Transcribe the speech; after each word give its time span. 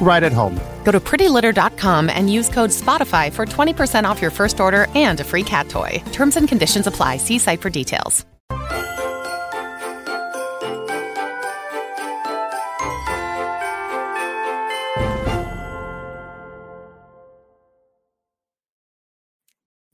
right 0.00 0.22
at 0.22 0.32
home. 0.32 0.58
Go 0.84 0.92
to 0.92 1.00
prettylitter.com 1.00 2.08
and 2.08 2.32
use 2.32 2.48
code 2.48 2.70
SPOTIFY 2.70 3.32
for 3.32 3.44
20% 3.44 4.04
off 4.04 4.22
your 4.22 4.30
first 4.30 4.60
order 4.60 4.86
and 4.94 5.20
a 5.20 5.24
free 5.24 5.42
cat 5.42 5.68
toy. 5.68 6.02
Terms 6.12 6.36
and 6.36 6.48
conditions 6.48 6.86
apply. 6.86 7.16
See 7.16 7.38
site 7.38 7.60
for 7.60 7.70
details. 7.70 8.24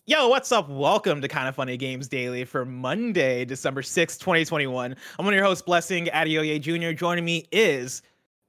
Yo, 0.05 0.29
what's 0.29 0.53
up? 0.53 0.69
Welcome 0.69 1.23
to 1.23 1.29
Kind 1.29 1.49
of 1.49 1.55
Funny 1.55 1.79
Games 1.79 2.07
Daily 2.07 2.45
for 2.45 2.67
Monday, 2.67 3.47
December 3.47 3.81
6th, 3.81 4.19
2021. 4.19 4.95
I'm 5.19 5.25
one 5.25 5.33
of 5.33 5.37
your 5.37 5.45
hosts, 5.47 5.63
Blessing 5.63 6.07
Adeoye 6.07 6.61
Jr. 6.61 6.93
Joining 6.93 7.25
me 7.25 7.47
is 7.51 8.03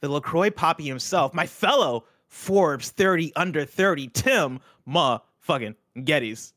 the 0.03 0.09
LaCroix 0.09 0.49
Poppy 0.51 0.83
himself, 0.85 1.33
my 1.33 1.47
fellow 1.47 2.03
Forbes 2.27 2.89
30 2.89 3.31
under 3.37 3.63
30, 3.63 4.09
Tim 4.09 4.59
Ma 4.85 5.19
fucking 5.39 5.75
Gettys. 5.95 6.51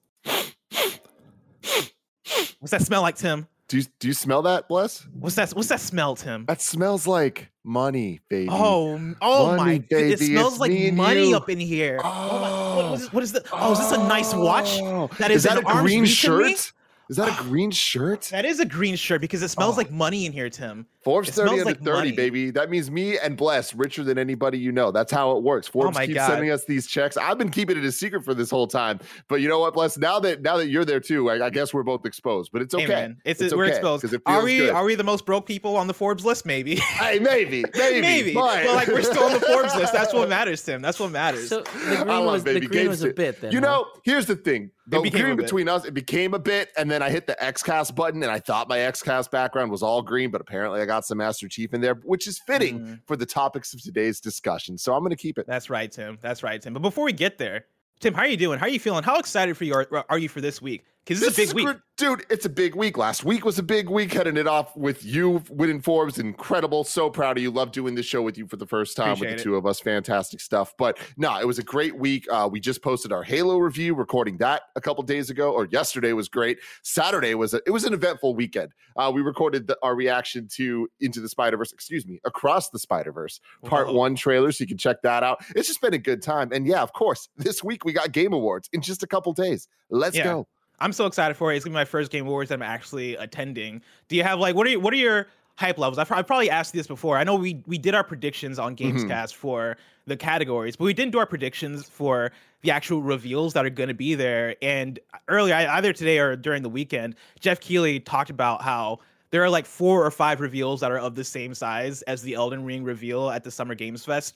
What's 2.58 2.72
that 2.72 2.82
smell 2.82 3.02
like, 3.02 3.14
Tim? 3.14 3.46
Do 3.68 3.78
you 3.78 3.84
do 4.00 4.08
you 4.08 4.14
smell 4.14 4.42
that, 4.42 4.66
Bless? 4.68 5.06
What's 5.18 5.36
that? 5.36 5.50
What's 5.50 5.68
that 5.68 5.80
smell, 5.80 6.16
Tim? 6.16 6.44
That 6.46 6.60
smells 6.60 7.06
like 7.06 7.50
money, 7.62 8.20
baby. 8.28 8.48
Oh, 8.50 9.14
oh 9.20 9.46
Money, 9.56 9.78
my! 9.78 9.78
baby, 9.90 10.12
It 10.12 10.18
smells 10.20 10.54
it's 10.54 10.60
like 10.60 10.92
money 10.94 11.28
you. 11.30 11.36
up 11.36 11.48
in 11.48 11.58
here. 11.60 12.00
Oh, 12.02 12.08
my! 12.40 12.76
What, 12.76 12.90
what 12.90 13.00
is, 13.00 13.12
what 13.12 13.22
is 13.22 13.32
the? 13.32 13.44
Oh, 13.52 13.72
is 13.72 13.78
this 13.78 13.92
a 13.92 13.98
nice 14.08 14.34
watch? 14.34 14.78
Oh, 14.82 15.08
That 15.18 15.30
is 15.30 15.38
is 15.38 15.42
that 15.44 15.58
an 15.58 15.66
a 15.66 15.82
green 15.82 16.04
shirt? 16.04 16.72
Is 17.08 17.16
that 17.16 17.28
a 17.40 17.42
green 17.48 17.70
shirt? 17.70 18.22
That 18.32 18.44
is 18.44 18.60
a 18.60 18.64
green 18.64 18.96
shirt 18.96 19.20
because 19.20 19.42
it 19.42 19.48
smells 19.48 19.74
Oh. 19.74 19.78
like 19.78 19.90
money 19.90 20.26
in 20.26 20.32
here, 20.32 20.50
Tim. 20.50 20.86
Forbes 21.04 21.28
it 21.28 21.32
30 21.34 21.50
under 21.50 21.64
like 21.66 21.78
30, 21.82 21.90
money. 21.98 22.12
baby. 22.12 22.50
That 22.50 22.68
means 22.68 22.90
me 22.90 23.16
and 23.16 23.36
Bless 23.36 23.72
richer 23.74 24.02
than 24.02 24.18
anybody 24.18 24.58
you 24.58 24.72
know. 24.72 24.90
That's 24.90 25.12
how 25.12 25.36
it 25.36 25.44
works. 25.44 25.68
Oh 25.68 25.70
Forbes 25.70 25.96
Oh 25.96 26.00
my 26.00 26.06
keeps 26.06 26.16
God. 26.16 26.26
sending 26.30 26.50
us 26.50 26.64
these 26.64 26.88
checks. 26.88 27.16
I've 27.16 27.38
been 27.38 27.50
keeping 27.50 27.76
it 27.78 27.84
a 27.84 27.92
secret 27.92 28.24
for 28.24 28.34
this 28.34 28.50
whole 28.50 28.66
time. 28.66 28.98
But 29.28 29.36
you 29.40 29.48
know 29.48 29.60
what, 29.60 29.72
Bless? 29.74 29.96
Now 29.96 30.18
that 30.20 30.42
now 30.42 30.56
that 30.56 30.66
you're 30.66 30.84
there 30.84 30.98
too, 30.98 31.30
I, 31.30 31.46
I 31.46 31.50
guess 31.50 31.72
we're 31.72 31.84
both 31.84 32.04
exposed. 32.06 32.50
But 32.52 32.62
it's 32.62 32.74
okay. 32.74 32.84
Hey, 32.86 32.88
man, 32.88 33.18
it's, 33.24 33.40
It's 33.40 33.54
we're 33.54 33.66
okay, 33.66 33.74
exposed. 33.74 34.02
'cause 34.02 34.12
it 34.14 34.22
Are 34.26 34.42
we 34.42 34.58
good. 34.58 34.70
are 34.70 34.84
we 34.84 34.96
the 34.96 35.04
most 35.04 35.24
broke 35.26 35.46
people 35.46 35.76
on 35.76 35.86
the 35.86 35.94
Forbes 35.94 36.24
list? 36.24 36.44
Maybe. 36.44 36.74
Hey, 36.96 37.20
maybe, 37.20 37.62
maybe, 37.76 38.00
Maybe. 38.00 38.34
But, 38.34 38.64
But 38.64 38.74
like 38.74 38.88
we're 38.88 39.02
still 39.02 39.24
on 39.24 39.32
the 39.32 39.40
Forbes 39.40 39.76
list. 39.76 39.92
That's 39.92 40.12
what 40.12 40.28
matters, 40.28 40.64
Tim. 40.64 40.82
That's 40.82 40.98
what 40.98 41.12
matters. 41.12 41.50
So 41.50 41.60
the 41.60 42.02
green 42.04 42.24
was 42.24 42.42
the 42.42 42.60
green 42.60 42.88
was 42.88 43.02
a 43.04 43.12
bit 43.12 43.40
then. 43.40 43.52
You 43.52 43.60
huh? 43.60 43.66
know, 43.66 43.86
here's 44.02 44.26
the 44.26 44.34
thing. 44.34 44.70
The 44.88 45.00
became 45.00 45.22
green 45.24 45.36
between 45.36 45.68
us, 45.68 45.84
it 45.84 45.94
became 45.94 46.32
a 46.34 46.38
bit, 46.38 46.70
and 46.76 46.88
then 46.90 47.02
I 47.02 47.10
hit 47.10 47.26
the 47.26 47.36
XCast 47.42 47.94
button, 47.96 48.22
and 48.22 48.30
I 48.30 48.38
thought 48.38 48.68
my 48.68 48.78
XCast 48.78 49.30
background 49.32 49.70
was 49.70 49.82
all 49.82 50.00
green, 50.00 50.30
but 50.30 50.40
apparently 50.40 50.80
I 50.80 50.84
got 50.84 51.04
some 51.04 51.18
Master 51.18 51.48
Chief 51.48 51.74
in 51.74 51.80
there, 51.80 51.94
which 52.04 52.28
is 52.28 52.38
fitting 52.46 52.78
Mm. 52.80 53.00
for 53.06 53.16
the 53.16 53.26
topics 53.26 53.74
of 53.74 53.82
today's 53.82 54.20
discussion. 54.20 54.78
So 54.78 54.94
I'm 54.94 55.00
going 55.00 55.10
to 55.10 55.16
keep 55.16 55.38
it. 55.38 55.46
That's 55.48 55.68
right, 55.70 55.90
Tim. 55.90 56.18
That's 56.20 56.42
right, 56.42 56.62
Tim. 56.62 56.72
But 56.72 56.82
before 56.82 57.04
we 57.04 57.12
get 57.12 57.36
there, 57.38 57.66
Tim, 57.98 58.14
how 58.14 58.22
are 58.22 58.28
you 58.28 58.36
doing? 58.36 58.58
How 58.58 58.66
are 58.66 58.70
you 58.70 58.78
feeling? 58.78 59.02
How 59.02 59.18
excited 59.18 59.56
for 59.56 59.64
you 59.64 59.74
are, 59.74 60.04
are 60.08 60.18
you 60.18 60.28
for 60.28 60.40
this 60.40 60.62
week? 60.62 60.84
Because 61.06 61.20
this, 61.20 61.38
is 61.38 61.52
a 61.52 61.54
big 61.54 61.66
week. 61.66 61.76
dude. 61.96 62.26
It's 62.30 62.44
a 62.46 62.48
big 62.48 62.74
week. 62.74 62.98
Last 62.98 63.22
week 63.24 63.44
was 63.44 63.60
a 63.60 63.62
big 63.62 63.88
week. 63.88 64.12
Heading 64.12 64.36
it 64.36 64.48
off 64.48 64.76
with 64.76 65.04
you 65.04 65.40
winning 65.50 65.80
Forbes, 65.80 66.18
incredible. 66.18 66.82
So 66.82 67.08
proud 67.10 67.36
of 67.36 67.42
you. 67.44 67.52
Love 67.52 67.70
doing 67.70 67.94
this 67.94 68.04
show 68.06 68.22
with 68.22 68.36
you 68.36 68.48
for 68.48 68.56
the 68.56 68.66
first 68.66 68.96
time 68.96 69.12
Appreciate 69.12 69.28
with 69.34 69.36
the 69.36 69.40
it. 69.40 69.44
two 69.44 69.54
of 69.56 69.66
us. 69.66 69.78
Fantastic 69.78 70.40
stuff. 70.40 70.74
But 70.76 70.98
no, 71.16 71.38
it 71.38 71.46
was 71.46 71.60
a 71.60 71.62
great 71.62 71.96
week. 71.96 72.26
Uh, 72.28 72.48
we 72.50 72.58
just 72.58 72.82
posted 72.82 73.12
our 73.12 73.22
Halo 73.22 73.58
review, 73.58 73.94
recording 73.94 74.36
that 74.38 74.62
a 74.74 74.80
couple 74.80 75.04
days 75.04 75.30
ago, 75.30 75.52
or 75.52 75.66
yesterday 75.66 76.12
was 76.12 76.28
great. 76.28 76.58
Saturday 76.82 77.36
was 77.36 77.54
a, 77.54 77.60
it 77.66 77.70
was 77.70 77.84
an 77.84 77.94
eventful 77.94 78.34
weekend. 78.34 78.72
Uh, 78.96 79.12
we 79.14 79.22
recorded 79.22 79.68
the, 79.68 79.78
our 79.84 79.94
reaction 79.94 80.48
to 80.56 80.88
Into 81.00 81.20
the 81.20 81.28
Spider 81.28 81.56
Verse. 81.56 81.72
Excuse 81.72 82.04
me, 82.04 82.18
Across 82.24 82.70
the 82.70 82.80
Spider 82.80 83.12
Verse 83.12 83.40
part 83.64 83.86
Whoa. 83.86 83.92
one 83.94 84.16
trailer, 84.16 84.50
so 84.50 84.64
you 84.64 84.68
can 84.68 84.76
check 84.78 85.02
that 85.02 85.22
out. 85.22 85.38
It's 85.54 85.68
just 85.68 85.80
been 85.80 85.94
a 85.94 85.98
good 85.98 86.20
time. 86.20 86.50
And 86.52 86.66
yeah, 86.66 86.82
of 86.82 86.92
course, 86.92 87.28
this 87.36 87.62
week 87.62 87.84
we 87.84 87.92
got 87.92 88.10
Game 88.10 88.32
Awards 88.32 88.68
in 88.72 88.80
just 88.80 89.04
a 89.04 89.06
couple 89.06 89.32
days. 89.32 89.68
Let's 89.88 90.16
Yeah. 90.16 90.24
go. 90.24 90.48
I'm 90.80 90.92
so 90.92 91.06
excited 91.06 91.36
for 91.36 91.52
it. 91.52 91.56
It's 91.56 91.64
gonna 91.64 91.72
be 91.72 91.80
my 91.80 91.84
first 91.84 92.10
Game 92.10 92.26
Awards 92.26 92.48
that 92.50 92.54
I'm 92.56 92.62
actually 92.62 93.16
attending. 93.16 93.80
Do 94.08 94.16
you 94.16 94.22
have 94.22 94.38
like 94.38 94.54
what 94.54 94.66
are 94.66 94.70
you, 94.70 94.80
what 94.80 94.92
are 94.92 94.96
your 94.98 95.26
hype 95.56 95.78
levels? 95.78 95.98
I've, 95.98 96.10
I've 96.12 96.26
probably 96.26 96.50
asked 96.50 96.74
you 96.74 96.78
this 96.80 96.86
before. 96.86 97.16
I 97.16 97.24
know 97.24 97.34
we 97.34 97.62
we 97.66 97.78
did 97.78 97.94
our 97.94 98.04
predictions 98.04 98.58
on 98.58 98.76
Mhm. 98.76 98.94
Gamescast 98.94 99.34
for 99.34 99.76
the 100.06 100.16
categories, 100.16 100.76
but 100.76 100.84
we 100.84 100.94
didn't 100.94 101.12
do 101.12 101.18
our 101.18 101.26
predictions 101.26 101.88
for 101.88 102.30
the 102.62 102.70
actual 102.70 103.02
reveals 103.02 103.52
that 103.54 103.64
are 103.64 103.70
going 103.70 103.88
to 103.88 103.94
be 103.94 104.14
there. 104.14 104.54
And 104.62 104.98
earlier, 105.28 105.54
either 105.54 105.92
today 105.92 106.18
or 106.18 106.36
during 106.36 106.62
the 106.62 106.68
weekend, 106.68 107.14
Geoff 107.40 107.60
Keighley 107.60 107.98
talked 108.00 108.30
about 108.30 108.62
how 108.62 108.98
there 109.30 109.42
are 109.42 109.50
like 109.50 109.66
four 109.66 110.04
or 110.06 110.10
five 110.10 110.40
reveals 110.40 110.80
that 110.80 110.90
are 110.92 110.98
of 110.98 111.14
the 111.16 111.24
same 111.24 111.54
size 111.54 112.02
as 112.02 112.22
the 112.22 112.34
Elden 112.34 112.64
Ring 112.64 112.84
reveal 112.84 113.30
at 113.30 113.42
the 113.44 113.50
Summer 113.50 113.74
Games 113.74 114.04
Fest. 114.04 114.34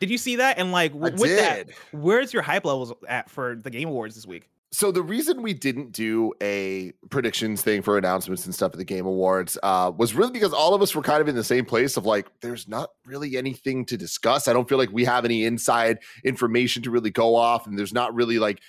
Did 0.00 0.10
you 0.10 0.18
see 0.18 0.34
that? 0.36 0.58
And 0.58 0.72
like 0.72 0.92
w- 0.92 1.14
with 1.16 1.36
that, 1.38 1.68
where's 1.92 2.32
your 2.32 2.42
hype 2.42 2.64
levels 2.64 2.92
at 3.08 3.30
for 3.30 3.54
the 3.54 3.70
Game 3.70 3.88
Awards 3.88 4.14
this 4.16 4.26
week? 4.26 4.48
So 4.74 4.90
the 4.90 5.04
reason 5.04 5.40
we 5.40 5.54
didn't 5.54 5.92
do 5.92 6.32
a 6.42 6.92
predictions 7.08 7.62
thing 7.62 7.80
for 7.80 7.96
announcements 7.96 8.44
and 8.44 8.52
stuff 8.52 8.72
at 8.72 8.78
the 8.78 8.84
Game 8.84 9.06
Awards 9.06 9.56
uh, 9.62 9.92
was 9.96 10.14
really 10.14 10.32
because 10.32 10.52
all 10.52 10.74
of 10.74 10.82
us 10.82 10.96
were 10.96 11.02
kind 11.02 11.20
of 11.20 11.28
in 11.28 11.36
the 11.36 11.44
same 11.44 11.64
place 11.64 11.96
of 11.96 12.06
like, 12.06 12.26
there's 12.40 12.66
not 12.66 12.90
really 13.06 13.36
anything 13.36 13.84
to 13.84 13.96
discuss. 13.96 14.48
I 14.48 14.52
don't 14.52 14.68
feel 14.68 14.76
like 14.76 14.90
we 14.90 15.04
have 15.04 15.24
any 15.24 15.44
inside 15.44 16.00
information 16.24 16.82
to 16.82 16.90
really 16.90 17.12
go 17.12 17.36
off, 17.36 17.68
and 17.68 17.78
there's 17.78 17.92
not 17.94 18.12
really 18.16 18.40
like 18.40 18.62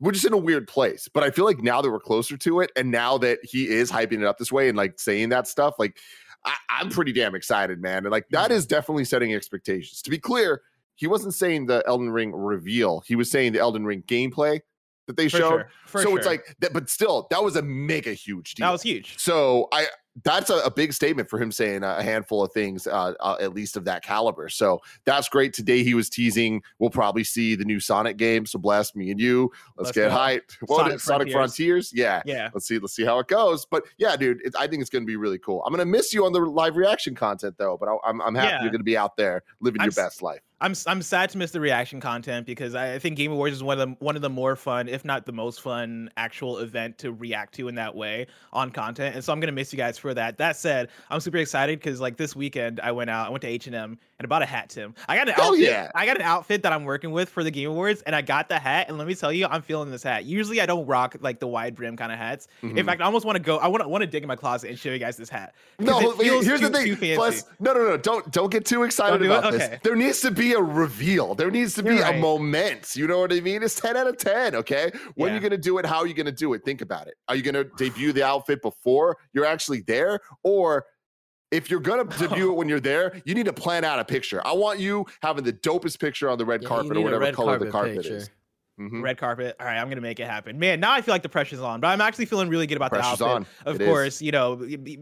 we're 0.00 0.12
just 0.12 0.24
in 0.24 0.32
a 0.32 0.38
weird 0.38 0.66
place. 0.66 1.08
But 1.12 1.24
I 1.24 1.30
feel 1.30 1.44
like 1.44 1.62
now 1.62 1.82
that 1.82 1.90
we're 1.90 2.00
closer 2.00 2.38
to 2.38 2.60
it, 2.60 2.72
and 2.74 2.90
now 2.90 3.18
that 3.18 3.40
he 3.42 3.68
is 3.68 3.92
hyping 3.92 4.22
it 4.22 4.24
up 4.24 4.38
this 4.38 4.50
way 4.50 4.70
and 4.70 4.78
like 4.78 4.98
saying 4.98 5.28
that 5.28 5.46
stuff, 5.46 5.74
like 5.78 5.98
I, 6.46 6.54
I'm 6.70 6.88
pretty 6.88 7.12
damn 7.12 7.34
excited, 7.34 7.82
man. 7.82 8.06
And 8.06 8.10
like 8.10 8.30
that 8.30 8.50
is 8.50 8.64
definitely 8.64 9.04
setting 9.04 9.34
expectations. 9.34 10.00
To 10.00 10.10
be 10.10 10.18
clear, 10.18 10.62
he 10.94 11.06
wasn't 11.06 11.34
saying 11.34 11.66
the 11.66 11.82
Elden 11.86 12.08
Ring 12.08 12.32
reveal. 12.34 13.02
He 13.06 13.14
was 13.14 13.30
saying 13.30 13.52
the 13.52 13.58
Elden 13.58 13.84
Ring 13.84 14.02
gameplay 14.06 14.62
that 15.10 15.16
they 15.16 15.28
For 15.28 15.36
showed. 15.38 15.66
sure. 15.88 16.02
So 16.02 16.16
it's 16.16 16.26
like 16.26 16.56
that, 16.60 16.72
but 16.72 16.88
still, 16.88 17.26
that 17.30 17.42
was 17.42 17.56
a 17.56 17.62
mega 17.62 18.12
huge 18.14 18.54
deal. 18.54 18.66
that 18.66 18.72
was 18.72 18.82
huge. 18.82 19.18
So 19.18 19.68
I 19.72 19.86
that's 20.24 20.50
a, 20.50 20.56
a 20.58 20.70
big 20.70 20.92
statement 20.92 21.30
for 21.30 21.40
him 21.40 21.52
saying 21.52 21.84
a 21.84 22.02
handful 22.02 22.42
of 22.42 22.52
things, 22.52 22.86
uh, 22.88 23.14
uh, 23.20 23.36
at 23.40 23.54
least 23.54 23.76
of 23.76 23.84
that 23.84 24.02
caliber. 24.02 24.48
So 24.48 24.80
that's 25.04 25.28
great. 25.28 25.52
Today 25.54 25.84
he 25.84 25.94
was 25.94 26.10
teasing. 26.10 26.62
We'll 26.80 26.90
probably 26.90 27.22
see 27.24 27.54
the 27.54 27.64
new 27.64 27.78
Sonic 27.78 28.16
game. 28.16 28.44
So 28.44 28.58
blast 28.58 28.96
me 28.96 29.10
and 29.12 29.20
you. 29.20 29.50
Let's, 29.76 29.86
Let's 29.86 29.92
get 29.92 30.10
hyped. 30.10 30.56
What 30.66 30.78
Sonic 30.78 30.94
it? 30.94 31.00
Sonic 31.00 31.32
Frontiers. 31.32 31.32
Frontiers. 31.32 31.92
Yeah. 31.94 32.22
Yeah. 32.26 32.50
Let's 32.52 32.66
see. 32.66 32.78
Let's 32.80 32.94
see 32.94 33.04
how 33.04 33.18
it 33.20 33.28
goes. 33.28 33.64
But 33.66 33.84
yeah, 33.98 34.16
dude, 34.16 34.40
it, 34.44 34.54
I 34.58 34.66
think 34.66 34.80
it's 34.80 34.90
going 34.90 35.04
to 35.04 35.06
be 35.06 35.16
really 35.16 35.38
cool. 35.38 35.62
I'm 35.64 35.72
going 35.72 35.78
to 35.86 35.90
miss 35.90 36.12
you 36.12 36.26
on 36.26 36.32
the 36.32 36.40
live 36.40 36.76
reaction 36.76 37.14
content 37.14 37.54
though. 37.56 37.76
But 37.78 37.88
I, 37.88 37.96
I'm 38.04 38.20
I'm 38.20 38.34
happy 38.34 38.48
Yeah. 38.48 38.62
you're 38.62 38.70
going 38.72 38.80
to 38.80 38.84
be 38.84 38.96
out 38.96 39.16
there 39.16 39.42
living 39.60 39.80
I'm 39.80 39.86
your 39.86 39.92
s- 39.92 39.96
best 39.96 40.22
life. 40.22 40.40
I'm 40.60 40.74
I'm 40.86 41.00
sad 41.02 41.30
to 41.30 41.38
miss 41.38 41.52
the 41.52 41.60
reaction 41.60 42.00
content 42.00 42.44
because 42.46 42.74
I 42.74 42.98
think 42.98 43.16
Game 43.16 43.32
Awards 43.32 43.56
is 43.56 43.62
one 43.62 43.80
of 43.80 43.88
the 43.88 43.94
one 44.04 44.16
of 44.16 44.22
the 44.22 44.28
more 44.28 44.56
fun, 44.56 44.88
if 44.88 45.04
not 45.04 45.24
the 45.24 45.32
most 45.32 45.60
fun, 45.62 46.10
actual 46.16 46.58
event 46.58 46.98
to 46.98 47.12
react 47.12 47.54
to 47.54 47.68
in 47.68 47.76
that 47.76 47.94
way 47.94 48.26
on 48.52 48.70
content. 48.70 49.14
And 49.14 49.24
so 49.24 49.32
I'm 49.32 49.40
gonna 49.40 49.52
miss 49.52 49.72
you 49.72 49.76
guys 49.78 49.96
for 49.96 50.12
that. 50.14 50.36
That 50.38 50.56
said, 50.56 50.88
I'm 51.08 51.20
super 51.20 51.38
excited 51.38 51.78
because 51.78 52.00
like 52.00 52.16
this 52.16 52.36
weekend 52.36 52.78
I 52.80 52.92
went 52.92 53.08
out, 53.10 53.26
I 53.28 53.30
went 53.30 53.42
to 53.42 53.48
H 53.48 53.66
and 53.68 53.74
M 53.76 53.98
and 54.18 54.28
bought 54.28 54.42
a 54.42 54.46
hat. 54.46 54.68
Tim, 54.68 54.94
I 55.08 55.16
got 55.16 55.28
an 55.28 55.34
Hell 55.34 55.46
outfit. 55.52 55.60
yeah. 55.64 55.90
I 55.94 56.04
got 56.04 56.16
an 56.16 56.22
outfit 56.22 56.62
that 56.64 56.72
I'm 56.74 56.84
working 56.84 57.10
with 57.10 57.30
for 57.30 57.42
the 57.42 57.50
Game 57.50 57.70
Awards, 57.70 58.02
and 58.02 58.14
I 58.14 58.20
got 58.20 58.50
the 58.50 58.58
hat. 58.58 58.88
And 58.88 58.98
let 58.98 59.06
me 59.06 59.14
tell 59.14 59.32
you, 59.32 59.46
I'm 59.46 59.62
feeling 59.62 59.90
this 59.90 60.02
hat. 60.02 60.26
Usually 60.26 60.60
I 60.60 60.66
don't 60.66 60.84
rock 60.86 61.16
like 61.20 61.38
the 61.40 61.46
wide 61.48 61.74
brim 61.74 61.96
kind 61.96 62.12
of 62.12 62.18
hats. 62.18 62.48
In 62.62 62.72
Mhm. 62.74 62.84
fact, 62.84 63.00
I 63.00 63.06
almost 63.06 63.24
want 63.24 63.36
to 63.36 63.42
go. 63.42 63.56
I 63.56 63.66
want 63.68 63.82
to 63.82 63.88
want 63.88 64.02
to 64.02 64.06
dig 64.06 64.22
in 64.22 64.28
my 64.28 64.36
closet 64.36 64.68
and 64.68 64.78
show 64.78 64.90
you 64.90 64.98
guys 64.98 65.16
this 65.16 65.30
hat. 65.30 65.54
No, 65.78 65.98
here's 66.16 66.44
too, 66.60 66.68
the 66.68 66.96
thing. 66.96 67.14
Plus, 67.16 67.44
no, 67.60 67.72
no, 67.72 67.82
no. 67.88 67.96
Don't 67.96 68.30
don't 68.30 68.50
get 68.52 68.66
too 68.66 68.82
excited 68.82 69.18
do 69.20 69.32
about 69.32 69.52
this. 69.52 69.78
There 69.82 69.96
needs 69.96 70.20
to 70.20 70.30
be 70.30 70.49
a 70.52 70.60
reveal. 70.60 71.34
There 71.34 71.50
needs 71.50 71.74
to 71.74 71.82
be 71.82 71.96
You're 71.96 72.04
a 72.06 72.18
moment. 72.18 72.94
You 72.96 73.06
know 73.06 73.20
what 73.20 73.32
I 73.32 73.40
mean? 73.40 73.62
It's 73.62 73.78
10 73.80 73.96
out 73.96 74.06
of 74.06 74.16
10. 74.18 74.54
Okay. 74.56 74.90
When 75.14 75.28
Yeah. 75.30 75.34
you 75.36 75.40
gonna 75.40 75.56
do 75.58 75.78
it? 75.78 75.86
How 75.86 75.98
are 75.98 76.06
you 76.06 76.14
gonna 76.14 76.32
do 76.32 76.52
it? 76.54 76.64
Think 76.64 76.80
about 76.82 77.06
it. 77.08 77.14
Are 77.28 77.34
you 77.36 77.42
gonna 77.42 77.64
debut 77.64 78.12
the 78.12 78.22
outfit 78.24 78.62
before 78.62 79.16
you're 79.32 79.44
actually 79.46 79.80
there? 79.82 80.20
Or 80.44 80.86
if 81.50 81.70
you're 81.70 81.80
gonna 81.80 82.04
debut 82.18 82.50
it 82.50 82.54
when 82.54 82.68
you're 82.68 82.80
there, 82.80 83.20
you 83.24 83.34
need 83.34 83.46
to 83.46 83.52
plan 83.52 83.84
out 83.84 83.98
a 83.98 84.04
picture. 84.04 84.40
I 84.46 84.52
want 84.52 84.78
you 84.78 85.06
having 85.22 85.44
the 85.44 85.52
dopest 85.52 85.98
picture 85.98 86.28
on 86.28 86.38
the 86.38 86.44
red 86.44 86.62
Yeah, 86.62 86.68
carpet 86.68 86.96
or 86.96 87.00
whatever 87.00 87.32
color 87.32 87.58
the 87.58 87.66
carpet 87.66 87.72
carpet 87.72 87.96
picture. 87.96 88.16
is. 88.16 88.30
Mhm. 88.80 89.02
red 89.02 89.18
carpet. 89.18 89.54
All 89.60 89.66
right, 89.66 89.76
I'm 89.78 89.88
gonna 89.90 90.00
make 90.00 90.18
it 90.20 90.26
happen. 90.26 90.58
Man, 90.58 90.80
now 90.80 90.92
I 90.92 91.02
feel 91.02 91.12
like 91.12 91.22
the 91.22 91.28
pressure's 91.28 91.60
on, 91.60 91.80
but 91.80 91.88
I'm 91.88 92.00
actually 92.00 92.24
feeling 92.24 92.48
really 92.48 92.66
good 92.66 92.76
about 92.76 92.90
Pressure's 92.90 93.18
the 93.18 93.26
outfit. 93.26 93.46
on. 93.66 93.70
Of 93.70 93.76
It 93.76 93.82
is. 93.82 93.88
course, 93.88 94.22
you 94.22 94.32
know, 94.32 94.56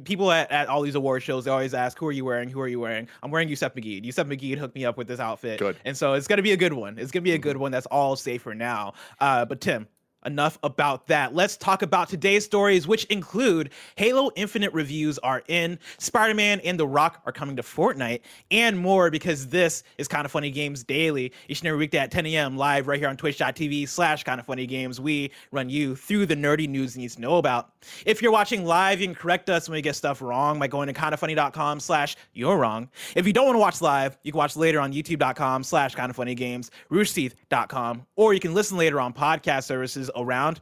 people 0.05 0.33
at, 0.33 0.51
at 0.51 0.69
all 0.69 0.83
these 0.83 0.97
award 0.97 1.23
shows 1.23 1.45
they 1.45 1.51
always 1.51 1.75
ask, 1.75 1.97
"Who 1.99 2.07
are 2.09 2.13
you 2.13 2.25
wearing? 2.25 2.49
Who 2.49 2.61
are 2.61 2.69
you 2.69 2.81
wearing?" 2.81 3.09
I'm 3.23 3.31
wearing 3.31 3.49
Yusef 3.49 3.75
McGee. 3.75 4.05
Yusef 4.05 4.27
McGee 4.27 4.59
hooked 4.59 4.75
me 4.75 4.85
up 4.85 4.97
with 4.99 5.07
this 5.07 5.21
outfit, 5.21 5.61
Good. 5.61 5.77
and 5.85 5.97
so 5.97 6.15
it's 6.15 6.27
gonna 6.27 6.43
be 6.43 6.53
a 6.53 6.57
good 6.57 6.73
one. 6.73 6.99
It's 6.99 7.13
gonna 7.13 7.23
be 7.23 7.33
a 7.35 7.39
good 7.39 7.57
one. 7.57 7.71
That's 7.71 7.87
all 7.87 8.17
safe 8.17 8.43
for 8.43 8.55
now. 8.55 8.95
Uh, 9.21 9.45
but 9.45 9.61
Tim, 9.61 9.87
enough 10.25 10.59
about 10.63 11.07
that. 11.07 11.35
Let's 11.35 11.57
talk 11.57 11.83
about 11.83 12.09
today's 12.09 12.45
stories, 12.45 12.87
which 12.87 13.05
include 13.07 13.71
Halo 13.97 14.31
Infinite 14.37 14.73
reviews 14.73 15.19
are 15.19 15.43
in, 15.49 15.79
Spider 15.99 16.35
Man 16.35 16.61
and 16.61 16.79
The 16.79 16.87
Rock 16.87 17.23
are 17.27 17.33
coming 17.33 17.57
to 17.57 17.63
Fortnite, 17.63 18.21
and 18.51 18.79
more 18.79 19.11
because 19.11 19.49
this 19.49 19.83
is 19.97 20.09
Kind 20.09 20.25
of 20.25 20.33
Funny 20.33 20.51
Games 20.51 20.85
Daily. 20.85 21.33
Each 21.49 21.61
and 21.61 21.69
every 21.69 21.79
weekday 21.79 21.99
at 21.99 22.11
10 22.11 22.27
a.m. 22.27 22.57
live 22.57 22.89
right 22.89 22.99
here 22.99 23.09
on 23.09 23.17
twitch.tv 23.17 23.89
slash 23.89 24.25
Kind 24.25 24.41
of 24.41 24.47
Funny 24.47 24.67
Games. 24.67 25.01
We 25.01 25.31
run 25.53 25.71
you 25.71 25.97
through 25.97 26.27
the 26.27 26.37
nerdy 26.37 26.69
news 26.69 26.97
you 26.97 27.03
need 27.03 27.11
to 27.11 27.21
know 27.21 27.37
about. 27.37 27.71
If 28.05 28.21
you're 28.21 28.33
watching 28.33 28.65
live, 28.65 29.01
you 29.01 29.07
can 29.07 29.15
correct 29.15 29.49
us 29.49 29.69
when 29.69 29.77
we 29.77 29.83
get 29.83 29.97
stuff 29.97 30.21
wrong 30.21 30.59
by 30.59 30.67
going 30.67 30.89
to 30.89 30.93
kindoffunny.com 30.93 31.81
slash 31.81 32.17
you're 32.33 32.57
wrong. 32.57 32.89
If 33.15 33.27
you 33.27 33.33
don't 33.33 33.47
want 33.47 33.57
to 33.57 33.61
watch 33.61 33.81
live, 33.81 34.19
you 34.23 34.33
can 34.33 34.39
watch 34.39 34.57
later 34.57 34.81
on 34.81 34.93
youtube.com 34.93 35.63
slash 35.65 35.95
kind 35.95 36.11
of 36.11 36.17
roosterteeth.com, 36.19 38.07
or 38.17 38.35
you 38.35 38.41
can 38.41 38.55
listen 38.55 38.77
later 38.77 39.01
on 39.01 39.13
podcast 39.13 39.65
services 39.65 40.08
around 40.17 40.61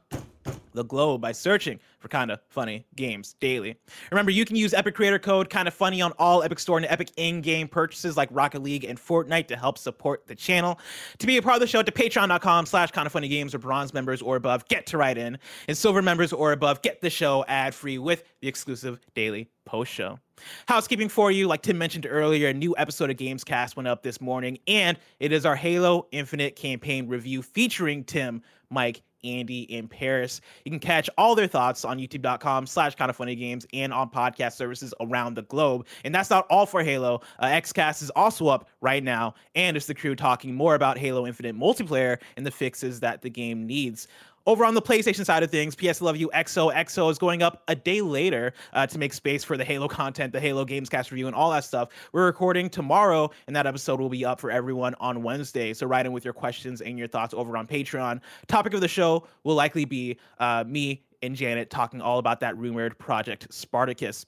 the 0.74 0.84
globe 0.84 1.22
by 1.22 1.32
searching 1.32 1.80
for 1.98 2.08
kind 2.08 2.30
of 2.30 2.38
funny 2.50 2.86
games 2.94 3.34
daily. 3.40 3.74
Remember, 4.12 4.30
you 4.30 4.44
can 4.44 4.56
use 4.56 4.74
Epic 4.74 4.94
Creator 4.94 5.18
Code 5.20 5.48
kind 5.48 5.66
of 5.66 5.74
funny 5.74 6.02
on 6.02 6.12
all 6.18 6.42
Epic 6.42 6.58
Store 6.58 6.76
and 6.76 6.86
Epic 6.86 7.10
in-game 7.16 7.66
purchases 7.66 8.16
like 8.16 8.28
Rocket 8.30 8.62
League 8.62 8.84
and 8.84 8.98
Fortnite 8.98 9.48
to 9.48 9.56
help 9.56 9.78
support 9.78 10.26
the 10.26 10.34
channel. 10.34 10.78
To 11.18 11.26
be 11.26 11.38
a 11.38 11.42
part 11.42 11.54
of 11.54 11.60
the 11.60 11.66
show, 11.66 11.82
to 11.82 11.90
patreon.com 11.90 12.66
slash 12.66 12.90
kind 12.90 13.06
of 13.06 13.12
funny 13.12 13.26
games 13.26 13.54
or 13.54 13.58
bronze 13.58 13.94
members 13.94 14.20
or 14.20 14.36
above, 14.36 14.68
get 14.68 14.86
to 14.86 14.98
write 14.98 15.18
in. 15.18 15.38
And 15.66 15.76
silver 15.76 16.02
members 16.02 16.32
or 16.32 16.52
above, 16.52 16.82
get 16.82 17.00
the 17.00 17.10
show 17.10 17.44
ad-free 17.48 17.98
with 17.98 18.24
the 18.40 18.48
exclusive 18.48 19.00
daily 19.14 19.48
post 19.64 19.90
show. 19.90 20.20
Housekeeping 20.68 21.08
for 21.08 21.30
you, 21.30 21.48
like 21.48 21.62
Tim 21.62 21.78
mentioned 21.78 22.06
earlier, 22.08 22.48
a 22.48 22.54
new 22.54 22.74
episode 22.76 23.10
of 23.10 23.16
Gamescast 23.16 23.74
went 23.76 23.88
up 23.88 24.02
this 24.02 24.20
morning, 24.20 24.58
and 24.66 24.98
it 25.18 25.32
is 25.32 25.46
our 25.46 25.56
Halo 25.56 26.06
Infinite 26.12 26.54
campaign 26.54 27.08
review 27.08 27.40
featuring 27.40 28.04
Tim, 28.04 28.42
Mike, 28.70 29.00
Andy, 29.26 29.72
and 29.76 29.90
Paris. 29.90 30.40
You 30.64 30.70
can 30.70 30.80
catch 30.80 31.10
all 31.18 31.34
their 31.34 31.46
thoughts 31.46 31.84
on 31.84 31.98
youtube.com 31.98 32.66
slash 32.66 32.94
kind 32.94 33.10
of 33.10 33.16
funny 33.16 33.34
games 33.34 33.66
and 33.72 33.92
on 33.92 34.10
podcast 34.10 34.52
services 34.52 34.94
around 35.00 35.34
the 35.34 35.42
globe. 35.42 35.86
And 36.04 36.14
that's 36.14 36.30
not 36.30 36.46
all 36.48 36.66
for 36.66 36.82
Halo. 36.82 37.20
Uh, 37.38 37.46
XCast 37.46 38.02
is 38.02 38.10
also 38.10 38.48
up 38.48 38.68
right 38.80 39.02
now, 39.02 39.34
and 39.54 39.76
it's 39.76 39.86
the 39.86 39.94
crew 39.94 40.14
talking 40.14 40.54
more 40.54 40.74
about 40.74 40.98
Halo 40.98 41.26
Infinite 41.26 41.56
multiplayer 41.56 42.18
and 42.36 42.46
the 42.46 42.50
fixes 42.50 43.00
that 43.00 43.22
the 43.22 43.30
game 43.30 43.66
needs. 43.66 44.08
Over 44.48 44.64
on 44.64 44.74
the 44.74 44.82
PlayStation 44.82 45.24
side 45.24 45.42
of 45.42 45.50
things, 45.50 45.74
PS 45.74 46.00
Love 46.00 46.16
You 46.16 46.30
XO 46.32 46.72
XO 46.72 47.10
is 47.10 47.18
going 47.18 47.42
up 47.42 47.64
a 47.66 47.74
day 47.74 48.00
later 48.00 48.52
uh, 48.74 48.86
to 48.86 48.96
make 48.96 49.12
space 49.12 49.42
for 49.42 49.56
the 49.56 49.64
Halo 49.64 49.88
content, 49.88 50.32
the 50.32 50.38
Halo 50.38 50.64
Gamescast 50.64 51.10
review, 51.10 51.26
and 51.26 51.34
all 51.34 51.50
that 51.50 51.64
stuff. 51.64 51.88
We're 52.12 52.26
recording 52.26 52.70
tomorrow, 52.70 53.32
and 53.48 53.56
that 53.56 53.66
episode 53.66 53.98
will 53.98 54.08
be 54.08 54.24
up 54.24 54.38
for 54.38 54.52
everyone 54.52 54.94
on 55.00 55.24
Wednesday. 55.24 55.74
So 55.74 55.88
write 55.88 56.06
in 56.06 56.12
with 56.12 56.24
your 56.24 56.32
questions 56.32 56.80
and 56.80 56.96
your 56.96 57.08
thoughts 57.08 57.34
over 57.34 57.56
on 57.56 57.66
Patreon. 57.66 58.20
Topic 58.46 58.72
of 58.72 58.80
the 58.80 58.86
show 58.86 59.26
will 59.42 59.56
likely 59.56 59.84
be 59.84 60.16
uh, 60.38 60.62
me 60.64 61.02
and 61.22 61.34
Janet 61.34 61.68
talking 61.68 62.00
all 62.00 62.20
about 62.20 62.38
that 62.38 62.56
rumored 62.56 62.96
Project 63.00 63.52
Spartacus. 63.52 64.26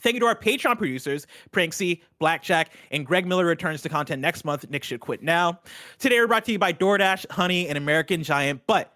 Thank 0.00 0.14
you 0.14 0.20
to 0.20 0.26
our 0.26 0.34
Patreon 0.34 0.76
producers, 0.76 1.28
Pranksy, 1.52 2.00
Blackjack, 2.18 2.72
and 2.90 3.06
Greg 3.06 3.26
Miller 3.26 3.44
returns 3.44 3.82
to 3.82 3.88
content 3.88 4.20
next 4.20 4.44
month. 4.44 4.68
Nick 4.68 4.82
should 4.82 4.98
quit 4.98 5.22
now. 5.22 5.60
Today 6.00 6.18
we're 6.18 6.26
brought 6.26 6.46
to 6.46 6.52
you 6.52 6.58
by 6.58 6.72
DoorDash, 6.72 7.30
Honey, 7.30 7.68
and 7.68 7.78
American 7.78 8.24
Giant, 8.24 8.60
but 8.66 8.92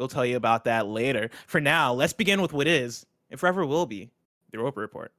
We'll 0.00 0.08
tell 0.08 0.24
you 0.24 0.36
about 0.36 0.64
that 0.64 0.86
later. 0.86 1.28
For 1.46 1.60
now, 1.60 1.92
let's 1.92 2.14
begin 2.14 2.40
with 2.40 2.54
what 2.54 2.66
is, 2.66 3.04
and 3.30 3.38
forever 3.38 3.66
will 3.66 3.84
be, 3.84 4.10
the 4.50 4.58
Roper 4.58 4.80
Report. 4.80 5.12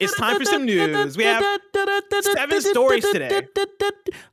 It's 0.00 0.16
time 0.16 0.38
for 0.38 0.44
some 0.46 0.64
news. 0.64 1.14
We 1.14 1.24
have 1.24 1.60
seven 2.22 2.62
stories 2.62 3.04
today. 3.04 3.46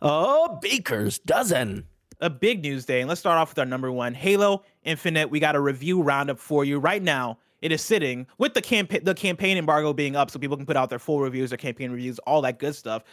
Oh, 0.01 0.59
Baker's 0.61 1.19
dozen. 1.19 1.87
A 2.21 2.29
big 2.29 2.63
news 2.63 2.85
day. 2.85 3.01
And 3.01 3.09
let's 3.09 3.19
start 3.19 3.37
off 3.37 3.49
with 3.49 3.59
our 3.59 3.65
number 3.65 3.91
one 3.91 4.13
Halo 4.13 4.63
Infinite. 4.83 5.29
We 5.29 5.41
got 5.41 5.57
a 5.57 5.59
review 5.59 6.01
roundup 6.01 6.39
for 6.39 6.63
you 6.63 6.79
right 6.79 7.03
now. 7.03 7.37
It 7.61 7.73
is 7.73 7.81
sitting 7.81 8.27
with 8.37 8.53
the 8.53 8.61
campaign 8.61 9.03
the 9.03 9.13
campaign 9.13 9.57
embargo 9.57 9.91
being 9.91 10.15
up 10.15 10.31
so 10.31 10.39
people 10.39 10.55
can 10.55 10.65
put 10.65 10.77
out 10.77 10.89
their 10.89 10.99
full 10.99 11.19
reviews, 11.19 11.49
their 11.49 11.57
campaign 11.57 11.91
reviews, 11.91 12.17
all 12.19 12.41
that 12.43 12.59
good 12.59 12.75
stuff. 12.75 13.03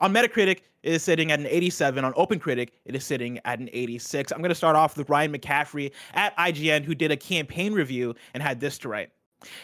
On 0.00 0.12
Metacritic, 0.12 0.60
it 0.82 0.92
is 0.92 1.02
sitting 1.02 1.32
at 1.32 1.40
an 1.40 1.46
87. 1.46 2.04
On 2.04 2.12
OpenCritic, 2.12 2.68
it 2.84 2.94
is 2.94 3.04
sitting 3.04 3.40
at 3.44 3.58
an 3.58 3.70
86. 3.72 4.30
I'm 4.30 4.38
going 4.38 4.50
to 4.50 4.54
start 4.54 4.76
off 4.76 4.96
with 4.96 5.08
Ryan 5.08 5.32
McCaffrey 5.32 5.92
at 6.12 6.36
IGN, 6.36 6.84
who 6.84 6.94
did 6.94 7.10
a 7.10 7.16
campaign 7.16 7.72
review 7.72 8.14
and 8.34 8.42
had 8.42 8.60
this 8.60 8.78
to 8.78 8.88
write. 8.88 9.10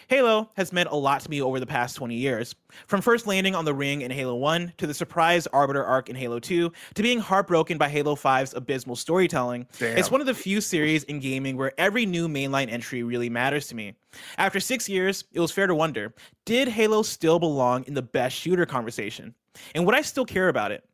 Halo 0.08 0.50
has 0.56 0.73
meant 0.73 0.88
a 0.90 0.96
lot 0.96 1.20
to 1.23 1.31
me 1.31 1.40
over 1.43 1.61
the 1.61 1.67
past 1.67 1.96
20 1.96 2.14
years. 2.14 2.55
From 2.87 3.00
first 3.00 3.26
landing 3.26 3.55
on 3.55 3.64
the 3.64 3.75
ring 3.75 4.02
in 4.02 4.11
Halo 4.11 4.34
1 4.37 4.75
to 4.79 4.87
the 4.87 4.94
surprise 4.94 5.46
Arbiter 5.49 5.84
arc 5.84 6.08
in 6.08 6.17
Halo 6.17 6.38
2 6.38 6.73
to 6.94 7.02
being 7.02 7.19
heartbroken 7.19 7.79
by 7.79 7.88
Halo 7.88 8.14
5's 8.14 8.55
abysmal 8.55 8.96
storytelling, 8.96 9.67
Damn. 9.79 9.96
it's 9.96 10.11
one 10.11 10.20
of 10.20 10.26
the 10.26 10.34
few 10.34 10.61
series 10.61 11.05
in 11.05 11.20
gaming 11.20 11.56
where 11.56 11.73
every 11.79 12.06
new 12.06 12.29
mainline 12.29 12.70
entry 12.70 13.02
really 13.02 13.29
matters 13.29 13.67
to 13.69 13.75
me. 13.75 13.94
After 14.38 14.61
six 14.61 14.88
years, 14.88 15.25
it 15.32 15.40
was 15.40 15.52
fair 15.52 15.67
to 15.67 15.75
wonder 15.75 16.14
did 16.44 16.69
Halo 16.69 17.02
still 17.02 17.38
belong 17.38 17.84
in 17.84 17.94
the 17.94 18.02
best 18.02 18.37
shooter 18.37 18.67
conversation? 18.67 19.34
And 19.75 19.87
would 19.87 19.94
I 19.94 20.02
still 20.02 20.25
care 20.25 20.49
about 20.49 20.73
it? 20.73 20.84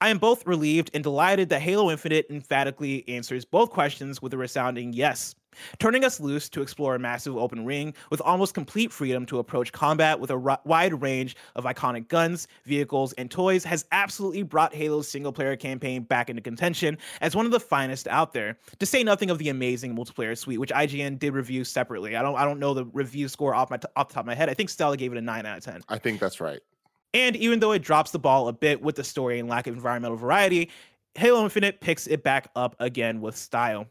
I 0.00 0.08
am 0.08 0.18
both 0.18 0.46
relieved 0.46 0.90
and 0.94 1.02
delighted 1.02 1.48
that 1.50 1.62
Halo 1.62 1.90
Infinite 1.90 2.26
emphatically 2.30 3.08
answers 3.08 3.44
both 3.44 3.70
questions 3.70 4.20
with 4.20 4.34
a 4.34 4.38
resounding 4.38 4.92
yes 4.92 5.34
turning 5.78 6.04
us 6.04 6.20
loose 6.20 6.48
to 6.50 6.62
explore 6.62 6.94
a 6.94 6.98
massive 6.98 7.36
open 7.36 7.64
ring 7.64 7.94
with 8.10 8.20
almost 8.20 8.54
complete 8.54 8.92
freedom 8.92 9.26
to 9.26 9.38
approach 9.38 9.72
combat 9.72 10.20
with 10.20 10.30
a 10.30 10.38
r- 10.38 10.60
wide 10.64 11.00
range 11.00 11.36
of 11.56 11.64
iconic 11.64 12.08
guns, 12.08 12.48
vehicles, 12.64 13.12
and 13.14 13.30
toys 13.30 13.64
has 13.64 13.84
absolutely 13.92 14.42
brought 14.42 14.74
Halo's 14.74 15.08
single 15.08 15.32
player 15.32 15.56
campaign 15.56 16.02
back 16.02 16.30
into 16.30 16.42
contention 16.42 16.98
as 17.20 17.36
one 17.36 17.46
of 17.46 17.52
the 17.52 17.60
finest 17.60 18.08
out 18.08 18.32
there. 18.32 18.56
To 18.78 18.86
say 18.86 19.02
nothing 19.02 19.30
of 19.30 19.38
the 19.38 19.48
amazing 19.48 19.96
multiplayer 19.96 20.36
suite, 20.36 20.60
which 20.60 20.70
IGN 20.70 21.18
did 21.18 21.34
review 21.34 21.64
separately. 21.64 22.16
I 22.16 22.22
don't 22.22 22.36
I 22.36 22.44
don't 22.44 22.58
know 22.58 22.74
the 22.74 22.84
review 22.86 23.28
score 23.28 23.54
off 23.54 23.70
my 23.70 23.76
t- 23.76 23.88
off 23.96 24.08
the 24.08 24.14
top 24.14 24.22
of 24.22 24.26
my 24.26 24.34
head. 24.34 24.48
I 24.48 24.54
think 24.54 24.70
Stella 24.70 24.96
gave 24.96 25.12
it 25.12 25.18
a 25.18 25.22
9 25.22 25.46
out 25.46 25.58
of 25.58 25.64
10. 25.64 25.82
I 25.88 25.98
think 25.98 26.20
that's 26.20 26.40
right. 26.40 26.60
And 27.12 27.36
even 27.36 27.58
though 27.60 27.72
it 27.72 27.80
drops 27.82 28.12
the 28.12 28.18
ball 28.18 28.48
a 28.48 28.52
bit 28.52 28.82
with 28.82 28.96
the 28.96 29.04
story 29.04 29.40
and 29.40 29.48
lack 29.48 29.66
of 29.66 29.74
environmental 29.74 30.16
variety, 30.16 30.70
Halo 31.16 31.42
Infinite 31.42 31.80
picks 31.80 32.06
it 32.06 32.22
back 32.22 32.50
up 32.54 32.76
again 32.78 33.20
with 33.20 33.36
style. 33.36 33.86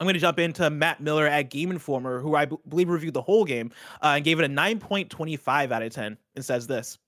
I'm 0.00 0.04
going 0.04 0.14
to 0.14 0.20
jump 0.20 0.38
into 0.38 0.70
Matt 0.70 1.00
Miller 1.00 1.26
at 1.26 1.50
Game 1.50 1.70
Informer, 1.70 2.20
who 2.20 2.36
I 2.36 2.44
b- 2.44 2.56
believe 2.68 2.88
reviewed 2.88 3.14
the 3.14 3.22
whole 3.22 3.44
game 3.44 3.72
uh, 4.02 4.14
and 4.16 4.24
gave 4.24 4.38
it 4.38 4.44
a 4.44 4.48
9.25 4.48 5.72
out 5.72 5.82
of 5.82 5.92
10, 5.92 6.16
and 6.36 6.44
says 6.44 6.66
this. 6.66 6.98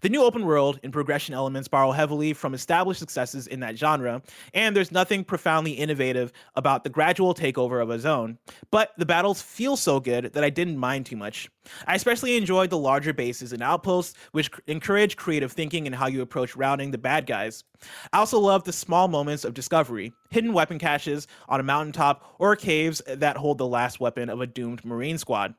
The 0.00 0.08
new 0.08 0.22
open 0.22 0.44
world 0.44 0.80
and 0.82 0.92
progression 0.92 1.34
elements 1.34 1.68
borrow 1.68 1.92
heavily 1.92 2.32
from 2.32 2.54
established 2.54 3.00
successes 3.00 3.46
in 3.46 3.60
that 3.60 3.78
genre, 3.78 4.22
and 4.54 4.74
there's 4.74 4.90
nothing 4.90 5.24
profoundly 5.24 5.72
innovative 5.72 6.32
about 6.56 6.82
the 6.84 6.90
gradual 6.90 7.34
takeover 7.34 7.82
of 7.82 7.90
a 7.90 7.98
zone. 7.98 8.38
But 8.70 8.92
the 8.96 9.06
battles 9.06 9.42
feel 9.42 9.76
so 9.76 10.00
good 10.00 10.32
that 10.32 10.44
I 10.44 10.50
didn't 10.50 10.78
mind 10.78 11.06
too 11.06 11.16
much. 11.16 11.48
I 11.86 11.94
especially 11.94 12.36
enjoyed 12.36 12.70
the 12.70 12.78
larger 12.78 13.12
bases 13.12 13.52
and 13.52 13.62
outposts, 13.62 14.16
which 14.32 14.50
encourage 14.66 15.16
creative 15.16 15.52
thinking 15.52 15.86
in 15.86 15.92
how 15.92 16.06
you 16.06 16.22
approach 16.22 16.56
rounding 16.56 16.90
the 16.90 16.98
bad 16.98 17.26
guys. 17.26 17.64
I 18.12 18.18
also 18.18 18.38
love 18.38 18.64
the 18.64 18.72
small 18.72 19.08
moments 19.08 19.44
of 19.44 19.54
discovery, 19.54 20.12
hidden 20.30 20.52
weapon 20.52 20.78
caches 20.78 21.26
on 21.48 21.60
a 21.60 21.64
mountaintop, 21.64 22.34
or 22.38 22.56
caves 22.56 23.02
that 23.06 23.36
hold 23.36 23.58
the 23.58 23.66
last 23.66 24.00
weapon 24.00 24.28
of 24.30 24.40
a 24.40 24.46
doomed 24.46 24.84
Marine 24.84 25.18
squad. 25.18 25.54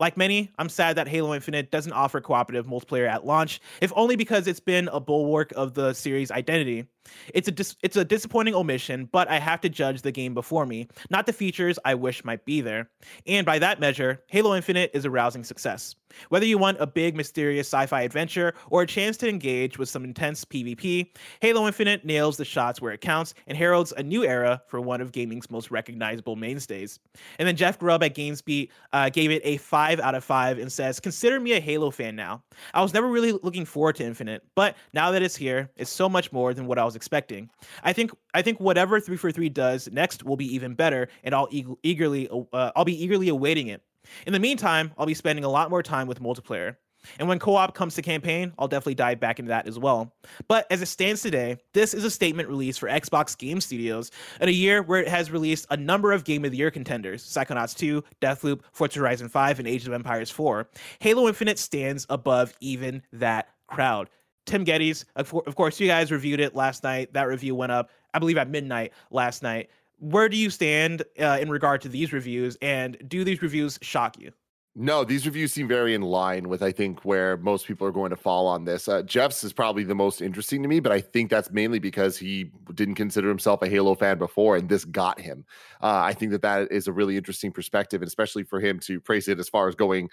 Like 0.00 0.16
many, 0.16 0.50
I'm 0.58 0.68
sad 0.68 0.96
that 0.96 1.08
Halo 1.08 1.34
Infinite 1.34 1.70
doesn't 1.70 1.92
offer 1.92 2.20
cooperative 2.20 2.66
multiplayer 2.66 3.08
at 3.08 3.26
launch, 3.26 3.60
if 3.80 3.92
only 3.96 4.16
because 4.16 4.46
it's 4.46 4.60
been 4.60 4.88
a 4.88 5.00
bulwark 5.00 5.52
of 5.52 5.74
the 5.74 5.92
series' 5.94 6.30
identity. 6.30 6.86
It's 7.34 7.48
a 7.48 7.52
dis- 7.52 7.76
it's 7.82 7.96
a 7.96 8.04
disappointing 8.04 8.54
omission, 8.54 9.08
but 9.12 9.28
I 9.28 9.38
have 9.38 9.60
to 9.62 9.68
judge 9.68 10.02
the 10.02 10.12
game 10.12 10.34
before 10.34 10.66
me, 10.66 10.88
not 11.10 11.26
the 11.26 11.32
features 11.32 11.78
I 11.84 11.94
wish 11.94 12.24
might 12.24 12.44
be 12.44 12.60
there. 12.60 12.88
And 13.26 13.44
by 13.44 13.58
that 13.58 13.80
measure, 13.80 14.22
Halo 14.28 14.54
Infinite 14.54 14.90
is 14.94 15.04
a 15.04 15.10
rousing 15.10 15.44
success. 15.44 15.94
Whether 16.28 16.46
you 16.46 16.58
want 16.58 16.78
a 16.80 16.86
big 16.86 17.16
mysterious 17.16 17.68
sci-fi 17.68 18.02
adventure 18.02 18.54
or 18.70 18.82
a 18.82 18.86
chance 18.86 19.16
to 19.18 19.28
engage 19.28 19.78
with 19.78 19.88
some 19.88 20.04
intense 20.04 20.44
PvP, 20.44 21.10
Halo 21.40 21.66
Infinite 21.66 22.04
nails 22.04 22.36
the 22.36 22.44
shots 22.44 22.80
where 22.80 22.92
it 22.92 23.00
counts 23.00 23.34
and 23.46 23.56
heralds 23.56 23.92
a 23.96 24.02
new 24.02 24.24
era 24.24 24.62
for 24.66 24.80
one 24.80 25.00
of 25.00 25.12
gaming's 25.12 25.50
most 25.50 25.70
recognizable 25.70 26.36
mainstays. 26.36 26.98
And 27.38 27.46
then 27.46 27.56
Jeff 27.56 27.78
Grubb 27.78 28.02
at 28.02 28.14
GamesBeat 28.14 28.70
uh, 28.92 29.10
gave 29.10 29.30
it 29.30 29.42
a 29.44 29.56
5 29.58 30.00
out 30.00 30.14
of 30.14 30.24
5 30.24 30.58
and 30.58 30.72
says, 30.72 31.00
"Consider 31.00 31.40
me 31.40 31.52
a 31.52 31.60
Halo 31.60 31.90
fan 31.90 32.16
now. 32.16 32.42
I 32.74 32.82
was 32.82 32.94
never 32.94 33.08
really 33.08 33.32
looking 33.32 33.64
forward 33.64 33.96
to 33.96 34.04
Infinite, 34.04 34.42
but 34.54 34.76
now 34.92 35.10
that 35.10 35.22
it's 35.22 35.36
here, 35.36 35.70
it's 35.76 35.90
so 35.90 36.08
much 36.08 36.32
more 36.32 36.54
than 36.54 36.66
what 36.66 36.78
I 36.78 36.84
was 36.84 36.95
expecting. 36.96 37.50
I 37.82 37.92
think 37.92 38.10
I 38.34 38.42
think 38.42 38.60
whatever 38.60 38.98
343 38.98 39.48
does 39.50 39.88
next 39.92 40.24
will 40.24 40.36
be 40.36 40.52
even 40.54 40.74
better, 40.74 41.08
and 41.22 41.34
I'll 41.34 41.48
eagerly 41.50 42.28
uh, 42.52 42.72
I'll 42.74 42.84
be 42.84 43.02
eagerly 43.02 43.28
awaiting 43.28 43.68
it. 43.68 43.82
In 44.26 44.32
the 44.32 44.40
meantime, 44.40 44.92
I'll 44.98 45.06
be 45.06 45.14
spending 45.14 45.44
a 45.44 45.48
lot 45.48 45.70
more 45.70 45.82
time 45.82 46.06
with 46.06 46.20
multiplayer. 46.20 46.76
And 47.18 47.28
when 47.28 47.38
co 47.38 47.54
op 47.54 47.74
comes 47.74 47.94
to 47.94 48.02
campaign, 48.02 48.52
I'll 48.58 48.68
definitely 48.68 48.94
dive 48.94 49.20
back 49.20 49.38
into 49.38 49.50
that 49.50 49.66
as 49.66 49.78
well. 49.78 50.12
But 50.48 50.66
as 50.70 50.82
it 50.82 50.86
stands 50.86 51.22
today, 51.22 51.58
this 51.72 51.94
is 51.94 52.04
a 52.04 52.10
statement 52.10 52.48
release 52.48 52.78
for 52.78 52.88
Xbox 52.88 53.36
Game 53.36 53.60
Studios 53.60 54.10
in 54.40 54.48
a 54.48 54.52
year 54.52 54.82
where 54.82 55.00
it 55.00 55.08
has 55.08 55.30
released 55.30 55.66
a 55.70 55.76
number 55.76 56.12
of 56.12 56.24
Game 56.24 56.44
of 56.44 56.50
the 56.50 56.56
Year 56.56 56.70
contenders 56.70 57.24
Psychonauts 57.24 57.76
2, 57.76 58.02
Deathloop, 58.20 58.60
Forza 58.72 58.98
Horizon 58.98 59.28
5, 59.28 59.58
and 59.58 59.68
Age 59.68 59.86
of 59.86 59.92
Empires 59.92 60.30
4. 60.30 60.68
Halo 60.98 61.28
Infinite 61.28 61.58
stands 61.58 62.06
above 62.08 62.54
even 62.60 63.02
that 63.12 63.48
crowd. 63.66 64.10
Tim 64.46 64.64
Gettys, 64.64 65.04
of 65.16 65.54
course, 65.56 65.78
you 65.78 65.88
guys 65.88 66.10
reviewed 66.10 66.40
it 66.40 66.54
last 66.54 66.84
night. 66.84 67.12
That 67.12 67.24
review 67.24 67.54
went 67.54 67.72
up, 67.72 67.90
I 68.14 68.18
believe, 68.18 68.38
at 68.38 68.48
midnight 68.48 68.92
last 69.10 69.42
night. 69.42 69.68
where 69.98 70.28
do 70.28 70.36
you 70.36 70.50
stand 70.50 71.02
uh, 71.20 71.38
in 71.40 71.50
regard 71.50 71.80
to 71.82 71.88
these 71.88 72.12
reviews, 72.12 72.56
and 72.60 72.96
do 73.08 73.24
these 73.24 73.42
reviews 73.42 73.78
shock 73.82 74.18
you? 74.18 74.32
No, 74.78 75.04
these 75.04 75.24
reviews 75.24 75.54
seem 75.54 75.66
very 75.68 75.94
in 75.94 76.02
line 76.02 76.50
with 76.50 76.62
I 76.62 76.70
think 76.70 77.02
where 77.02 77.38
most 77.38 77.66
people 77.66 77.86
are 77.86 77.92
going 77.92 78.10
to 78.10 78.16
fall 78.16 78.46
on 78.46 78.66
this. 78.66 78.88
Uh, 78.88 79.00
Jeff's 79.00 79.42
is 79.42 79.54
probably 79.54 79.84
the 79.84 79.94
most 79.94 80.20
interesting 80.20 80.62
to 80.62 80.68
me, 80.68 80.80
but 80.80 80.92
I 80.92 81.00
think 81.00 81.30
that's 81.30 81.50
mainly 81.50 81.78
because 81.78 82.18
he 82.18 82.50
didn't 82.74 82.96
consider 82.96 83.26
himself 83.30 83.62
a 83.62 83.68
Halo 83.70 83.94
fan 83.94 84.18
before, 84.18 84.54
and 84.54 84.68
this 84.68 84.84
got 84.84 85.18
him. 85.18 85.46
Uh, 85.82 86.02
I 86.04 86.12
think 86.12 86.30
that 86.32 86.42
that 86.42 86.70
is 86.70 86.88
a 86.88 86.92
really 86.92 87.16
interesting 87.16 87.52
perspective, 87.52 88.02
and 88.02 88.06
especially 88.06 88.42
for 88.42 88.60
him 88.60 88.78
to 88.80 89.00
praise 89.00 89.28
it 89.28 89.38
as 89.38 89.48
far 89.48 89.66
as 89.66 89.74
going 89.74 90.10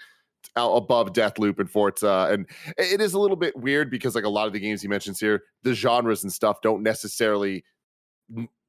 above 0.56 1.12
Deathloop 1.12 1.58
and 1.58 1.70
Forza. 1.70 2.28
And 2.30 2.46
it 2.78 3.00
is 3.00 3.14
a 3.14 3.18
little 3.18 3.36
bit 3.36 3.56
weird 3.56 3.90
because 3.90 4.14
like 4.14 4.24
a 4.24 4.28
lot 4.28 4.46
of 4.46 4.52
the 4.52 4.60
games 4.60 4.82
he 4.82 4.88
mentions 4.88 5.20
here, 5.20 5.42
the 5.62 5.74
genres 5.74 6.22
and 6.22 6.32
stuff 6.32 6.60
don't 6.62 6.82
necessarily 6.82 7.64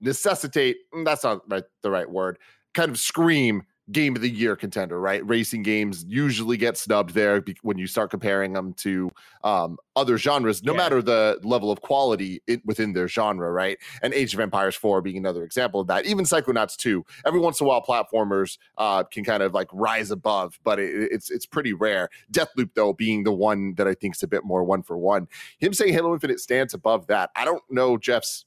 necessitate. 0.01 0.77
Mm, 0.93 1.05
that's 1.05 1.23
not 1.23 1.41
right, 1.49 1.63
the 1.81 1.91
right 1.91 2.09
word. 2.09 2.37
Kind 2.73 2.89
of 2.89 2.99
scream 2.99 3.63
game 3.91 4.15
of 4.15 4.21
the 4.21 4.29
year 4.29 4.55
contender, 4.55 4.99
right? 4.99 5.27
Racing 5.27 5.63
games 5.63 6.05
usually 6.07 6.57
get 6.57 6.77
snubbed 6.77 7.13
there 7.13 7.43
when 7.61 7.77
you 7.77 7.85
start 7.87 8.09
comparing 8.09 8.53
them 8.53 8.73
to 8.73 9.11
um, 9.43 9.77
other 9.95 10.17
genres, 10.17 10.63
no 10.63 10.73
yeah. 10.73 10.77
matter 10.77 11.01
the 11.01 11.39
level 11.43 11.71
of 11.71 11.81
quality 11.81 12.41
it, 12.47 12.65
within 12.65 12.93
their 12.93 13.07
genre, 13.07 13.51
right? 13.51 13.77
And 14.01 14.13
Age 14.13 14.33
of 14.33 14.39
Empires 14.39 14.75
4 14.75 15.01
being 15.01 15.17
another 15.17 15.43
example 15.43 15.79
of 15.79 15.87
that. 15.87 16.05
Even 16.05 16.25
Psychonauts 16.25 16.75
2, 16.77 17.05
every 17.25 17.39
once 17.39 17.61
in 17.61 17.65
a 17.65 17.67
while, 17.67 17.83
platformers 17.83 18.57
uh, 18.77 19.03
can 19.03 19.23
kind 19.23 19.43
of 19.43 19.53
like 19.53 19.67
rise 19.71 20.09
above, 20.11 20.59
but 20.63 20.79
it, 20.79 21.11
it's 21.11 21.29
it's 21.29 21.45
pretty 21.45 21.73
rare. 21.73 22.09
Deathloop, 22.31 22.71
though, 22.73 22.93
being 22.93 23.23
the 23.23 23.33
one 23.33 23.75
that 23.75 23.87
I 23.87 23.93
think 23.93 24.15
is 24.15 24.23
a 24.23 24.27
bit 24.27 24.43
more 24.43 24.63
one 24.63 24.81
for 24.81 24.97
one. 24.97 25.27
Him 25.59 25.73
saying 25.73 25.93
Halo 25.93 26.13
Infinite 26.13 26.39
stands 26.39 26.73
above 26.73 27.07
that. 27.07 27.29
I 27.35 27.45
don't 27.45 27.63
know 27.69 27.97
Jeff's 27.97 28.45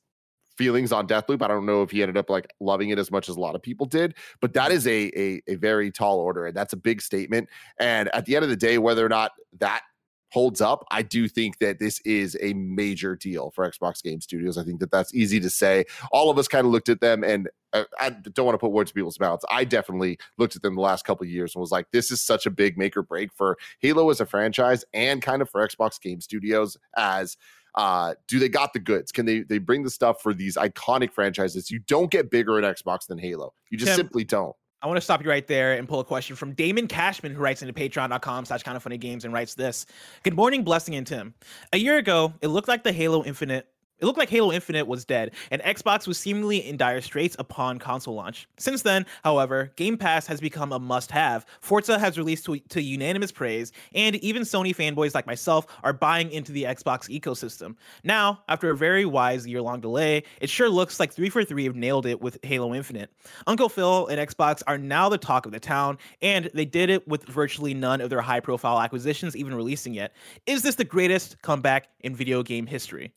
feelings 0.59 0.93
on 0.93 1.07
Deathloop. 1.07 1.41
I 1.41 1.49
don't 1.49 1.65
know 1.65 1.83
if 1.83 1.91
he 1.91 2.03
ended 2.03 2.19
up 2.19 2.29
like 2.29 2.53
loving 2.61 2.91
it 2.91 2.99
as 2.99 3.11
much 3.11 3.29
as 3.29 3.37
a 3.37 3.41
lot 3.41 3.55
of 3.55 3.62
people 3.62 3.87
did, 3.87 4.15
but 4.41 4.53
that 4.55 4.73
is 4.73 4.87
a, 4.87 5.11
a, 5.19 5.43
a 5.47 5.55
very 5.55 5.91
tall 5.91 6.19
order 6.19 6.47
and 6.47 6.57
that's 6.57 6.75
a 6.75 6.77
big 6.77 7.00
statement. 7.00 7.49
And 7.79 8.15
at 8.15 8.27
the 8.27 8.37
end 8.37 8.43
of 8.43 8.50
the 8.50 8.57
day, 8.57 8.77
whether 8.79 9.07
or 9.07 9.09
not 9.09 9.33
that 9.61 9.83
holds 10.31 10.61
up, 10.61 10.85
I 10.91 11.03
do 11.03 11.27
think 11.29 11.59
that 11.59 11.79
this 11.79 12.00
is 12.00 12.37
a 12.43 12.53
major 12.55 13.17
deal 13.17 13.50
for 13.50 13.71
Xbox 13.71 14.03
Game 14.03 14.21
Studios. 14.21 14.59
I 14.59 14.65
think 14.65 14.81
that 14.81 14.91
that's 14.91 15.15
easy 15.15 15.41
to 15.41 15.49
say. 15.49 15.85
All 16.12 16.31
of 16.31 16.38
us 16.38 16.49
kind 16.49 16.67
of 16.67 16.73
looked 16.73 16.91
at 16.91 17.00
them, 17.00 17.25
and 17.25 17.49
uh, 17.73 17.85
I 17.99 18.11
don't 18.11 18.45
want 18.45 18.55
to 18.55 18.59
put 18.59 18.73
words 18.73 18.91
in 18.91 18.95
people's 18.95 19.21
mouths. 19.21 19.45
I 19.50 19.65
definitely 19.65 20.19
looked 20.37 20.57
at 20.57 20.62
them 20.62 20.75
the 20.75 20.83
last 20.83 21.05
couple 21.05 21.27
years 21.27 21.55
and 21.55 21.61
was 21.61 21.71
like, 21.71 21.87
this 21.93 22.11
is 22.11 22.21
such 22.21 22.47
a 22.47 22.50
big 22.50 22.77
make 22.77 22.97
or 22.97 23.03
break 23.03 23.33
for 23.33 23.57
Halo 23.81 24.11
as 24.11 24.21
a 24.21 24.27
franchise 24.27 24.85
and 24.93 25.23
kind 25.23 25.41
of 25.41 25.49
for 25.50 25.67
Xbox 25.67 26.00
Game 26.00 26.21
Studios 26.21 26.77
as 26.97 27.37
uh, 27.78 28.14
do 28.26 28.40
they 28.40 28.49
got 28.49 28.73
the 28.73 28.80
goods? 28.80 29.12
Can 29.12 29.25
they 29.25 29.40
they 29.42 29.58
bring 29.58 29.85
the 29.85 29.90
stuff 29.90 30.20
for 30.20 30.35
these 30.35 30.56
iconic 30.56 31.12
franchises? 31.12 31.70
You 31.70 31.78
don't 31.78 32.11
get 32.11 32.28
bigger 32.28 32.58
in 32.58 32.64
Xbox 32.64 33.06
than 33.06 33.18
Halo. 33.18 33.54
You 33.70 33.78
just 33.78 33.92
Tim, 33.92 33.97
simply 33.97 34.25
don't. 34.25 34.54
I 34.82 34.88
want 34.88 34.97
to 34.97 35.00
stop 35.00 35.23
you 35.23 35.30
right 35.30 35.47
there 35.47 35.75
and 35.75 35.88
pull 35.88 36.00
a 36.00 36.04
question 36.04 36.35
from 36.35 36.54
Damon 36.54 36.88
Cashman, 36.88 37.35
who 37.35 37.40
writes 37.40 37.62
into 37.62 37.73
patreon.com 37.73 38.44
slash 38.47 38.64
kind 38.64 38.76
of 38.76 38.82
funny 38.82 38.99
games 38.99 39.25
and 39.25 39.32
writes 39.32 39.54
this. 39.54 39.87
Good 40.25 40.35
morning, 40.35 40.64
Blessing 40.64 40.97
and 40.97 41.06
Tim. 41.06 41.35
A 41.73 41.78
year 41.78 41.99
ago, 41.99 42.32
it 42.42 42.49
looked 42.49 42.68
like 42.68 42.82
the 42.82 42.92
Halo 42.92 43.25
Infinite 43.25 43.68
it 44.00 44.07
looked 44.07 44.19
like 44.19 44.31
Halo 44.31 44.52
Infinite 44.52 44.87
was 44.87 45.05
dead, 45.05 45.33
and 45.50 45.61
Xbox 45.62 46.07
was 46.07 46.19
seemingly 46.19 46.59
in 46.59 46.76
dire 46.76 47.00
straits 47.00 47.35
upon 47.38 47.78
console 47.78 48.14
launch. 48.14 48.49
Since 48.59 48.83
then, 48.83 49.07
however, 49.25 49.73
Game 49.76 49.97
Pass 49.97 50.26
has 50.26 50.40
become 50.40 50.73
a 50.73 50.78
must 50.78 51.11
have. 51.11 51.45
Forza 51.61 51.99
has 51.99 52.17
released 52.17 52.45
to, 52.47 52.59
to, 52.59 52.83
unanimous 52.83 53.33
praise, 53.33 53.73
and 53.95 54.17
even 54.17 54.43
Sony 54.43 54.75
fanboys 54.75 55.14
like 55.14 55.26
myself 55.26 55.67
are 55.83 55.93
buying 55.93 56.31
into 56.31 56.52
the 56.52 56.64
Xbox 56.64 57.09
ecosystem. 57.09 57.75
Now, 58.05 58.43
after 58.49 58.71
a 58.71 58.76
very 58.76 59.05
wise 59.05 59.47
year 59.47 59.62
long 59.62 59.81
delay, 59.81 60.23
it 60.40 60.49
sure 60.49 60.69
looks 60.69 61.00
like 61.00 61.12
343 61.12 61.64
have 61.64 61.76
nailed 61.76 62.07
it 62.07 62.21
with 62.21 62.38
Halo 62.43 62.75
Infinite. 62.75 63.11
Uncle 63.47 63.69
Phil 63.69 64.07
and 64.07 64.21
Xbox 64.21 64.62
are 64.67 64.78
now 64.78 65.09
the 65.09 65.19
talk 65.19 65.45
of 65.45 65.52
the 65.52 65.61
town, 65.61 65.99
and 66.23 66.50
they 66.55 66.64
did 66.64 66.90
it 66.90 67.07
with 67.09 67.25
virtually 67.25 67.75
none 67.75 68.00
of 68.00 68.11
their 68.11 68.21
high 68.21 68.40
profile 68.40 68.81
acquisitions 68.81 69.37
even 69.37 69.55
releasing 69.55 69.95
yet. 69.95 70.14
Is 70.47 70.62
this 70.62 70.76
the 70.76 70.85
greatest 70.85 71.40
comeback 71.43 71.88
in 72.00 72.14
video 72.14 72.43
game 72.43 72.67
history? 72.67 73.12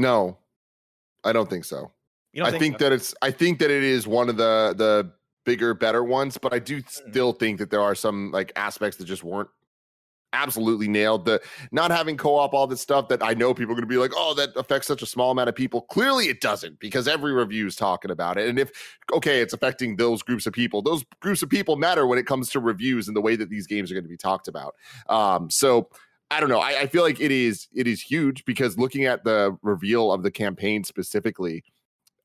No, 0.00 0.38
I 1.24 1.34
don't 1.34 1.50
think 1.50 1.66
so. 1.66 1.92
I 2.40 2.50
think, 2.50 2.62
think 2.62 2.78
so? 2.78 2.88
that 2.88 2.92
it's. 2.94 3.14
I 3.20 3.30
think 3.30 3.58
that 3.58 3.70
it 3.70 3.82
is 3.82 4.06
one 4.06 4.30
of 4.30 4.38
the 4.38 4.74
the 4.74 5.12
bigger, 5.44 5.74
better 5.74 6.02
ones. 6.02 6.38
But 6.38 6.54
I 6.54 6.58
do 6.58 6.80
mm. 6.80 6.88
still 6.88 7.32
think 7.32 7.58
that 7.58 7.68
there 7.68 7.82
are 7.82 7.94
some 7.94 8.30
like 8.30 8.50
aspects 8.56 8.96
that 8.96 9.04
just 9.04 9.22
weren't 9.22 9.50
absolutely 10.32 10.88
nailed. 10.88 11.26
The 11.26 11.42
not 11.70 11.90
having 11.90 12.16
co-op, 12.16 12.54
all 12.54 12.66
this 12.66 12.80
stuff 12.80 13.08
that 13.08 13.22
I 13.22 13.34
know 13.34 13.52
people 13.52 13.72
are 13.72 13.74
going 13.74 13.82
to 13.82 13.86
be 13.86 13.98
like, 13.98 14.12
oh, 14.16 14.32
that 14.34 14.50
affects 14.56 14.86
such 14.86 15.02
a 15.02 15.06
small 15.06 15.32
amount 15.32 15.50
of 15.50 15.54
people. 15.54 15.82
Clearly, 15.82 16.28
it 16.28 16.40
doesn't 16.40 16.80
because 16.80 17.06
every 17.06 17.32
review 17.32 17.66
is 17.66 17.76
talking 17.76 18.10
about 18.10 18.38
it. 18.38 18.48
And 18.48 18.58
if 18.58 18.70
okay, 19.12 19.40
it's 19.40 19.52
affecting 19.52 19.96
those 19.96 20.22
groups 20.22 20.46
of 20.46 20.54
people. 20.54 20.80
Those 20.80 21.04
groups 21.20 21.42
of 21.42 21.50
people 21.50 21.76
matter 21.76 22.06
when 22.06 22.18
it 22.18 22.24
comes 22.24 22.48
to 22.52 22.60
reviews 22.60 23.06
and 23.06 23.14
the 23.14 23.20
way 23.20 23.36
that 23.36 23.50
these 23.50 23.66
games 23.66 23.90
are 23.90 23.94
going 23.94 24.04
to 24.04 24.08
be 24.08 24.16
talked 24.16 24.48
about. 24.48 24.76
Um, 25.10 25.50
so 25.50 25.90
I 26.30 26.38
don't 26.40 26.48
know. 26.48 26.60
I, 26.60 26.82
I, 26.82 26.86
feel 26.86 27.02
like 27.02 27.20
it 27.20 27.32
is 27.32 27.66
it 27.74 27.88
is 27.88 28.00
huge 28.00 28.44
because 28.44 28.78
looking 28.78 29.04
at 29.04 29.24
the 29.24 29.56
reveal 29.62 30.12
of 30.12 30.22
the 30.22 30.30
campaign 30.30 30.84
specifically, 30.84 31.64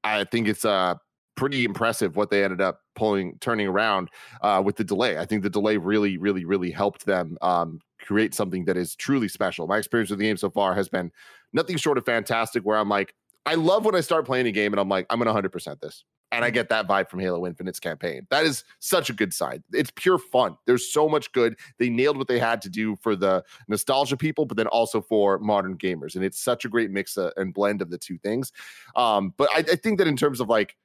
I 0.04 0.26
think 0.26 0.48
it's 0.48 0.64
uh 0.64 0.96
pretty 1.36 1.66
impressive 1.66 2.16
what 2.16 2.30
they 2.30 2.44
ended 2.44 2.62
up 2.62 2.82
pulling 2.96 3.38
turning 3.40 3.68
around 3.68 4.10
uh, 4.42 4.62
with 4.64 4.78
the 4.78 4.84
delay. 4.84 5.18
I 5.18 5.26
think 5.26 5.44
the 5.44 5.50
delay 5.50 5.78
really, 5.78 6.18
really, 6.18 6.46
really 6.46 6.72
helped 6.72 7.06
them 7.06 7.38
um, 7.42 7.80
create 8.02 8.34
something 8.34 8.66
that 8.66 8.78
is 8.78 8.96
truly 8.96 9.28
special. 9.28 9.68
My 9.68 9.78
experience 9.78 10.10
with 10.10 10.20
the 10.20 10.26
game 10.26 10.38
so 10.38 10.50
far 10.50 10.74
has 10.76 10.90
been 10.90 11.12
nothing 11.54 11.78
short 11.78 11.98
of 11.98 12.06
fantastic. 12.06 12.64
Where 12.64 12.78
I'm 12.78 12.90
like, 12.90 13.14
I 13.46 13.56
love 13.56 13.86
when 13.86 13.96
I 13.96 14.02
start 14.02 14.26
playing 14.26 14.48
a 14.48 14.52
game 14.52 14.74
and 14.74 14.80
I'm 14.80 14.90
like, 14.90 15.06
I'm 15.10 15.20
gonna 15.20 15.30
100 15.32 15.52
percent 15.52 15.82
this. 15.82 16.04
And 16.32 16.44
I 16.44 16.50
get 16.50 16.70
that 16.70 16.88
vibe 16.88 17.10
from 17.10 17.20
Halo 17.20 17.46
Infinite's 17.46 17.80
campaign. 17.80 18.28
That 18.30 18.46
is 18.46 18.64
such 18.80 19.10
a 19.10 19.14
good 19.14 19.34
sign. 19.34 19.64
It's 19.72 19.92
pure 19.96 20.18
fun. 20.18 20.58
There's 20.66 20.92
so 20.92 21.08
much 21.08 21.32
good. 21.32 21.56
They 21.78 21.90
nailed 21.90 22.18
what 22.18 22.28
they 22.28 22.40
had 22.40 22.62
to 22.64 22.70
do 22.70 22.96
for 22.98 23.16
the 23.16 23.44
nostalgia 23.68 24.18
people, 24.18 24.46
but 24.46 24.58
then 24.58 24.68
also 24.68 25.02
for 25.02 25.40
modern 25.40 25.78
gamers. 25.78 26.16
And 26.16 26.26
it's 26.26 26.40
such 26.40 26.66
a 26.66 26.70
great 26.70 26.92
mix 26.92 27.18
uh, 27.18 27.32
and 27.38 27.54
blend 27.54 27.82
of 27.82 27.90
the 27.90 27.98
two 27.98 28.18
things. 28.18 28.52
Um, 28.96 29.34
but 29.38 29.50
I, 29.54 29.60
I 29.60 29.76
think 29.76 30.00
that 30.00 30.08
in 30.08 30.18
terms 30.18 30.42
of 30.42 30.50
like 30.50 30.76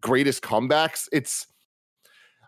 greatest 0.00 0.42
comebacks, 0.42 1.08
it's, 1.12 1.46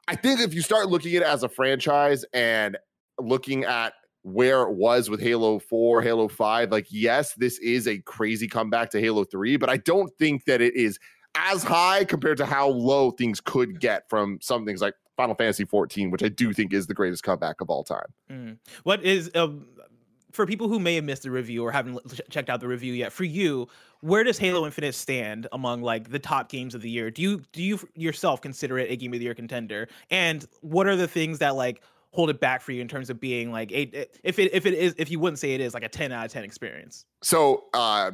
I 0.09 0.17
think 0.17 0.41
if 0.41 0.55
you 0.55 0.63
start 0.63 0.89
looking 0.89 1.15
at 1.17 1.23
it 1.23 1.29
as 1.29 1.43
a 1.43 1.49
franchise 1.49 2.25
and 2.33 2.79
looking 3.21 3.65
at 3.65 3.93
where 4.23 4.63
it 4.63 4.73
was 4.73 5.09
with 5.09 5.21
Halo 5.21 5.59
4, 5.59 6.03
Halo 6.03 6.29
5, 6.29 6.73
like, 6.73 6.87
yes, 6.91 7.35
this 7.35 7.59
is 7.59 7.87
a 7.87 7.99
crazy 7.99 8.49
comeback 8.49 8.91
to 8.91 9.01
Halo 9.01 9.25
3, 9.25 9.57
but 9.57 9.69
I 9.69 9.77
don't 9.79 10.13
think 10.19 10.45
that 10.45 10.61
it 10.61 10.75
is 10.75 10.99
as 11.39 11.63
high 11.63 12.05
compared 12.05 12.37
to 12.39 12.47
how 12.47 12.69
low 12.69 13.11
things 13.11 13.41
could 13.41 13.81
get 13.81 14.09
from 14.09 14.39
some 14.41 14.65
things 14.65 14.81
like 14.81 14.95
Final 15.17 15.35
Fantasy 15.35 15.65
14, 15.65 16.11
which 16.11 16.23
I 16.23 16.29
do 16.29 16.53
think 16.53 16.73
is 16.73 16.87
the 16.87 16.95
greatest 16.95 17.23
comeback 17.23 17.61
of 17.61 17.71
all 17.71 17.85
time. 17.85 18.07
Mm. 18.31 18.59
What 18.85 19.03
is 19.03 19.31
um, 19.35 19.67
for 20.33 20.47
people 20.47 20.69
who 20.69 20.79
may 20.79 20.95
have 20.97 21.05
missed 21.05 21.23
the 21.23 21.31
review 21.31 21.65
or 21.65 21.73
haven't 21.73 21.99
checked 22.31 22.51
out 22.51 22.61
the 22.61 22.69
review 22.69 22.93
yet? 22.93 23.13
For 23.13 23.25
you, 23.25 23.69
where 24.01 24.25
does 24.25 24.39
Halo 24.39 24.65
Infinite 24.65 24.95
stand 24.95 25.47
among 25.53 25.83
like 25.83 26.11
the 26.11 26.19
top 26.19 26.49
games 26.49 26.75
of 26.75 26.83
the 26.83 26.91
year? 26.91 27.11
Do 27.11 27.23
you 27.23 27.43
do 27.53 27.63
you 27.63 27.81
yourself 27.95 28.41
consider 28.41 28.79
it 28.79 28.91
a 28.91 28.97
game 28.97 29.13
of 29.13 29.19
the 29.19 29.25
year 29.25 29.35
contender? 29.35 29.89
And 30.11 30.47
what 30.61 30.87
are 30.87 30.97
the 30.97 31.09
things 31.09 31.39
that 31.39 31.57
like 31.57 31.83
hold 32.13 32.31
it 32.31 32.41
back 32.41 32.63
for 32.63 32.73
you 32.73 32.81
in 32.81 32.89
terms 32.89 33.11
of 33.11 33.21
being 33.21 33.53
like 33.53 33.71
a 33.73 34.07
if 34.23 34.39
it 34.39 34.53
if 34.55 34.67
it 34.67 34.75
is 34.75 34.95
if 34.99 35.11
you 35.11 35.19
wouldn't 35.19 35.39
say 35.39 35.55
it 35.55 35.61
is 35.61 35.75
like 35.75 35.85
a 35.85 35.89
10 35.89 36.11
out 36.11 36.25
of 36.25 36.33
10 36.33 36.43
experience 36.43 37.05
so 37.23 37.65
uh 37.75 38.11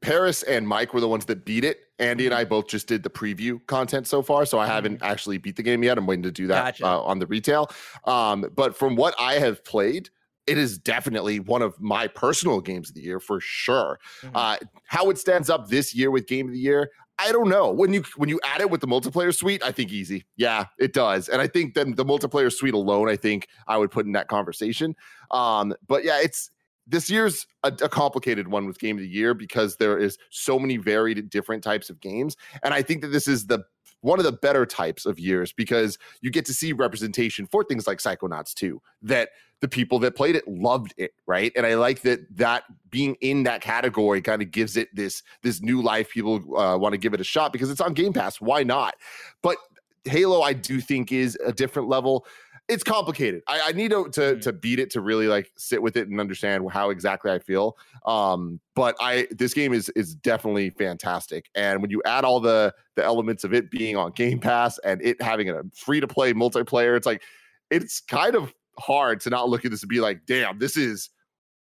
Paris 0.00 0.42
and 0.42 0.66
Mike 0.66 0.94
were 0.94 1.00
the 1.00 1.08
ones 1.08 1.24
that 1.26 1.44
beat 1.44 1.64
it. 1.64 1.80
Andy 1.98 2.26
and 2.26 2.34
I 2.34 2.42
mm-hmm. 2.42 2.50
both 2.50 2.68
just 2.68 2.86
did 2.86 3.02
the 3.02 3.10
preview 3.10 3.64
content 3.66 4.06
so 4.06 4.22
far, 4.22 4.46
so 4.46 4.58
I 4.58 4.66
haven't 4.66 4.96
mm-hmm. 4.96 5.10
actually 5.10 5.38
beat 5.38 5.56
the 5.56 5.62
game 5.62 5.82
yet. 5.82 5.98
I'm 5.98 6.06
waiting 6.06 6.22
to 6.22 6.30
do 6.30 6.46
that 6.48 6.78
gotcha. 6.78 6.86
uh, 6.86 7.00
on 7.00 7.18
the 7.18 7.26
retail. 7.26 7.70
Um, 8.04 8.46
but 8.54 8.76
from 8.76 8.96
what 8.96 9.14
I 9.18 9.34
have 9.34 9.64
played, 9.64 10.10
it 10.46 10.56
is 10.58 10.78
definitely 10.78 11.40
one 11.40 11.62
of 11.62 11.78
my 11.80 12.06
personal 12.06 12.60
games 12.60 12.88
of 12.88 12.94
the 12.94 13.02
year 13.02 13.20
for 13.20 13.40
sure. 13.40 13.98
Mm-hmm. 14.22 14.36
Uh, 14.36 14.56
how 14.84 15.10
it 15.10 15.18
stands 15.18 15.50
up 15.50 15.68
this 15.68 15.94
year 15.94 16.10
with 16.10 16.26
game 16.26 16.46
of 16.46 16.52
the 16.52 16.58
year, 16.58 16.90
I 17.18 17.32
don't 17.32 17.48
know. 17.48 17.70
When 17.70 17.92
you 17.92 18.04
when 18.16 18.28
you 18.28 18.38
add 18.44 18.60
it 18.60 18.70
with 18.70 18.80
the 18.80 18.86
multiplayer 18.86 19.34
suite, 19.34 19.62
I 19.64 19.72
think 19.72 19.90
easy. 19.90 20.24
Yeah, 20.36 20.66
it 20.78 20.92
does. 20.92 21.28
And 21.28 21.42
I 21.42 21.48
think 21.48 21.74
then 21.74 21.96
the 21.96 22.04
multiplayer 22.04 22.52
suite 22.52 22.74
alone, 22.74 23.08
I 23.08 23.16
think 23.16 23.48
I 23.66 23.76
would 23.76 23.90
put 23.90 24.06
in 24.06 24.12
that 24.12 24.28
conversation. 24.28 24.94
Um, 25.32 25.74
but 25.88 26.04
yeah, 26.04 26.20
it's 26.20 26.50
this 26.88 27.10
year's 27.10 27.46
a, 27.62 27.68
a, 27.68 27.88
complicated 27.88 28.48
one 28.48 28.66
with 28.66 28.78
game 28.78 28.96
of 28.96 29.02
the 29.02 29.08
year 29.08 29.34
because 29.34 29.76
there 29.76 29.98
is 29.98 30.16
so 30.30 30.58
many 30.58 30.78
varied 30.78 31.28
different 31.28 31.62
types 31.62 31.90
of 31.90 32.00
games. 32.00 32.36
And 32.62 32.74
i 32.74 32.82
think 32.82 33.02
that 33.02 33.08
this 33.08 33.28
is 33.28 33.46
the 33.46 33.64
one 34.00 34.20
of 34.20 34.24
the 34.24 34.32
better 34.32 34.64
types 34.64 35.06
of 35.06 35.18
years 35.18 35.52
because 35.52 35.98
you 36.20 36.30
get 36.30 36.44
to 36.46 36.54
see 36.54 36.72
representation 36.72 37.46
for 37.46 37.64
things 37.64 37.86
like 37.86 37.98
psychonauts 37.98 38.54
2 38.54 38.80
that 39.02 39.30
the 39.60 39.66
people 39.66 39.98
that 39.98 40.14
played 40.14 40.36
it 40.36 40.46
loved 40.46 40.94
it 40.96 41.12
right? 41.26 41.52
And 41.56 41.66
i 41.66 41.74
like 41.74 42.02
that 42.02 42.20
that 42.36 42.64
being 42.90 43.16
in 43.20 43.42
that 43.42 43.60
category 43.60 44.22
kind 44.22 44.40
of 44.40 44.50
gives 44.50 44.76
it 44.76 44.88
this 44.94 45.22
this 45.42 45.60
new 45.60 45.82
life 45.82 46.10
people 46.10 46.36
uh, 46.56 46.76
want 46.78 46.92
to 46.92 46.98
give 46.98 47.12
it 47.12 47.20
a 47.20 47.24
shot 47.24 47.52
because 47.52 47.70
it's 47.70 47.80
on 47.80 47.92
game 47.92 48.12
pass. 48.12 48.40
Why 48.40 48.62
not? 48.62 48.94
But 49.42 49.58
halo 50.04 50.42
i 50.42 50.52
do 50.52 50.80
think 50.80 51.12
is 51.12 51.36
a 51.44 51.52
different 51.52 51.88
level 51.88 52.24
it's 52.68 52.84
complicated. 52.84 53.42
I, 53.48 53.60
I 53.68 53.72
need 53.72 53.90
to 53.90 54.04
to, 54.10 54.20
mm-hmm. 54.20 54.40
to 54.40 54.52
beat 54.52 54.78
it 54.78 54.90
to 54.90 55.00
really 55.00 55.26
like 55.26 55.50
sit 55.56 55.82
with 55.82 55.96
it 55.96 56.08
and 56.08 56.20
understand 56.20 56.70
how 56.70 56.90
exactly 56.90 57.30
I 57.30 57.38
feel. 57.38 57.76
Um, 58.04 58.60
but 58.74 58.94
I 59.00 59.26
this 59.30 59.54
game 59.54 59.72
is 59.72 59.88
is 59.90 60.14
definitely 60.14 60.70
fantastic. 60.70 61.48
And 61.54 61.80
when 61.80 61.90
you 61.90 62.02
add 62.04 62.24
all 62.24 62.40
the 62.40 62.74
the 62.94 63.04
elements 63.04 63.44
of 63.44 63.54
it 63.54 63.70
being 63.70 63.96
on 63.96 64.12
Game 64.12 64.38
Pass 64.38 64.78
and 64.78 65.00
it 65.02 65.20
having 65.20 65.48
a 65.50 65.62
free 65.74 66.00
to 66.00 66.06
play 66.06 66.32
multiplayer, 66.34 66.96
it's 66.96 67.06
like 67.06 67.22
it's 67.70 68.00
kind 68.00 68.34
of 68.34 68.52
hard 68.78 69.20
to 69.20 69.30
not 69.30 69.48
look 69.48 69.64
at 69.64 69.70
this 69.70 69.82
and 69.82 69.88
be 69.88 70.00
like, 70.00 70.20
damn, 70.26 70.58
this 70.58 70.76
is 70.76 71.10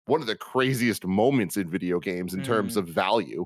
one 0.07 0.21
of 0.21 0.27
the 0.27 0.35
craziest 0.35 1.05
moments 1.05 1.57
in 1.57 1.69
video 1.69 1.99
games 1.99 2.33
in 2.33 2.41
mm. 2.41 2.45
terms 2.45 2.77
of 2.77 2.87
value. 2.87 3.45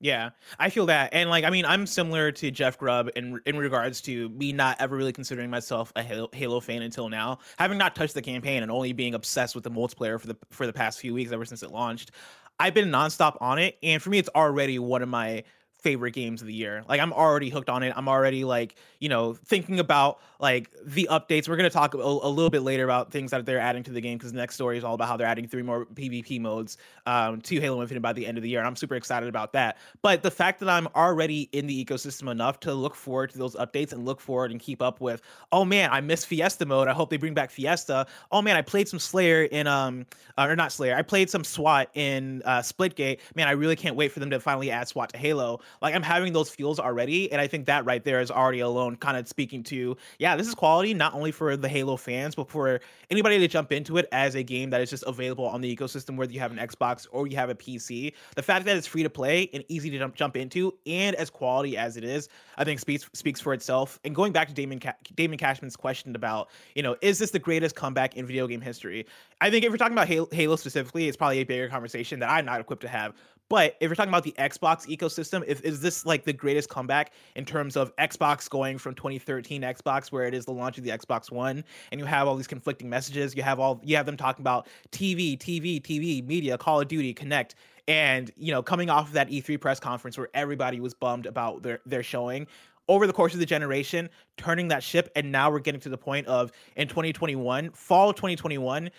Yeah, 0.00 0.30
I 0.60 0.70
feel 0.70 0.86
that, 0.86 1.12
and 1.12 1.28
like, 1.28 1.42
I 1.42 1.50
mean, 1.50 1.64
I'm 1.64 1.84
similar 1.84 2.30
to 2.30 2.52
Jeff 2.52 2.78
Grubb 2.78 3.10
in 3.16 3.40
in 3.46 3.58
regards 3.58 4.00
to 4.02 4.28
me 4.28 4.52
not 4.52 4.76
ever 4.80 4.96
really 4.96 5.12
considering 5.12 5.50
myself 5.50 5.92
a 5.96 6.04
Halo, 6.04 6.28
Halo 6.32 6.60
fan 6.60 6.82
until 6.82 7.08
now, 7.08 7.40
having 7.58 7.78
not 7.78 7.96
touched 7.96 8.14
the 8.14 8.22
campaign 8.22 8.62
and 8.62 8.70
only 8.70 8.92
being 8.92 9.14
obsessed 9.14 9.56
with 9.56 9.64
the 9.64 9.70
multiplayer 9.72 10.20
for 10.20 10.28
the 10.28 10.36
for 10.50 10.66
the 10.66 10.72
past 10.72 11.00
few 11.00 11.14
weeks 11.14 11.32
ever 11.32 11.44
since 11.44 11.64
it 11.64 11.72
launched. 11.72 12.12
I've 12.60 12.74
been 12.74 12.90
nonstop 12.90 13.38
on 13.40 13.58
it, 13.58 13.76
and 13.82 14.00
for 14.00 14.10
me, 14.10 14.18
it's 14.18 14.30
already 14.36 14.78
one 14.78 15.02
of 15.02 15.08
my 15.08 15.42
favorite 15.78 16.10
games 16.10 16.40
of 16.40 16.46
the 16.46 16.54
year. 16.54 16.84
Like 16.88 17.00
I'm 17.00 17.12
already 17.12 17.50
hooked 17.50 17.68
on 17.68 17.82
it. 17.82 17.92
I'm 17.96 18.08
already 18.08 18.44
like, 18.44 18.74
you 18.98 19.08
know, 19.08 19.34
thinking 19.34 19.78
about 19.78 20.18
like 20.40 20.70
the 20.84 21.08
updates. 21.10 21.48
We're 21.48 21.56
going 21.56 21.70
to 21.70 21.74
talk 21.74 21.94
a, 21.94 21.98
a, 21.98 22.28
little 22.28 22.50
bit 22.50 22.62
later 22.62 22.84
about 22.84 23.12
things 23.12 23.30
that 23.30 23.46
they're 23.46 23.60
adding 23.60 23.82
to 23.84 23.92
the 23.92 24.00
game 24.00 24.18
because 24.18 24.32
the 24.32 24.38
next 24.38 24.56
story 24.56 24.76
is 24.76 24.84
all 24.84 24.94
about 24.94 25.08
how 25.08 25.16
they're 25.16 25.26
adding 25.26 25.46
three 25.46 25.62
more 25.62 25.86
PvP 25.86 26.40
modes 26.40 26.78
um, 27.06 27.40
to 27.42 27.60
Halo 27.60 27.80
Infinite 27.80 28.00
by 28.00 28.12
the 28.12 28.26
end 28.26 28.38
of 28.38 28.42
the 28.42 28.48
year. 28.48 28.58
And 28.58 28.66
I'm 28.66 28.76
super 28.76 28.96
excited 28.96 29.28
about 29.28 29.52
that. 29.52 29.78
But 30.02 30.22
the 30.22 30.30
fact 30.30 30.60
that 30.60 30.68
I'm 30.68 30.88
already 30.96 31.48
in 31.52 31.66
the 31.66 31.84
ecosystem 31.84 32.30
enough 32.30 32.60
to 32.60 32.74
look 32.74 32.94
forward 32.94 33.30
to 33.30 33.38
those 33.38 33.54
updates 33.54 33.92
and 33.92 34.04
look 34.04 34.20
forward 34.20 34.50
and 34.50 34.60
keep 34.60 34.82
up 34.82 35.00
with, 35.00 35.22
oh 35.52 35.64
man, 35.64 35.90
I 35.92 36.00
miss 36.00 36.24
Fiesta 36.24 36.66
mode. 36.66 36.88
I 36.88 36.92
hope 36.92 37.10
they 37.10 37.16
bring 37.16 37.34
back 37.34 37.50
Fiesta. 37.50 38.06
Oh 38.32 38.42
man, 38.42 38.56
I 38.56 38.62
played 38.62 38.88
some 38.88 38.98
Slayer 38.98 39.44
in, 39.44 39.66
um, 39.66 40.06
uh, 40.36 40.46
or 40.48 40.56
not 40.56 40.72
Slayer, 40.72 40.96
I 40.96 41.02
played 41.02 41.30
some 41.30 41.44
SWAT 41.44 41.88
in 41.94 42.42
uh, 42.44 42.60
Splitgate. 42.60 43.20
Man, 43.34 43.48
I 43.48 43.52
really 43.52 43.76
can't 43.76 43.96
wait 43.96 44.12
for 44.12 44.20
them 44.20 44.30
to 44.30 44.40
finally 44.40 44.70
add 44.70 44.88
SWAT 44.88 45.10
to 45.10 45.18
Halo. 45.18 45.60
Like 45.80 45.94
I'm 45.94 46.02
having 46.02 46.32
those 46.32 46.50
feels 46.50 46.78
already. 46.78 47.30
And 47.30 47.40
I 47.40 47.46
think 47.46 47.66
that 47.66 47.84
right 47.84 48.02
there 48.02 48.20
is 48.20 48.30
already 48.30 48.60
alone 48.60 48.96
kind 48.96 49.16
of 49.16 49.28
speaking 49.28 49.62
to, 49.64 49.96
yeah, 50.18 50.36
this 50.36 50.48
is 50.48 50.54
quality, 50.54 50.94
not 50.94 51.14
only 51.14 51.32
for 51.32 51.56
the 51.56 51.68
Halo 51.68 51.96
fans, 51.96 52.34
but 52.34 52.48
for 52.48 52.80
anybody 53.10 53.38
to 53.38 53.48
jump 53.48 53.72
into 53.72 53.96
it 53.98 54.08
as 54.12 54.34
a 54.34 54.42
game 54.42 54.70
that 54.70 54.80
is 54.80 54.90
just 54.90 55.04
available 55.06 55.46
on 55.46 55.60
the 55.60 55.74
ecosystem, 55.74 56.16
whether 56.16 56.32
you 56.32 56.40
have 56.40 56.52
an 56.52 56.58
Xbox 56.58 57.06
or 57.10 57.26
you 57.26 57.36
have 57.36 57.50
a 57.50 57.54
PC. 57.54 58.12
The 58.34 58.42
fact 58.42 58.64
that 58.64 58.76
it's 58.76 58.86
free 58.86 59.02
to 59.02 59.10
play 59.10 59.50
and 59.52 59.64
easy 59.68 59.90
to 59.90 59.98
jump, 59.98 60.14
jump 60.14 60.36
into, 60.36 60.74
and 60.86 61.16
as 61.16 61.30
quality 61.30 61.76
as 61.76 61.96
it 61.96 62.04
is, 62.04 62.28
I 62.56 62.64
think 62.64 62.80
speaks 62.80 63.08
speaks 63.12 63.40
for 63.40 63.52
itself. 63.52 63.98
And 64.04 64.14
going 64.14 64.32
back 64.32 64.48
to 64.48 64.54
Damon 64.54 64.80
Ca- 64.80 64.96
Damon 65.14 65.38
Cashman's 65.38 65.76
question 65.76 66.14
about, 66.16 66.48
you 66.74 66.82
know, 66.82 66.96
is 67.00 67.18
this 67.18 67.30
the 67.30 67.38
greatest 67.38 67.74
comeback 67.76 68.16
in 68.16 68.26
video 68.26 68.46
game 68.46 68.60
history? 68.60 69.06
I 69.40 69.50
think 69.50 69.64
if 69.64 69.70
we're 69.70 69.76
talking 69.76 69.92
about 69.92 70.08
Halo, 70.08 70.28
Halo 70.32 70.56
specifically, 70.56 71.08
it's 71.08 71.16
probably 71.16 71.38
a 71.38 71.44
bigger 71.44 71.68
conversation 71.68 72.20
that 72.20 72.30
I'm 72.30 72.44
not 72.44 72.60
equipped 72.60 72.82
to 72.82 72.88
have. 72.88 73.14
But 73.48 73.76
if 73.80 73.88
you're 73.88 73.96
talking 73.96 74.10
about 74.10 74.24
the 74.24 74.34
Xbox 74.38 74.86
ecosystem, 74.86 75.42
if, 75.46 75.62
is 75.62 75.80
this 75.80 76.04
like 76.04 76.24
the 76.24 76.32
greatest 76.32 76.68
comeback 76.68 77.12
in 77.34 77.44
terms 77.44 77.76
of 77.76 77.94
Xbox 77.96 78.48
going 78.48 78.76
from 78.76 78.94
2013 78.94 79.62
Xbox, 79.62 80.12
where 80.12 80.26
it 80.26 80.34
is 80.34 80.44
the 80.44 80.52
launch 80.52 80.76
of 80.76 80.84
the 80.84 80.90
Xbox 80.90 81.30
One, 81.30 81.64
and 81.90 81.98
you 81.98 82.04
have 82.04 82.28
all 82.28 82.36
these 82.36 82.46
conflicting 82.46 82.90
messages. 82.90 83.34
You 83.34 83.42
have 83.42 83.58
all 83.58 83.80
you 83.82 83.96
have 83.96 84.06
them 84.06 84.16
talking 84.16 84.42
about 84.42 84.68
TV, 84.92 85.38
TV, 85.38 85.80
TV, 85.80 86.24
media, 86.26 86.58
Call 86.58 86.80
of 86.80 86.88
Duty, 86.88 87.14
Kinect, 87.14 87.54
and 87.86 88.30
you 88.36 88.52
know 88.52 88.62
coming 88.62 88.90
off 88.90 89.08
of 89.08 89.12
that 89.14 89.30
E3 89.30 89.58
press 89.60 89.80
conference 89.80 90.18
where 90.18 90.28
everybody 90.34 90.80
was 90.80 90.92
bummed 90.92 91.26
about 91.26 91.62
their 91.62 91.80
their 91.86 92.02
showing 92.02 92.46
over 92.88 93.06
the 93.06 93.12
course 93.12 93.34
of 93.34 93.40
the 93.40 93.46
generation, 93.46 94.08
turning 94.36 94.68
that 94.68 94.82
ship, 94.82 95.10
and 95.14 95.30
now 95.30 95.50
we're 95.50 95.58
getting 95.58 95.80
to 95.80 95.90
the 95.90 95.98
point 95.98 96.26
of 96.26 96.50
in 96.76 96.88
2021, 96.88 97.70
fall 97.72 98.10
of 98.10 98.16
2021, 98.16 98.90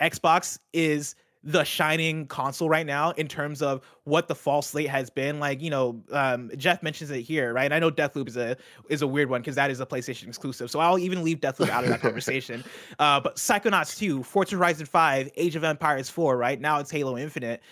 Xbox 0.00 0.58
is 0.72 1.14
the 1.46 1.62
shining 1.62 2.26
console 2.26 2.68
right 2.68 2.84
now 2.84 3.12
in 3.12 3.28
terms 3.28 3.62
of 3.62 3.80
what 4.02 4.26
the 4.26 4.34
fall 4.34 4.62
slate 4.62 4.88
has 4.88 5.08
been. 5.08 5.38
Like, 5.38 5.62
you 5.62 5.70
know, 5.70 6.02
um, 6.10 6.50
Jeff 6.56 6.82
mentions 6.82 7.08
it 7.12 7.20
here, 7.20 7.52
right? 7.52 7.66
And 7.66 7.72
I 7.72 7.78
know 7.78 7.88
Deathloop 7.88 8.26
is 8.26 8.36
a 8.36 8.56
is 8.88 9.02
a 9.02 9.06
weird 9.06 9.30
one 9.30 9.42
because 9.42 9.54
that 9.54 9.70
is 9.70 9.78
a 9.78 9.86
PlayStation 9.86 10.26
exclusive. 10.26 10.72
So 10.72 10.80
I'll 10.80 10.98
even 10.98 11.22
leave 11.22 11.38
Deathloop 11.38 11.68
out 11.68 11.84
of 11.84 11.90
that 11.90 12.00
conversation. 12.02 12.64
Uh, 12.98 13.20
but 13.20 13.36
Psychonauts 13.36 13.96
2, 13.96 14.24
Forza 14.24 14.56
Horizon 14.56 14.86
5, 14.86 15.30
Age 15.36 15.54
of 15.54 15.62
Empires 15.62 16.10
4, 16.10 16.36
right? 16.36 16.60
Now 16.60 16.80
it's 16.80 16.90
Halo 16.90 17.16
Infinite. 17.16 17.62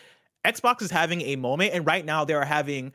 Xbox 0.45 0.81
is 0.83 0.91
having 0.91 1.21
a 1.23 1.37
moment, 1.37 1.73
and 1.75 1.85
right 1.85 2.05
now 2.05 2.25
they're 2.25 2.45
having 2.45 2.93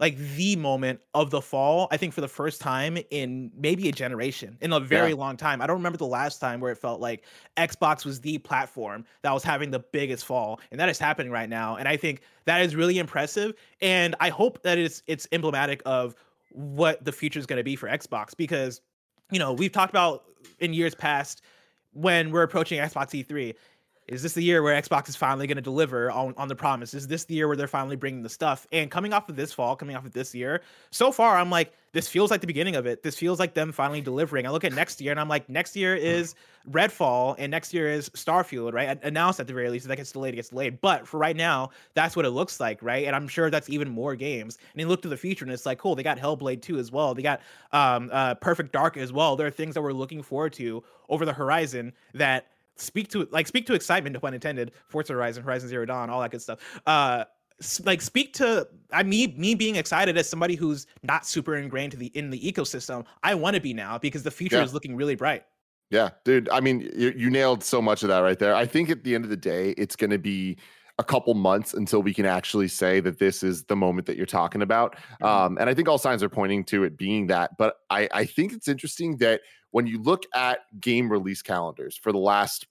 like 0.00 0.16
the 0.16 0.56
moment 0.56 1.00
of 1.12 1.30
the 1.30 1.42
fall, 1.42 1.86
I 1.90 1.98
think 1.98 2.14
for 2.14 2.22
the 2.22 2.28
first 2.28 2.58
time 2.60 2.96
in 3.10 3.52
maybe 3.54 3.86
a 3.90 3.92
generation, 3.92 4.56
in 4.62 4.72
a 4.72 4.80
very 4.80 5.10
yeah. 5.10 5.16
long 5.16 5.36
time. 5.36 5.60
I 5.60 5.66
don't 5.66 5.76
remember 5.76 5.98
the 5.98 6.06
last 6.06 6.38
time 6.38 6.58
where 6.58 6.72
it 6.72 6.78
felt 6.78 7.00
like 7.00 7.24
Xbox 7.58 8.06
was 8.06 8.18
the 8.18 8.38
platform 8.38 9.04
that 9.20 9.32
was 9.32 9.44
having 9.44 9.70
the 9.70 9.78
biggest 9.78 10.24
fall. 10.24 10.58
And 10.70 10.80
that 10.80 10.88
is 10.88 10.98
happening 10.98 11.30
right 11.30 11.50
now. 11.50 11.76
And 11.76 11.86
I 11.86 11.98
think 11.98 12.22
that 12.46 12.62
is 12.62 12.74
really 12.74 12.98
impressive. 12.98 13.52
And 13.82 14.16
I 14.20 14.30
hope 14.30 14.62
that 14.62 14.78
it's 14.78 15.02
it's 15.06 15.28
emblematic 15.32 15.82
of 15.84 16.14
what 16.52 17.04
the 17.04 17.12
future 17.12 17.38
is 17.38 17.44
going 17.44 17.58
to 17.58 17.64
be 17.64 17.76
for 17.76 17.86
Xbox 17.86 18.34
because, 18.34 18.80
you 19.30 19.38
know, 19.38 19.52
we've 19.52 19.70
talked 19.70 19.90
about 19.92 20.24
in 20.60 20.72
years 20.72 20.94
past 20.94 21.42
when 21.92 22.30
we're 22.30 22.42
approaching 22.42 22.80
Xbox 22.80 23.24
E3 23.24 23.54
is 24.10 24.22
this 24.22 24.32
the 24.32 24.42
year 24.42 24.60
where 24.60 24.80
Xbox 24.80 25.08
is 25.08 25.14
finally 25.14 25.46
going 25.46 25.56
to 25.56 25.62
deliver 25.62 26.10
on, 26.10 26.34
on 26.36 26.48
the 26.48 26.56
promise? 26.56 26.94
Is 26.94 27.06
this 27.06 27.24
the 27.24 27.34
year 27.34 27.46
where 27.46 27.56
they're 27.56 27.68
finally 27.68 27.94
bringing 27.94 28.22
the 28.22 28.28
stuff? 28.28 28.66
And 28.72 28.90
coming 28.90 29.12
off 29.12 29.28
of 29.28 29.36
this 29.36 29.52
fall, 29.52 29.76
coming 29.76 29.94
off 29.94 30.04
of 30.04 30.12
this 30.12 30.34
year, 30.34 30.62
so 30.90 31.12
far, 31.12 31.38
I'm 31.38 31.48
like, 31.48 31.72
this 31.92 32.08
feels 32.08 32.30
like 32.30 32.40
the 32.40 32.46
beginning 32.48 32.74
of 32.74 32.86
it. 32.86 33.04
This 33.04 33.16
feels 33.16 33.38
like 33.38 33.54
them 33.54 33.70
finally 33.70 34.00
delivering. 34.00 34.46
I 34.46 34.50
look 34.50 34.64
at 34.64 34.72
next 34.72 35.00
year 35.00 35.12
and 35.12 35.20
I'm 35.20 35.28
like, 35.28 35.48
next 35.48 35.76
year 35.76 35.94
is 35.94 36.34
Redfall 36.68 37.36
and 37.38 37.52
next 37.52 37.72
year 37.72 37.88
is 37.88 38.08
Starfield, 38.10 38.72
right? 38.72 38.98
Announced 39.04 39.38
at 39.38 39.46
the 39.46 39.52
very 39.52 39.70
least. 39.70 39.84
If 39.84 39.90
that 39.90 39.96
gets 39.96 40.10
delayed, 40.10 40.34
it 40.34 40.36
gets 40.36 40.48
delayed. 40.48 40.80
But 40.80 41.06
for 41.06 41.18
right 41.18 41.36
now, 41.36 41.70
that's 41.94 42.16
what 42.16 42.24
it 42.24 42.30
looks 42.30 42.58
like, 42.58 42.82
right? 42.82 43.06
And 43.06 43.14
I'm 43.14 43.28
sure 43.28 43.48
that's 43.48 43.70
even 43.70 43.88
more 43.88 44.16
games. 44.16 44.58
And 44.72 44.80
you 44.80 44.88
look 44.88 45.02
to 45.02 45.08
the 45.08 45.16
future 45.16 45.44
and 45.44 45.54
it's 45.54 45.66
like, 45.66 45.78
cool, 45.78 45.94
they 45.94 46.02
got 46.02 46.18
Hellblade 46.18 46.62
2 46.62 46.78
as 46.78 46.90
well. 46.90 47.14
They 47.14 47.22
got 47.22 47.40
um, 47.72 48.10
uh, 48.12 48.34
Perfect 48.34 48.72
Dark 48.72 48.96
as 48.96 49.12
well. 49.12 49.36
There 49.36 49.46
are 49.46 49.52
things 49.52 49.74
that 49.74 49.82
we're 49.82 49.92
looking 49.92 50.22
forward 50.22 50.52
to 50.54 50.82
over 51.08 51.24
the 51.24 51.32
horizon 51.32 51.92
that 52.14 52.46
speak 52.76 53.08
to 53.08 53.28
like 53.30 53.46
speak 53.46 53.66
to 53.66 53.74
excitement 53.74 54.20
when 54.22 54.32
intended 54.32 54.72
forza 54.88 55.12
horizon 55.12 55.42
horizon 55.42 55.68
zero 55.68 55.84
dawn 55.84 56.08
all 56.08 56.20
that 56.20 56.30
good 56.30 56.40
stuff 56.40 56.80
uh 56.86 57.24
like 57.84 58.00
speak 58.00 58.32
to 58.34 58.66
I 58.92 59.02
me 59.02 59.34
me 59.36 59.54
being 59.54 59.76
excited 59.76 60.16
as 60.16 60.28
somebody 60.28 60.54
who's 60.54 60.86
not 61.02 61.26
super 61.26 61.56
ingrained 61.56 61.92
to 61.92 61.98
the 61.98 62.06
in 62.06 62.30
the 62.30 62.40
ecosystem. 62.40 63.04
I 63.22 63.34
want 63.34 63.54
to 63.54 63.60
be 63.60 63.74
now 63.74 63.98
because 63.98 64.22
the 64.22 64.30
future 64.30 64.56
yeah. 64.56 64.64
is 64.64 64.72
looking 64.72 64.96
really 64.96 65.14
bright. 65.14 65.44
Yeah, 65.90 66.10
dude. 66.24 66.48
I 66.50 66.60
mean, 66.60 66.88
you, 66.96 67.12
you 67.16 67.30
nailed 67.30 67.64
so 67.64 67.82
much 67.82 68.02
of 68.02 68.08
that 68.08 68.20
right 68.20 68.38
there. 68.38 68.54
I 68.54 68.64
think 68.64 68.90
at 68.90 69.02
the 69.02 69.14
end 69.14 69.24
of 69.24 69.30
the 69.30 69.36
day, 69.36 69.70
it's 69.76 69.96
going 69.96 70.10
to 70.10 70.18
be 70.18 70.56
a 70.98 71.04
couple 71.04 71.34
months 71.34 71.74
until 71.74 72.00
we 72.00 72.14
can 72.14 72.26
actually 72.26 72.68
say 72.68 73.00
that 73.00 73.18
this 73.18 73.42
is 73.42 73.64
the 73.64 73.74
moment 73.74 74.06
that 74.06 74.16
you're 74.16 74.26
talking 74.26 74.62
about. 74.62 74.94
Mm-hmm. 74.94 75.24
Um, 75.24 75.58
and 75.58 75.68
I 75.68 75.74
think 75.74 75.88
all 75.88 75.98
signs 75.98 76.22
are 76.22 76.28
pointing 76.28 76.62
to 76.64 76.84
it 76.84 76.96
being 76.96 77.26
that. 77.26 77.56
But 77.58 77.76
I, 77.90 78.08
I 78.12 78.24
think 78.24 78.52
it's 78.52 78.68
interesting 78.68 79.16
that 79.16 79.40
when 79.70 79.86
you 79.86 80.02
look 80.02 80.24
at 80.34 80.60
game 80.80 81.10
release 81.10 81.42
calendars 81.42 81.96
for 81.96 82.12
the 82.12 82.18
last 82.18 82.66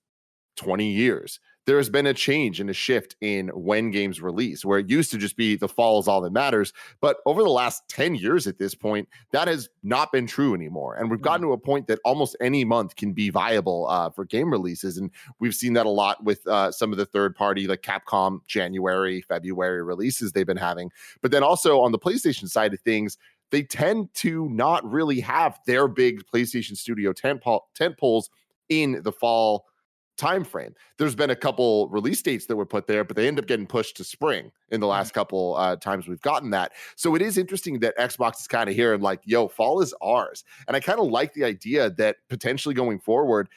20 0.57 0.89
years, 0.91 1.39
there 1.69 1.77
has 1.77 1.89
been 1.89 2.07
a 2.07 2.15
change 2.15 2.59
and 2.59 2.69
a 2.71 2.73
shift 2.73 3.15
in 3.21 3.49
when 3.49 3.91
games 3.91 4.23
release, 4.23 4.65
where 4.65 4.79
it 4.79 4.89
used 4.89 5.11
to 5.11 5.19
just 5.19 5.37
be 5.37 5.55
the 5.55 5.67
fall 5.67 5.99
is 5.99 6.07
all 6.07 6.19
that 6.19 6.31
matters. 6.31 6.73
But 6.99 7.17
over 7.27 7.43
the 7.43 7.49
last 7.49 7.83
10 7.89 8.15
years 8.15 8.47
at 8.47 8.57
this 8.57 8.73
point, 8.73 9.07
that 9.33 9.47
has 9.47 9.69
not 9.83 10.11
been 10.11 10.25
true 10.25 10.55
anymore. 10.55 10.95
And 10.95 11.11
we've 11.11 11.21
gotten 11.21 11.41
mm-hmm. 11.41 11.51
to 11.51 11.53
a 11.53 11.57
point 11.59 11.85
that 11.85 11.99
almost 12.03 12.35
any 12.41 12.65
month 12.65 12.95
can 12.95 13.13
be 13.13 13.29
viable 13.29 13.87
uh, 13.87 14.09
for 14.09 14.25
game 14.25 14.49
releases. 14.49 14.97
And 14.97 15.11
we've 15.39 15.53
seen 15.53 15.73
that 15.73 15.85
a 15.85 15.91
lot 15.91 16.23
with 16.23 16.45
uh, 16.47 16.71
some 16.71 16.91
of 16.91 16.97
the 16.97 17.05
third 17.05 17.35
party, 17.35 17.67
like 17.67 17.83
Capcom 17.83 18.39
January, 18.47 19.21
February 19.21 19.83
releases 19.83 20.31
they've 20.31 20.47
been 20.47 20.57
having. 20.57 20.89
But 21.21 21.29
then 21.29 21.43
also 21.43 21.81
on 21.81 21.91
the 21.91 21.99
PlayStation 21.99 22.49
side 22.49 22.73
of 22.73 22.79
things, 22.79 23.19
they 23.51 23.63
tend 23.63 24.13
to 24.15 24.47
not 24.49 24.89
really 24.89 25.19
have 25.21 25.59
their 25.65 25.87
big 25.87 26.23
PlayStation 26.33 26.77
Studio 26.77 27.13
tent, 27.13 27.43
tent 27.75 27.97
poles 27.97 28.29
in 28.69 29.01
the 29.03 29.11
fall 29.11 29.65
time 30.19 30.43
frame. 30.43 30.75
There's 30.97 31.15
been 31.15 31.29
a 31.29 31.35
couple 31.35 31.87
release 31.87 32.21
dates 32.21 32.45
that 32.47 32.57
were 32.57 32.65
put 32.65 32.87
there, 32.87 33.03
but 33.03 33.15
they 33.15 33.27
end 33.27 33.39
up 33.39 33.47
getting 33.47 33.65
pushed 33.65 33.97
to 33.97 34.03
spring 34.03 34.51
in 34.69 34.79
the 34.79 34.85
mm-hmm. 34.85 34.91
last 34.91 35.13
couple 35.13 35.55
uh, 35.55 35.77
times 35.77 36.07
we've 36.07 36.21
gotten 36.21 36.51
that. 36.51 36.73
So 36.95 37.15
it 37.15 37.21
is 37.21 37.37
interesting 37.37 37.79
that 37.79 37.97
Xbox 37.97 38.41
is 38.41 38.47
kind 38.47 38.69
of 38.69 38.75
here 38.75 38.93
and 38.93 39.01
like, 39.01 39.21
yo, 39.23 39.47
fall 39.47 39.81
is 39.81 39.93
ours. 40.01 40.43
And 40.67 40.75
I 40.75 40.81
kind 40.81 40.99
of 40.99 41.07
like 41.07 41.33
the 41.33 41.45
idea 41.45 41.89
that 41.91 42.17
potentially 42.29 42.75
going 42.75 42.99
forward, 42.99 43.47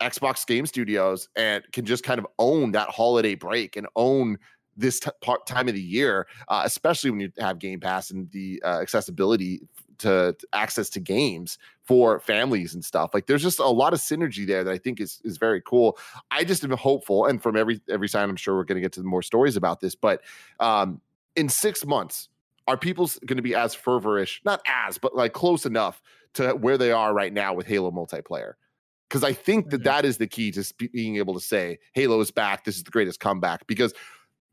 Xbox 0.00 0.46
Game 0.46 0.66
Studios 0.66 1.28
and 1.36 1.64
can 1.72 1.84
just 1.84 2.04
kind 2.04 2.18
of 2.18 2.26
own 2.38 2.72
that 2.72 2.90
holiday 2.90 3.34
break 3.34 3.76
and 3.76 3.86
own 3.96 4.38
this 4.76 5.00
t- 5.00 5.10
part, 5.22 5.46
time 5.46 5.68
of 5.68 5.74
the 5.74 5.80
year, 5.80 6.26
uh, 6.48 6.62
especially 6.64 7.10
when 7.10 7.20
you 7.20 7.32
have 7.38 7.58
Game 7.58 7.80
Pass 7.80 8.10
and 8.10 8.30
the 8.30 8.62
uh, 8.64 8.80
accessibility 8.80 9.60
to, 9.98 10.34
to, 10.38 10.46
access 10.52 10.90
to 10.90 11.00
games 11.00 11.58
for 11.82 12.20
families 12.20 12.74
and 12.74 12.84
stuff. 12.84 13.12
Like 13.14 13.26
there's 13.26 13.42
just 13.42 13.58
a 13.58 13.66
lot 13.66 13.92
of 13.92 14.00
synergy 14.00 14.46
there 14.46 14.64
that 14.64 14.70
I 14.70 14.78
think 14.78 15.00
is 15.00 15.20
is 15.24 15.38
very 15.38 15.62
cool. 15.62 15.98
I 16.30 16.44
just 16.44 16.62
am 16.64 16.70
hopeful, 16.70 17.26
and 17.26 17.42
from 17.42 17.56
every 17.56 17.80
every 17.88 18.08
sign, 18.08 18.28
I'm 18.28 18.36
sure 18.36 18.54
we're 18.54 18.64
going 18.64 18.76
to 18.76 18.82
get 18.82 18.92
to 18.92 19.02
more 19.02 19.22
stories 19.22 19.56
about 19.56 19.80
this. 19.80 19.94
But 19.94 20.22
um, 20.60 21.00
in 21.34 21.48
six 21.48 21.84
months, 21.86 22.28
are 22.66 22.76
people 22.76 23.10
going 23.24 23.36
to 23.36 23.42
be 23.42 23.54
as 23.54 23.74
fervorish? 23.74 24.40
Not 24.44 24.60
as, 24.66 24.98
but 24.98 25.16
like 25.16 25.32
close 25.32 25.64
enough 25.66 26.02
to 26.34 26.50
where 26.50 26.76
they 26.76 26.92
are 26.92 27.14
right 27.14 27.32
now 27.32 27.54
with 27.54 27.66
Halo 27.66 27.90
multiplayer? 27.90 28.54
because 29.08 29.22
I 29.22 29.32
think 29.32 29.70
that 29.70 29.80
Mhm. 29.82 29.84
that 29.84 30.04
is 30.04 30.18
the 30.18 30.26
key 30.26 30.50
to 30.52 30.74
being 30.92 31.16
able 31.16 31.34
to 31.34 31.40
say 31.40 31.78
Halo 31.92 32.20
is 32.20 32.30
back. 32.30 32.64
This 32.64 32.76
is 32.76 32.84
the 32.84 32.90
greatest 32.90 33.20
comeback 33.20 33.66
because 33.66 33.94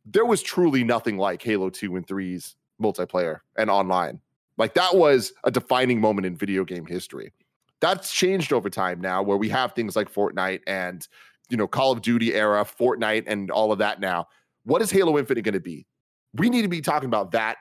there 0.06 0.26
was 0.26 0.42
truly 0.42 0.84
nothing 0.84 1.18
like 1.18 1.42
Halo 1.42 1.70
2 1.70 1.96
and 1.96 2.06
3's 2.06 2.56
multiplayer 2.82 3.39
and 3.58 3.70
online. 3.70 4.20
Like 4.58 4.74
that 4.74 4.96
was 4.96 5.34
a 5.44 5.52
defining 5.52 6.02
moment 6.02 6.26
in 6.26 6.36
video 6.36 6.63
game 6.63 6.86
history. 6.86 7.34
That's 7.80 8.12
changed 8.12 8.54
over 8.54 8.70
time 8.70 9.02
now 9.02 9.24
where 9.24 9.38
we 9.38 9.50
have 9.50 9.74
things 9.74 9.96
like 9.96 10.12
Fortnite 10.12 10.62
and 10.68 11.08
you 11.50 11.58
know 11.58 11.68
Call 11.68 11.92
of 11.92 12.02
Duty 12.02 12.34
era, 12.34 12.63
Fortnite 12.63 13.24
and 13.28 13.52
all 13.52 13.72
of 13.72 13.80
that 13.80 14.00
now. 14.00 14.28
What 14.66 14.82
is 14.82 14.92
Halo 14.92 15.18
Infinite 15.18 15.42
going 15.42 15.54
to 15.54 15.60
be? 15.60 15.86
We 16.36 16.50
need 16.50 16.62
to 16.63 16.68
be 16.68 16.82
talking 16.82 17.08
about 17.08 17.32
that 17.32 17.58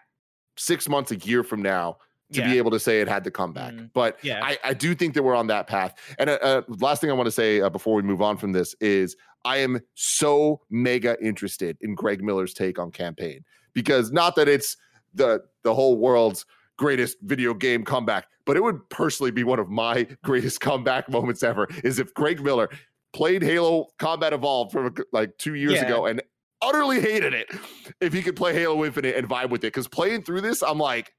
6 0.56 0.88
months 0.88 1.10
a 1.10 1.16
year 1.16 1.42
from 1.42 1.62
now 1.62 1.98
to 2.32 2.40
Yeah. 2.40 2.50
be 2.50 2.58
able 2.58 2.70
to 2.72 2.80
say 2.80 3.00
it 3.00 3.08
had 3.08 3.24
the 3.24 3.30
comeback. 3.30 3.74
Mhm. 3.74 3.90
But 3.92 4.18
Yeah. 4.22 4.40
I, 4.42 4.58
I 4.64 4.74
do 4.74 4.94
think 4.94 5.14
that 5.14 5.22
we're 5.22 5.34
on 5.34 5.46
that 5.48 5.66
path. 5.66 5.94
And 6.18 6.30
uh, 6.30 6.38
uh, 6.42 6.62
last 6.80 7.00
thing 7.00 7.10
I 7.10 7.14
want 7.14 7.26
to 7.26 7.32
say 7.32 7.60
uh, 7.60 7.68
before 7.70 7.94
we 7.94 8.02
move 8.02 8.22
on 8.22 8.36
from 8.36 8.52
this 8.52 8.74
is 8.80 9.16
I 9.44 9.58
am 9.58 9.80
so 9.94 10.60
mega 10.70 11.16
interested 11.24 11.76
in 11.80 11.94
Greg 11.94 12.22
Miller's 12.22 12.54
take 12.54 12.78
on 12.78 12.90
campaign 12.90 13.44
because 13.72 14.12
not 14.12 14.36
that 14.36 14.48
it's 14.48 14.76
the 15.14 15.42
the 15.64 15.74
whole 15.74 15.96
world's 15.96 16.44
greatest 16.78 17.18
video 17.22 17.52
game 17.54 17.84
comeback, 17.84 18.26
but 18.44 18.56
it 18.56 18.62
would 18.62 18.88
personally 18.88 19.30
be 19.30 19.44
one 19.44 19.58
of 19.58 19.68
my 19.68 20.04
greatest 20.24 20.60
comeback 20.60 21.08
moments 21.08 21.42
ever. 21.42 21.68
Is 21.84 21.98
if 21.98 22.12
Greg 22.14 22.40
Miller 22.42 22.68
played 23.12 23.42
Halo 23.42 23.88
Combat 23.98 24.32
Evolved 24.32 24.72
from 24.72 24.94
like 25.12 25.36
two 25.38 25.54
years 25.54 25.74
Yeah. 25.74 25.84
ago 25.86 26.06
and 26.06 26.22
utterly 26.62 27.00
hated 27.00 27.34
it. 27.34 27.48
If 28.00 28.12
he 28.12 28.22
could 28.22 28.36
play 28.36 28.54
Halo 28.54 28.84
Infinite 28.84 29.16
and 29.16 29.28
vibe 29.28 29.50
with 29.50 29.64
it, 29.64 29.66
because 29.74 29.88
playing 29.88 30.22
through 30.22 30.40
this, 30.42 30.62
I'm 30.62 30.78
like, 30.78 31.12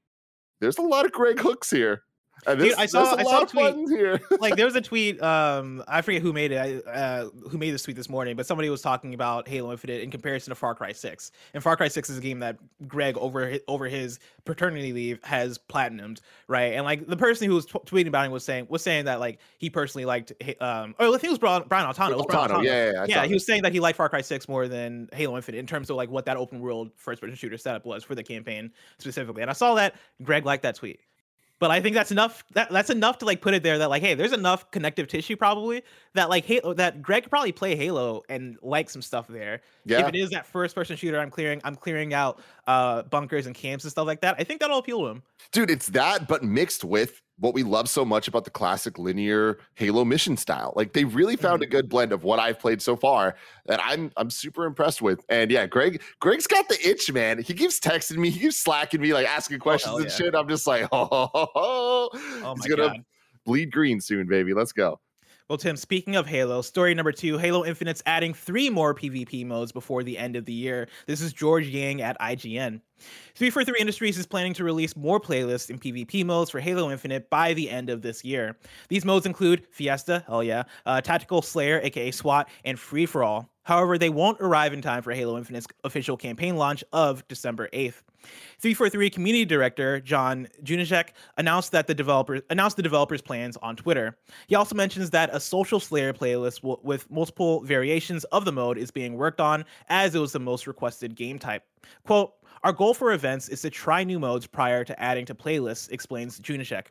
there's 0.60 0.78
a 0.78 0.82
lot 0.82 1.04
of 1.04 1.12
Greg 1.12 1.40
hooks 1.40 1.70
here. 1.70 2.02
Dude, 2.46 2.58
this, 2.58 2.74
I 2.76 2.86
saw- 2.86 3.16
I 3.16 3.22
saw 3.22 3.42
a 3.42 3.46
tweet. 3.46 3.88
here. 3.88 4.20
like 4.40 4.56
there 4.56 4.66
was 4.66 4.76
a 4.76 4.80
tweet 4.80 5.22
um 5.22 5.82
i 5.88 6.02
forget 6.02 6.20
who 6.20 6.32
made 6.32 6.52
it 6.52 6.84
I, 6.86 6.90
uh 6.90 7.28
who 7.48 7.56
made 7.56 7.70
this 7.70 7.82
tweet 7.84 7.96
this 7.96 8.08
morning 8.10 8.36
but 8.36 8.44
somebody 8.46 8.68
was 8.68 8.82
talking 8.82 9.14
about 9.14 9.48
halo 9.48 9.72
infinite 9.72 10.02
in 10.02 10.10
comparison 10.10 10.50
to 10.50 10.54
far 10.54 10.74
cry 10.74 10.92
6 10.92 11.30
and 11.54 11.62
far 11.62 11.76
cry 11.76 11.88
6 11.88 12.10
is 12.10 12.18
a 12.18 12.20
game 12.20 12.40
that 12.40 12.58
greg 12.86 13.16
over 13.16 13.54
over 13.66 13.86
his 13.88 14.18
paternity 14.44 14.92
leave 14.92 15.22
has 15.22 15.58
platinumed 15.58 16.20
right 16.46 16.74
and 16.74 16.84
like 16.84 17.06
the 17.06 17.16
person 17.16 17.48
who 17.48 17.54
was 17.54 17.64
t- 17.64 17.78
tweeting 17.86 18.08
about 18.08 18.26
him 18.26 18.32
was 18.32 18.44
saying 18.44 18.66
was 18.68 18.82
saying 18.82 19.06
that 19.06 19.20
like 19.20 19.38
he 19.58 19.70
personally 19.70 20.04
liked 20.04 20.32
um 20.60 20.94
or 20.98 21.06
i 21.06 21.10
think 21.12 21.24
it 21.24 21.30
was 21.30 21.38
brian, 21.38 21.62
brian 21.66 21.86
altano, 21.86 22.16
was 22.16 22.26
Brian 22.28 22.50
Altano, 22.50 22.56
Altano. 22.56 22.64
yeah, 22.64 22.84
yeah, 22.86 22.92
yeah, 22.92 23.02
I 23.02 23.04
yeah 23.06 23.14
saw 23.22 23.26
he 23.28 23.34
was 23.34 23.46
saying 23.46 23.62
that 23.62 23.72
he 23.72 23.80
liked 23.80 23.96
far 23.96 24.08
cry 24.10 24.20
6 24.20 24.48
more 24.48 24.68
than 24.68 25.08
halo 25.14 25.36
infinite 25.36 25.58
in 25.58 25.66
terms 25.66 25.88
of 25.88 25.96
like 25.96 26.10
what 26.10 26.26
that 26.26 26.36
open 26.36 26.60
world 26.60 26.90
first 26.96 27.22
person 27.22 27.36
shooter 27.36 27.56
setup 27.56 27.86
was 27.86 28.04
for 28.04 28.14
the 28.14 28.22
campaign 28.22 28.70
specifically 28.98 29.40
and 29.40 29.50
i 29.50 29.54
saw 29.54 29.74
that 29.74 29.94
greg 30.22 30.44
liked 30.44 30.62
that 30.62 30.74
tweet 30.74 31.00
but 31.58 31.70
I 31.70 31.80
think 31.80 31.94
that's 31.94 32.10
enough. 32.10 32.44
That 32.52 32.70
that's 32.70 32.90
enough 32.90 33.18
to 33.18 33.24
like 33.24 33.40
put 33.40 33.54
it 33.54 33.62
there 33.62 33.78
that 33.78 33.88
like, 33.88 34.02
hey, 34.02 34.14
there's 34.14 34.32
enough 34.32 34.70
connective 34.70 35.08
tissue 35.08 35.36
probably 35.36 35.82
that 36.14 36.28
like 36.28 36.44
Halo 36.44 36.74
that 36.74 37.02
Greg 37.02 37.24
could 37.24 37.30
probably 37.30 37.52
play 37.52 37.76
Halo 37.76 38.22
and 38.28 38.56
like 38.62 38.90
some 38.90 39.02
stuff 39.02 39.28
there. 39.28 39.60
Yeah. 39.84 40.00
If 40.00 40.08
it 40.08 40.16
is 40.16 40.30
that 40.30 40.46
first 40.46 40.74
person 40.74 40.96
shooter, 40.96 41.20
I'm 41.20 41.30
clearing 41.30 41.60
I'm 41.64 41.76
clearing 41.76 42.12
out 42.12 42.40
uh 42.66 43.02
bunkers 43.04 43.46
and 43.46 43.54
camps 43.54 43.84
and 43.84 43.90
stuff 43.90 44.06
like 44.06 44.20
that. 44.22 44.36
I 44.38 44.44
think 44.44 44.60
that'll 44.60 44.78
appeal 44.78 45.00
to 45.00 45.06
him. 45.08 45.22
Dude, 45.52 45.70
it's 45.70 45.88
that, 45.88 46.26
but 46.28 46.42
mixed 46.42 46.84
with 46.84 47.20
what 47.38 47.52
we 47.52 47.64
love 47.64 47.88
so 47.88 48.04
much 48.04 48.28
about 48.28 48.44
the 48.44 48.50
classic 48.50 48.96
linear 48.98 49.58
Halo 49.74 50.04
mission 50.04 50.36
style. 50.36 50.72
Like 50.76 50.92
they 50.92 51.04
really 51.04 51.36
found 51.36 51.62
Mm-hmm. 51.62 51.68
a 51.68 51.70
good 51.70 51.88
blend 51.88 52.12
of 52.12 52.22
what 52.22 52.38
I've 52.38 52.58
played 52.60 52.80
so 52.80 52.96
far 52.96 53.34
that 53.66 53.80
I'm 53.82 54.10
I'm 54.16 54.30
super 54.30 54.64
impressed 54.66 55.02
with. 55.02 55.20
And 55.28 55.50
yeah, 55.50 55.66
Greg, 55.66 56.00
Greg's 56.20 56.46
got 56.46 56.68
the 56.68 56.78
itch, 56.88 57.12
man. 57.12 57.42
He 57.42 57.52
keeps 57.54 57.80
texting 57.80 58.18
me, 58.18 58.30
he 58.30 58.38
keeps 58.40 58.58
slacking 58.58 59.00
me, 59.00 59.12
like 59.12 59.26
asking 59.26 59.58
questions 59.58 59.90
hell 59.90 59.96
and 59.98 60.06
yeah. 60.06 60.14
shit. 60.14 60.34
I'm 60.34 60.48
just 60.48 60.66
like, 60.66 60.88
oh, 60.92 61.06
ho. 61.06 61.48
Oh 61.54 62.10
he's 62.56 62.68
my 62.68 62.76
gonna 62.76 62.88
God. 62.90 63.04
bleed 63.44 63.72
green 63.72 64.00
soon, 64.00 64.26
baby. 64.28 64.54
Let's 64.54 64.72
go. 64.72 65.00
Well, 65.50 65.58
Tim, 65.58 65.76
speaking 65.76 66.16
of 66.16 66.26
Halo, 66.26 66.62
story 66.62 66.94
number 66.94 67.12
two 67.12 67.36
Halo 67.36 67.66
Infinite's 67.66 68.02
adding 68.06 68.32
three 68.32 68.70
more 68.70 68.94
PvP 68.94 69.44
modes 69.44 69.72
before 69.72 70.02
the 70.02 70.16
end 70.16 70.36
of 70.36 70.46
the 70.46 70.54
year. 70.54 70.88
This 71.06 71.20
is 71.20 71.34
George 71.34 71.66
Yang 71.66 72.00
at 72.00 72.18
IGN. 72.18 72.80
343 73.34 73.78
Industries 73.78 74.16
is 74.16 74.24
planning 74.24 74.54
to 74.54 74.64
release 74.64 74.96
more 74.96 75.20
playlists 75.20 75.68
and 75.68 75.78
PvP 75.78 76.24
modes 76.24 76.48
for 76.48 76.60
Halo 76.60 76.90
Infinite 76.90 77.28
by 77.28 77.52
the 77.52 77.68
end 77.68 77.90
of 77.90 78.00
this 78.00 78.24
year. 78.24 78.56
These 78.88 79.04
modes 79.04 79.26
include 79.26 79.66
Fiesta, 79.70 80.24
hell 80.26 80.42
yeah, 80.42 80.62
uh, 80.86 81.02
Tactical 81.02 81.42
Slayer, 81.42 81.78
aka 81.82 82.10
SWAT, 82.10 82.48
and 82.64 82.80
Free 82.80 83.04
for 83.04 83.22
All. 83.22 83.50
However, 83.64 83.98
they 83.98 84.08
won't 84.08 84.40
arrive 84.40 84.72
in 84.72 84.80
time 84.80 85.02
for 85.02 85.12
Halo 85.12 85.36
Infinite's 85.36 85.66
official 85.84 86.16
campaign 86.16 86.56
launch 86.56 86.82
of 86.90 87.26
December 87.28 87.68
8th. 87.74 88.00
343 88.58 89.10
community 89.10 89.44
director 89.44 90.00
John 90.00 90.48
Junyszek 90.62 91.10
announced 91.36 91.72
that 91.72 91.86
the 91.86 91.94
developer 91.94 92.40
announced 92.50 92.76
the 92.76 92.82
developers' 92.82 93.22
plans 93.22 93.56
on 93.58 93.76
Twitter. 93.76 94.16
He 94.46 94.54
also 94.54 94.74
mentions 94.74 95.10
that 95.10 95.30
a 95.32 95.40
social 95.40 95.80
Slayer 95.80 96.12
playlist 96.12 96.62
w- 96.62 96.78
with 96.82 97.10
multiple 97.10 97.60
variations 97.60 98.24
of 98.24 98.44
the 98.44 98.52
mode 98.52 98.78
is 98.78 98.90
being 98.90 99.14
worked 99.14 99.40
on, 99.40 99.64
as 99.88 100.14
it 100.14 100.18
was 100.18 100.32
the 100.32 100.40
most 100.40 100.66
requested 100.66 101.14
game 101.14 101.38
type. 101.38 101.64
"Quote: 102.06 102.34
Our 102.62 102.72
goal 102.72 102.94
for 102.94 103.12
events 103.12 103.50
is 103.50 103.60
to 103.60 103.70
try 103.70 104.04
new 104.04 104.18
modes 104.18 104.46
prior 104.46 104.84
to 104.84 104.98
adding 104.98 105.26
to 105.26 105.34
playlists," 105.34 105.90
explains 105.90 106.40
Junyszek. 106.40 106.86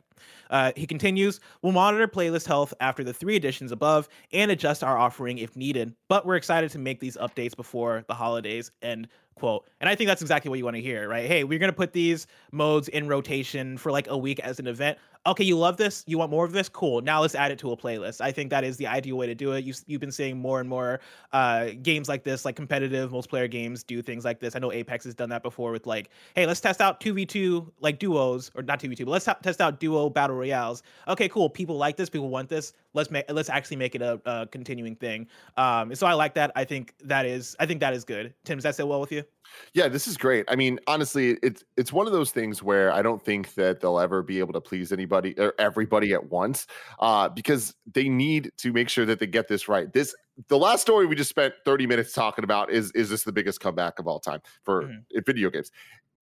Uh, 0.50 0.70
he 0.76 0.86
continues, 0.86 1.40
"We'll 1.62 1.72
monitor 1.72 2.06
playlist 2.06 2.46
health 2.46 2.72
after 2.80 3.02
the 3.02 3.12
three 3.12 3.34
editions 3.34 3.72
above 3.72 4.08
and 4.32 4.50
adjust 4.52 4.84
our 4.84 4.96
offering 4.96 5.38
if 5.38 5.56
needed, 5.56 5.94
but 6.08 6.24
we're 6.24 6.36
excited 6.36 6.70
to 6.70 6.78
make 6.78 7.00
these 7.00 7.16
updates 7.16 7.56
before 7.56 8.04
the 8.06 8.14
holidays." 8.14 8.70
End 8.82 9.08
quote. 9.34 9.66
And 9.80 9.88
I 9.88 9.94
think 9.94 10.08
that's 10.08 10.22
exactly 10.22 10.48
what 10.48 10.58
you 10.58 10.64
want 10.64 10.76
to 10.76 10.82
hear, 10.82 11.08
right? 11.08 11.26
Hey, 11.26 11.44
we're 11.44 11.58
gonna 11.58 11.72
put 11.72 11.92
these 11.92 12.26
modes 12.52 12.88
in 12.88 13.08
rotation 13.08 13.76
for 13.76 13.92
like 13.92 14.08
a 14.08 14.16
week 14.16 14.40
as 14.40 14.58
an 14.58 14.66
event. 14.66 14.98
Okay, 15.26 15.44
you 15.44 15.56
love 15.56 15.78
this, 15.78 16.04
you 16.06 16.18
want 16.18 16.30
more 16.30 16.44
of 16.44 16.52
this, 16.52 16.68
cool. 16.68 17.00
Now 17.00 17.22
let's 17.22 17.34
add 17.34 17.50
it 17.50 17.58
to 17.60 17.72
a 17.72 17.76
playlist. 17.76 18.20
I 18.20 18.30
think 18.30 18.50
that 18.50 18.62
is 18.62 18.76
the 18.76 18.86
ideal 18.86 19.16
way 19.16 19.26
to 19.26 19.34
do 19.34 19.52
it. 19.52 19.64
You've, 19.64 19.80
you've 19.86 20.00
been 20.00 20.12
seeing 20.12 20.36
more 20.36 20.60
and 20.60 20.68
more 20.68 21.00
uh, 21.32 21.68
games 21.82 22.10
like 22.10 22.24
this, 22.24 22.44
like 22.44 22.56
competitive 22.56 23.10
multiplayer 23.10 23.50
games, 23.50 23.82
do 23.82 24.02
things 24.02 24.22
like 24.24 24.38
this. 24.38 24.54
I 24.54 24.58
know 24.58 24.70
Apex 24.70 25.06
has 25.06 25.14
done 25.14 25.30
that 25.30 25.42
before 25.42 25.72
with 25.72 25.86
like, 25.86 26.10
hey, 26.34 26.46
let's 26.46 26.60
test 26.60 26.82
out 26.82 27.00
two 27.00 27.14
v 27.14 27.24
two 27.24 27.72
like 27.80 27.98
duos 27.98 28.50
or 28.54 28.62
not 28.62 28.80
two 28.80 28.88
v 28.88 28.94
two, 28.94 29.06
but 29.06 29.12
let's 29.12 29.24
test 29.42 29.62
out 29.62 29.80
duo 29.80 30.10
battle 30.10 30.36
royales. 30.36 30.82
Okay, 31.08 31.28
cool. 31.30 31.48
People 31.48 31.78
like 31.78 31.96
this. 31.96 32.10
People 32.10 32.28
want 32.28 32.50
this. 32.50 32.74
Let's 32.92 33.10
make 33.10 33.24
let's 33.30 33.48
actually 33.48 33.78
make 33.78 33.94
it 33.94 34.02
a, 34.02 34.20
a 34.26 34.46
continuing 34.46 34.94
thing. 34.94 35.26
Um, 35.56 35.94
so 35.94 36.06
I 36.06 36.12
like 36.12 36.34
that. 36.34 36.52
I 36.54 36.64
think 36.64 36.94
that 37.02 37.24
is 37.24 37.56
I 37.58 37.64
think 37.66 37.80
that 37.80 37.94
is 37.94 38.04
good. 38.04 38.34
Tim, 38.44 38.58
does 38.58 38.64
that 38.64 38.74
sit 38.74 38.86
well 38.86 39.00
with 39.00 39.12
you? 39.12 39.24
Yeah, 39.72 39.88
this 39.88 40.06
is 40.06 40.16
great. 40.16 40.44
I 40.48 40.56
mean, 40.56 40.78
honestly, 40.86 41.38
it's 41.42 41.64
it's 41.76 41.92
one 41.92 42.06
of 42.06 42.12
those 42.12 42.30
things 42.30 42.62
where 42.62 42.92
I 42.92 43.02
don't 43.02 43.22
think 43.24 43.54
that 43.54 43.80
they'll 43.80 43.98
ever 43.98 44.22
be 44.22 44.38
able 44.38 44.52
to 44.52 44.60
please 44.60 44.92
anybody 44.92 45.34
or 45.38 45.52
everybody 45.58 46.12
at 46.14 46.30
once, 46.30 46.66
uh, 47.00 47.28
because 47.28 47.74
they 47.92 48.08
need 48.08 48.52
to 48.58 48.72
make 48.72 48.88
sure 48.88 49.04
that 49.06 49.18
they 49.18 49.26
get 49.26 49.48
this 49.48 49.68
right. 49.68 49.92
This 49.92 50.14
the 50.48 50.58
last 50.58 50.82
story 50.82 51.06
we 51.06 51.14
just 51.16 51.30
spent 51.30 51.54
30 51.64 51.86
minutes 51.86 52.12
talking 52.12 52.44
about 52.44 52.70
is 52.70 52.90
is 52.92 53.10
this 53.10 53.24
the 53.24 53.32
biggest 53.32 53.60
comeback 53.60 53.98
of 53.98 54.06
all 54.06 54.20
time 54.20 54.40
for 54.62 54.84
Mhm. 54.84 55.04
in 55.10 55.24
video 55.24 55.50
games? 55.50 55.70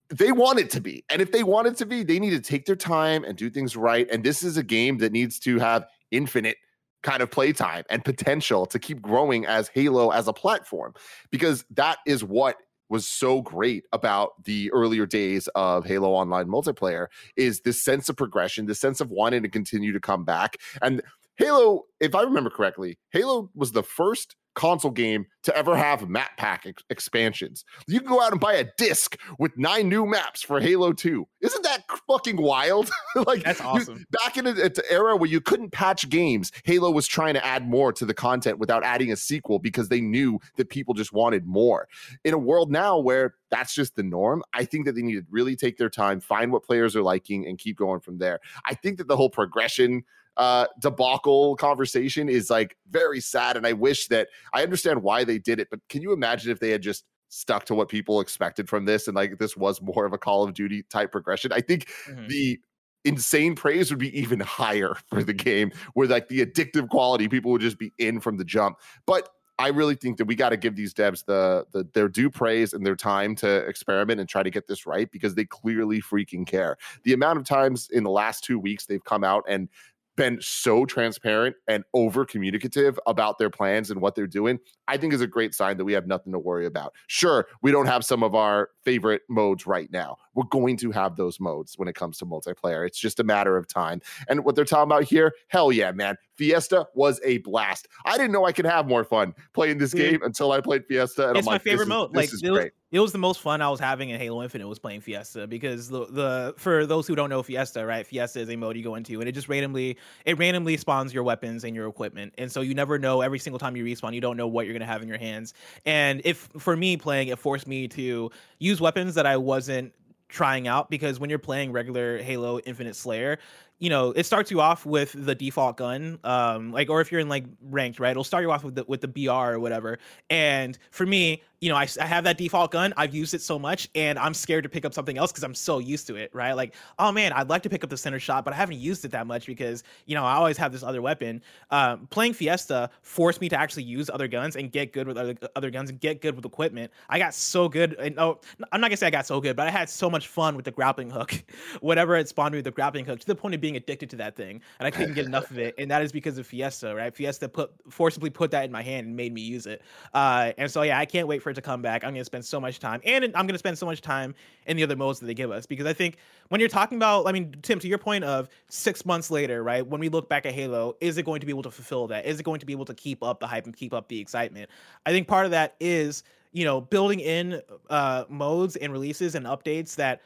They 0.09 0.31
want 0.31 0.59
it 0.59 0.69
to 0.71 0.81
be, 0.81 1.03
and 1.09 1.21
if 1.21 1.31
they 1.31 1.43
want 1.43 1.67
it 1.67 1.77
to 1.77 1.85
be, 1.85 2.03
they 2.03 2.19
need 2.19 2.31
to 2.31 2.41
take 2.41 2.65
their 2.65 2.75
time 2.75 3.23
and 3.23 3.37
do 3.37 3.49
things 3.49 3.75
right. 3.77 4.07
And 4.11 4.23
this 4.23 4.43
is 4.43 4.57
a 4.57 4.63
game 4.63 4.97
that 4.99 5.11
needs 5.11 5.39
to 5.39 5.59
have 5.59 5.87
infinite 6.11 6.57
kind 7.03 7.21
of 7.23 7.31
playtime 7.31 7.83
and 7.89 8.03
potential 8.05 8.65
to 8.67 8.79
keep 8.79 9.01
growing 9.01 9.45
as 9.45 9.69
Halo 9.69 10.11
as 10.11 10.27
a 10.27 10.33
platform, 10.33 10.93
because 11.31 11.65
that 11.71 11.99
is 12.05 12.23
what 12.23 12.57
was 12.93 13.07
so 13.07 13.41
great 13.41 13.85
about 13.91 14.43
the 14.43 14.71
earlier 14.71 15.07
days 15.07 15.49
of 15.55 15.83
Halo 15.83 16.11
Online 16.11 16.47
multiplayer 16.47 17.07
is 17.35 17.61
this 17.61 17.83
sense 17.83 18.07
of 18.07 18.15
progression, 18.15 18.67
this 18.67 18.79
sense 18.79 19.01
of 19.01 19.09
wanting 19.09 19.41
to 19.41 19.49
continue 19.49 19.91
to 19.93 19.99
come 19.99 20.23
back. 20.23 20.57
And 20.79 21.01
Halo, 21.37 21.83
if 21.99 22.13
I 22.15 22.21
remember 22.21 22.49
correctly, 22.49 22.97
Halo 23.11 23.49
was 23.55 23.71
the 23.71 23.83
first 23.83 24.35
console 24.55 24.91
game 24.91 25.25
to 25.41 25.57
ever 25.57 25.75
have 25.75 26.07
map 26.07 26.37
pack 26.37 26.67
ex- 26.67 26.83
expansions. 26.91 27.65
You 27.87 27.99
can 27.99 28.07
go 28.09 28.21
out 28.21 28.31
and 28.33 28.39
buy 28.39 28.53
a 28.53 28.65
disc 28.77 29.17
with 29.39 29.57
nine 29.57 29.89
new 29.89 30.05
maps 30.05 30.43
for 30.43 30.59
Halo 30.59 30.93
2. 30.93 31.27
Isn't 31.41 31.63
that 31.63 31.81
fucking 32.07 32.39
wild? 32.39 32.91
like 33.25 33.43
That's 33.43 33.59
you- 33.59 33.65
awesome. 33.65 34.05
back 34.23 34.37
in 34.37 34.45
an 34.45 34.55
era 34.91 35.15
where 35.15 35.27
you 35.29 35.41
couldn't 35.41 35.71
patch 35.71 36.07
games, 36.07 36.51
Halo 36.65 36.91
was 36.91 37.07
trying 37.07 37.33
to 37.33 37.43
add 37.43 37.67
more 37.67 37.91
to 37.93 38.05
the 38.05 38.13
content 38.13 38.59
without 38.59 38.83
adding 38.83 39.11
a 39.11 39.15
sequel 39.15 39.57
because 39.57 39.89
they 39.89 40.01
knew 40.01 40.37
that 40.57 40.69
people 40.69 40.93
just 40.93 41.13
wanted 41.13 41.47
more. 41.47 41.87
In 42.23 42.35
a 42.35 42.37
world 42.37 42.71
now 42.71 42.99
where 42.99 43.33
that's 43.49 43.73
just 43.73 43.95
the 43.95 44.03
norm, 44.03 44.43
I 44.53 44.65
think 44.65 44.85
that 44.85 44.93
they 44.93 45.01
need 45.01 45.15
to 45.15 45.25
really 45.31 45.55
take 45.55 45.77
their 45.79 45.89
time, 45.89 46.19
find 46.19 46.51
what 46.51 46.63
players 46.63 46.95
are 46.95 47.01
liking, 47.01 47.47
and 47.47 47.57
keep 47.57 47.75
going 47.75 48.01
from 48.01 48.19
there. 48.19 48.39
I 48.65 48.75
think 48.75 48.99
that 48.99 49.07
the 49.07 49.17
whole 49.17 49.31
progression 49.31 50.03
uh 50.37 50.65
debacle 50.79 51.55
conversation 51.55 52.27
is 52.29 52.49
like 52.49 52.75
very 52.89 53.19
sad 53.19 53.55
and 53.57 53.67
i 53.67 53.73
wish 53.73 54.07
that 54.07 54.29
i 54.53 54.63
understand 54.63 55.01
why 55.03 55.23
they 55.23 55.37
did 55.37 55.59
it 55.59 55.67
but 55.69 55.79
can 55.89 56.01
you 56.01 56.11
imagine 56.11 56.51
if 56.51 56.59
they 56.59 56.69
had 56.71 56.81
just 56.81 57.05
stuck 57.29 57.65
to 57.65 57.73
what 57.75 57.89
people 57.89 58.19
expected 58.19 58.67
from 58.69 58.85
this 58.85 59.07
and 59.07 59.15
like 59.15 59.37
this 59.39 59.55
was 59.57 59.81
more 59.81 60.05
of 60.05 60.13
a 60.13 60.17
call 60.17 60.43
of 60.43 60.53
duty 60.53 60.83
type 60.83 61.11
progression 61.11 61.51
i 61.51 61.61
think 61.61 61.87
Mhm. 62.09 62.27
the 62.29 62.59
insane 63.05 63.53
praise 63.55 63.89
would 63.89 63.99
be 63.99 64.17
even 64.17 64.39
higher 64.39 64.95
for 65.07 65.23
the 65.23 65.33
game 65.33 65.71
where 65.93 66.07
like 66.07 66.29
the 66.29 66.45
addictive 66.45 66.89
quality 66.89 67.27
people 67.27 67.51
would 67.51 67.61
just 67.61 67.77
be 67.77 67.91
in 67.97 68.19
from 68.19 68.37
the 68.37 68.45
jump 68.45 68.77
but 69.05 69.29
I 69.59 69.67
really 69.67 69.93
think 69.93 70.17
that 70.17 70.25
we 70.25 70.33
got 70.33 70.49
to 70.49 70.57
give 70.57 70.75
these 70.75 70.95
devs 70.95 71.25
the, 71.25 71.67
the 71.71 71.87
their 71.93 72.09
due 72.09 72.31
praise 72.31 72.73
and 72.73 72.83
their 72.83 72.95
time 72.95 73.35
to 73.35 73.57
experiment 73.67 74.19
and 74.19 74.27
try 74.27 74.41
to 74.41 74.49
get 74.49 74.65
this 74.65 74.87
right 74.87 75.09
because 75.11 75.35
they 75.35 75.45
clearly 75.45 76.01
freaking 76.01 76.45
care. 76.47 76.75
The 77.03 77.13
amount 77.13 77.37
of 77.37 77.45
times 77.45 77.87
in 77.91 78.03
the 78.03 78.09
last 78.09 78.43
two 78.43 78.57
weeks 78.57 78.87
they've 78.87 79.03
come 79.03 79.23
out 79.23 79.43
and 79.47 79.69
been 80.15 80.37
so 80.41 80.85
transparent 80.85 81.55
and 81.67 81.83
over 81.93 82.25
communicative 82.25 82.99
about 83.07 83.37
their 83.37 83.49
plans 83.49 83.89
and 83.89 84.01
what 84.01 84.15
they're 84.15 84.27
doing, 84.27 84.59
I 84.87 84.97
think 84.97 85.13
is 85.13 85.21
a 85.21 85.27
great 85.27 85.53
sign 85.53 85.77
that 85.77 85.85
we 85.85 85.93
have 85.93 86.07
nothing 86.07 86.31
to 86.33 86.39
worry 86.39 86.65
about. 86.65 86.93
Sure, 87.07 87.47
we 87.61 87.71
don't 87.71 87.87
have 87.87 88.05
some 88.05 88.23
of 88.23 88.35
our 88.35 88.69
favorite 88.83 89.21
modes 89.29 89.65
right 89.65 89.89
now. 89.91 90.17
We're 90.35 90.43
going 90.45 90.77
to 90.77 90.91
have 90.91 91.15
those 91.15 91.39
modes 91.39 91.77
when 91.77 91.87
it 91.87 91.95
comes 91.95 92.17
to 92.19 92.25
multiplayer. 92.25 92.85
It's 92.85 92.99
just 92.99 93.19
a 93.19 93.23
matter 93.23 93.57
of 93.57 93.67
time. 93.67 94.01
And 94.27 94.43
what 94.43 94.55
they're 94.55 94.65
talking 94.65 94.91
about 94.91 95.03
here, 95.03 95.33
hell 95.47 95.71
yeah, 95.71 95.91
man. 95.91 96.15
Fiesta 96.35 96.87
was 96.93 97.19
a 97.23 97.37
blast. 97.39 97.87
I 98.05 98.17
didn't 98.17 98.31
know 98.31 98.45
I 98.45 98.51
could 98.51 98.65
have 98.65 98.87
more 98.87 99.03
fun 99.03 99.33
playing 99.53 99.77
this 99.77 99.91
hmm. 99.91 99.99
game 99.99 100.23
until 100.23 100.51
I 100.51 100.61
played 100.61 100.85
Fiesta. 100.85 101.29
And 101.29 101.37
it's 101.37 101.47
I'm 101.47 101.51
my 101.51 101.55
like, 101.55 101.61
favorite 101.61 101.87
mode. 101.87 102.15
Like 102.15 102.29
it 102.41 102.51
was, 102.51 102.71
it 102.91 102.99
was 102.99 103.11
the 103.11 103.17
most 103.17 103.41
fun 103.41 103.61
I 103.61 103.69
was 103.69 103.79
having 103.79 104.09
in 104.09 104.19
Halo 104.19 104.43
Infinite 104.43 104.67
was 104.67 104.79
playing 104.79 105.01
Fiesta 105.01 105.47
because 105.47 105.89
the 105.89 106.05
the 106.05 106.53
for 106.57 106.85
those 106.85 107.07
who 107.07 107.15
don't 107.15 107.29
know 107.29 107.41
Fiesta, 107.41 107.85
right? 107.85 108.05
Fiesta 108.05 108.39
is 108.39 108.49
a 108.49 108.55
mode 108.55 108.77
you 108.77 108.83
go 108.83 108.95
into 108.95 109.19
and 109.19 109.27
it 109.27 109.31
just 109.31 109.49
randomly 109.49 109.97
it 110.25 110.37
randomly 110.37 110.77
spawns 110.77 111.13
your 111.13 111.23
weapons 111.23 111.63
and 111.63 111.75
your 111.75 111.87
equipment, 111.87 112.33
and 112.37 112.51
so 112.51 112.61
you 112.61 112.75
never 112.75 112.99
know 112.99 113.21
every 113.21 113.39
single 113.39 113.57
time 113.57 113.75
you 113.75 113.83
respawn, 113.83 114.13
you 114.13 114.21
don't 114.21 114.37
know 114.37 114.47
what 114.47 114.65
you're 114.65 114.73
gonna 114.73 114.85
have 114.85 115.01
in 115.01 115.07
your 115.07 115.17
hands. 115.17 115.55
And 115.85 116.21
if 116.23 116.49
for 116.59 116.77
me 116.77 116.95
playing, 116.95 117.29
it 117.29 117.39
forced 117.39 117.67
me 117.67 117.87
to 117.89 118.29
use 118.59 118.79
weapons 118.79 119.15
that 119.15 119.25
I 119.25 119.37
wasn't 119.37 119.93
trying 120.33 120.67
out 120.67 120.89
because 120.89 121.19
when 121.19 121.29
you're 121.29 121.39
playing 121.39 121.71
regular 121.71 122.17
Halo 122.17 122.59
Infinite 122.59 122.95
Slayer, 122.95 123.37
you 123.83 123.89
know, 123.89 124.11
it 124.11 124.25
starts 124.25 124.49
you 124.49 124.61
off 124.61 124.85
with 124.85 125.13
the 125.13 125.35
default 125.35 125.75
gun, 125.75 126.17
um, 126.23 126.71
like, 126.71 126.89
or 126.89 127.01
if 127.01 127.11
you're 127.11 127.19
in 127.19 127.27
like 127.27 127.43
ranked, 127.61 127.99
right? 127.99 128.11
It'll 128.11 128.23
start 128.23 128.41
you 128.41 128.49
off 128.49 128.63
with 128.63 128.75
the 128.75 128.85
with 128.87 129.01
the 129.01 129.09
BR 129.09 129.29
or 129.29 129.59
whatever. 129.59 129.99
And 130.29 130.79
for 130.91 131.05
me, 131.05 131.43
you 131.63 131.69
know, 131.69 131.77
I, 131.77 131.87
I 132.01 132.05
have 132.05 132.25
that 132.25 132.37
default 132.37 132.71
gun. 132.71 132.93
I've 132.97 133.15
used 133.15 133.33
it 133.33 133.41
so 133.41 133.57
much, 133.57 133.87
and 133.95 134.19
I'm 134.19 134.33
scared 134.33 134.63
to 134.63 134.69
pick 134.69 134.83
up 134.83 134.93
something 134.93 135.17
else 135.17 135.31
because 135.31 135.45
I'm 135.45 135.55
so 135.55 135.79
used 135.79 136.07
to 136.07 136.17
it, 136.17 136.29
right? 136.33 136.51
Like, 136.51 136.75
oh 136.99 137.09
man, 137.09 137.31
I'd 137.31 137.47
like 137.47 137.63
to 137.63 137.69
pick 137.69 137.85
up 137.85 137.89
the 137.89 137.95
center 137.95 138.19
shot, 138.19 138.43
but 138.43 138.53
I 138.53 138.57
haven't 138.57 138.79
used 138.79 139.05
it 139.05 139.11
that 139.11 139.27
much 139.27 139.45
because 139.45 139.81
you 140.05 140.13
know 140.13 140.25
I 140.25 140.33
always 140.33 140.57
have 140.57 140.73
this 140.73 140.83
other 140.83 141.01
weapon. 141.01 141.41
Um, 141.71 142.07
playing 142.07 142.33
Fiesta 142.33 142.89
forced 143.01 143.39
me 143.39 143.47
to 143.47 143.57
actually 143.57 143.83
use 143.83 144.09
other 144.09 144.27
guns 144.27 144.57
and 144.57 144.73
get 144.73 144.91
good 144.91 145.07
with 145.07 145.17
other 145.17 145.35
other 145.55 145.71
guns 145.71 145.89
and 145.89 146.01
get 146.01 146.21
good 146.21 146.35
with 146.35 146.43
equipment. 146.43 146.91
I 147.07 147.17
got 147.17 147.33
so 147.33 147.69
good, 147.69 147.93
and 147.93 148.19
oh, 148.19 148.41
I'm 148.73 148.81
not 148.81 148.89
gonna 148.89 148.97
say 148.97 149.07
I 149.07 149.11
got 149.11 149.25
so 149.25 149.39
good, 149.39 149.55
but 149.55 149.65
I 149.65 149.71
had 149.71 149.89
so 149.89 150.09
much 150.09 150.27
fun 150.27 150.57
with 150.57 150.65
the 150.65 150.71
grappling 150.71 151.11
hook. 151.11 151.45
Whatever 151.79 152.17
it 152.17 152.27
spawned 152.27 152.51
me 152.51 152.57
with 152.57 152.65
the 152.65 152.71
grappling 152.71 153.05
hook, 153.05 153.21
to 153.21 153.25
the 153.25 153.35
point 153.35 153.55
of 153.55 153.61
being 153.61 153.72
addicted 153.75 154.09
to 154.11 154.15
that 154.17 154.35
thing, 154.35 154.61
and 154.79 154.87
I 154.87 154.91
couldn't 154.91 155.13
get 155.13 155.25
enough 155.25 155.49
of 155.51 155.57
it. 155.57 155.75
And 155.83 155.89
that 155.91 156.01
is 156.01 156.11
because 156.11 156.37
of 156.37 156.47
Fiesta, 156.47 156.95
right? 156.95 157.13
Fiesta 157.13 157.49
put 157.49 157.71
forcibly 157.89 158.29
put 158.29 158.51
that 158.51 158.63
in 158.63 158.71
my 158.71 158.81
hand 158.81 159.07
and 159.07 159.15
made 159.15 159.33
me 159.33 159.41
use 159.41 159.65
it. 159.65 159.81
Uh, 160.13 160.53
and 160.57 160.69
so 160.69 160.81
yeah, 160.83 160.97
I 160.97 161.05
can't 161.05 161.27
wait 161.27 161.41
for 161.41 161.49
it 161.49 161.55
to 161.55 161.61
come 161.61 161.81
back. 161.81 162.03
I'm 162.03 162.13
gonna 162.13 162.23
spend 162.23 162.45
so 162.45 162.59
much 162.59 162.79
time, 162.79 163.01
and 163.03 163.25
I'm 163.35 163.47
gonna 163.47 163.57
spend 163.57 163.77
so 163.77 163.85
much 163.85 164.01
time 164.01 164.35
in 164.65 164.77
the 164.77 164.83
other 164.83 164.95
modes 164.95 165.19
that 165.19 165.25
they 165.25 165.33
give 165.33 165.51
us 165.51 165.65
because 165.65 165.85
I 165.85 165.93
think 165.93 166.17
when 166.49 166.59
you're 166.59 166.69
talking 166.69 166.97
about, 166.97 167.27
I 167.27 167.31
mean, 167.31 167.55
Tim, 167.63 167.79
to 167.79 167.87
your 167.87 167.97
point 167.97 168.23
of 168.23 168.49
six 168.69 169.05
months 169.05 169.31
later, 169.31 169.63
right? 169.63 169.85
When 169.85 169.99
we 169.99 170.09
look 170.09 170.29
back 170.29 170.45
at 170.45 170.53
Halo, 170.53 170.95
is 171.01 171.17
it 171.17 171.23
going 171.23 171.39
to 171.39 171.45
be 171.45 171.51
able 171.51 171.63
to 171.63 171.71
fulfill 171.71 172.07
that? 172.07 172.25
Is 172.25 172.39
it 172.39 172.43
going 172.43 172.59
to 172.59 172.65
be 172.65 172.73
able 172.73 172.85
to 172.85 172.93
keep 172.93 173.23
up 173.23 173.39
the 173.39 173.47
hype 173.47 173.65
and 173.65 173.75
keep 173.75 173.93
up 173.93 174.07
the 174.07 174.19
excitement? 174.19 174.69
I 175.05 175.11
think 175.11 175.27
part 175.27 175.45
of 175.45 175.51
that 175.51 175.75
is 175.79 176.23
you 176.51 176.65
know 176.65 176.79
building 176.79 177.19
in 177.19 177.61
uh, 177.89 178.25
modes 178.29 178.75
and 178.75 178.93
releases 178.93 179.35
and 179.35 179.45
updates 179.45 179.95
that 179.95 180.21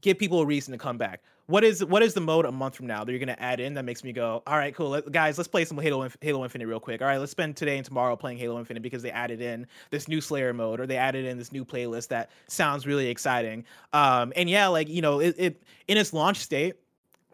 give 0.00 0.18
people 0.18 0.40
a 0.40 0.46
reason 0.46 0.72
to 0.72 0.78
come 0.78 0.98
back. 0.98 1.22
What 1.48 1.64
is 1.64 1.82
what 1.82 2.02
is 2.02 2.12
the 2.12 2.20
mode 2.20 2.44
a 2.44 2.52
month 2.52 2.76
from 2.76 2.86
now 2.86 3.04
that 3.04 3.10
you're 3.10 3.18
gonna 3.18 3.34
add 3.38 3.58
in 3.58 3.72
that 3.72 3.84
makes 3.86 4.04
me 4.04 4.12
go, 4.12 4.42
all 4.46 4.58
right, 4.58 4.74
cool, 4.74 4.90
let, 4.90 5.10
guys, 5.10 5.38
let's 5.38 5.48
play 5.48 5.64
some 5.64 5.78
Halo 5.78 6.02
Inf- 6.02 6.18
Halo 6.20 6.44
Infinite 6.44 6.66
real 6.66 6.78
quick. 6.78 7.00
All 7.00 7.08
right, 7.08 7.16
let's 7.16 7.32
spend 7.32 7.56
today 7.56 7.78
and 7.78 7.86
tomorrow 7.86 8.16
playing 8.16 8.36
Halo 8.36 8.58
Infinite 8.58 8.82
because 8.82 9.00
they 9.00 9.10
added 9.10 9.40
in 9.40 9.66
this 9.88 10.08
new 10.08 10.20
Slayer 10.20 10.52
mode 10.52 10.78
or 10.78 10.86
they 10.86 10.98
added 10.98 11.24
in 11.24 11.38
this 11.38 11.50
new 11.50 11.64
playlist 11.64 12.08
that 12.08 12.30
sounds 12.48 12.86
really 12.86 13.08
exciting. 13.08 13.64
Um, 13.94 14.30
and 14.36 14.50
yeah, 14.50 14.66
like 14.66 14.90
you 14.90 15.00
know, 15.00 15.20
it, 15.20 15.36
it 15.38 15.62
in 15.88 15.96
its 15.96 16.12
launch 16.12 16.36
state, 16.36 16.74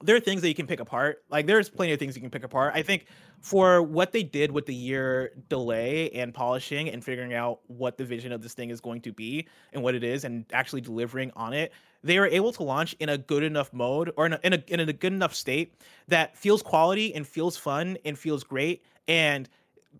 there 0.00 0.14
are 0.14 0.20
things 0.20 0.42
that 0.42 0.48
you 0.48 0.54
can 0.54 0.68
pick 0.68 0.78
apart. 0.78 1.24
Like 1.28 1.46
there's 1.46 1.68
plenty 1.68 1.92
of 1.92 1.98
things 1.98 2.14
you 2.14 2.22
can 2.22 2.30
pick 2.30 2.44
apart. 2.44 2.72
I 2.76 2.82
think 2.82 3.06
for 3.44 3.82
what 3.82 4.10
they 4.10 4.22
did 4.22 4.50
with 4.50 4.64
the 4.64 4.74
year 4.74 5.32
delay 5.50 6.10
and 6.12 6.32
polishing 6.32 6.88
and 6.88 7.04
figuring 7.04 7.34
out 7.34 7.60
what 7.66 7.98
the 7.98 8.04
vision 8.04 8.32
of 8.32 8.40
this 8.40 8.54
thing 8.54 8.70
is 8.70 8.80
going 8.80 9.02
to 9.02 9.12
be 9.12 9.46
and 9.74 9.82
what 9.82 9.94
it 9.94 10.02
is 10.02 10.24
and 10.24 10.46
actually 10.54 10.80
delivering 10.80 11.30
on 11.36 11.52
it, 11.52 11.70
they 12.02 12.16
are 12.16 12.26
able 12.26 12.54
to 12.54 12.62
launch 12.62 12.96
in 13.00 13.10
a 13.10 13.18
good 13.18 13.42
enough 13.42 13.70
mode 13.70 14.10
or 14.16 14.24
in 14.24 14.32
a, 14.32 14.40
in 14.44 14.54
a, 14.54 14.64
in 14.68 14.80
a 14.80 14.92
good 14.94 15.12
enough 15.12 15.34
state 15.34 15.74
that 16.08 16.34
feels 16.38 16.62
quality 16.62 17.14
and 17.14 17.28
feels 17.28 17.54
fun 17.54 17.98
and 18.06 18.18
feels 18.18 18.44
great 18.44 18.82
and 19.08 19.50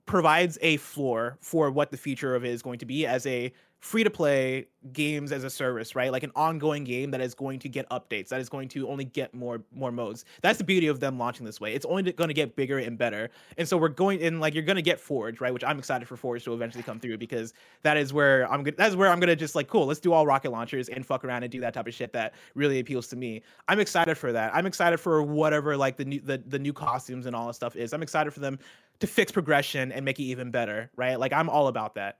provides 0.06 0.56
a 0.62 0.78
floor 0.78 1.36
for 1.42 1.70
what 1.70 1.90
the 1.90 1.98
future 1.98 2.34
of 2.34 2.46
it 2.46 2.50
is 2.50 2.62
going 2.62 2.78
to 2.78 2.86
be 2.86 3.06
as 3.06 3.26
a 3.26 3.52
free 3.84 4.02
to 4.02 4.08
play 4.08 4.66
games 4.94 5.30
as 5.30 5.44
a 5.44 5.50
service, 5.50 5.94
right? 5.94 6.10
Like 6.10 6.22
an 6.22 6.32
ongoing 6.34 6.84
game 6.84 7.10
that 7.10 7.20
is 7.20 7.34
going 7.34 7.58
to 7.58 7.68
get 7.68 7.86
updates, 7.90 8.28
that 8.28 8.40
is 8.40 8.48
going 8.48 8.66
to 8.68 8.88
only 8.88 9.04
get 9.04 9.34
more 9.34 9.62
more 9.74 9.92
modes. 9.92 10.24
That's 10.40 10.56
the 10.56 10.64
beauty 10.64 10.86
of 10.86 11.00
them 11.00 11.18
launching 11.18 11.44
this 11.44 11.60
way. 11.60 11.74
It's 11.74 11.84
only 11.84 12.10
going 12.10 12.28
to 12.28 12.34
get 12.34 12.56
bigger 12.56 12.78
and 12.78 12.96
better. 12.96 13.28
And 13.58 13.68
so 13.68 13.76
we're 13.76 13.88
going 13.90 14.20
in 14.20 14.40
like 14.40 14.54
you're 14.54 14.62
going 14.62 14.76
to 14.76 14.82
get 14.82 14.98
Forge, 14.98 15.38
right? 15.38 15.52
Which 15.52 15.62
I'm 15.62 15.78
excited 15.78 16.08
for 16.08 16.16
Forge 16.16 16.44
to 16.44 16.54
eventually 16.54 16.82
come 16.82 16.98
through 16.98 17.18
because 17.18 17.52
that 17.82 17.98
is 17.98 18.10
where 18.10 18.50
I'm 18.50 18.62
gonna 18.62 18.76
that's 18.78 18.96
where 18.96 19.10
I'm 19.10 19.20
going 19.20 19.28
to 19.28 19.36
just 19.36 19.54
like 19.54 19.68
cool, 19.68 19.84
let's 19.84 20.00
do 20.00 20.14
all 20.14 20.26
rocket 20.26 20.50
launchers 20.50 20.88
and 20.88 21.04
fuck 21.04 21.22
around 21.22 21.42
and 21.42 21.52
do 21.52 21.60
that 21.60 21.74
type 21.74 21.86
of 21.86 21.92
shit 21.92 22.14
that 22.14 22.32
really 22.54 22.80
appeals 22.80 23.06
to 23.08 23.16
me. 23.16 23.42
I'm 23.68 23.80
excited 23.80 24.16
for 24.16 24.32
that. 24.32 24.54
I'm 24.54 24.64
excited 24.64 24.96
for 24.96 25.22
whatever 25.22 25.76
like 25.76 25.98
the 25.98 26.06
new 26.06 26.20
the, 26.20 26.38
the 26.38 26.58
new 26.58 26.72
costumes 26.72 27.26
and 27.26 27.36
all 27.36 27.48
that 27.48 27.54
stuff 27.54 27.76
is. 27.76 27.92
I'm 27.92 28.02
excited 28.02 28.32
for 28.32 28.40
them 28.40 28.58
to 29.00 29.06
fix 29.06 29.30
progression 29.30 29.92
and 29.92 30.06
make 30.06 30.18
it 30.18 30.24
even 30.24 30.50
better, 30.50 30.90
right? 30.96 31.20
Like 31.20 31.34
I'm 31.34 31.50
all 31.50 31.68
about 31.68 31.96
that. 31.96 32.16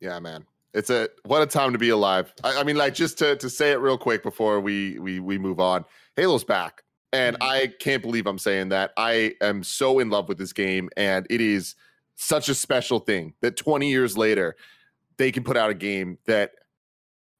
Yeah, 0.00 0.18
man. 0.18 0.44
It's 0.74 0.90
a 0.90 1.08
what 1.24 1.40
a 1.40 1.46
time 1.46 1.72
to 1.72 1.78
be 1.78 1.90
alive. 1.90 2.32
I, 2.42 2.60
I 2.60 2.64
mean, 2.64 2.76
like 2.76 2.94
just 2.94 3.16
to 3.18 3.36
to 3.36 3.48
say 3.48 3.70
it 3.70 3.76
real 3.80 3.96
quick 3.96 4.22
before 4.22 4.60
we 4.60 4.98
we 4.98 5.20
we 5.20 5.38
move 5.38 5.60
on. 5.60 5.84
Halo's 6.16 6.44
back, 6.44 6.82
and 7.12 7.38
Mhm. 7.38 7.42
I 7.48 7.66
can't 7.78 8.02
believe 8.02 8.26
I'm 8.26 8.38
saying 8.38 8.70
that. 8.70 8.92
I 8.96 9.34
am 9.40 9.62
so 9.62 10.00
in 10.00 10.10
love 10.10 10.28
with 10.28 10.38
this 10.38 10.52
game, 10.52 10.90
and 10.96 11.26
it 11.30 11.40
is 11.40 11.76
such 12.16 12.48
a 12.48 12.54
special 12.54 12.98
thing 13.00 13.34
that 13.40 13.56
20 13.56 13.88
years 13.90 14.16
later 14.16 14.56
they 15.16 15.30
can 15.32 15.44
put 15.44 15.56
out 15.56 15.70
a 15.70 15.74
game 15.74 16.18
that 16.26 16.52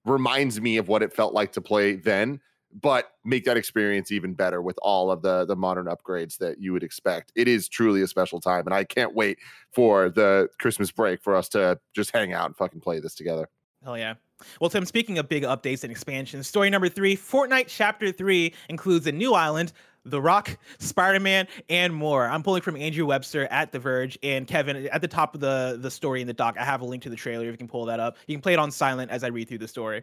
reminds 0.04 0.60
me 0.60 0.76
of 0.76 0.88
what 0.88 1.02
it 1.02 1.12
felt 1.12 1.32
like 1.32 1.52
to 1.52 1.60
play 1.60 1.94
then 1.96 2.40
but 2.80 3.10
make 3.24 3.44
that 3.44 3.56
experience 3.56 4.10
even 4.10 4.34
better 4.34 4.60
with 4.60 4.78
all 4.82 5.10
of 5.10 5.22
the 5.22 5.44
the 5.44 5.56
modern 5.56 5.86
upgrades 5.86 6.38
that 6.38 6.60
you 6.60 6.72
would 6.72 6.82
expect. 6.82 7.32
It 7.36 7.48
is 7.48 7.68
truly 7.68 8.02
a 8.02 8.08
special 8.08 8.40
time, 8.40 8.66
and 8.66 8.74
I 8.74 8.84
can't 8.84 9.14
wait 9.14 9.38
for 9.72 10.10
the 10.10 10.48
Christmas 10.58 10.90
break 10.90 11.22
for 11.22 11.34
us 11.36 11.48
to 11.50 11.78
just 11.94 12.10
hang 12.10 12.32
out 12.32 12.46
and 12.46 12.56
fucking 12.56 12.80
play 12.80 13.00
this 13.00 13.14
together. 13.14 13.48
Hell 13.84 13.98
yeah. 13.98 14.14
Well, 14.60 14.70
Tim, 14.70 14.84
speaking 14.84 15.18
of 15.18 15.28
big 15.28 15.42
updates 15.42 15.84
and 15.84 15.90
expansions, 15.90 16.48
story 16.48 16.70
number 16.70 16.88
three 16.88 17.16
Fortnite 17.16 17.66
Chapter 17.68 18.10
3 18.10 18.52
includes 18.68 19.06
a 19.06 19.12
new 19.12 19.34
island, 19.34 19.72
The 20.04 20.20
Rock, 20.20 20.56
Spider 20.78 21.20
Man, 21.20 21.46
and 21.68 21.94
more. 21.94 22.26
I'm 22.26 22.42
pulling 22.42 22.62
from 22.62 22.76
Andrew 22.76 23.06
Webster 23.06 23.46
at 23.46 23.72
The 23.72 23.78
Verge. 23.78 24.18
And 24.22 24.46
Kevin, 24.46 24.88
at 24.88 25.02
the 25.02 25.08
top 25.08 25.34
of 25.34 25.40
the, 25.40 25.78
the 25.80 25.90
story 25.90 26.20
in 26.20 26.26
the 26.26 26.32
doc, 26.32 26.56
I 26.58 26.64
have 26.64 26.80
a 26.80 26.84
link 26.84 27.02
to 27.04 27.10
the 27.10 27.16
trailer 27.16 27.44
if 27.44 27.52
you 27.52 27.58
can 27.58 27.68
pull 27.68 27.84
that 27.86 28.00
up. 28.00 28.16
You 28.26 28.34
can 28.34 28.42
play 28.42 28.54
it 28.54 28.58
on 28.58 28.70
silent 28.70 29.10
as 29.10 29.22
I 29.22 29.28
read 29.28 29.48
through 29.48 29.58
the 29.58 29.68
story. 29.68 30.02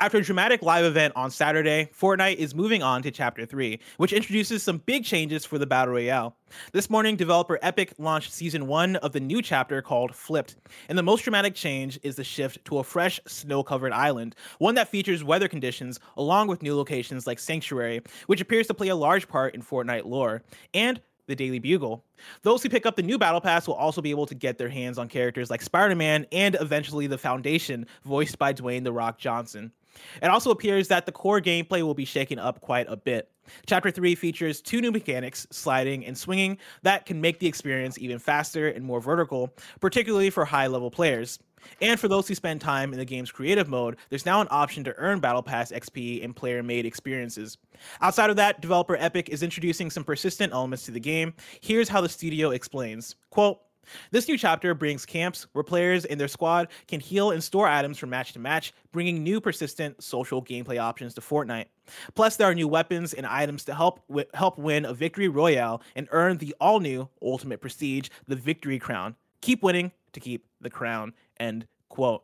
After 0.00 0.18
a 0.18 0.22
dramatic 0.22 0.62
live 0.62 0.84
event 0.84 1.14
on 1.16 1.30
Saturday, 1.30 1.88
Fortnite 1.98 2.36
is 2.36 2.54
moving 2.54 2.82
on 2.82 3.02
to 3.02 3.10
Chapter 3.10 3.46
3, 3.46 3.80
which 3.96 4.12
introduces 4.12 4.62
some 4.62 4.78
big 4.78 5.02
changes 5.02 5.46
for 5.46 5.56
the 5.58 5.66
Battle 5.66 5.94
Royale. 5.94 6.36
This 6.72 6.90
morning, 6.90 7.16
developer 7.16 7.58
Epic 7.62 7.94
launched 7.98 8.32
Season 8.32 8.66
1 8.66 8.96
of 8.96 9.12
the 9.12 9.20
new 9.20 9.40
chapter 9.40 9.80
called 9.80 10.14
Flipped, 10.14 10.56
and 10.90 10.98
the 10.98 11.02
most 11.02 11.22
dramatic 11.22 11.54
change 11.54 11.98
is 12.02 12.16
the 12.16 12.24
shift 12.24 12.62
to 12.66 12.78
a 12.78 12.84
fresh, 12.84 13.18
snow 13.26 13.62
covered 13.62 13.92
island, 13.92 14.34
one 14.58 14.74
that 14.74 14.88
features 14.88 15.24
weather 15.24 15.48
conditions 15.48 15.98
along 16.18 16.48
with 16.48 16.62
new 16.62 16.76
locations 16.76 17.26
like 17.26 17.38
Sanctuary, 17.38 18.02
which 18.26 18.42
appears 18.42 18.66
to 18.66 18.74
play 18.74 18.88
a 18.88 18.96
large 18.96 19.26
part 19.26 19.54
in 19.54 19.62
Fortnite 19.62 20.04
lore, 20.04 20.42
and 20.74 21.00
the 21.28 21.36
Daily 21.36 21.60
Bugle. 21.60 22.04
Those 22.42 22.62
who 22.62 22.68
pick 22.68 22.86
up 22.86 22.96
the 22.96 23.02
new 23.02 23.18
Battle 23.18 23.40
Pass 23.40 23.68
will 23.68 23.74
also 23.74 24.02
be 24.02 24.10
able 24.10 24.26
to 24.26 24.34
get 24.34 24.58
their 24.58 24.68
hands 24.68 24.98
on 24.98 25.08
characters 25.08 25.50
like 25.50 25.62
Spider 25.62 25.94
Man 25.94 26.26
and 26.32 26.56
eventually 26.60 27.06
the 27.06 27.18
Foundation, 27.18 27.86
voiced 28.04 28.38
by 28.38 28.52
Dwayne 28.52 28.82
The 28.82 28.92
Rock 28.92 29.18
Johnson. 29.18 29.70
It 30.22 30.28
also 30.28 30.50
appears 30.50 30.88
that 30.88 31.06
the 31.06 31.12
core 31.12 31.40
gameplay 31.40 31.82
will 31.82 31.94
be 31.94 32.04
shaken 32.04 32.38
up 32.38 32.60
quite 32.60 32.86
a 32.88 32.96
bit. 32.96 33.30
Chapter 33.66 33.90
3 33.90 34.14
features 34.14 34.60
two 34.60 34.80
new 34.80 34.90
mechanics, 34.90 35.46
sliding 35.50 36.04
and 36.04 36.16
swinging, 36.16 36.58
that 36.82 37.06
can 37.06 37.20
make 37.20 37.38
the 37.38 37.46
experience 37.46 37.98
even 37.98 38.18
faster 38.18 38.68
and 38.68 38.84
more 38.84 39.00
vertical, 39.00 39.54
particularly 39.80 40.30
for 40.30 40.44
high 40.44 40.66
level 40.66 40.90
players. 40.90 41.38
And 41.80 41.98
for 41.98 42.08
those 42.08 42.28
who 42.28 42.34
spend 42.34 42.60
time 42.60 42.92
in 42.92 42.98
the 42.98 43.04
game's 43.04 43.30
creative 43.30 43.68
mode, 43.68 43.96
there's 44.10 44.26
now 44.26 44.40
an 44.40 44.48
option 44.50 44.84
to 44.84 44.94
earn 44.96 45.20
Battle 45.20 45.42
Pass 45.42 45.72
XP 45.72 46.24
and 46.24 46.34
player 46.34 46.62
made 46.62 46.86
experiences. 46.86 47.58
Outside 48.00 48.30
of 48.30 48.36
that, 48.36 48.60
developer 48.60 48.96
Epic 48.96 49.28
is 49.28 49.42
introducing 49.42 49.90
some 49.90 50.04
persistent 50.04 50.52
elements 50.52 50.84
to 50.84 50.90
the 50.90 51.00
game. 51.00 51.34
Here's 51.60 51.88
how 51.88 52.00
the 52.00 52.08
studio 52.08 52.50
explains 52.50 53.14
Quote, 53.30 53.58
this 54.10 54.28
new 54.28 54.38
chapter 54.38 54.74
brings 54.74 55.06
camps 55.06 55.46
where 55.52 55.64
players 55.64 56.04
and 56.04 56.20
their 56.20 56.28
squad 56.28 56.68
can 56.86 57.00
heal 57.00 57.30
and 57.30 57.42
store 57.42 57.66
items 57.66 57.98
from 57.98 58.10
match 58.10 58.32
to 58.32 58.38
match, 58.38 58.72
bringing 58.92 59.22
new 59.22 59.40
persistent 59.40 60.02
social 60.02 60.42
gameplay 60.42 60.78
options 60.78 61.14
to 61.14 61.20
Fortnite. 61.20 61.66
Plus, 62.14 62.36
there 62.36 62.48
are 62.48 62.54
new 62.54 62.68
weapons 62.68 63.14
and 63.14 63.26
items 63.26 63.64
to 63.64 63.74
help 63.74 64.00
wi- 64.08 64.28
help 64.34 64.58
win 64.58 64.84
a 64.84 64.92
victory 64.92 65.28
royale 65.28 65.82
and 65.96 66.08
earn 66.10 66.36
the 66.38 66.54
all-new 66.60 67.08
ultimate 67.22 67.60
prestige, 67.60 68.08
the 68.26 68.36
Victory 68.36 68.78
Crown. 68.78 69.14
Keep 69.40 69.62
winning 69.62 69.92
to 70.12 70.20
keep 70.20 70.46
the 70.60 70.70
crown. 70.70 71.12
End 71.40 71.66
quote. 71.88 72.22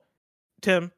Tim, 0.62 0.92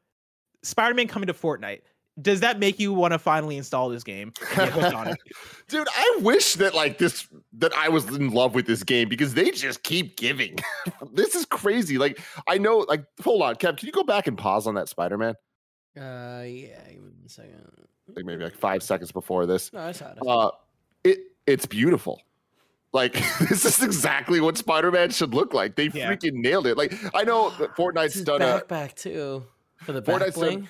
Spider-Man 0.63 1.07
coming 1.07 1.27
to 1.27 1.33
Fortnite. 1.33 1.81
does 2.21 2.39
that 2.39 2.59
make 2.59 2.79
you 2.79 2.93
want 2.93 3.13
to 3.13 3.19
finally 3.19 3.57
install 3.57 3.89
this 3.89 4.03
game? 4.03 4.33
and 4.39 4.57
get 4.57 4.69
hooked 4.69 4.95
on 4.95 5.07
it? 5.09 5.17
Dude, 5.67 5.87
I 5.91 6.19
wish 6.21 6.53
that 6.55 6.73
like 6.73 6.97
this 6.97 7.27
that 7.53 7.73
I 7.73 7.89
was 7.89 8.05
in 8.07 8.31
love 8.31 8.55
with 8.55 8.65
this 8.65 8.83
game 8.83 9.09
because 9.09 9.33
they 9.33 9.51
just 9.51 9.83
keep 9.83 10.17
giving. 10.17 10.57
this 11.13 11.35
is 11.35 11.45
crazy. 11.45 11.97
Like 11.97 12.19
I 12.47 12.57
know, 12.57 12.85
like 12.89 13.03
hold 13.23 13.41
on, 13.41 13.55
Kev, 13.55 13.77
can 13.77 13.85
you 13.85 13.91
go 13.91 14.03
back 14.03 14.27
and 14.27 14.37
pause 14.37 14.67
on 14.67 14.75
that 14.75 14.89
Spider-Man? 14.89 15.35
Uh, 15.95 16.43
yeah, 16.45 16.79
give 16.89 17.01
me 17.01 17.11
a 17.25 17.29
second. 17.29 17.69
Like 18.15 18.25
maybe 18.25 18.43
like 18.43 18.55
five 18.55 18.81
seconds 18.83 19.11
before 19.11 19.45
this. 19.45 19.73
No, 19.73 19.81
I 19.81 19.91
saw 19.91 20.11
it. 20.11 20.17
Uh 20.25 20.51
it 21.03 21.19
it's 21.45 21.65
beautiful. 21.65 22.21
Like 22.97 23.13
this 23.49 23.63
is 23.63 23.81
exactly 23.83 24.41
what 24.41 24.57
Spider-Man 24.57 25.11
should 25.11 25.33
look 25.33 25.53
like. 25.53 25.75
They 25.75 25.87
Yeah. 25.93 26.11
freaking 26.11 26.33
nailed 26.33 26.65
it. 26.67 26.77
Like 26.77 26.93
I 27.15 27.23
know 27.23 27.49
that 27.59 27.75
Fortnite's 27.75 28.15
His 28.15 28.23
done 28.23 28.41
a 28.41 28.45
backpack 28.61 28.95
too 28.95 29.43
for 29.85 29.91
the 29.93 30.01
back 30.01 30.15
Fortnite's 30.21 30.35
done- 30.39 30.67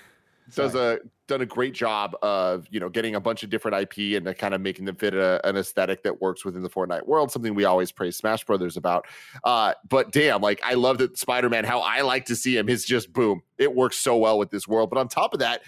does 0.56 0.76
a 0.76 1.00
done 1.28 1.42
a 1.42 1.46
great 1.46 1.74
job 1.74 2.16
of 2.22 2.66
you 2.72 2.80
know 2.80 2.88
getting 2.88 3.16
a 3.16 3.20
bunch 3.20 3.44
of 3.44 3.50
different 3.50 3.76
IP 3.76 4.16
and 4.16 4.38
kind 4.38 4.54
of 4.54 4.62
making 4.62 4.86
them 4.86 4.96
fit 4.96 5.14
a, 5.14 5.46
an 5.46 5.58
aesthetic 5.58 6.04
that 6.04 6.22
works 6.22 6.46
within 6.46 6.64
the 6.64 6.70
Fortnite 6.70 7.06
world. 7.06 7.32
Something 7.32 7.54
we 7.54 7.66
always 7.66 7.92
praise 7.92 8.16
Smash 8.16 8.46
Brothers 8.46 8.78
about. 8.78 9.06
Uh, 9.44 9.74
but 9.90 10.12
damn, 10.14 10.42
like 10.42 10.62
I 10.64 10.76
love 10.76 11.00
that 11.00 11.18
Spider 11.18 11.50
Man. 11.50 11.66
How 11.66 11.80
I 11.82 12.00
like 12.02 12.26
to 12.28 12.36
see 12.36 12.56
him. 12.58 12.68
His 12.68 12.86
just 12.86 13.12
boom. 13.12 13.42
It 13.58 13.76
works 13.76 13.98
so 13.98 14.16
well 14.16 14.38
with 14.40 14.50
this 14.52 14.68
world. 14.70 14.90
But 14.90 15.00
on 15.00 15.10
top 15.10 15.34
of 15.34 15.40
that, 15.42 15.64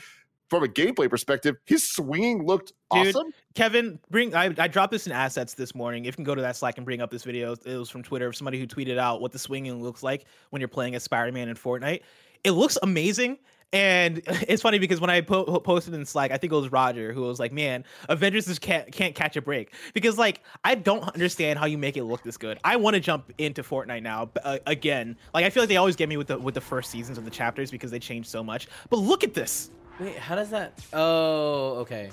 from 0.49 0.63
a 0.63 0.67
gameplay 0.67 1.09
perspective, 1.09 1.57
his 1.65 1.87
swinging 1.87 2.45
looked 2.45 2.73
Dude, 2.91 3.15
awesome. 3.15 3.31
Kevin, 3.53 3.99
bring 4.09 4.33
I, 4.33 4.53
I 4.57 4.67
dropped 4.67 4.91
this 4.91 5.05
in 5.05 5.13
assets 5.13 5.53
this 5.53 5.75
morning. 5.75 6.05
If 6.05 6.13
you 6.13 6.17
can 6.17 6.23
go 6.23 6.35
to 6.35 6.41
that 6.41 6.55
Slack 6.55 6.77
and 6.77 6.85
bring 6.85 7.01
up 7.01 7.11
this 7.11 7.23
video, 7.23 7.53
it 7.53 7.77
was 7.77 7.89
from 7.89 8.03
Twitter 8.03 8.27
of 8.27 8.35
somebody 8.35 8.59
who 8.59 8.65
tweeted 8.65 8.97
out 8.97 9.21
what 9.21 9.31
the 9.31 9.39
swinging 9.39 9.81
looks 9.81 10.01
like 10.01 10.25
when 10.49 10.59
you're 10.59 10.67
playing 10.67 10.95
as 10.95 11.03
Spider-Man 11.03 11.49
in 11.49 11.55
Fortnite. 11.55 12.01
It 12.43 12.51
looks 12.51 12.77
amazing. 12.81 13.37
And 13.71 14.21
it's 14.25 14.61
funny 14.61 14.79
because 14.79 14.99
when 14.99 15.09
I 15.09 15.21
po- 15.21 15.59
posted 15.59 15.93
in 15.93 16.05
Slack, 16.05 16.31
I 16.31 16.37
think 16.37 16.51
it 16.51 16.55
was 16.55 16.71
Roger 16.71 17.13
who 17.13 17.21
was 17.21 17.39
like, 17.39 17.51
"Man, 17.51 17.83
Avengers 18.07 18.47
just 18.47 18.61
can't 18.61 18.91
can't 18.91 19.13
catch 19.13 19.37
a 19.37 19.41
break." 19.41 19.73
Because 19.93 20.17
like 20.17 20.41
I 20.63 20.75
don't 20.75 21.03
understand 21.03 21.59
how 21.59 21.65
you 21.65 21.77
make 21.77 21.97
it 21.97 22.03
look 22.03 22.23
this 22.23 22.37
good. 22.37 22.59
I 22.63 22.75
want 22.77 22.95
to 22.95 22.99
jump 22.99 23.31
into 23.37 23.61
Fortnite 23.61 24.01
now 24.01 24.31
uh, 24.43 24.57
again. 24.65 25.17
Like 25.33 25.45
I 25.45 25.49
feel 25.49 25.61
like 25.61 25.69
they 25.69 25.77
always 25.77 25.95
get 25.95 26.09
me 26.09 26.17
with 26.17 26.27
the 26.27 26.39
with 26.39 26.55
the 26.55 26.61
first 26.61 26.89
seasons 26.89 27.17
of 27.17 27.25
the 27.25 27.31
chapters 27.31 27.69
because 27.69 27.91
they 27.91 27.99
change 27.99 28.27
so 28.27 28.43
much. 28.43 28.67
But 28.89 28.97
look 28.97 29.23
at 29.23 29.33
this. 29.33 29.69
Wait, 29.99 30.15
how 30.17 30.35
does 30.35 30.49
that? 30.51 30.79
Oh, 30.93 31.77
okay. 31.79 32.09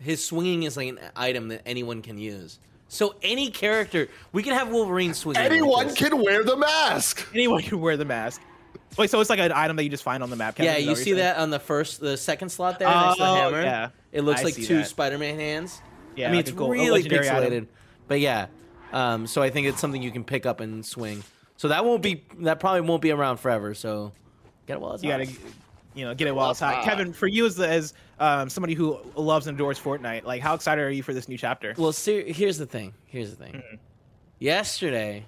His 0.00 0.24
swinging 0.24 0.64
is 0.64 0.76
like 0.76 0.88
an 0.88 0.98
item 1.14 1.48
that 1.48 1.62
anyone 1.66 2.02
can 2.02 2.18
use. 2.18 2.58
So 2.88 3.16
any 3.22 3.50
character, 3.50 4.08
we 4.32 4.42
can 4.42 4.52
have 4.54 4.68
Wolverine 4.70 5.12
swinging. 5.14 5.42
like 5.42 5.50
Anyone 5.50 5.86
this. 5.88 5.96
can 5.96 6.22
wear 6.22 6.44
the 6.44 6.56
mask. 6.56 7.26
Anyone 7.34 7.62
can 7.62 7.80
wear 7.80 7.96
the 7.96 8.04
mask. 8.04 8.40
Wait, 8.96 9.10
so 9.10 9.20
it's 9.20 9.28
like 9.28 9.40
an 9.40 9.52
item 9.52 9.76
that 9.76 9.82
you 9.84 9.90
just 9.90 10.04
find 10.04 10.22
on 10.22 10.30
the 10.30 10.36
map. 10.36 10.54
Kevin, 10.56 10.72
Yeah, 10.72 10.78
you 10.78 10.88
what 10.90 10.98
see 10.98 11.12
that 11.14 11.36
on 11.38 11.50
the 11.50 11.58
first, 11.58 12.00
the 12.00 12.16
second 12.16 12.48
slot 12.50 12.78
there 12.78 12.88
next 12.88 13.16
to 13.16 13.22
the 13.22 13.28
Oh, 13.28 13.34
hammer. 13.34 13.60
yeah. 13.62 13.88
It 14.12 14.22
looks 14.22 14.40
I 14.40 14.44
like 14.44 14.54
two 14.54 14.76
that. 14.78 14.86
Spider-Man 14.86 15.38
hands. 15.38 15.80
Yeah, 16.14 16.26
I 16.26 16.30
mean 16.30 16.36
like 16.38 16.46
it's 16.46 16.50
a 16.50 16.54
gold- 16.54 16.70
really 16.72 16.90
legendary 17.02 17.26
pixelated, 17.26 17.46
item. 17.52 17.68
but 18.08 18.20
yeah. 18.20 18.46
Um, 18.92 19.26
so 19.26 19.42
I 19.42 19.50
think 19.50 19.66
it's 19.66 19.80
something 19.80 20.00
you 20.00 20.12
can 20.12 20.24
pick 20.24 20.46
up 20.46 20.60
and 20.60 20.86
swing. 20.86 21.22
So 21.58 21.68
that 21.68 21.84
won't 21.84 22.02
be 22.02 22.24
that 22.40 22.60
probably 22.60 22.82
won't 22.82 23.02
be 23.02 23.10
around 23.10 23.38
forever. 23.38 23.74
So 23.74 24.12
get 24.66 24.74
it 24.74 24.80
while 24.80 24.94
it's 24.94 25.02
You 25.02 25.10
hot. 25.10 25.18
gotta, 25.20 25.32
you 25.96 26.04
know, 26.04 26.14
get 26.14 26.28
it 26.28 26.34
while 26.34 26.50
it's 26.50 26.60
hot. 26.60 26.76
Ah. 26.78 26.84
Kevin, 26.84 27.12
for 27.12 27.26
you 27.26 27.46
as 27.46 27.58
as 27.58 27.94
um, 28.20 28.48
somebody 28.48 28.74
who 28.74 28.98
loves 29.16 29.46
and 29.46 29.56
adores 29.56 29.78
Fortnite, 29.80 30.24
like 30.24 30.42
how 30.42 30.54
excited 30.54 30.82
are 30.82 30.90
you 30.90 31.02
for 31.02 31.14
this 31.14 31.28
new 31.28 31.38
chapter? 31.38 31.74
Well, 31.76 31.92
ser- 31.92 32.24
here's 32.26 32.58
the 32.58 32.66
thing. 32.66 32.94
Here's 33.06 33.30
the 33.34 33.36
thing. 33.36 33.54
Mm-hmm. 33.54 33.76
Yesterday, 34.38 35.24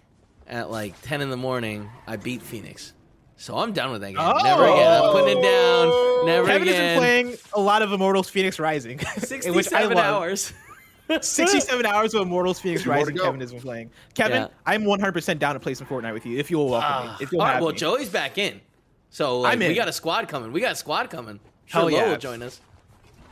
at 0.47 0.71
like 0.71 1.01
10 1.03 1.21
in 1.21 1.31
the 1.31 1.37
morning, 1.37 1.89
I 2.07 2.17
beat 2.17 2.43
Phoenix. 2.43 2.93
So 3.37 3.57
I'm 3.57 3.73
done 3.73 3.93
with 3.93 4.01
that 4.01 4.09
game. 4.09 4.19
Oh! 4.19 4.41
Never 4.43 4.65
again. 4.65 5.03
I'm 5.03 5.13
putting 5.13 5.39
it 5.39 5.43
down. 5.43 6.27
Never 6.27 6.43
again. 6.45 6.59
Kevin 6.59 6.69
has 6.69 6.77
again. 6.77 6.95
been 6.95 6.99
playing 6.99 7.37
a 7.55 7.61
lot 7.61 7.83
of 7.83 7.93
Immortals 7.93 8.31
Fenyx 8.31 8.59
Rising, 8.61 8.99
67 9.19 9.97
hours. 9.97 10.53
67 11.21 11.87
hours 11.87 12.13
of 12.15 12.23
Immortals 12.23 12.61
Fenyx 12.61 12.83
Two 12.83 12.91
more 12.91 12.99
to 12.99 13.01
Rising. 13.05 13.17
Kevin 13.17 13.41
has 13.41 13.53
been 13.53 13.63
playing. 13.63 13.91
Kevin, 14.15 14.43
Yeah. 14.43 14.49
I'm 14.67 14.83
100% 14.83 15.39
down 15.39 15.55
to 15.55 15.61
play 15.61 15.75
some 15.75 15.87
Fortnite 15.87 16.13
with 16.13 16.27
you 16.27 16.37
if 16.37 16.51
you'll 16.51 16.69
welcome 16.69 17.13
me. 17.13 17.17
If 17.21 17.33
you'll 17.33 17.41
All 17.41 17.47
right, 17.47 17.55
have 17.55 17.63
well, 17.63 17.73
me. 17.73 17.79
Joey's 17.79 18.11
back 18.11 18.37
in. 18.37 18.61
So 19.11 19.41
like, 19.41 19.59
we 19.59 19.75
got 19.75 19.89
a 19.89 19.93
squad 19.93 20.29
coming. 20.29 20.53
We 20.53 20.61
got 20.61 20.73
a 20.73 20.77
squad 20.77 21.11
coming. 21.11 21.41
Sure, 21.67 21.81
Hell 21.83 21.91
yeah. 21.91 22.09
will 22.11 22.17
join 22.19 22.43
us. 22.43 22.61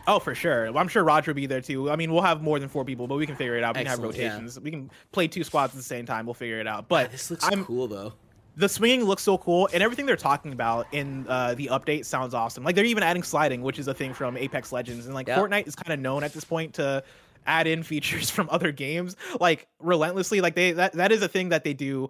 Oh, 0.09 0.19
for 0.21 0.35
sure. 0.35 0.67
Well, 0.73 0.79
I'm 0.79 0.89
sure 0.89 1.03
Roger 1.03 1.33
will 1.33 1.37
be 1.37 1.47
there 1.47 1.61
too. 1.61 1.91
I 1.91 1.97
mean, 1.97 2.12
we'll 2.12 2.23
have 2.23 2.41
more 2.41 2.59
than 2.61 2.69
four 2.69 2.85
people, 2.85 3.09
but 3.09 3.17
we 3.17 3.27
can 3.27 3.35
figure 3.35 3.57
it 3.57 3.65
out. 3.65 3.75
We 3.75 3.81
can 3.81 3.87
have 3.89 3.99
Excellent, 3.99 4.17
yeah. 4.17 4.29
rotations. 4.29 4.61
We 4.61 4.71
can 4.71 4.91
play 5.11 5.27
two 5.27 5.43
squads 5.43 5.73
at 5.73 5.77
the 5.79 5.83
same 5.83 6.07
time. 6.07 6.27
We'll 6.27 6.35
figure 6.35 6.61
it 6.61 6.67
out. 6.69 6.89
But 6.89 7.11
This 7.11 7.31
looks 7.31 7.45
I'm, 7.45 7.65
cool 7.65 7.89
though. 7.89 8.12
the 8.57 8.69
swinging 8.69 9.05
looks 9.05 9.23
so 9.25 9.37
cool 9.37 9.69
and 9.75 9.83
everything 9.83 10.07
they're 10.07 10.17
talking 10.17 10.53
about 10.53 10.87
in 10.93 11.27
uh, 11.29 11.55
the 11.55 11.67
update 11.73 12.05
sounds 12.07 12.33
awesome 12.35 12.62
like 12.65 12.75
they're 12.75 12.85
even 12.87 13.03
adding 13.03 13.23
sliding 13.23 13.61
which 13.62 13.79
is 13.79 13.87
a 13.89 13.93
thing 13.93 14.15
from 14.15 14.35
apex 14.39 14.73
legends 14.73 15.05
and 15.07 15.15
like 15.15 15.29
Yeah. 15.29 15.37
fortnite 15.39 15.67
is 15.67 15.75
kind 15.77 15.93
of 15.93 16.01
known 16.01 16.23
at 16.25 16.33
this 16.33 16.45
point 16.45 16.73
to 16.75 17.03
add 17.47 17.67
in 17.67 17.83
features 17.93 18.31
from 18.31 18.49
other 18.51 18.73
games 18.73 19.15
like 19.41 19.67
relentlessly 19.79 20.41
like 20.41 20.55
they 20.55 20.73
that, 20.73 20.93
that 20.95 21.12
is 21.12 21.21
a 21.21 21.29
thing 21.29 21.51
that 21.51 21.65
they 21.65 21.75
do 21.75 22.09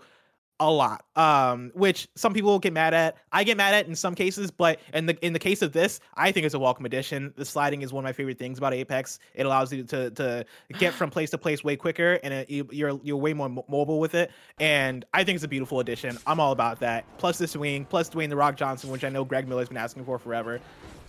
a 0.58 0.70
lot 0.70 1.04
um 1.16 1.70
which 1.74 2.08
some 2.14 2.32
people 2.32 2.58
get 2.58 2.72
mad 2.72 2.94
at. 2.94 3.16
I 3.30 3.44
get 3.44 3.58
mad 3.58 3.74
at 3.74 3.86
in 3.88 3.94
some 3.94 4.14
cases 4.14 4.50
but 4.50 4.80
in 4.94 5.04
the 5.04 5.16
in 5.24 5.34
the 5.34 5.38
case 5.38 5.60
of 5.60 5.72
this 5.72 6.00
i 6.14 6.32
think 6.32 6.46
it's 6.46 6.54
a 6.54 6.58
welcome 6.58 6.86
addition. 6.86 7.34
The 7.36 7.44
sliding 7.44 7.82
is 7.82 7.92
one 7.92 8.04
of 8.04 8.08
my 8.08 8.12
favorite 8.14 8.38
things 8.38 8.56
about 8.56 8.72
apex. 8.72 9.18
It 9.34 9.44
allows 9.44 9.70
you 9.70 9.84
to 9.84 10.10
to 10.12 10.46
get 10.78 10.94
from 10.98 11.10
place 11.10 11.28
to 11.30 11.38
place 11.38 11.62
way 11.62 11.76
quicker 11.76 12.18
and 12.24 12.32
it, 12.32 12.48
you, 12.48 12.66
you're 12.72 12.98
you're 13.02 13.18
way 13.18 13.34
more 13.34 13.50
mo- 13.50 13.66
mobile 13.68 14.00
with 14.00 14.14
it. 14.14 14.30
And 14.58 15.04
i 15.12 15.22
think 15.24 15.36
it's 15.36 15.44
a 15.44 15.48
beautiful 15.48 15.80
addition. 15.80 16.16
I'm 16.26 16.40
all 16.40 16.52
about 16.52 16.80
that. 16.80 17.04
Plus 17.18 17.36
the 17.36 17.46
swing 17.46 17.84
plus 17.84 18.08
dwayne 18.08 18.30
the 18.30 18.36
rock 18.36 18.56
johnson 18.56 18.88
which 18.90 19.04
i 19.04 19.10
know 19.10 19.24
greg 19.26 19.46
miller's 19.48 19.68
been 19.68 19.76
asking 19.76 20.06
for 20.06 20.18
forever. 20.18 20.58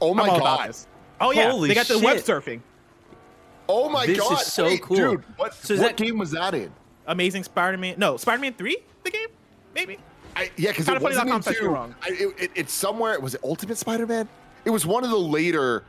Oh 0.02 0.14
my 0.14 0.24
i'm 0.24 0.30
all 0.32 0.38
about 0.42 0.60
god. 0.68 0.76
oh 1.22 1.32
yeah. 1.32 1.52
Holy 1.52 1.70
they 1.70 1.76
got 1.76 1.88
the 1.88 2.00
web 2.00 2.18
surfing. 2.18 2.60
Oh 3.70 3.88
my 3.90 4.06
This 4.06 4.18
is 4.18 4.24
god. 4.30 4.38
so 4.40 4.64
Wait, 4.66 4.82
cool. 4.82 4.96
dude. 4.98 5.24
What, 5.38 5.54
So 5.54 5.76
what 5.76 5.82
that- 5.84 5.96
game 5.98 6.18
was 6.18 6.32
that 6.32 6.54
in? 6.54 6.72
amazing 7.10 7.42
spider-man 7.42 7.96
no 7.98 8.18
spider-man 8.18 8.54
3 8.56 8.78
the 9.06 9.10
game 9.12 9.28
maybe 9.78 10.00
I, 10.36 10.52
yeah, 10.58 10.72
because 10.72 10.88
it 10.88 10.92
Kinda 10.92 11.04
wasn't 11.04 11.26
dot 11.28 11.32
com 11.34 11.42
says 11.42 11.56
into, 11.58 11.70
wrong. 11.70 11.96
I, 12.02 12.10
it, 12.10 12.36
it, 12.40 12.52
it's 12.56 12.74
somewhere. 12.74 13.20
Was 13.20 13.34
it 13.36 13.42
Ultimate 13.44 13.78
Spider-Man? 13.78 14.28
It 14.66 14.70
was 14.70 14.86
one 14.86 15.04
of 15.04 15.10
the 15.10 15.18
later 15.18 15.84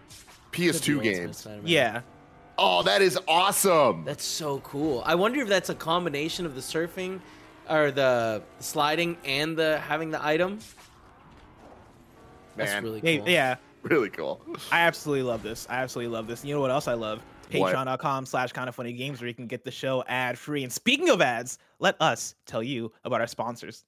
PS2 0.53 1.03
games. 1.03 1.46
yeah 1.64 2.01
Oh, 2.61 2.83
that 2.83 3.03
is 3.03 3.16
awesome. 3.29 4.05
That's 4.05 4.24
so 4.24 4.59
cool. 4.61 5.03
I 5.07 5.14
wonder 5.14 5.40
if 5.40 5.48
that's 5.48 5.68
a 5.68 5.74
combination 5.77 6.44
of 6.44 6.55
the 6.57 6.61
surfing 6.61 7.20
or 7.70 7.90
the 7.92 8.42
sliding 8.59 9.16
and 9.24 9.57
the 9.57 9.79
having 9.79 10.11
the 10.11 10.24
item. 10.24 10.59
That's 12.57 12.72
Man. 12.72 12.83
really 12.83 13.01
Hey, 13.01 13.18
cool. 13.18 13.29
yeah 13.29 13.57
really 13.83 14.11
cool. 14.11 14.40
I 14.72 14.81
absolutely 14.81 15.22
love 15.22 15.42
this. 15.42 15.66
I 15.70 15.77
absolutely 15.83 16.12
love 16.12 16.27
this. 16.27 16.44
You 16.44 16.55
know 16.55 16.61
what 16.61 16.70
else 16.70 16.88
I 16.88 16.94
love? 16.94 17.20
Patreon.com 17.48 18.26
slash 18.26 18.52
kind 18.52 18.68
of 18.68 18.74
funny 18.74 18.92
games 18.92 19.20
where 19.20 19.28
you 19.28 19.34
can 19.34 19.46
get 19.46 19.64
the 19.64 19.70
show 19.70 20.04
ad 20.06 20.38
free. 20.38 20.62
And 20.62 20.72
speaking 20.72 21.08
of 21.11 21.20
ads, 21.20 21.58
let 21.78 21.96
us 22.00 22.34
tell 22.46 22.62
you 22.62 22.92
about 23.04 23.20
our 23.20 23.26
sponsors. 23.26 23.84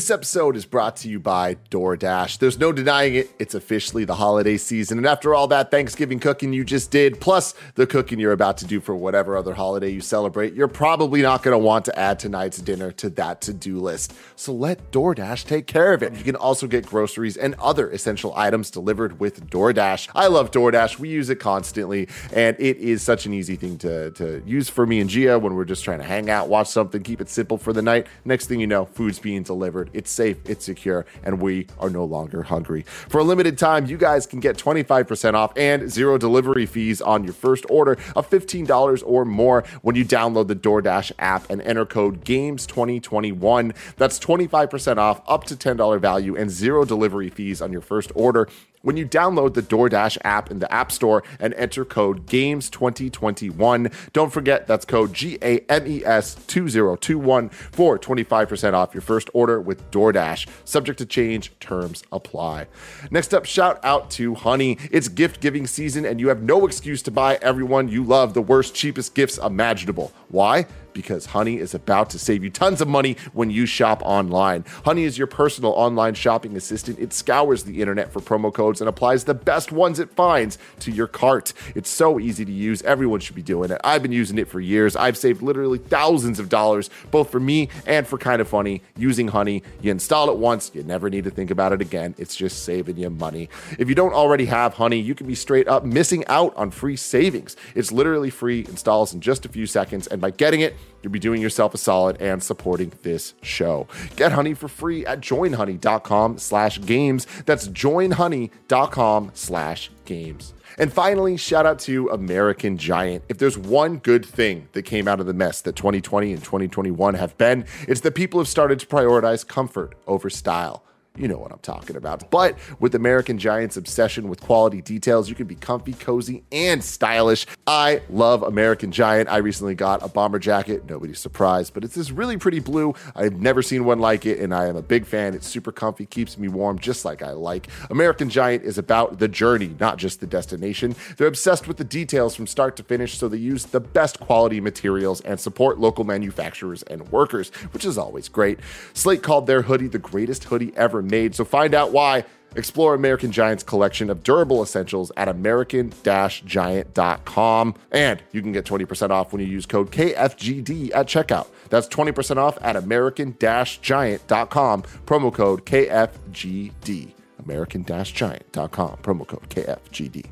This 0.00 0.10
episode 0.10 0.56
is 0.56 0.64
brought 0.64 0.96
to 0.96 1.10
you 1.10 1.20
by 1.20 1.56
DoorDash. 1.70 2.38
There's 2.38 2.58
no 2.58 2.72
denying 2.72 3.16
it, 3.16 3.30
it's 3.38 3.54
officially 3.54 4.06
the 4.06 4.14
holiday 4.14 4.56
season. 4.56 4.96
And 4.96 5.06
after 5.06 5.34
all 5.34 5.46
that 5.48 5.70
Thanksgiving 5.70 6.18
cooking 6.18 6.54
you 6.54 6.64
just 6.64 6.90
did, 6.90 7.20
plus 7.20 7.52
the 7.74 7.86
cooking 7.86 8.18
you're 8.18 8.32
about 8.32 8.56
to 8.58 8.64
do 8.64 8.80
for 8.80 8.96
whatever 8.96 9.36
other 9.36 9.52
holiday 9.52 9.90
you 9.90 10.00
celebrate, 10.00 10.54
you're 10.54 10.68
probably 10.68 11.20
not 11.20 11.42
going 11.42 11.52
to 11.52 11.58
want 11.58 11.84
to 11.84 11.98
add 11.98 12.18
tonight's 12.18 12.56
dinner 12.62 12.90
to 12.92 13.10
that 13.10 13.42
to 13.42 13.52
do 13.52 13.78
list. 13.78 14.14
So 14.36 14.54
let 14.54 14.90
DoorDash 14.90 15.44
take 15.44 15.66
care 15.66 15.92
of 15.92 16.02
it. 16.02 16.14
You 16.14 16.24
can 16.24 16.34
also 16.34 16.66
get 16.66 16.86
groceries 16.86 17.36
and 17.36 17.54
other 17.56 17.90
essential 17.90 18.32
items 18.34 18.70
delivered 18.70 19.20
with 19.20 19.50
DoorDash. 19.50 20.08
I 20.14 20.28
love 20.28 20.50
DoorDash. 20.50 20.98
We 20.98 21.10
use 21.10 21.28
it 21.28 21.40
constantly, 21.40 22.08
and 22.32 22.56
it 22.58 22.78
is 22.78 23.02
such 23.02 23.26
an 23.26 23.34
easy 23.34 23.56
thing 23.56 23.76
to, 23.76 24.12
to 24.12 24.42
use 24.46 24.70
for 24.70 24.86
me 24.86 24.98
and 24.98 25.10
Gia 25.10 25.38
when 25.38 25.54
we're 25.56 25.66
just 25.66 25.84
trying 25.84 25.98
to 25.98 26.06
hang 26.06 26.30
out, 26.30 26.48
watch 26.48 26.68
something, 26.68 27.02
keep 27.02 27.20
it 27.20 27.28
simple 27.28 27.58
for 27.58 27.74
the 27.74 27.82
night. 27.82 28.06
Next 28.24 28.46
thing 28.46 28.60
you 28.60 28.66
know, 28.66 28.86
food's 28.86 29.18
being 29.18 29.42
delivered. 29.42 29.89
It's 29.92 30.10
safe, 30.10 30.38
it's 30.48 30.64
secure, 30.64 31.06
and 31.22 31.40
we 31.40 31.66
are 31.78 31.90
no 31.90 32.04
longer 32.04 32.42
hungry. 32.42 32.82
For 32.82 33.18
a 33.18 33.24
limited 33.24 33.58
time, 33.58 33.86
you 33.86 33.96
guys 33.96 34.26
can 34.26 34.40
get 34.40 34.56
25% 34.56 35.34
off 35.34 35.52
and 35.56 35.90
zero 35.90 36.18
delivery 36.18 36.66
fees 36.66 37.00
on 37.00 37.24
your 37.24 37.32
first 37.32 37.64
order 37.68 37.92
of 38.14 38.28
$15 38.28 39.02
or 39.06 39.24
more 39.24 39.64
when 39.82 39.96
you 39.96 40.04
download 40.04 40.48
the 40.48 40.56
DoorDash 40.56 41.12
app 41.18 41.48
and 41.50 41.60
enter 41.62 41.86
code 41.86 42.24
GAMES2021. 42.24 43.74
That's 43.96 44.18
25% 44.18 44.96
off, 44.98 45.20
up 45.26 45.44
to 45.44 45.56
$10 45.56 46.00
value, 46.00 46.36
and 46.36 46.50
zero 46.50 46.84
delivery 46.84 47.30
fees 47.30 47.60
on 47.60 47.72
your 47.72 47.80
first 47.80 48.12
order 48.14 48.48
when 48.82 48.96
you 48.96 49.06
download 49.06 49.54
the 49.54 49.62
DoorDash 49.62 50.18
app 50.24 50.50
in 50.50 50.58
the 50.58 50.72
App 50.72 50.92
Store 50.92 51.22
and 51.38 51.54
enter 51.54 51.84
code 51.84 52.26
GAMES2021. 52.26 53.92
Don't 54.12 54.32
forget 54.32 54.66
that's 54.66 54.84
code 54.84 55.12
G 55.12 55.38
A 55.42 55.60
M 55.68 55.86
E 55.86 56.04
S 56.04 56.34
2021 56.46 57.48
for 57.48 57.98
25% 57.98 58.72
off 58.74 58.94
your 58.94 59.00
first 59.00 59.30
order 59.34 59.60
with 59.60 59.90
DoorDash. 59.90 60.48
Subject 60.64 60.98
to 60.98 61.06
change, 61.06 61.52
terms 61.60 62.02
apply. 62.12 62.66
Next 63.10 63.34
up, 63.34 63.44
shout 63.44 63.80
out 63.84 64.10
to 64.12 64.34
Honey. 64.34 64.78
It's 64.90 65.08
gift 65.08 65.40
giving 65.40 65.66
season, 65.66 66.04
and 66.04 66.20
you 66.20 66.28
have 66.28 66.42
no 66.42 66.66
excuse 66.66 67.02
to 67.02 67.10
buy 67.10 67.38
everyone 67.42 67.88
you 67.88 68.04
love 68.04 68.34
the 68.34 68.42
worst, 68.42 68.74
cheapest 68.74 69.14
gifts 69.14 69.38
imaginable. 69.38 70.12
Why? 70.28 70.66
Because 70.92 71.26
Honey 71.26 71.58
is 71.58 71.74
about 71.74 72.10
to 72.10 72.18
save 72.18 72.44
you 72.44 72.50
tons 72.50 72.80
of 72.80 72.88
money 72.88 73.16
when 73.32 73.50
you 73.50 73.66
shop 73.66 74.02
online. 74.04 74.64
Honey 74.84 75.04
is 75.04 75.18
your 75.18 75.26
personal 75.26 75.72
online 75.72 76.14
shopping 76.14 76.56
assistant. 76.56 76.98
It 76.98 77.12
scours 77.12 77.64
the 77.64 77.80
internet 77.80 78.12
for 78.12 78.20
promo 78.20 78.52
codes 78.52 78.80
and 78.80 78.88
applies 78.88 79.24
the 79.24 79.34
best 79.34 79.72
ones 79.72 79.98
it 79.98 80.10
finds 80.10 80.58
to 80.80 80.90
your 80.90 81.06
cart. 81.06 81.52
It's 81.74 81.90
so 81.90 82.18
easy 82.18 82.44
to 82.44 82.52
use. 82.52 82.82
Everyone 82.82 83.20
should 83.20 83.36
be 83.36 83.42
doing 83.42 83.70
it. 83.70 83.80
I've 83.84 84.02
been 84.02 84.12
using 84.12 84.38
it 84.38 84.48
for 84.48 84.60
years. 84.60 84.96
I've 84.96 85.16
saved 85.16 85.42
literally 85.42 85.78
thousands 85.78 86.38
of 86.38 86.48
dollars, 86.48 86.90
both 87.10 87.30
for 87.30 87.40
me 87.40 87.68
and 87.86 88.06
for 88.06 88.18
Kind 88.18 88.40
of 88.40 88.48
Funny, 88.48 88.82
using 88.96 89.28
Honey. 89.28 89.62
You 89.82 89.90
install 89.90 90.30
it 90.30 90.36
once, 90.36 90.70
you 90.74 90.82
never 90.82 91.10
need 91.10 91.24
to 91.24 91.30
think 91.30 91.50
about 91.50 91.72
it 91.72 91.80
again. 91.80 92.14
It's 92.18 92.36
just 92.36 92.64
saving 92.64 92.96
you 92.96 93.10
money. 93.10 93.48
If 93.78 93.88
you 93.88 93.94
don't 93.94 94.12
already 94.12 94.46
have 94.46 94.74
Honey, 94.74 94.98
you 94.98 95.14
can 95.14 95.26
be 95.26 95.34
straight 95.34 95.68
up 95.68 95.84
missing 95.84 96.24
out 96.26 96.56
on 96.56 96.70
free 96.70 96.96
savings. 96.96 97.56
It's 97.74 97.92
literally 97.92 98.30
free, 98.30 98.60
installs 98.60 99.14
in 99.14 99.20
just 99.20 99.44
a 99.44 99.48
few 99.48 99.66
seconds, 99.66 100.06
and 100.06 100.20
by 100.20 100.30
getting 100.30 100.60
it, 100.60 100.76
you'll 101.02 101.12
be 101.12 101.18
doing 101.18 101.40
yourself 101.40 101.74
a 101.74 101.78
solid 101.78 102.20
and 102.20 102.42
supporting 102.42 102.92
this 103.02 103.34
show. 103.42 103.86
Get 104.16 104.32
Honey 104.32 104.54
for 104.54 104.68
free 104.68 105.04
at 105.06 105.20
joinhoney.com 105.20 106.38
slash 106.38 106.80
games. 106.80 107.26
That's 107.46 107.68
joinhoney.com 107.68 109.30
slash 109.34 109.90
games. 110.04 110.54
And 110.78 110.92
finally, 110.92 111.36
shout 111.36 111.66
out 111.66 111.78
to 111.80 112.08
American 112.08 112.78
Giant. 112.78 113.24
If 113.28 113.38
there's 113.38 113.58
one 113.58 113.98
good 113.98 114.24
thing 114.24 114.68
that 114.72 114.82
came 114.82 115.08
out 115.08 115.20
of 115.20 115.26
the 115.26 115.34
mess 115.34 115.60
that 115.62 115.76
2020 115.76 116.32
and 116.32 116.42
2021 116.42 117.14
have 117.14 117.36
been, 117.36 117.66
it's 117.88 118.00
that 118.02 118.14
people 118.14 118.40
have 118.40 118.48
started 118.48 118.80
to 118.80 118.86
prioritize 118.86 119.46
comfort 119.46 119.94
over 120.06 120.30
style. 120.30 120.84
You 121.20 121.28
know 121.28 121.36
what 121.36 121.52
I'm 121.52 121.58
talking 121.58 121.96
about. 121.96 122.30
But 122.30 122.58
with 122.78 122.94
American 122.94 123.36
Giant's 123.36 123.76
obsession 123.76 124.30
with 124.30 124.40
quality 124.40 124.80
details, 124.80 125.28
you 125.28 125.34
can 125.34 125.46
be 125.46 125.54
comfy, 125.54 125.92
cozy, 125.92 126.44
and 126.50 126.82
stylish. 126.82 127.46
I 127.66 128.00
love 128.08 128.42
American 128.42 128.90
Giant. 128.90 129.28
I 129.28 129.36
recently 129.36 129.74
got 129.74 130.02
a 130.02 130.08
bomber 130.08 130.38
jacket. 130.38 130.88
Nobody's 130.88 131.18
surprised, 131.18 131.74
but 131.74 131.84
it's 131.84 131.94
this 131.94 132.10
really 132.10 132.38
pretty 132.38 132.60
blue. 132.60 132.94
I've 133.14 133.38
never 133.38 133.60
seen 133.60 133.84
one 133.84 133.98
like 133.98 134.24
it, 134.24 134.38
and 134.38 134.54
I 134.54 134.68
am 134.68 134.76
a 134.76 134.82
big 134.82 135.04
fan. 135.04 135.34
It's 135.34 135.46
super 135.46 135.70
comfy, 135.72 136.06
keeps 136.06 136.38
me 136.38 136.48
warm 136.48 136.78
just 136.78 137.04
like 137.04 137.22
I 137.22 137.32
like. 137.32 137.68
American 137.90 138.30
Giant 138.30 138.64
is 138.64 138.78
about 138.78 139.18
the 139.18 139.28
journey, 139.28 139.76
not 139.78 139.98
just 139.98 140.20
the 140.20 140.26
destination. 140.26 140.96
They're 141.18 141.26
obsessed 141.26 141.68
with 141.68 141.76
the 141.76 141.84
details 141.84 142.34
from 142.34 142.46
start 142.46 142.76
to 142.76 142.82
finish, 142.82 143.18
so 143.18 143.28
they 143.28 143.36
use 143.36 143.66
the 143.66 143.80
best 143.80 144.20
quality 144.20 144.58
materials 144.58 145.20
and 145.20 145.38
support 145.38 145.78
local 145.78 146.04
manufacturers 146.04 146.82
and 146.84 147.06
workers, 147.12 147.50
which 147.72 147.84
is 147.84 147.98
always 147.98 148.30
great. 148.30 148.58
Slate 148.94 149.22
called 149.22 149.46
their 149.46 149.60
hoodie 149.60 149.88
the 149.88 149.98
greatest 149.98 150.44
hoodie 150.44 150.72
ever 150.76 151.02
made. 151.10 151.34
So 151.34 151.44
find 151.44 151.74
out 151.74 151.92
why. 151.92 152.24
Explore 152.56 152.94
American 152.94 153.30
Giant's 153.30 153.62
collection 153.62 154.10
of 154.10 154.24
durable 154.24 154.60
essentials 154.62 155.12
at 155.16 155.28
american-giant.com. 155.28 157.74
And 157.92 158.20
you 158.32 158.42
can 158.42 158.50
get 158.52 158.64
20% 158.64 159.10
off 159.10 159.32
when 159.32 159.40
you 159.40 159.46
use 159.46 159.66
code 159.66 159.92
KFGD 159.92 160.92
at 160.94 161.06
checkout. 161.06 161.46
That's 161.68 161.86
20% 161.88 162.38
off 162.38 162.58
at 162.60 162.74
american-giant.com, 162.76 164.82
promo 164.82 165.32
code 165.32 165.64
KFGD. 165.64 167.12
American-giant.com, 167.44 168.96
promo 168.98 169.26
code 169.26 169.48
KFGD. 169.48 170.26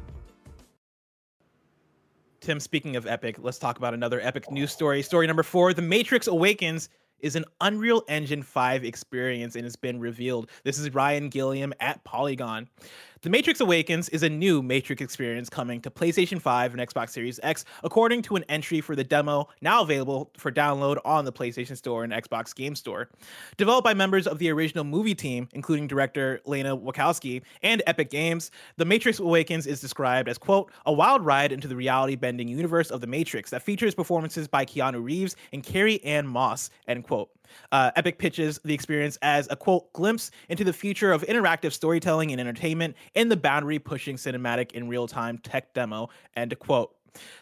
Tim, 2.41 2.61
speaking 2.61 2.95
of 2.97 3.07
epic, 3.07 3.37
let's 3.41 3.59
talk 3.59 3.79
about 3.79 3.95
another 3.95 4.21
epic 4.21 4.51
news 4.51 4.73
story. 4.73 5.03
Story 5.03 5.27
number 5.27 5.43
four 5.43 5.75
The 5.75 5.83
Matrix 5.83 6.27
Awakens 6.27 6.89
is 7.21 7.37
an 7.37 7.45
Unreal 7.61 8.03
Engine 8.09 8.43
5 8.43 8.85
experience 8.85 9.55
and 9.55 9.65
has 9.65 9.77
been 9.77 10.01
revealed. 10.01 10.51
This 10.65 10.79
is 10.79 10.95
Ryan 10.95 11.29
Gilliam 11.29 11.73
at 11.81 12.03
Polygon. 12.05 12.69
The 13.21 13.31
Matrix 13.31 13.61
Awakens 13.61 14.09
is 14.11 14.23
a 14.23 14.29
new 14.29 14.63
Matrix 14.63 15.03
experience 15.03 15.51
coming 15.51 15.81
to 15.81 15.91
PlayStation 15.91 16.41
5 16.41 16.73
and 16.73 16.89
Xbox 16.89 17.11
Series 17.11 17.41
X, 17.43 17.65
according 17.83 18.23
to 18.23 18.37
an 18.37 18.45
entry 18.49 18.81
for 18.81 18.95
the 18.95 19.03
demo 19.03 19.49
now 19.61 19.83
available 19.83 20.31
for 20.37 20.53
download 20.53 20.99
on 21.05 21.25
the 21.25 21.33
PlayStation 21.33 21.77
Store 21.77 22.05
and 22.05 22.13
Xbox 22.13 22.55
Game 22.55 22.77
Store. 22.77 23.09
Developed 23.57 23.83
by 23.83 23.93
members 23.93 24.29
of 24.29 24.39
the 24.39 24.49
original 24.51 24.85
movie 24.85 25.17
team, 25.17 25.49
including 25.53 25.89
director 25.89 26.41
Lana 26.45 26.77
Wachowski 26.77 27.43
and 27.65 27.83
Epic 27.89 28.09
Games, 28.09 28.53
The 28.77 28.85
Matrix 28.85 29.19
Awakens 29.19 29.67
is 29.67 29.81
described 29.81 30.29
as, 30.29 30.39
quote, 30.39 30.71
a 30.87 30.93
wild 30.93 31.27
ride 31.27 31.51
into 31.51 31.67
the 31.67 31.75
reality 31.75 32.15
bending 32.15 32.47
universe 32.47 32.93
of 32.93 33.01
The 33.01 33.09
Matrix 33.09 33.51
that 33.51 33.63
features 33.63 33.97
performances 33.97 34.47
by 34.47 34.65
Keanu 34.65 35.03
Reeves 35.03 35.35
and 35.53 35.65
Carrie-Anne 35.65 36.29
Moss, 36.29 36.71
end 36.87 37.03
quote. 37.03 37.31
Uh, 37.73 37.91
Epic 37.97 38.19
pitches 38.19 38.61
the 38.65 38.75
experience 38.75 39.19
as 39.23 39.49
a 39.51 39.57
quote 39.57 39.93
glimpse 39.93 40.31
into 40.49 40.65
the 40.65 40.73
future 40.73 41.13
of 41.13 41.23
interactive 41.23 41.73
storytelling 41.73 42.33
and 42.33 42.41
entertainment 42.41 42.97
in 43.15 43.29
the 43.29 43.37
boundary 43.37 43.79
pushing 43.79 44.17
cinematic 44.17 44.73
in 44.73 44.89
real 44.89 45.07
time 45.07 45.39
tech 45.39 45.75
demo, 45.75 46.09
end 46.37 46.59
quote. 46.59 46.95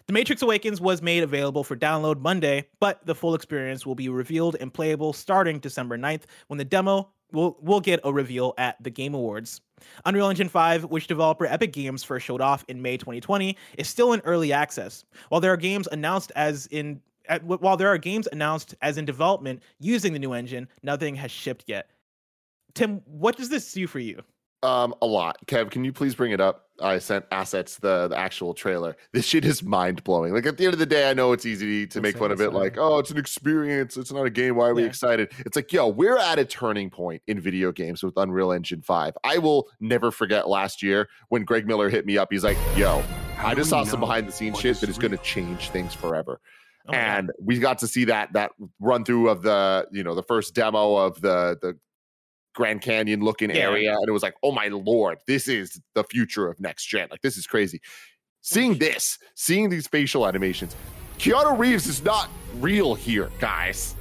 The 0.07 0.13
Matrix 0.13 0.43
Awakens 0.43 0.81
was 0.81 1.03
made 1.03 1.23
available 1.23 1.65
for 1.65 1.77
download 1.77 2.21
Monday, 2.21 2.69
but 2.81 3.05
the 3.05 3.15
full 3.15 3.35
experience 3.35 3.85
will 3.85 3.95
be 3.95 4.09
revealed 4.09 4.57
and 4.61 4.73
playable 4.73 5.13
starting 5.13 5.59
December 5.59 5.99
9th 5.99 6.23
when 6.47 6.59
the 6.59 6.65
demo 6.65 7.11
will 7.33 7.57
will 7.61 7.81
get 7.81 8.01
a 8.05 8.13
reveal 8.13 8.55
at 8.57 8.83
the 8.83 8.91
Game 8.91 9.15
Awards. 9.15 9.61
Unreal 10.05 10.29
Engine 10.31 10.49
5, 10.49 10.85
which 10.85 11.07
developer 11.07 11.45
Epic 11.45 11.73
Games 11.73 12.03
first 12.03 12.25
showed 12.25 12.41
off 12.41 12.65
in 12.69 12.81
May 12.81 12.97
2020, 12.97 13.57
is 13.77 13.89
still 13.89 14.13
in 14.13 14.21
early 14.21 14.53
access. 14.53 15.05
While 15.29 15.41
there 15.41 15.53
are 15.53 15.57
games 15.57 15.89
announced 15.91 16.33
as 16.35 16.67
in 16.69 17.01
at, 17.29 17.45
while 17.45 17.77
there 17.77 17.89
are 17.89 17.99
games 17.99 18.29
announced 18.31 18.74
as 18.83 18.99
in 18.99 19.05
development 19.05 19.62
using 19.79 20.12
the 20.12 20.18
new 20.18 20.33
engine, 20.33 20.68
nothing 20.83 21.14
has 21.16 21.31
shipped 21.31 21.64
yet. 21.66 21.91
Tim, 22.74 23.01
what 23.07 23.37
does 23.37 23.49
this 23.49 23.72
do 23.72 23.87
for 23.87 23.99
you? 23.99 24.22
Um, 24.62 24.95
a 25.01 25.07
lot. 25.07 25.39
Kev, 25.47 25.70
can 25.70 25.85
you 25.85 25.93
please 25.93 26.14
bring 26.14 26.33
it 26.33 26.41
up? 26.41 26.64
I 26.81 26.99
sent 26.99 27.24
assets 27.31 27.77
the, 27.77 28.09
the 28.09 28.18
actual 28.18 28.53
trailer. 28.53 28.97
This 29.12 29.24
shit 29.24 29.45
is 29.45 29.62
mind 29.62 30.03
blowing. 30.05 30.35
Like 30.35 30.45
at 30.45 30.59
the 30.59 30.64
end 30.64 30.74
of 30.74 30.79
the 30.79 30.87
day, 30.87 31.09
I 31.09 31.14
know 31.14 31.33
it's 31.33 31.47
easy 31.47 31.87
to 31.87 32.01
make 32.01 32.18
fun 32.18 32.33
of 32.33 32.41
it. 32.41 32.53
Like, 32.53 32.77
oh, 32.77 32.99
it's 32.99 33.11
an 33.11 33.16
experience. 33.16 33.97
It's 33.97 34.12
not 34.12 34.27
a 34.27 34.31
game. 34.31 34.57
Why 34.57 34.68
are 34.68 34.74
we 34.74 34.83
yeah. 34.83 34.89
excited? 34.89 35.33
It's 35.39 35.57
like, 35.57 35.72
yo, 35.72 35.89
we're 35.89 36.18
at 36.18 36.39
a 36.39 36.45
turning 36.45 36.91
point 36.91 37.22
in 37.27 37.41
video 37.41 37.72
games 37.72 38.03
with 38.03 38.16
Unreal 38.16 38.53
Engine 38.53 38.83
Five. 38.83 39.16
I 39.24 39.39
will 39.39 39.68
never 39.81 40.11
forget 40.11 40.49
last 40.49 40.83
year 40.83 41.09
when 41.29 41.45
Greg 41.45 41.66
Miller 41.66 41.89
hit 41.89 42.05
me 42.05 42.18
up. 42.18 42.29
He's 42.31 42.45
like, 42.45 42.59
yo, 42.77 43.03
How 43.37 43.49
I 43.49 43.55
just 43.55 43.70
saw 43.70 43.85
some 43.85 44.01
behind 44.01 44.27
the 44.27 44.33
scenes 44.33 44.59
shit 44.59 44.81
that 44.81 44.91
is 44.91 44.99
going 44.99 45.12
to 45.12 45.18
change 45.18 45.70
things 45.70 45.95
forever. 45.95 46.41
Oh 46.89 46.93
and 46.93 47.30
we 47.41 47.59
got 47.59 47.78
to 47.80 47.89
see 47.89 48.05
that 48.05 48.32
that 48.34 48.53
run 48.80 49.05
through 49.05 49.28
of 49.28 49.43
the 49.43 49.87
you 49.93 50.05
know 50.05 50.14
the 50.14 50.22
first 50.22 50.55
demo 50.55 50.97
of 50.97 51.20
the 51.20 51.59
the 51.61 51.78
Grand 52.55 52.80
Canyon 52.80 53.20
looking 53.20 53.51
yeah. 53.51 53.57
area, 53.57 53.93
and 53.93 54.09
it 54.09 54.12
was 54.12 54.22
like, 54.22 54.34
oh 54.43 54.51
my 54.51 54.68
lord, 54.68 55.18
this 55.26 55.47
is 55.47 55.80
the 55.95 56.03
future 56.05 56.49
of 56.49 56.59
next 56.59 56.87
gen. 56.87 57.09
Like 57.11 57.20
this 57.20 57.37
is 57.37 57.47
crazy. 57.47 57.80
Seeing 58.41 58.78
this, 58.78 59.18
seeing 59.34 59.68
these 59.68 59.87
facial 59.87 60.26
animations, 60.26 60.74
Keanu 61.18 61.59
Reeves 61.59 61.87
is 61.87 62.03
not 62.03 62.30
real 62.55 62.95
here, 62.95 63.30
guys. 63.39 63.95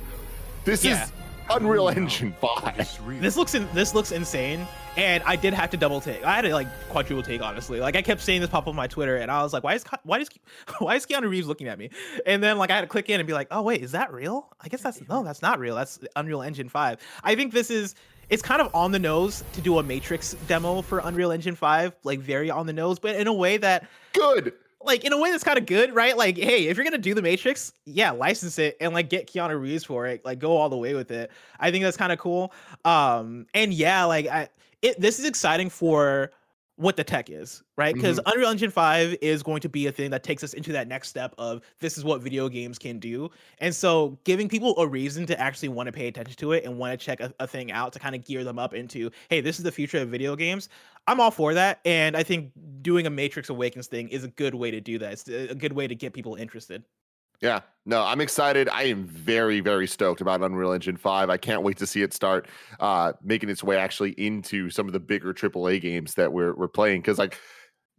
This 0.64 0.86
yeah. 0.86 1.04
is 1.04 1.12
Unreal 1.50 1.90
Engine 1.90 2.34
Five. 2.34 2.76
This 3.22 3.38
looks 3.38 3.54
in, 3.56 3.68
this 3.74 3.94
looks 3.94 4.12
insane, 4.12 4.68
and 4.98 5.24
I 5.24 5.36
did 5.36 5.54
have 5.54 5.70
to 5.72 5.78
double 5.78 6.02
take. 6.02 6.24
I 6.24 6.36
had 6.36 6.42
to 6.42 6.54
like 6.54 6.68
quadruple 6.90 7.24
take, 7.24 7.42
honestly. 7.42 7.80
Like 7.80 7.96
I 7.96 8.02
kept 8.02 8.22
seeing 8.22 8.42
this 8.42 8.50
pop 8.50 8.64
up 8.64 8.68
on 8.70 8.76
my 8.76 8.88
Twitter, 8.88 9.18
and 9.18 9.30
I 9.30 9.44
was 9.44 9.54
like, 9.54 9.64
"Why 9.64 9.76
is 9.76 9.84
why 10.04 10.20
is 10.20 10.30
why 10.80 10.96
is 10.96 11.06
Keanu 11.06 11.30
Reeves 11.30 11.48
looking 11.48 11.68
at 11.68 11.78
me?" 11.78 11.90
And 12.26 12.44
then 12.44 12.58
like 12.58 12.72
I 12.72 12.76
had 12.76 12.82
to 12.82 12.88
click 12.88 13.10
in 13.10 13.20
and 13.20 13.28
be 13.28 13.34
like, 13.34 13.48
"Oh 13.52 13.62
wait, 13.62 13.82
is 13.82 13.92
that 13.92 14.12
real? 14.12 14.50
I 14.62 14.68
guess 14.68 14.82
that's 14.82 15.02
no, 15.08 15.24
that's 15.24 15.42
not 15.42 15.60
real. 15.60 15.76
That's 15.76 16.00
Unreal 16.16 16.42
Engine 16.42 16.70
Five. 16.70 17.00
I 17.24 17.36
think 17.36 17.54
this 17.54 17.70
is 17.70 17.96
it's 18.30 18.42
kind 18.42 18.62
of 18.62 18.74
on 18.74 18.92
the 18.92 19.00
nose 19.00 19.44
to 19.54 19.62
do 19.62 19.78
a 19.78 19.84
Matrix 19.84 20.34
demo 20.48 20.82
for 20.82 21.00
Unreal 21.00 21.32
Engine 21.32 21.56
5, 21.56 21.94
like 22.04 22.20
very 22.20 22.50
on 22.50 22.66
the 22.66 22.74
nose, 22.74 22.98
but 22.98 23.16
in 23.16 23.28
a 23.28 23.34
way 23.34 23.58
that 23.58 23.88
good 24.14 24.54
like 24.86 25.04
in 25.04 25.14
a 25.14 25.18
way 25.18 25.32
that's 25.32 25.44
kind 25.44 25.58
of 25.58 25.66
good, 25.66 25.94
right? 25.94 26.16
Like, 26.16 26.38
hey, 26.38 26.68
if 26.68 26.78
you're 26.78 26.84
gonna 26.84 26.98
do 26.98 27.14
the 27.14 27.22
Matrix, 27.22 27.74
yeah, 27.86 28.12
license 28.12 28.60
it 28.60 28.78
and 28.80 28.94
like 28.94 29.10
get 29.10 29.28
Keanu 29.28 29.60
Reeves 29.60 29.84
for 29.84 30.08
it, 30.08 30.24
like 30.26 30.40
go 30.40 30.56
all 30.56 30.70
the 30.70 30.78
way 30.78 30.94
with 30.94 31.12
it. 31.12 31.32
I 31.60 31.72
think 31.72 31.84
that's 31.84 31.98
kind 31.98 32.12
of 32.12 32.20
cool. 32.20 32.54
Um, 32.84 33.48
and 33.54 33.74
yeah, 33.74 34.06
like 34.06 34.28
I, 34.28 34.50
it 34.82 35.00
this 35.00 35.20
is 35.20 35.26
exciting 35.26 35.70
for 35.70 36.32
what 36.78 36.98
the 36.98 37.04
tech 37.04 37.30
is, 37.30 37.64
right? 37.78 37.96
Because 37.96 38.20
mm-hmm. 38.20 38.32
Unreal 38.34 38.50
Engine 38.50 38.70
5 38.70 39.16
is 39.22 39.42
going 39.42 39.62
to 39.62 39.70
be 39.70 39.88
a 39.88 39.92
thing 39.92 40.12
that 40.12 40.24
takes 40.24 40.44
us 40.44 40.54
into 40.54 40.74
that 40.74 40.90
next 40.90 41.08
step 41.08 41.34
of 41.38 41.62
this 41.80 41.98
is 41.98 42.04
what 42.04 42.22
video 42.22 42.50
games 42.50 42.78
can 42.78 43.00
do. 43.00 43.30
And 43.60 43.74
so 43.74 44.18
giving 44.26 44.50
people 44.50 44.78
a 44.78 44.86
reason 44.86 45.26
to 45.28 45.40
actually 45.40 45.70
want 45.70 45.88
to 45.88 45.94
pay 45.94 46.08
attention 46.08 46.36
to 46.36 46.52
it 46.52 46.66
and 46.66 46.78
want 46.78 47.00
to 47.00 47.04
check 47.04 47.22
a, 47.22 47.34
a 47.40 47.48
thing 47.48 47.72
out 47.72 47.94
to 47.94 48.00
kind 48.00 48.14
of 48.14 48.26
gear 48.26 48.44
them 48.44 48.60
up 48.60 48.74
into, 48.74 49.10
hey, 49.30 49.40
this 49.40 49.58
is 49.58 49.64
the 49.64 49.72
future 49.72 50.00
of 50.00 50.10
video 50.10 50.36
games. 50.36 50.68
I'm 51.08 51.20
all 51.20 51.32
for 51.32 51.54
that. 51.54 51.80
And 51.86 52.18
I 52.18 52.24
think 52.24 52.52
doing 52.82 53.06
a 53.06 53.10
Matrix 53.10 53.50
Awakens 53.50 53.88
thing 53.88 54.10
is 54.10 54.24
a 54.24 54.28
good 54.28 54.56
way 54.56 54.72
to 54.72 54.82
do 54.82 54.98
that. 55.00 55.14
It's 55.14 55.28
a 55.28 55.56
good 55.56 55.74
way 55.74 55.88
to 55.88 55.96
get 55.96 56.14
people 56.14 56.36
interested. 56.36 56.84
Yeah, 57.42 57.62
no, 57.86 58.02
I'm 58.02 58.22
excited. 58.22 58.70
I 58.70 58.84
am 58.84 59.06
very, 59.06 59.60
very 59.60 59.88
stoked 59.88 60.22
about 60.22 60.42
Unreal 60.42 60.72
Engine 60.72 60.96
5. 60.96 61.30
I 61.30 61.38
can't 61.38 61.64
wait 61.64 61.78
to 61.78 61.88
see 61.88 62.02
it 62.02 62.14
start 62.14 62.48
uh, 62.80 63.14
making 63.22 63.50
its 63.50 63.64
way 63.64 63.78
actually 63.78 64.12
into 64.12 64.70
some 64.70 64.88
of 64.88 64.94
the 64.94 65.00
bigger 65.00 65.34
AAA 65.34 65.82
games 65.82 66.14
that 66.14 66.32
we're, 66.32 66.56
we're 66.56 66.70
playing. 66.70 67.02
Because, 67.02 67.20
like, 67.20 67.38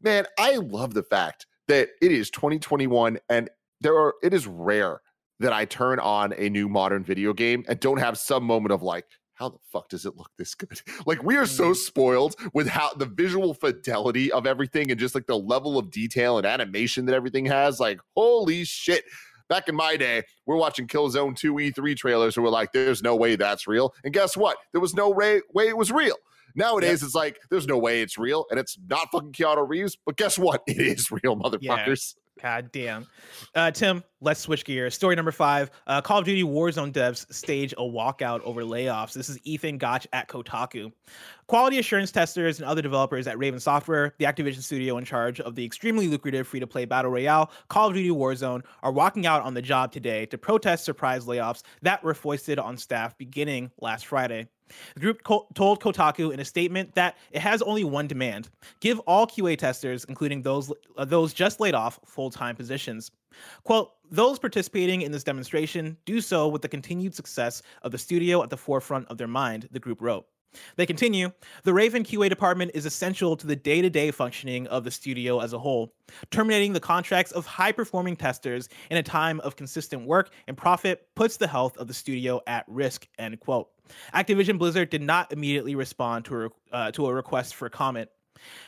man, 0.03 0.27
I 0.39 0.57
love 0.57 0.95
the 0.95 1.03
fact 1.03 1.47
that 1.69 1.91
it 2.01 2.13
is 2.13 2.31
2021 2.31 3.19
and 3.29 3.51
there 3.83 3.97
are, 3.97 4.15
it 4.23 4.33
is 4.33 4.47
rare 4.47 5.01
that 5.41 5.53
I 5.53 5.67
turn 5.67 5.99
on 5.99 6.33
a 6.33 6.49
new 6.49 6.69
modern 6.69 7.05
video 7.05 7.35
game 7.35 7.63
and 7.69 7.79
don't 7.79 7.99
have 7.99 8.17
some 8.17 8.43
moment 8.43 8.73
of 8.73 8.83
like, 8.83 9.05
how 9.37 9.51
the 9.51 9.59
fuck 9.71 9.89
does 9.89 10.07
it 10.07 10.17
look 10.17 10.31
this 10.37 10.55
good? 10.55 10.81
Like 11.07 11.23
we 11.23 11.37
are 11.37 11.47
so 11.47 11.71
mm. 11.71 11.77
spoiled 11.77 12.37
with 12.53 12.67
how 12.67 12.93
the 12.95 13.07
visual 13.07 13.55
fidelity 13.55 14.33
of 14.33 14.47
everything 14.47 14.91
and 14.91 14.99
just 14.99 15.15
like 15.15 15.27
the 15.27 15.39
level 15.39 15.79
of 15.79 15.91
detail 15.91 16.39
and 16.39 16.47
animation 16.47 17.07
that 17.07 17.15
everything 17.15 17.47
has. 17.47 17.79
Like, 17.79 18.01
holy 18.17 18.65
shit. 18.65 19.05
Back 19.49 19.69
in 19.69 19.77
my 19.77 19.97
day, 19.97 20.25
we're 20.47 20.57
watching 20.57 20.89
Killzone 20.89 21.37
2 21.37 21.55
E3 21.55 21.97
trailers 21.97 22.37
and 22.37 22.43
we're 22.45 22.51
like, 22.51 22.73
there's 22.73 23.03
no 23.03 23.15
way 23.15 23.37
that's 23.37 23.69
real. 23.69 23.95
And 24.03 24.13
guess 24.13 24.37
what? 24.37 24.57
There 24.73 24.81
was 24.81 24.95
no 24.95 25.09
way, 25.09 25.41
way 25.55 25.69
it 25.69 25.77
was 25.77 25.93
real. 25.93 26.17
Nowadays, 26.57 27.03
yep. 27.03 27.07
it's 27.07 27.15
like 27.15 27.39
there's 27.51 27.67
no 27.67 27.77
way 27.77 28.01
it's 28.01 28.17
real, 28.17 28.47
and 28.51 28.59
it's 28.59 28.79
not 28.89 29.09
fucking 29.13 29.33
Keanu 29.33 29.69
Reeves. 29.69 29.97
But 30.07 30.17
guess 30.17 30.39
what? 30.39 30.63
It 30.67 30.79
is 30.79 31.11
real, 31.11 31.37
motherfuckers. 31.37 32.15
God 32.43 32.71
damn. 32.71 33.07
Uh, 33.55 33.71
Tim, 33.71 34.05
let's 34.21 34.41
switch 34.41 34.65
gears. 34.65 34.95
Story 34.95 35.17
number 35.17 35.33
five 35.33 35.71
uh, 35.87 36.03
Call 36.03 36.19
of 36.19 36.27
Duty 36.27 36.43
Warzone 36.43 36.93
devs 36.93 37.33
stage 37.33 37.73
a 37.73 37.83
walkout 37.83 38.43
over 38.43 38.63
layoffs. 38.63 39.15
This 39.15 39.29
is 39.29 39.39
Ethan 39.45 39.79
Gach 39.79 40.07
at 40.13 40.29
Kotaku. 40.29 40.93
Quality 41.47 41.79
assurance 41.79 42.13
testers 42.13 42.59
and 42.59 42.69
other 42.69 42.83
developers 42.83 43.27
at 43.27 43.39
Raven 43.39 43.61
Software, 43.61 44.15
the 44.19 44.27
Activision 44.27 44.63
studio 44.63 44.99
in 44.99 45.05
charge 45.05 45.41
of 45.41 45.55
the 45.55 45.65
extremely 45.65 46.09
lucrative 46.09 46.47
free 46.47 46.61
to 46.61 46.67
play 46.67 46.85
battle 46.85 47.11
royale 47.11 47.51
Call 47.69 47.89
of 47.89 47.95
Duty 47.95 48.11
Warzone, 48.11 48.63
are 48.83 48.93
walking 48.93 49.27
out 49.27 49.43
on 49.43 49.55
the 49.55 49.63
job 49.63 49.91
today 49.91 50.27
to 50.27 50.37
protest 50.37 50.85
surprise 50.85 51.25
layoffs 51.25 51.63
that 51.83 52.03
were 52.05 52.15
foisted 52.15 52.59
on 52.59 52.77
staff 52.77 53.17
beginning 53.17 53.71
last 53.81 54.07
Friday. 54.07 54.47
The 54.95 55.01
group 55.01 55.23
co- 55.23 55.47
told 55.55 55.81
Kotaku 55.81 56.33
in 56.33 56.41
a 56.41 56.45
statement 56.45 56.95
that 56.95 57.17
it 57.31 57.41
has 57.41 57.63
only 57.63 57.85
one 57.85 58.07
demand: 58.07 58.49
give 58.81 58.99
all 59.01 59.27
QA 59.27 59.57
testers, 59.57 60.05
including 60.05 60.43
those 60.43 60.73
uh, 60.97 61.05
those 61.05 61.33
just 61.33 61.61
laid 61.61 61.75
off, 61.75 62.01
full-time 62.05 62.57
positions. 62.57 63.11
Quote, 63.65 63.93
those 64.11 64.39
participating 64.39 65.03
in 65.03 65.13
this 65.13 65.25
demonstration 65.25 65.97
do 66.07 66.21
so 66.21 66.49
with 66.49 66.63
the 66.63 66.69
continued 66.69 67.15
success 67.15 67.63
of 67.83 67.93
the 67.93 67.99
studio 67.99 68.43
at 68.43 68.51
the 68.51 68.57
forefront 68.57 69.07
of 69.09 69.19
their 69.19 69.29
mind, 69.29 69.69
the 69.73 69.81
group 69.81 70.01
wrote. 70.01 70.27
They 70.77 70.87
continue 70.87 71.33
The 71.65 71.75
Raven 71.75 72.03
QA 72.03 72.29
department 72.29 72.71
is 72.75 72.87
essential 72.87 73.37
to 73.37 73.47
the 73.47 73.57
day 73.57 73.83
to 73.83 73.91
day 73.91 74.11
functioning 74.11 74.67
of 74.69 74.85
the 74.85 74.91
studio 74.91 75.41
as 75.41 75.53
a 75.53 75.59
whole. 75.59 75.93
Terminating 76.31 76.73
the 76.73 76.81
contracts 76.81 77.33
of 77.33 77.47
high 77.47 77.73
performing 77.73 78.17
testers 78.17 78.69
in 78.91 78.97
a 78.97 79.03
time 79.03 79.41
of 79.41 79.57
consistent 79.57 80.07
work 80.07 80.31
and 80.47 80.57
profit 80.57 81.09
puts 81.15 81.37
the 81.37 81.47
health 81.47 81.77
of 81.77 81.89
the 81.89 81.95
studio 81.95 82.41
at 82.47 82.65
risk. 82.69 83.07
End 83.19 83.39
quote. 83.41 83.69
Activision 84.15 84.59
Blizzard 84.59 84.91
did 84.91 85.03
not 85.03 85.33
immediately 85.33 85.75
respond 85.75 86.25
to 86.27 86.45
a, 86.45 86.51
uh, 86.73 86.91
to 86.93 87.07
a 87.07 87.15
request 87.15 87.55
for 87.55 87.69
comment. 87.69 88.09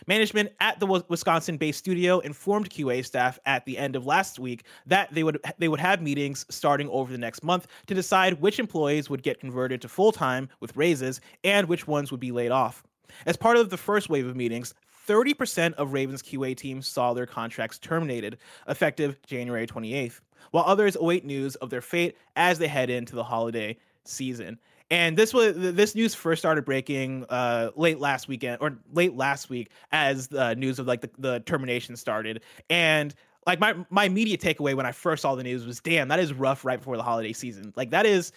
Management 0.06 0.50
at 0.60 0.80
the 0.80 0.86
Wisconsin-based 0.86 1.78
studio 1.78 2.20
informed 2.20 2.70
QA 2.70 3.04
staff 3.04 3.38
at 3.46 3.64
the 3.64 3.76
end 3.76 3.96
of 3.96 4.06
last 4.06 4.38
week 4.38 4.64
that 4.86 5.12
they 5.12 5.22
would 5.22 5.38
they 5.58 5.68
would 5.68 5.80
have 5.80 6.00
meetings 6.00 6.46
starting 6.48 6.88
over 6.88 7.12
the 7.12 7.18
next 7.18 7.44
month 7.44 7.66
to 7.86 7.94
decide 7.94 8.40
which 8.40 8.58
employees 8.58 9.10
would 9.10 9.22
get 9.22 9.40
converted 9.40 9.80
to 9.82 9.88
full-time 9.88 10.48
with 10.60 10.76
raises 10.76 11.20
and 11.44 11.68
which 11.68 11.86
ones 11.86 12.10
would 12.10 12.20
be 12.20 12.32
laid 12.32 12.50
off. 12.50 12.82
As 13.26 13.36
part 13.36 13.56
of 13.56 13.70
the 13.70 13.76
first 13.76 14.08
wave 14.08 14.26
of 14.26 14.36
meetings, 14.36 14.74
30% 15.08 15.72
of 15.74 15.94
Ravens 15.94 16.22
QA 16.22 16.54
teams 16.54 16.86
saw 16.86 17.14
their 17.14 17.26
contracts 17.26 17.78
terminated, 17.78 18.36
effective 18.68 19.20
January 19.22 19.66
28th, 19.66 20.20
while 20.50 20.64
others 20.66 20.96
await 20.96 21.24
news 21.24 21.56
of 21.56 21.70
their 21.70 21.80
fate 21.80 22.16
as 22.36 22.58
they 22.58 22.68
head 22.68 22.90
into 22.90 23.14
the 23.14 23.24
holiday 23.24 23.76
season. 24.04 24.58
And 24.90 25.16
this 25.16 25.34
was 25.34 25.54
this 25.54 25.94
news 25.94 26.14
first 26.14 26.40
started 26.40 26.64
breaking 26.64 27.26
uh, 27.28 27.70
late 27.76 27.98
last 27.98 28.26
weekend 28.26 28.58
or 28.60 28.78
late 28.92 29.14
last 29.14 29.50
week 29.50 29.70
as 29.92 30.28
the 30.28 30.54
news 30.54 30.78
of 30.78 30.86
like 30.86 31.02
the, 31.02 31.10
the 31.18 31.40
termination 31.40 31.94
started. 31.94 32.42
And 32.70 33.14
like 33.46 33.60
my 33.60 33.74
my 33.90 34.04
immediate 34.04 34.40
takeaway 34.40 34.74
when 34.74 34.86
I 34.86 34.92
first 34.92 35.22
saw 35.22 35.34
the 35.34 35.42
news 35.42 35.66
was, 35.66 35.80
damn, 35.80 36.08
that 36.08 36.20
is 36.20 36.32
rough 36.32 36.64
right 36.64 36.78
before 36.78 36.96
the 36.96 37.02
holiday 37.02 37.34
season. 37.34 37.72
Like 37.76 37.90
that 37.90 38.06
is 38.06 38.32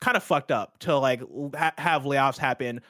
kind 0.00 0.16
of 0.16 0.24
fucked 0.24 0.50
up 0.50 0.78
to 0.80 0.98
like 0.98 1.22
ha- 1.54 1.74
have 1.78 2.02
layoffs 2.02 2.36
happen 2.36 2.80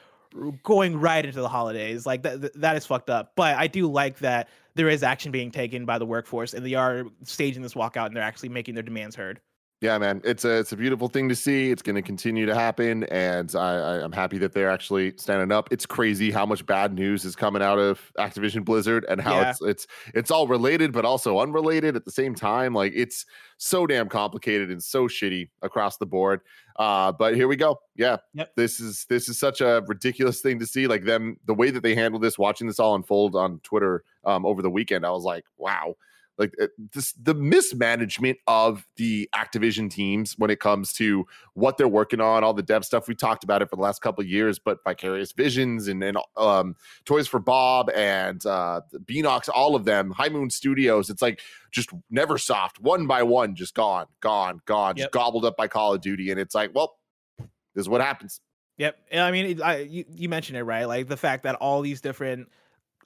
going 0.63 0.99
right 0.99 1.23
into 1.23 1.39
the 1.39 1.49
holidays. 1.49 2.07
Like 2.07 2.23
that 2.23 2.59
that 2.59 2.75
is 2.75 2.85
fucked 2.85 3.11
up. 3.11 3.33
But 3.35 3.57
I 3.57 3.67
do 3.67 3.91
like 3.91 4.17
that 4.19 4.49
there 4.73 4.89
is 4.89 5.03
action 5.03 5.31
being 5.31 5.51
taken 5.51 5.85
by 5.85 5.99
the 5.99 6.05
workforce 6.05 6.55
and 6.55 6.65
they 6.65 6.73
are 6.73 7.05
staging 7.23 7.61
this 7.61 7.75
walkout 7.75 8.07
and 8.07 8.15
they're 8.15 8.23
actually 8.23 8.49
making 8.49 8.73
their 8.73 8.83
demands 8.83 9.15
heard 9.15 9.39
yeah, 9.83 9.97
man, 9.97 10.21
it's 10.23 10.45
a 10.45 10.59
it's 10.59 10.71
a 10.71 10.77
beautiful 10.77 11.09
thing 11.09 11.27
to 11.27 11.35
see. 11.35 11.69
It's 11.69 11.81
going 11.81 11.97
to 11.97 12.01
continue 12.01 12.45
to 12.45 12.55
happen, 12.55 13.03
and 13.05 13.53
I, 13.53 13.75
I, 13.75 14.03
am 14.05 14.13
happy 14.13 14.37
that 14.37 14.53
they're 14.53 14.71
actually 14.71 15.11
standing 15.17 15.51
up. 15.51 15.67
It's 15.73 15.85
crazy 15.85 16.31
how 16.31 16.45
much 16.45 16.65
bad 16.65 16.93
news 16.93 17.25
is 17.25 17.35
coming 17.35 17.61
out 17.61 17.79
of 17.79 17.99
Activision 18.17 18.63
Blizzard, 18.63 19.05
and 19.09 19.19
how 19.19 19.41
yeah. 19.41 19.49
it's 19.49 19.61
it's 19.61 19.87
it's 20.15 20.31
all 20.31 20.47
related 20.47 20.93
but 20.93 21.03
also 21.03 21.37
unrelated 21.39 21.97
at 21.97 22.05
the 22.05 22.11
same 22.11 22.33
time. 22.33 22.73
Like 22.73 22.93
it's 22.95 23.25
so 23.57 23.85
damn 23.85 24.07
complicated 24.07 24.71
and 24.71 24.81
so 24.81 25.09
shitty 25.09 25.49
across 25.61 25.97
the 25.97 26.05
board. 26.05 26.39
Uh, 26.77 27.11
but 27.11 27.35
here 27.35 27.49
we 27.49 27.57
go. 27.57 27.77
Yeah, 27.97 28.17
yep. 28.33 28.51
this 28.55 28.79
is 28.79 29.05
this 29.09 29.27
is 29.27 29.37
such 29.37 29.59
a 29.59 29.83
ridiculous 29.87 30.39
thing 30.39 30.59
to 30.59 30.65
see. 30.65 30.87
Like 30.87 31.03
them, 31.03 31.35
the 31.45 31.53
way 31.53 31.71
that 31.71 31.83
they 31.83 31.93
handle 31.93 32.21
this, 32.21 32.39
watching 32.39 32.67
this 32.67 32.79
all 32.79 32.95
unfold 32.95 33.35
on 33.35 33.59
Twitter 33.63 34.05
um, 34.23 34.45
over 34.45 34.61
the 34.61 34.71
weekend, 34.71 35.05
I 35.05 35.11
was 35.11 35.25
like, 35.25 35.43
wow 35.57 35.97
like 36.37 36.53
uh, 36.61 36.67
this 36.93 37.13
the 37.13 37.33
mismanagement 37.33 38.37
of 38.47 38.87
the 38.95 39.29
activision 39.35 39.89
teams 39.89 40.33
when 40.37 40.49
it 40.49 40.59
comes 40.59 40.93
to 40.93 41.25
what 41.53 41.77
they're 41.77 41.87
working 41.87 42.21
on 42.21 42.43
all 42.43 42.53
the 42.53 42.63
dev 42.63 42.83
stuff. 42.83 43.07
We 43.07 43.15
talked 43.15 43.43
about 43.43 43.61
it 43.61 43.69
for 43.69 43.75
the 43.75 43.81
last 43.81 44.01
couple 44.01 44.23
of 44.23 44.27
years 44.27 44.59
but 44.59 44.79
vicarious 44.83 45.31
visions 45.31 45.87
and, 45.87 46.03
and 46.03 46.17
um, 46.37 46.75
toys 47.05 47.27
for 47.27 47.39
bob 47.39 47.89
and 47.95 48.45
uh 48.45 48.81
beenox 49.05 49.49
all 49.53 49.75
of 49.75 49.85
them 49.85 50.11
high 50.11 50.29
moon 50.29 50.49
studios 50.49 51.09
it's 51.09 51.21
like 51.21 51.41
just 51.71 51.89
neversoft 52.13 52.79
one 52.79 53.07
by 53.07 53.23
one 53.23 53.55
just 53.55 53.73
gone 53.73 54.05
gone 54.21 54.59
gone 54.65 54.95
yep. 54.95 55.05
just 55.05 55.11
gobbled 55.11 55.45
up 55.45 55.57
by 55.57 55.67
call 55.67 55.93
of 55.93 56.01
duty 56.01 56.31
and 56.31 56.39
it's 56.39 56.55
like 56.55 56.71
well 56.73 56.97
this 57.39 57.81
is 57.81 57.89
what 57.89 58.01
happens. 58.01 58.39
Yep 58.77 58.97
i 59.13 59.31
mean 59.31 59.61
I, 59.61 59.79
you, 59.79 60.05
you 60.09 60.29
mentioned 60.29 60.57
it 60.57 60.63
right? 60.63 60.85
Like 60.85 61.07
the 61.07 61.17
fact 61.17 61.43
that 61.43 61.55
all 61.55 61.81
these 61.81 62.01
different 62.01 62.49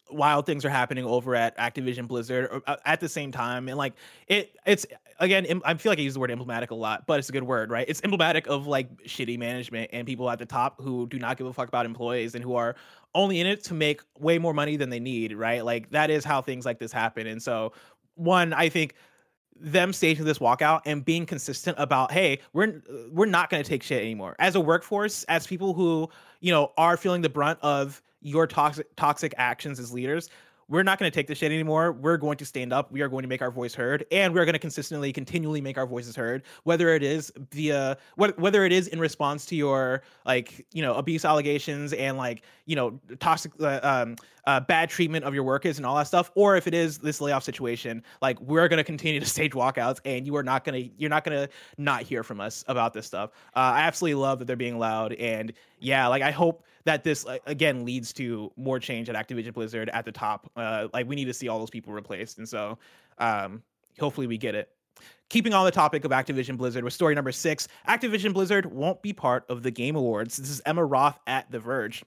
wild 0.09 0.45
things 0.45 0.65
are 0.65 0.69
happening 0.69 1.05
over 1.05 1.35
at 1.35 1.57
Activision 1.57 2.07
Blizzard 2.07 2.61
uh, 2.65 2.75
at 2.85 2.99
the 2.99 3.09
same 3.09 3.31
time, 3.31 3.67
and 3.67 3.77
like 3.77 3.93
it, 4.27 4.55
it's 4.65 4.85
again, 5.19 5.61
I 5.65 5.73
feel 5.75 5.91
like 5.91 5.99
I 5.99 6.03
use 6.03 6.13
the 6.13 6.19
word 6.19 6.31
emblematic 6.31 6.71
a 6.71 6.75
lot, 6.75 7.07
but 7.07 7.19
it's 7.19 7.29
a 7.29 7.31
good 7.31 7.43
word, 7.43 7.71
right? 7.71 7.85
It's 7.87 8.01
emblematic 8.03 8.47
of 8.47 8.67
like 8.67 9.03
shitty 9.03 9.37
management 9.37 9.89
and 9.93 10.05
people 10.05 10.29
at 10.29 10.39
the 10.39 10.45
top 10.45 10.81
who 10.81 11.07
do 11.07 11.19
not 11.19 11.37
give 11.37 11.47
a 11.47 11.53
fuck 11.53 11.67
about 11.67 11.85
employees 11.85 12.35
and 12.35 12.43
who 12.43 12.55
are 12.55 12.75
only 13.15 13.39
in 13.39 13.47
it 13.47 13.63
to 13.65 13.73
make 13.73 14.01
way 14.19 14.37
more 14.37 14.53
money 14.53 14.75
than 14.75 14.89
they 14.89 14.99
need, 14.99 15.33
right? 15.33 15.65
Like 15.65 15.89
that 15.91 16.09
is 16.09 16.23
how 16.23 16.41
things 16.41 16.65
like 16.65 16.79
this 16.79 16.91
happen, 16.91 17.27
and 17.27 17.41
so 17.41 17.73
one, 18.15 18.53
I 18.53 18.69
think 18.69 18.95
them 19.59 19.91
staging 19.91 20.25
this 20.25 20.39
walkout 20.39 20.81
and 20.85 21.03
being 21.03 21.25
consistent 21.25 21.75
about 21.79 22.11
hey 22.11 22.39
we're 22.53 22.79
we're 23.11 23.25
not 23.25 23.49
going 23.49 23.63
to 23.63 23.67
take 23.67 23.81
shit 23.81 24.01
anymore 24.01 24.35
as 24.37 24.53
a 24.55 24.59
workforce 24.59 25.23
as 25.23 25.47
people 25.47 25.73
who 25.73 26.07
you 26.41 26.51
know 26.51 26.71
are 26.77 26.95
feeling 26.95 27.21
the 27.21 27.29
brunt 27.29 27.57
of 27.63 28.01
your 28.27 28.47
toxic 28.47 28.95
toxic 28.95 29.33
actions 29.37 29.79
as 29.79 29.93
leaders 29.93 30.29
we're 30.69 30.83
not 30.83 30.99
going 30.99 31.09
to 31.09 31.15
take 31.15 31.27
this 31.27 31.37
shit 31.37 31.51
anymore. 31.51 31.93
We're 31.93 32.17
going 32.17 32.37
to 32.37 32.45
stand 32.45 32.73
up. 32.73 32.91
We 32.91 33.01
are 33.01 33.07
going 33.07 33.21
to 33.21 33.29
make 33.29 33.41
our 33.41 33.51
voice 33.51 33.73
heard, 33.73 34.05
and 34.11 34.33
we're 34.33 34.43
going 34.43 34.53
to 34.53 34.59
consistently, 34.59 35.13
continually 35.13 35.61
make 35.61 35.77
our 35.77 35.85
voices 35.85 36.15
heard. 36.15 36.43
Whether 36.63 36.93
it 36.93 37.03
is 37.03 37.31
via 37.51 37.97
whether 38.15 38.65
it 38.65 38.71
is 38.73 38.87
in 38.87 38.99
response 38.99 39.45
to 39.47 39.55
your 39.55 40.03
like 40.25 40.65
you 40.73 40.81
know 40.81 40.95
abuse 40.95 41.23
allegations 41.23 41.93
and 41.93 42.17
like 42.17 42.43
you 42.65 42.75
know 42.75 42.99
toxic 43.19 43.53
uh, 43.61 43.79
um, 43.81 44.15
uh, 44.45 44.59
bad 44.59 44.89
treatment 44.89 45.23
of 45.23 45.33
your 45.33 45.43
workers 45.43 45.77
and 45.77 45.85
all 45.85 45.95
that 45.95 46.07
stuff, 46.07 46.31
or 46.35 46.57
if 46.57 46.67
it 46.67 46.73
is 46.73 46.97
this 46.97 47.21
layoff 47.21 47.43
situation, 47.43 48.03
like 48.21 48.39
we're 48.41 48.67
going 48.67 48.77
to 48.77 48.83
continue 48.83 49.21
to 49.21 49.25
stage 49.37 49.53
walkouts, 49.53 49.99
and 50.03 50.25
you 50.25 50.35
are 50.35 50.43
not 50.43 50.65
going 50.65 50.83
to 50.83 50.91
you're 50.97 51.09
not 51.09 51.23
going 51.23 51.37
to 51.37 51.49
not 51.77 52.01
hear 52.01 52.23
from 52.23 52.41
us 52.41 52.65
about 52.67 52.93
this 52.93 53.05
stuff. 53.05 53.31
Uh, 53.55 53.59
I 53.75 53.81
absolutely 53.81 54.15
love 54.15 54.39
that 54.39 54.45
they're 54.45 54.57
being 54.57 54.79
loud, 54.79 55.13
and 55.13 55.53
yeah, 55.79 56.07
like 56.07 56.23
I 56.23 56.31
hope 56.31 56.65
that 56.87 57.03
this 57.03 57.25
again 57.45 57.83
leads 57.83 58.13
to 58.13 58.49
more 58.55 58.79
change 58.79 59.09
at 59.09 59.15
Activision 59.15 59.53
Blizzard 59.53 59.89
at 59.89 60.05
the 60.05 60.11
top. 60.11 60.49
Uh, 60.55 60.87
like 60.93 61.07
we 61.07 61.15
need 61.15 61.25
to 61.25 61.33
see 61.33 61.49
all 61.49 61.59
those 61.59 61.69
people 61.69 61.93
replaced, 61.93 62.37
and 62.37 62.47
so 62.47 62.77
um, 63.17 63.61
hopefully 63.99 64.25
we 64.25 64.37
get 64.37 64.55
it. 64.55 64.69
Keeping 65.29 65.53
on 65.53 65.65
the 65.65 65.71
topic 65.71 66.05
of 66.05 66.11
Activision 66.11 66.55
Blizzard 66.55 66.85
with 66.85 66.93
story 66.93 67.13
number 67.13 67.33
six, 67.33 67.67
Activision 67.89 68.33
Blizzard 68.33 68.65
won't 68.65 69.01
be 69.01 69.11
part 69.11 69.43
of 69.49 69.61
the 69.61 69.69
Game 69.69 69.97
Awards. 69.97 70.37
This 70.37 70.49
is 70.49 70.61
Emma 70.65 70.85
Roth 70.85 71.19
at 71.27 71.51
The 71.51 71.59
Verge. 71.59 72.05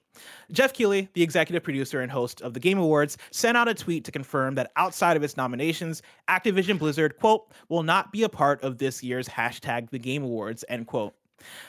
Geoff 0.51 0.73
Keighley, 0.73 1.11
the 1.13 1.23
executive 1.23 1.63
producer 1.63 2.01
and 2.01 2.11
host 2.11 2.41
of 2.41 2.55
the 2.55 2.61
Game 2.61 2.79
Awards, 2.79 3.19
sent 3.31 3.59
out 3.59 3.69
a 3.69 3.75
tweet 3.75 4.07
to 4.07 4.11
confirm 4.11 4.55
that 4.55 4.73
outside 4.77 5.19
of 5.19 5.23
its 5.23 5.37
nominations, 5.37 6.01
Activision 6.29 6.79
Blizzard, 6.79 7.19
quote, 7.19 7.53
will 7.69 7.83
not 7.83 8.11
be 8.11 8.23
a 8.23 8.29
part 8.31 8.65
of 8.65 8.79
this 8.79 9.03
year's 9.03 9.29
hashtag 9.29 9.91
the 9.91 9.99
Game 9.99 10.25
Awards, 10.25 10.65
end 10.71 10.87
quote. 10.87 11.15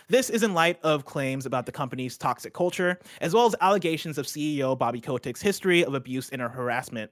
This 0.07 0.29
is 0.29 0.43
in 0.43 0.53
light 0.53 0.79
of 0.83 1.05
claims 1.05 1.45
about 1.45 1.65
the 1.65 1.71
company's 1.71 2.17
toxic 2.17 2.53
culture, 2.53 2.99
as 3.19 3.33
well 3.33 3.45
as 3.45 3.55
allegations 3.61 4.17
of 4.17 4.25
CEO 4.25 4.77
Bobby 4.77 5.01
Kotick's 5.01 5.41
history 5.41 5.83
of 5.83 5.93
abuse 5.93 6.29
and 6.29 6.41
harassment. 6.41 7.11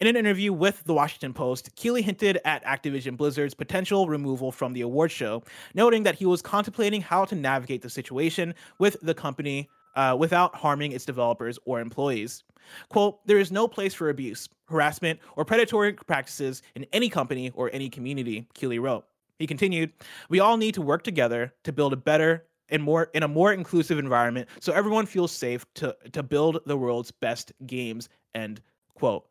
In 0.00 0.06
an 0.06 0.16
interview 0.16 0.50
with 0.50 0.82
the 0.84 0.94
Washington 0.94 1.34
Post, 1.34 1.76
Keighley 1.76 2.00
hinted 2.00 2.38
at 2.46 2.64
Activision 2.64 3.18
Blizzard's 3.18 3.52
potential 3.52 4.08
removal 4.08 4.50
from 4.50 4.72
the 4.72 4.80
award 4.80 5.10
show, 5.10 5.42
noting 5.74 6.04
that 6.04 6.14
he 6.14 6.24
was 6.24 6.40
contemplating 6.40 7.02
how 7.02 7.26
to 7.26 7.34
navigate 7.34 7.82
the 7.82 7.90
situation 7.90 8.54
with 8.78 8.96
the 9.02 9.12
company 9.12 9.68
uh, 9.96 10.16
without 10.18 10.54
harming 10.54 10.92
its 10.92 11.04
developers 11.04 11.58
or 11.66 11.80
employees. 11.80 12.44
Quote, 12.88 13.26
there 13.26 13.38
is 13.38 13.52
no 13.52 13.68
place 13.68 13.92
for 13.92 14.08
abuse, 14.08 14.48
harassment, 14.66 15.20
or 15.36 15.44
predatory 15.44 15.92
practices 15.92 16.62
in 16.74 16.86
any 16.92 17.10
company 17.10 17.50
or 17.54 17.68
any 17.72 17.90
community, 17.90 18.48
Keighley 18.54 18.78
wrote. 18.78 19.04
He 19.40 19.46
continued, 19.46 19.92
"We 20.28 20.38
all 20.38 20.56
need 20.56 20.74
to 20.74 20.82
work 20.82 21.02
together 21.02 21.52
to 21.64 21.72
build 21.72 21.92
a 21.92 21.96
better 21.96 22.46
and 22.68 22.82
more 22.82 23.10
in 23.14 23.24
a 23.24 23.28
more 23.28 23.52
inclusive 23.52 23.98
environment 23.98 24.48
so 24.60 24.72
everyone 24.72 25.06
feels 25.06 25.32
safe 25.32 25.66
to 25.74 25.96
to 26.12 26.22
build 26.22 26.60
the 26.66 26.76
world's 26.76 27.10
best 27.10 27.52
games." 27.66 28.08
End 28.34 28.60
quote. 28.94 29.26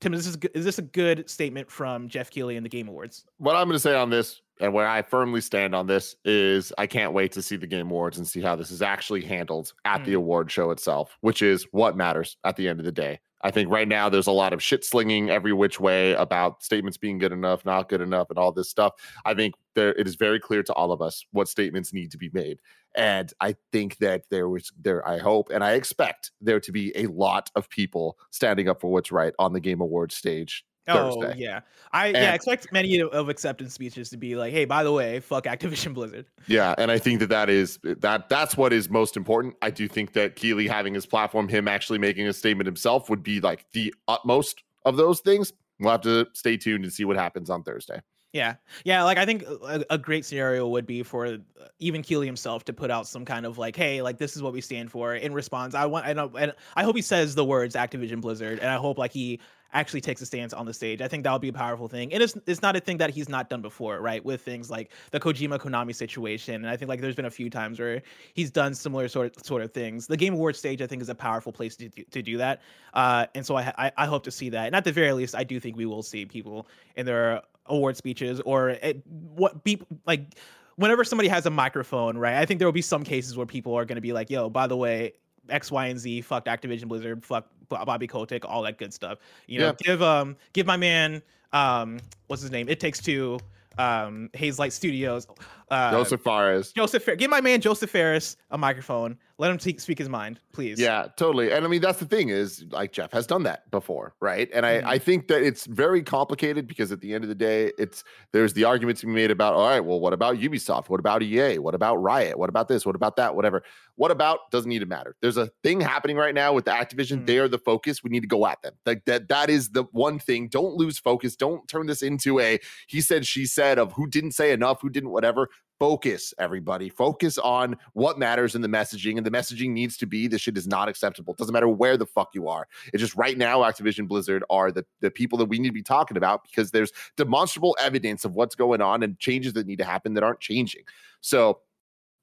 Tim, 0.00 0.12
is 0.12 0.36
this, 0.36 0.50
is 0.54 0.64
this 0.66 0.78
a 0.78 0.82
good 0.82 1.28
statement 1.30 1.70
from 1.70 2.08
Geoff 2.08 2.28
Keighley 2.28 2.56
in 2.56 2.62
the 2.62 2.68
Game 2.68 2.88
Awards? 2.88 3.24
What 3.38 3.56
I'm 3.56 3.68
going 3.68 3.76
to 3.76 3.80
say 3.80 3.94
on 3.94 4.10
this, 4.10 4.42
and 4.60 4.74
where 4.74 4.86
I 4.86 5.00
firmly 5.00 5.40
stand 5.40 5.74
on 5.74 5.86
this, 5.86 6.14
is 6.26 6.74
I 6.76 6.86
can't 6.86 7.14
wait 7.14 7.32
to 7.32 7.42
see 7.42 7.56
the 7.56 7.66
Game 7.66 7.90
Awards 7.90 8.18
and 8.18 8.28
see 8.28 8.42
how 8.42 8.54
this 8.54 8.70
is 8.70 8.82
actually 8.82 9.22
handled 9.22 9.72
at 9.86 10.02
mm. 10.02 10.04
the 10.04 10.12
award 10.12 10.50
show 10.50 10.70
itself, 10.72 11.16
which 11.22 11.40
is 11.40 11.66
what 11.70 11.96
matters 11.96 12.36
at 12.44 12.56
the 12.56 12.68
end 12.68 12.80
of 12.80 12.84
the 12.84 12.92
day. 12.92 13.18
I 13.44 13.50
think 13.50 13.70
right 13.70 13.86
now 13.86 14.08
there's 14.08 14.26
a 14.26 14.32
lot 14.32 14.54
of 14.54 14.62
shit 14.62 14.86
slinging 14.86 15.28
every 15.28 15.52
which 15.52 15.78
way 15.78 16.14
about 16.14 16.62
statements 16.62 16.96
being 16.96 17.18
good 17.18 17.30
enough, 17.30 17.64
not 17.66 17.90
good 17.90 18.00
enough, 18.00 18.30
and 18.30 18.38
all 18.38 18.52
this 18.52 18.70
stuff. 18.70 18.94
I 19.26 19.34
think 19.34 19.54
there 19.74 19.92
it 19.92 20.06
is 20.06 20.14
very 20.14 20.40
clear 20.40 20.62
to 20.62 20.72
all 20.72 20.92
of 20.92 21.02
us 21.02 21.26
what 21.32 21.48
statements 21.48 21.92
need 21.92 22.10
to 22.12 22.18
be 22.18 22.30
made. 22.32 22.58
And 22.96 23.30
I 23.40 23.56
think 23.70 23.98
that 23.98 24.22
there 24.30 24.48
was 24.48 24.72
there, 24.80 25.06
I 25.06 25.18
hope 25.18 25.50
and 25.52 25.62
I 25.62 25.72
expect 25.72 26.30
there 26.40 26.60
to 26.60 26.72
be 26.72 26.96
a 26.96 27.06
lot 27.06 27.50
of 27.54 27.68
people 27.68 28.16
standing 28.30 28.68
up 28.68 28.80
for 28.80 28.90
what's 28.90 29.12
right 29.12 29.34
on 29.38 29.52
the 29.52 29.60
Game 29.60 29.82
Awards 29.82 30.14
stage 30.14 30.64
Thursday. 30.86 31.32
Oh 31.32 31.34
yeah, 31.36 31.60
I 31.92 32.08
and, 32.08 32.16
yeah 32.16 32.34
expect 32.34 32.72
many 32.72 33.00
of 33.00 33.28
acceptance 33.28 33.74
speeches 33.74 34.10
to 34.10 34.16
be 34.16 34.36
like, 34.36 34.52
"Hey, 34.52 34.64
by 34.64 34.84
the 34.84 34.92
way, 34.92 35.20
fuck 35.20 35.44
Activision 35.44 35.94
Blizzard." 35.94 36.26
Yeah, 36.46 36.74
and 36.78 36.90
I 36.90 36.98
think 36.98 37.20
that 37.20 37.28
that 37.30 37.48
is 37.48 37.78
that 37.82 38.28
that's 38.28 38.56
what 38.56 38.72
is 38.72 38.90
most 38.90 39.16
important. 39.16 39.54
I 39.62 39.70
do 39.70 39.88
think 39.88 40.12
that 40.12 40.36
Keighley 40.36 40.68
having 40.68 40.94
his 40.94 41.06
platform, 41.06 41.48
him 41.48 41.68
actually 41.68 41.98
making 41.98 42.26
a 42.28 42.32
statement 42.32 42.66
himself, 42.66 43.08
would 43.08 43.22
be 43.22 43.40
like 43.40 43.66
the 43.72 43.94
utmost 44.08 44.62
of 44.84 44.96
those 44.96 45.20
things. 45.20 45.52
We'll 45.80 45.92
have 45.92 46.02
to 46.02 46.26
stay 46.34 46.56
tuned 46.56 46.84
and 46.84 46.92
see 46.92 47.04
what 47.04 47.16
happens 47.16 47.50
on 47.50 47.62
Thursday. 47.62 48.00
Yeah, 48.34 48.56
yeah. 48.84 49.04
Like 49.04 49.16
I 49.16 49.24
think 49.24 49.44
a, 49.44 49.84
a, 49.90 49.96
great 49.96 50.24
scenario 50.24 50.66
would 50.66 50.86
be 50.86 51.04
for 51.04 51.26
uh, 51.26 51.36
even 51.78 52.02
Keighley 52.02 52.26
himself 52.26 52.64
to 52.64 52.72
put 52.72 52.90
out 52.90 53.06
some 53.06 53.24
kind 53.24 53.46
of 53.46 53.58
like, 53.58 53.76
"Hey, 53.76 54.02
like 54.02 54.18
this 54.18 54.34
is 54.34 54.42
what 54.42 54.52
we 54.52 54.60
stand 54.60 54.90
for." 54.90 55.14
In 55.14 55.32
response, 55.32 55.76
I 55.76 55.86
want, 55.86 56.06
and 56.06 56.18
I 56.18 56.24
know, 56.24 56.36
and 56.36 56.52
I 56.74 56.82
hope 56.82 56.96
he 56.96 57.02
says 57.02 57.36
the 57.36 57.44
words 57.44 57.76
Activision 57.76 58.20
Blizzard, 58.20 58.58
and 58.58 58.68
I 58.68 58.74
hope 58.74 58.98
like 58.98 59.12
he 59.12 59.38
actually 59.74 60.00
takes 60.00 60.22
a 60.22 60.26
stance 60.26 60.52
on 60.52 60.64
the 60.64 60.72
stage. 60.72 61.02
I 61.02 61.08
think 61.08 61.24
that 61.24 61.32
would 61.32 61.42
be 61.42 61.48
a 61.48 61.52
powerful 61.52 61.88
thing. 61.88 62.12
And 62.12 62.22
it's 62.22 62.36
it's 62.46 62.62
not 62.62 62.76
a 62.76 62.80
thing 62.80 62.96
that 62.98 63.10
he's 63.10 63.28
not 63.28 63.50
done 63.50 63.60
before, 63.60 64.00
right? 64.00 64.24
With 64.24 64.40
things 64.40 64.70
like 64.70 64.92
the 65.10 65.20
Kojima 65.20 65.58
Konami 65.58 65.94
situation. 65.94 66.54
And 66.54 66.68
I 66.68 66.76
think 66.76 66.88
like 66.88 67.00
there's 67.00 67.16
been 67.16 67.26
a 67.26 67.30
few 67.30 67.50
times 67.50 67.78
where 67.78 68.02
he's 68.34 68.50
done 68.50 68.74
similar 68.74 69.08
sort 69.08 69.36
of, 69.36 69.44
sort 69.44 69.62
of 69.62 69.72
things. 69.72 70.06
The 70.06 70.16
Game 70.16 70.34
Awards 70.34 70.58
stage, 70.58 70.80
I 70.80 70.86
think, 70.86 71.02
is 71.02 71.08
a 71.08 71.14
powerful 71.14 71.52
place 71.52 71.76
to, 71.76 71.88
to 71.88 72.22
do 72.22 72.38
that. 72.38 72.62
Uh, 72.94 73.26
and 73.34 73.44
so 73.44 73.56
I, 73.56 73.72
I, 73.76 73.92
I 73.98 74.06
hope 74.06 74.22
to 74.24 74.30
see 74.30 74.48
that. 74.50 74.66
And 74.66 74.76
at 74.76 74.84
the 74.84 74.92
very 74.92 75.12
least, 75.12 75.34
I 75.34 75.44
do 75.44 75.58
think 75.60 75.76
we 75.76 75.86
will 75.86 76.02
see 76.02 76.24
people 76.24 76.68
in 76.96 77.04
their 77.04 77.42
award 77.66 77.96
speeches 77.96 78.40
or 78.40 78.70
it, 78.70 79.02
what 79.06 79.64
people 79.64 79.86
like 80.06 80.34
whenever 80.76 81.04
somebody 81.04 81.28
has 81.28 81.46
a 81.46 81.50
microphone, 81.50 82.18
right? 82.18 82.36
I 82.36 82.46
think 82.46 82.58
there 82.58 82.68
will 82.68 82.72
be 82.72 82.82
some 82.82 83.04
cases 83.04 83.36
where 83.36 83.46
people 83.46 83.74
are 83.74 83.84
going 83.84 83.96
to 83.96 84.02
be 84.02 84.12
like, 84.12 84.30
"Yo, 84.30 84.50
by 84.50 84.66
the 84.66 84.76
way, 84.76 85.14
X, 85.48 85.70
Y, 85.70 85.86
and 85.86 85.98
Z, 85.98 86.20
fuck 86.22 86.46
Activision 86.46 86.86
Blizzard, 86.86 87.24
fuck 87.24 87.46
Bobby 87.68 88.06
Kotick, 88.06 88.44
all 88.44 88.62
that 88.62 88.78
good 88.78 88.92
stuff. 88.92 89.18
You 89.46 89.60
know, 89.60 89.66
yeah. 89.66 89.72
give 89.78 90.02
um 90.02 90.36
give 90.52 90.66
my 90.66 90.76
man 90.76 91.22
um 91.52 91.98
what's 92.26 92.42
his 92.42 92.50
name? 92.50 92.68
It 92.68 92.80
takes 92.80 93.00
two 93.00 93.38
um 93.78 94.30
Hazelight 94.34 94.72
Studios. 94.72 95.26
Uh, 95.70 95.90
Joseph 95.90 96.20
Fares. 96.22 96.72
Joseph, 96.72 97.08
give 97.18 97.30
my 97.30 97.40
man 97.40 97.60
Joseph 97.60 97.90
Fares 97.90 98.36
a 98.50 98.58
microphone. 98.58 99.18
Let 99.36 99.50
him 99.50 99.58
t- 99.58 99.78
speak 99.78 99.98
his 99.98 100.08
mind, 100.08 100.38
please. 100.52 100.78
Yeah, 100.78 101.08
totally. 101.16 101.50
And 101.50 101.64
I 101.64 101.68
mean, 101.68 101.80
that's 101.80 101.98
the 101.98 102.06
thing 102.06 102.28
is 102.28 102.64
like 102.70 102.92
Geoff 102.92 103.10
has 103.12 103.26
done 103.26 103.42
that 103.42 103.68
before, 103.72 104.14
right? 104.20 104.48
And 104.54 104.64
I, 104.64 104.78
mm-hmm. 104.78 104.88
I 104.88 104.98
think 104.98 105.26
that 105.26 105.42
it's 105.42 105.66
very 105.66 106.04
complicated 106.04 106.68
because 106.68 106.92
at 106.92 107.00
the 107.00 107.12
end 107.12 107.24
of 107.24 107.28
the 107.28 107.34
day, 107.34 107.72
it's 107.76 108.04
there's 108.32 108.52
the 108.52 108.62
arguments 108.62 109.00
to 109.00 109.08
be 109.08 109.12
made 109.12 109.32
about, 109.32 109.54
all 109.54 109.68
right, 109.68 109.80
well, 109.80 109.98
what 109.98 110.12
about 110.12 110.36
Ubisoft? 110.36 110.88
What 110.88 111.00
about 111.00 111.20
EA? 111.20 111.58
What 111.58 111.74
about 111.74 111.96
Riot? 111.96 112.38
What 112.38 112.48
about 112.48 112.68
this? 112.68 112.86
What 112.86 112.94
about 112.94 113.16
that? 113.16 113.34
Whatever. 113.34 113.64
What 113.96 114.12
about 114.12 114.52
doesn't 114.52 114.68
need 114.68 114.80
to 114.80 114.86
matter. 114.86 115.16
There's 115.20 115.36
a 115.36 115.50
thing 115.64 115.80
happening 115.80 116.16
right 116.16 116.34
now 116.34 116.52
with 116.52 116.66
the 116.66 116.70
Activision. 116.70 117.16
Mm-hmm. 117.16 117.26
They 117.26 117.38
are 117.38 117.48
the 117.48 117.58
focus. 117.58 118.04
We 118.04 118.10
need 118.10 118.20
to 118.20 118.28
go 118.28 118.46
at 118.46 118.62
them. 118.62 118.74
Like 118.86 119.04
that, 119.06 119.28
that 119.28 119.50
is 119.50 119.70
the 119.70 119.82
one 119.90 120.20
thing. 120.20 120.46
Don't 120.46 120.76
lose 120.76 120.98
focus. 120.98 121.34
Don't 121.34 121.66
turn 121.66 121.86
this 121.86 122.02
into 122.02 122.38
a 122.38 122.60
he 122.86 123.00
said, 123.00 123.26
she 123.26 123.46
said 123.46 123.80
of 123.80 123.92
who 123.94 124.06
didn't 124.06 124.32
say 124.32 124.52
enough, 124.52 124.80
who 124.80 124.90
didn't 124.90 125.10
whatever 125.10 125.48
focus 125.78 126.32
everybody 126.38 126.88
focus 126.88 127.36
on 127.38 127.76
what 127.94 128.18
matters 128.18 128.54
in 128.54 128.60
the 128.60 128.68
messaging 128.68 129.16
and 129.16 129.26
the 129.26 129.30
messaging 129.30 129.70
needs 129.70 129.96
to 129.96 130.06
be 130.06 130.28
this 130.28 130.40
shit 130.40 130.56
is 130.56 130.66
not 130.66 130.88
acceptable 130.88 131.34
it 131.34 131.36
doesn't 131.36 131.52
matter 131.52 131.68
where 131.68 131.96
the 131.96 132.06
fuck 132.06 132.30
you 132.32 132.48
are 132.48 132.66
it's 132.92 133.00
just 133.00 133.16
right 133.16 133.36
now 133.36 133.60
activision 133.60 134.06
blizzard 134.06 134.44
are 134.50 134.70
the, 134.70 134.84
the 135.00 135.10
people 135.10 135.36
that 135.36 135.46
we 135.46 135.58
need 135.58 135.68
to 135.68 135.74
be 135.74 135.82
talking 135.82 136.16
about 136.16 136.44
because 136.44 136.70
there's 136.70 136.92
demonstrable 137.16 137.76
evidence 137.80 138.24
of 138.24 138.34
what's 138.34 138.54
going 138.54 138.80
on 138.80 139.02
and 139.02 139.18
changes 139.18 139.52
that 139.52 139.66
need 139.66 139.78
to 139.78 139.84
happen 139.84 140.14
that 140.14 140.22
aren't 140.22 140.40
changing 140.40 140.82
so 141.20 141.58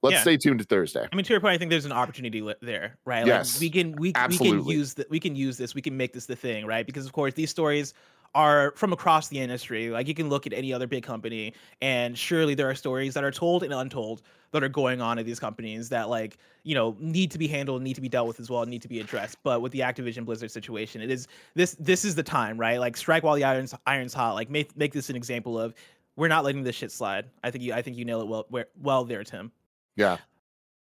let's 0.01 0.15
yeah. 0.15 0.21
stay 0.21 0.37
tuned 0.37 0.59
to 0.59 0.65
Thursday. 0.65 1.07
I 1.11 1.15
mean, 1.15 1.25
to 1.25 1.33
your 1.33 1.39
point, 1.39 1.53
I 1.53 1.57
think 1.57 1.69
there's 1.69 1.85
an 1.85 1.91
opportunity 1.91 2.43
there, 2.61 2.97
right? 3.05 3.25
Yes, 3.25 3.55
like 3.55 3.61
we 3.61 3.69
can 3.69 3.91
we, 3.93 4.13
we 4.29 4.37
can 4.37 4.65
use 4.65 4.93
that 4.95 5.09
we 5.09 5.19
can 5.19 5.35
use 5.35 5.57
this 5.57 5.75
we 5.75 5.81
can 5.81 5.95
make 5.95 6.13
this 6.13 6.25
the 6.25 6.35
thing, 6.35 6.65
right? 6.65 6.85
Because 6.85 7.05
of 7.05 7.13
course 7.13 7.33
these 7.33 7.49
stories 7.49 7.93
are 8.33 8.73
from 8.75 8.93
across 8.93 9.27
the 9.27 9.39
industry. 9.39 9.89
Like 9.89 10.07
you 10.07 10.13
can 10.13 10.29
look 10.29 10.47
at 10.47 10.53
any 10.53 10.73
other 10.73 10.87
big 10.87 11.03
company, 11.03 11.53
and 11.81 12.17
surely 12.17 12.55
there 12.55 12.69
are 12.69 12.75
stories 12.75 13.13
that 13.13 13.23
are 13.23 13.31
told 13.31 13.63
and 13.63 13.73
untold 13.73 14.21
that 14.51 14.63
are 14.63 14.69
going 14.69 15.01
on 15.01 15.17
at 15.17 15.25
these 15.25 15.39
companies 15.39 15.89
that 15.89 16.09
like 16.09 16.37
you 16.63 16.75
know 16.75 16.95
need 16.99 17.31
to 17.31 17.37
be 17.37 17.47
handled, 17.47 17.81
need 17.81 17.95
to 17.95 18.01
be 18.01 18.09
dealt 18.09 18.27
with 18.27 18.39
as 18.39 18.49
well, 18.49 18.65
need 18.65 18.81
to 18.81 18.87
be 18.87 18.99
addressed. 18.99 19.37
But 19.43 19.61
with 19.61 19.71
the 19.71 19.79
Activision 19.79 20.25
Blizzard 20.25 20.51
situation, 20.51 21.01
it 21.01 21.11
is 21.11 21.27
this 21.55 21.75
this 21.79 22.05
is 22.05 22.15
the 22.15 22.23
time, 22.23 22.57
right? 22.57 22.79
Like 22.79 22.95
strike 22.97 23.23
while 23.23 23.35
the 23.35 23.43
irons 23.43 23.73
irons 23.85 24.13
hot. 24.13 24.35
Like 24.35 24.49
make 24.49 24.75
make 24.77 24.93
this 24.93 25.09
an 25.09 25.15
example 25.15 25.59
of 25.59 25.73
we're 26.15 26.27
not 26.27 26.43
letting 26.43 26.63
this 26.63 26.75
shit 26.75 26.91
slide. 26.91 27.25
I 27.43 27.51
think 27.51 27.63
you 27.63 27.73
I 27.73 27.81
think 27.81 27.97
you 27.97 28.05
nail 28.05 28.21
it 28.21 28.27
well 28.27 28.65
well 28.81 29.03
there, 29.03 29.23
Tim. 29.23 29.51
Yeah. 29.95 30.17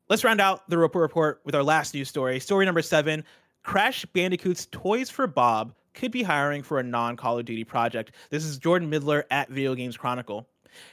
Let's 0.09 0.24
round 0.24 0.40
out 0.40 0.68
the 0.68 0.76
Roper 0.76 0.98
Report 0.98 1.40
with 1.44 1.55
our 1.55 1.62
last 1.62 1.94
news 1.94 2.09
story. 2.09 2.40
Story 2.40 2.66
number 2.66 2.82
seven 2.82 3.24
Crash 3.62 4.05
Bandicoot's 4.07 4.66
Toys 4.70 5.11
for 5.11 5.26
Bob 5.26 5.72
could 6.01 6.11
be 6.11 6.22
hiring 6.22 6.62
for 6.62 6.80
a 6.80 6.82
non 6.82 7.14
Call 7.14 7.38
of 7.38 7.44
Duty 7.44 7.62
project. 7.62 8.12
This 8.30 8.46
is 8.46 8.57
Jordan 8.57 8.88
Middler 8.88 9.26
at 9.30 9.51
Video 9.51 9.74
Games 9.74 9.98
Chronicle. 9.98 10.48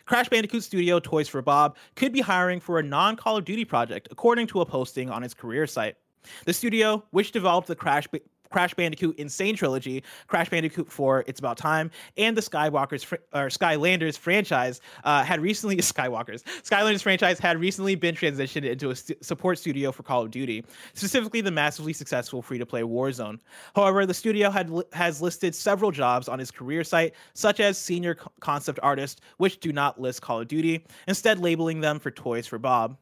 Crash 0.05 0.27
Bandicoot 0.27 0.63
Studio 0.63 0.99
Toys 0.99 1.29
for 1.29 1.41
Bob 1.41 1.77
could 1.95 2.11
be 2.11 2.19
hiring 2.19 2.59
for 2.59 2.77
a 2.77 2.83
non 2.83 3.15
Call 3.15 3.37
of 3.37 3.45
Duty 3.45 3.63
project, 3.63 4.09
according 4.11 4.47
to 4.47 4.59
a 4.59 4.65
posting 4.65 5.09
on 5.09 5.23
its 5.23 5.33
career 5.33 5.65
site. 5.65 5.95
The 6.43 6.51
studio, 6.51 7.05
which 7.11 7.31
developed 7.31 7.69
the 7.69 7.75
Crash 7.75 8.05
Crash 8.51 8.73
Bandicoot 8.73 9.17
Insane 9.17 9.55
Trilogy, 9.55 10.03
Crash 10.27 10.49
Bandicoot 10.49 10.91
4, 10.91 11.25
It's 11.27 11.39
About 11.39 11.57
Time, 11.57 11.91
and 12.17 12.35
the 12.35 12.41
Skywalkers 12.41 13.05
fr- 13.05 13.15
or 13.33 13.47
Skylanders 13.47 14.17
franchise 14.17 14.81
uh, 15.03 15.23
had 15.23 15.39
recently 15.41 15.77
Skywalkers 15.77 16.43
Skylanders 16.63 17.01
franchise 17.01 17.39
had 17.39 17.59
recently 17.59 17.95
been 17.95 18.15
transitioned 18.15 18.63
into 18.63 18.89
a 18.89 18.95
st- 18.95 19.23
support 19.23 19.57
studio 19.57 19.91
for 19.91 20.03
Call 20.03 20.23
of 20.23 20.31
Duty, 20.31 20.65
specifically 20.93 21.41
the 21.41 21.51
massively 21.51 21.93
successful 21.93 22.41
free-to-play 22.41 22.81
Warzone. 22.81 23.39
However, 23.75 24.05
the 24.05 24.13
studio 24.13 24.49
had 24.49 24.69
li- 24.69 24.83
has 24.93 25.21
listed 25.21 25.53
several 25.55 25.91
jobs 25.91 26.27
on 26.27 26.39
its 26.39 26.51
career 26.51 26.83
site, 26.83 27.13
such 27.33 27.59
as 27.59 27.77
senior 27.77 28.15
co- 28.15 28.31
concept 28.39 28.79
artist, 28.83 29.21
which 29.37 29.59
do 29.59 29.71
not 29.71 29.99
list 29.99 30.21
Call 30.21 30.41
of 30.41 30.47
Duty, 30.47 30.85
instead 31.07 31.39
labeling 31.39 31.81
them 31.81 31.99
for 31.99 32.11
Toys 32.11 32.47
for 32.47 32.57
Bob. 32.57 32.97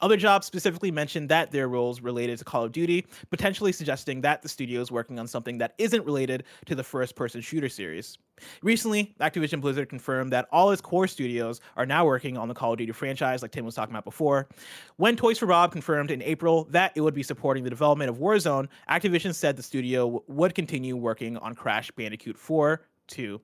Other 0.00 0.16
jobs 0.16 0.46
specifically 0.46 0.90
mentioned 0.90 1.28
that 1.28 1.50
their 1.50 1.68
roles 1.68 2.00
related 2.00 2.38
to 2.38 2.44
Call 2.44 2.64
of 2.64 2.72
Duty, 2.72 3.06
potentially 3.30 3.72
suggesting 3.72 4.20
that 4.22 4.42
the 4.42 4.48
studio 4.48 4.80
is 4.80 4.90
working 4.90 5.18
on 5.18 5.26
something 5.26 5.58
that 5.58 5.74
isn't 5.78 6.04
related 6.04 6.44
to 6.66 6.74
the 6.74 6.84
first 6.84 7.16
person 7.16 7.40
shooter 7.40 7.68
series. 7.68 8.18
Recently, 8.62 9.14
Activision 9.20 9.60
Blizzard 9.60 9.88
confirmed 9.88 10.32
that 10.32 10.48
all 10.50 10.70
its 10.70 10.80
core 10.80 11.06
studios 11.06 11.60
are 11.76 11.86
now 11.86 12.04
working 12.04 12.36
on 12.36 12.48
the 12.48 12.54
Call 12.54 12.72
of 12.72 12.78
Duty 12.78 12.92
franchise, 12.92 13.42
like 13.42 13.52
Tim 13.52 13.64
was 13.64 13.74
talking 13.74 13.94
about 13.94 14.04
before. 14.04 14.48
When 14.96 15.16
Toys 15.16 15.38
for 15.38 15.46
Bob 15.46 15.72
confirmed 15.72 16.10
in 16.10 16.22
April 16.22 16.64
that 16.70 16.92
it 16.94 17.00
would 17.00 17.14
be 17.14 17.22
supporting 17.22 17.64
the 17.64 17.70
development 17.70 18.10
of 18.10 18.18
Warzone, 18.18 18.68
Activision 18.88 19.34
said 19.34 19.56
the 19.56 19.62
studio 19.62 20.04
w- 20.04 20.22
would 20.28 20.54
continue 20.54 20.96
working 20.96 21.36
on 21.38 21.54
Crash 21.54 21.90
Bandicoot 21.92 22.38
4 22.38 22.82
2. 23.08 23.40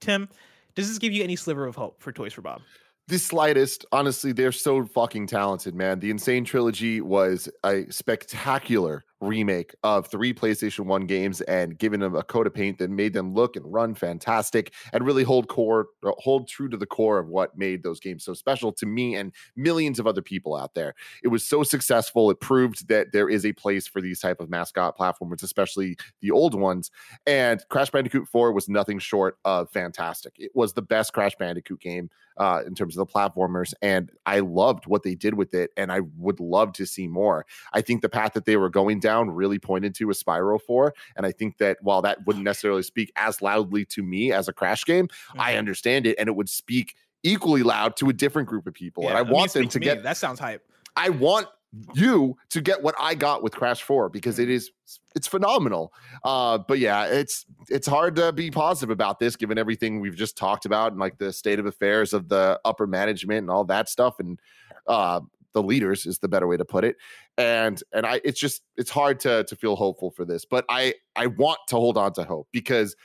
Tim, 0.00 0.28
does 0.74 0.88
this 0.88 0.98
give 0.98 1.12
you 1.12 1.22
any 1.22 1.36
sliver 1.36 1.66
of 1.66 1.74
hope 1.76 2.00
for 2.00 2.12
Toys 2.12 2.32
for 2.32 2.42
Bob? 2.42 2.62
The 3.10 3.18
slightest. 3.18 3.84
Honestly, 3.92 4.32
they're 4.32 4.52
so 4.52 4.86
fucking 4.86 5.26
talented, 5.26 5.74
man. 5.74 6.00
The 6.00 6.10
Insane 6.10 6.44
Trilogy 6.44 7.00
was 7.00 7.50
a 7.64 7.84
spectacular 7.90 9.04
remake 9.20 9.74
of 9.82 10.06
three 10.06 10.32
PlayStation 10.32 10.86
1 10.86 11.06
games 11.06 11.40
and 11.42 11.78
giving 11.78 12.00
them 12.00 12.14
a 12.14 12.22
coat 12.22 12.46
of 12.46 12.54
paint 12.54 12.78
that 12.78 12.90
made 12.90 13.12
them 13.12 13.34
look 13.34 13.56
and 13.56 13.70
run 13.70 13.94
fantastic 13.94 14.72
and 14.92 15.04
really 15.04 15.22
hold 15.22 15.48
core 15.48 15.88
uh, 16.04 16.12
hold 16.18 16.48
true 16.48 16.68
to 16.68 16.76
the 16.76 16.86
core 16.86 17.18
of 17.18 17.28
what 17.28 17.56
made 17.56 17.82
those 17.82 18.00
games 18.00 18.24
so 18.24 18.32
special 18.32 18.72
to 18.72 18.86
me 18.86 19.14
and 19.14 19.32
millions 19.56 19.98
of 19.98 20.06
other 20.06 20.22
people 20.22 20.56
out 20.56 20.74
there. 20.74 20.94
It 21.22 21.28
was 21.28 21.44
so 21.44 21.62
successful. 21.62 22.30
It 22.30 22.40
proved 22.40 22.88
that 22.88 23.12
there 23.12 23.28
is 23.28 23.44
a 23.44 23.52
place 23.52 23.86
for 23.86 24.00
these 24.00 24.20
type 24.20 24.40
of 24.40 24.50
mascot 24.50 24.96
platformers, 24.96 25.42
especially 25.42 25.96
the 26.20 26.30
old 26.30 26.54
ones. 26.54 26.90
And 27.26 27.62
Crash 27.68 27.90
Bandicoot 27.90 28.28
4 28.28 28.52
was 28.52 28.68
nothing 28.68 28.98
short 28.98 29.38
of 29.44 29.70
fantastic. 29.70 30.34
It 30.38 30.52
was 30.54 30.72
the 30.72 30.82
best 30.82 31.12
Crash 31.12 31.36
Bandicoot 31.36 31.80
game 31.80 32.10
uh, 32.36 32.62
in 32.66 32.74
terms 32.74 32.96
of 32.96 33.06
the 33.06 33.12
platformers. 33.12 33.74
And 33.82 34.10
I 34.24 34.40
loved 34.40 34.86
what 34.86 35.02
they 35.02 35.14
did 35.14 35.34
with 35.34 35.52
it. 35.52 35.70
And 35.76 35.92
I 35.92 36.00
would 36.16 36.40
love 36.40 36.72
to 36.74 36.86
see 36.86 37.06
more. 37.06 37.44
I 37.74 37.82
think 37.82 38.00
the 38.00 38.08
path 38.08 38.32
that 38.32 38.46
they 38.46 38.56
were 38.56 38.70
going 38.70 38.98
down 39.00 39.09
down 39.10 39.30
really 39.30 39.58
pointed 39.58 39.94
to 39.96 40.10
a 40.10 40.14
Spyro 40.14 40.60
4. 40.60 40.94
And 41.16 41.26
I 41.26 41.32
think 41.32 41.58
that 41.58 41.78
while 41.80 42.02
that 42.02 42.26
wouldn't 42.26 42.44
necessarily 42.44 42.82
speak 42.82 43.12
as 43.16 43.42
loudly 43.42 43.84
to 43.86 44.02
me 44.02 44.32
as 44.32 44.48
a 44.48 44.52
Crash 44.52 44.84
game, 44.84 45.08
mm-hmm. 45.08 45.40
I 45.40 45.56
understand 45.56 46.06
it 46.06 46.16
and 46.18 46.28
it 46.28 46.36
would 46.36 46.48
speak 46.48 46.94
equally 47.22 47.62
loud 47.62 47.96
to 47.96 48.08
a 48.08 48.12
different 48.12 48.48
group 48.48 48.66
of 48.66 48.74
people. 48.74 49.04
Yeah, 49.04 49.10
and 49.10 49.18
I 49.18 49.22
want 49.22 49.52
them 49.52 49.64
to 49.64 49.70
to 49.70 49.78
get 49.78 50.02
that 50.02 50.16
sounds 50.16 50.38
hype. 50.38 50.62
I 50.96 51.10
want 51.10 51.46
you 51.94 52.36
to 52.48 52.60
get 52.60 52.82
what 52.82 52.96
I 52.98 53.14
got 53.14 53.44
with 53.44 53.54
Crash 53.54 53.82
4 53.82 54.08
because 54.08 54.38
it 54.38 54.50
is 54.50 54.72
it's 55.14 55.28
phenomenal. 55.28 55.92
Uh, 56.24 56.58
but 56.58 56.78
yeah, 56.78 57.06
it's 57.06 57.46
it's 57.68 57.86
hard 57.86 58.16
to 58.16 58.32
be 58.32 58.50
positive 58.50 58.90
about 58.90 59.18
this 59.18 59.36
given 59.36 59.58
everything 59.58 60.00
we've 60.00 60.16
just 60.16 60.36
talked 60.36 60.64
about 60.66 60.92
and 60.92 61.00
like 61.00 61.18
the 61.18 61.32
state 61.32 61.58
of 61.58 61.66
affairs 61.66 62.12
of 62.12 62.28
the 62.28 62.60
upper 62.64 62.86
management 62.86 63.38
and 63.38 63.50
all 63.50 63.64
that 63.64 63.88
stuff 63.88 64.18
and 64.18 64.40
uh, 64.86 65.20
the 65.52 65.62
leaders 65.62 66.06
is 66.06 66.18
the 66.18 66.28
better 66.28 66.46
way 66.46 66.56
to 66.56 66.64
put 66.64 66.84
it. 66.84 66.96
And 67.38 67.82
and 67.92 68.06
I 68.06 68.20
it's 68.24 68.40
just 68.40 68.62
it's 68.76 68.90
hard 68.90 69.20
to 69.20 69.44
to 69.44 69.56
feel 69.56 69.76
hopeful 69.76 70.10
for 70.10 70.24
this, 70.24 70.44
but 70.44 70.64
I 70.68 70.94
I 71.16 71.26
want 71.26 71.58
to 71.68 71.76
hold 71.76 71.96
on 71.96 72.12
to 72.14 72.24
hope 72.24 72.48
because 72.52 72.96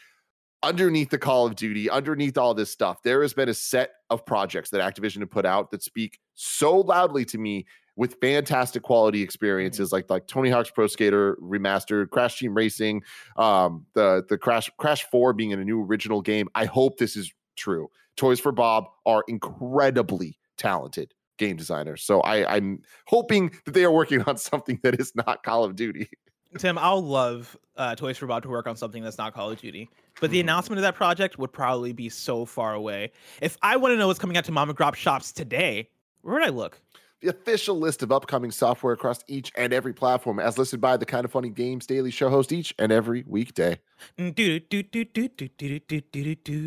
underneath 0.64 1.12
the 1.12 1.18
Call 1.18 1.46
of 1.46 1.56
Duty, 1.56 1.90
underneath 1.90 2.38
all 2.38 2.54
this 2.54 2.72
stuff, 2.72 3.04
there 3.04 3.22
has 3.22 3.34
been 3.34 3.50
a 3.50 3.54
set 3.54 3.92
of 4.10 4.26
projects 4.26 4.72
that 4.72 4.82
Activision 4.82 5.20
have 5.20 5.30
put 5.30 5.46
out 5.46 5.70
that 5.72 5.84
speak 5.84 6.20
so 6.34 6.80
loudly 6.80 7.24
to 7.26 7.38
me 7.38 7.66
with 7.96 8.18
fantastic 8.20 8.84
quality 8.84 9.22
experiences 9.22 9.92
like 9.92 10.10
like 10.10 10.28
Tony 10.28 10.50
Hawk's 10.50 10.70
Pro 10.70 10.88
Skater 10.88 11.38
remastered, 11.42 12.10
Crash 12.10 12.40
Team 12.40 12.54
Racing, 12.54 13.04
um, 13.38 13.86
the 13.94 14.26
the 14.28 14.38
Crash 14.38 14.70
Crash 14.78 15.06
Four 15.12 15.34
being 15.34 15.52
in 15.52 15.60
a 15.60 15.66
new 15.66 15.82
original 15.84 16.22
game. 16.22 16.50
I 16.56 16.66
hope 16.66 16.98
this 16.98 17.16
is 17.16 17.32
true. 17.56 17.90
Toys 18.18 18.40
for 18.40 18.52
Bob 18.52 18.86
are 19.06 19.24
incredibly 19.28 20.38
talented 20.58 21.14
game 21.38 21.56
designer. 21.56 21.98
So 21.98 22.22
I, 22.22 22.56
I'm 22.56 22.82
hoping 23.08 23.52
that 23.66 23.74
they 23.74 23.84
are 23.84 23.92
working 23.92 24.22
on 24.24 24.38
something 24.38 24.80
that 24.84 25.00
is 25.00 25.14
not 25.16 25.44
Call 25.44 25.64
of 25.64 25.76
Duty. 25.76 26.10
Tim, 26.58 26.78
I'll 26.78 27.04
love 27.04 27.58
uh, 27.76 27.96
Toys 27.96 28.18
for 28.18 28.28
Bob 28.28 28.44
to 28.44 28.50
work 28.50 28.68
on 28.68 28.78
something 28.78 29.04
that's 29.04 29.18
not 29.18 29.34
Call 29.34 29.52
of 29.52 29.60
Duty. 29.60 29.90
But 30.22 30.32
the 30.32 30.38
mm. 30.38 30.42
announcement 30.42 30.78
of 30.78 30.84
that 30.84 30.96
project 30.96 31.38
would 31.38 31.52
probably 31.52 31.92
be 31.92 32.08
so 32.08 32.46
far 32.46 32.74
away. 32.74 33.12
If 33.42 33.58
I 33.62 33.76
want 33.76 33.92
to 33.92 33.98
know 33.98 34.08
what's 34.08 34.20
coming 34.20 34.38
out 34.38 34.46
to 34.46 34.52
Mama 34.52 34.74
Drop 34.74 34.96
shops 34.96 35.34
today, 35.34 35.90
where 36.22 36.36
would 36.36 36.44
I 36.44 36.50
look? 36.50 36.80
The 37.22 37.30
official 37.30 37.78
list 37.78 38.04
of 38.04 38.12
upcoming 38.12 38.52
software 38.52 38.94
across 38.94 39.20
each 39.28 39.52
and 39.58 39.74
every 39.74 39.94
platform, 39.94 40.40
as 40.40 40.58
listed 40.58 40.80
by 40.80 40.96
the 40.96 41.06
Kind 41.06 41.26
of 41.26 41.32
Funny 41.32 41.50
Games 41.50 41.86
Daily 41.86 42.12
Show 42.12 42.30
host 42.30 42.52
each 42.52 42.74
and 42.78 42.92
every 42.92 43.24
weekday. 43.28 43.80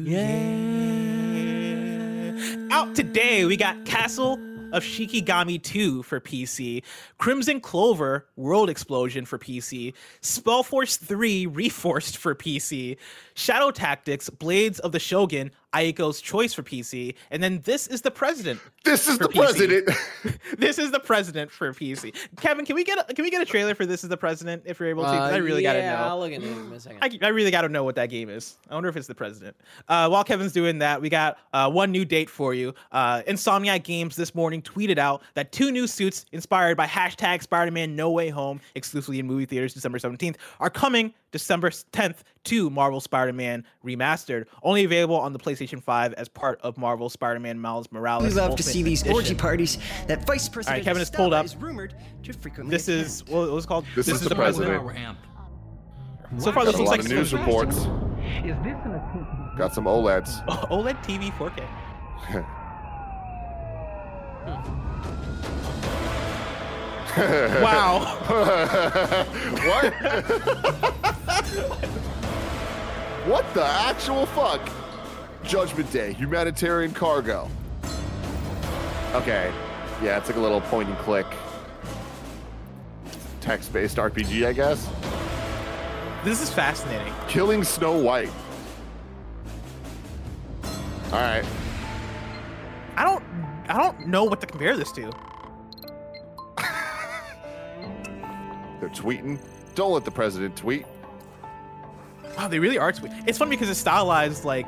Yeah. 0.07 0.29
Out 2.71 2.95
today, 2.95 3.45
we 3.45 3.57
got 3.57 3.85
Castle 3.85 4.39
of 4.73 4.83
Shikigami 4.83 5.63
2 5.63 6.03
for 6.03 6.21
PC, 6.21 6.83
Crimson 7.19 7.61
Clover 7.61 8.27
World 8.37 8.71
Explosion 8.71 9.25
for 9.25 9.39
PC, 9.39 9.95
Spellforce 10.23 10.99
3 10.99 11.47
Reforced 11.47 12.17
for 12.17 12.35
PC, 12.35 12.97
Shadow 13.35 13.71
Tactics 13.71 14.31
Blades 14.31 14.79
of 14.81 14.93
the 14.93 14.99
Shogun 14.99 15.51
Aiko's 15.75 16.21
Choice 16.21 16.55
for 16.55 16.63
PC, 16.63 17.15
and 17.31 17.43
then 17.43 17.61
This 17.65 17.87
is 17.89 18.01
the 18.03 18.11
President. 18.11 18.61
This 18.85 19.07
is 19.07 19.19
the 19.19 19.29
PC. 19.29 19.35
president. 19.35 19.89
this 20.59 20.79
is 20.79 20.91
the 20.91 21.01
President 21.01 21.51
for 21.51 21.73
PC. 21.73 22.15
Kevin, 22.41 22.65
can 22.65 22.75
we 22.75 22.85
get 22.85 22.99
a, 22.99 23.13
can 23.15 23.23
we 23.23 23.31
get 23.31 23.43
a 23.43 23.45
trailer 23.45 23.75
for 23.75 23.85
This 23.85 24.03
is 24.03 24.09
the 24.09 24.17
President 24.17 24.63
if 24.65 24.81
you're 24.81 24.89
able 24.89 25.03
to? 25.05 25.09
'Cause 25.11 25.33
I 25.33 25.37
really 25.39 25.67
Uh, 25.67 25.73
yeah, 25.73 25.91
gotta 25.91 26.03
know. 26.05 26.09
I'll 26.09 26.19
look 26.19 26.33
at 26.33 26.43
it 26.43 26.47
in 26.49 26.73
a 26.73 26.81
second. 26.81 26.99
I, 27.23 27.27
I 27.27 27.29
really 27.31 27.51
got 27.51 27.63
to 27.63 27.69
know 27.69 27.85
what 27.85 27.97
that 27.97 28.09
game 28.09 28.31
is. 28.31 28.57
I 28.71 28.75
wonder 28.75 28.89
if 28.89 28.97
it's 28.97 29.07
the 29.07 29.15
president. 29.15 29.57
Uh, 29.89 30.09
while 30.09 30.25
Kevin's 30.25 30.53
doing 30.53 30.79
that, 30.79 31.01
we 31.03 31.09
got 31.11 31.39
uh, 31.53 31.71
one 31.71 31.93
new 31.93 32.05
date 32.05 32.31
for 32.31 32.55
you. 32.55 32.75
Uh, 32.93 33.23
Insomniac 33.29 33.83
Games 33.85 34.17
this 34.17 34.35
morning 34.35 34.63
tweeted 34.63 34.99
out 34.99 35.23
that 35.35 35.53
two 35.53 35.71
new 35.71 35.87
suits 35.87 36.25
inspired 36.33 36.77
by 36.77 36.87
hashtag 36.87 37.43
Spider-Man 37.43 37.95
No 37.95 38.11
Way 38.11 38.31
Home, 38.31 38.61
exclusively 38.75 39.19
in 39.19 39.27
movie 39.27 39.45
theaters 39.45 39.75
December 39.75 39.99
17th, 39.99 40.37
are 40.61 40.71
coming 40.71 41.13
December 41.31 41.71
10th 41.71 42.19
to 42.45 42.71
Marvel 42.71 43.01
Spider-Man 43.01 43.65
Remastered, 43.85 44.47
only 44.63 44.85
available 44.85 45.17
on 45.17 45.33
the 45.33 45.39
PlayStation 45.39 45.83
5 45.83 46.15
as 46.15 46.29
part 46.29 46.61
of 46.63 46.79
Marvel 46.79 47.11
Spider-Man 47.11 47.59
Miles 47.59 47.91
Morales. 47.93 48.35
We 48.35 48.41
love 48.41 48.57
to 48.57 48.63
see 48.63 48.83
these 48.83 49.03
Edition. 49.03 49.17
orgy 49.17 49.35
parties 49.35 49.79
that 50.07 50.25
Vice 50.27 50.49
President 50.49 50.85
Kevin 50.85 51.01
has 51.01 51.11
pulled 51.11 51.35
up. 51.35 51.45
is 51.45 51.57
rumored 51.57 51.95
to 52.23 52.33
frequently 52.33 52.75
This 52.75 52.89
is 52.89 53.21
attend. 53.23 53.37
what 53.37 53.51
was 53.51 53.67
called. 53.67 53.85
This 53.95 54.09
is 54.09 54.21
the 54.21 54.35
president. 54.35 54.83
So 56.39 56.53
far, 56.53 56.65
this 56.65 56.75
Got 56.75 56.75
a 56.75 56.75
looks 56.79 56.79
lot 56.79 56.87
like 56.89 57.01
of 57.01 57.07
some 57.07 57.17
news 57.17 57.33
reports. 57.33 57.77
Got 59.57 59.75
some 59.75 59.85
OLEDs. 59.85 60.47
OLED 60.71 61.03
TV 61.05 61.33
4K. 61.33 62.47
Wow. 67.63 68.01
what? 69.67 69.93
what 73.27 73.55
the 73.55 73.65
actual 73.65 74.27
fuck? 74.27 74.61
Judgment 75.43 75.91
Day, 75.91 76.13
humanitarian 76.13 76.93
cargo. 76.93 77.49
Okay. 79.15 79.53
Yeah, 80.03 80.19
it's 80.19 80.29
like 80.29 80.37
a 80.37 80.41
little 80.41 80.61
point 80.61 80.89
and 80.89 80.99
click 80.99 81.27
text 83.49 83.73
based 83.73 83.97
RPG, 83.97 84.47
I 84.47 84.53
guess. 84.53 84.87
This 86.23 86.43
is 86.43 86.51
fascinating. 86.51 87.15
Killing 87.29 87.65
Snow 87.65 87.99
White. 87.99 88.31
All 91.07 91.13
right. 91.13 91.45
I 92.97 93.05
don't 93.05 93.25
I 93.69 93.79
don't 93.79 94.07
know 94.07 94.25
what 94.25 94.43
to 94.43 94.47
compare 94.47 94.77
this 94.77 94.93
to. 94.93 95.11
They're 98.81 98.89
tweeting. 98.91 99.39
Don't 99.75 99.93
let 99.93 100.05
the 100.05 100.11
president 100.11 100.57
tweet. 100.57 100.85
Wow, 102.37 102.49
they 102.49 102.59
really 102.59 102.79
are 102.79 102.93
sweet. 102.93 103.13
It's 103.27 103.39
funny 103.39 103.51
because 103.51 103.69
it's 103.69 103.81
stylized 103.81 104.45
like 104.45 104.67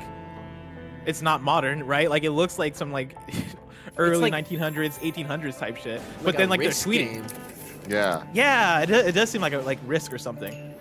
it's 1.05 1.21
not 1.21 1.41
modern, 1.41 1.83
right? 1.85 2.09
Like 2.09 2.23
it 2.23 2.31
looks 2.31 2.59
like 2.59 2.75
some 2.75 2.91
like 2.91 3.15
early 3.97 4.29
like- 4.31 4.47
1900s, 4.47 4.99
1800s 4.99 5.57
type 5.57 5.77
shit. 5.77 6.01
Like 6.17 6.23
but 6.23 6.37
then 6.37 6.49
like 6.49 6.59
they're 6.59 6.69
tweeting. 6.69 7.13
game. 7.13 7.25
Yeah. 7.89 8.23
Yeah, 8.33 8.81
it, 8.81 8.89
it 8.91 9.11
does 9.13 9.29
seem 9.29 9.41
like 9.41 9.53
a 9.53 9.59
like 9.59 9.79
Risk 9.85 10.13
or 10.13 10.17
something. 10.17 10.73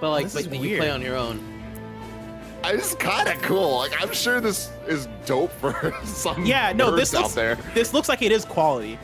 But 0.00 0.10
like, 0.10 0.28
This 0.28 0.46
but 0.46 0.58
you 0.60 0.78
play 0.78 0.90
on 0.90 1.02
your 1.02 1.16
own. 1.16 1.40
It's 2.64 2.94
kind 2.94 3.28
of 3.28 3.40
cool. 3.42 3.76
Like 3.78 4.00
I'm 4.02 4.12
sure 4.12 4.40
this 4.40 4.70
is 4.88 5.06
dope 5.26 5.52
for 5.52 5.94
some 6.04 6.46
Yeah, 6.46 6.72
no, 6.72 6.90
nerds 6.92 6.96
this 6.96 7.14
out 7.14 7.22
looks 7.22 7.34
there. 7.34 7.56
this 7.74 7.92
looks 7.92 8.08
like 8.08 8.22
it 8.22 8.32
is 8.32 8.44
quality. 8.44 8.98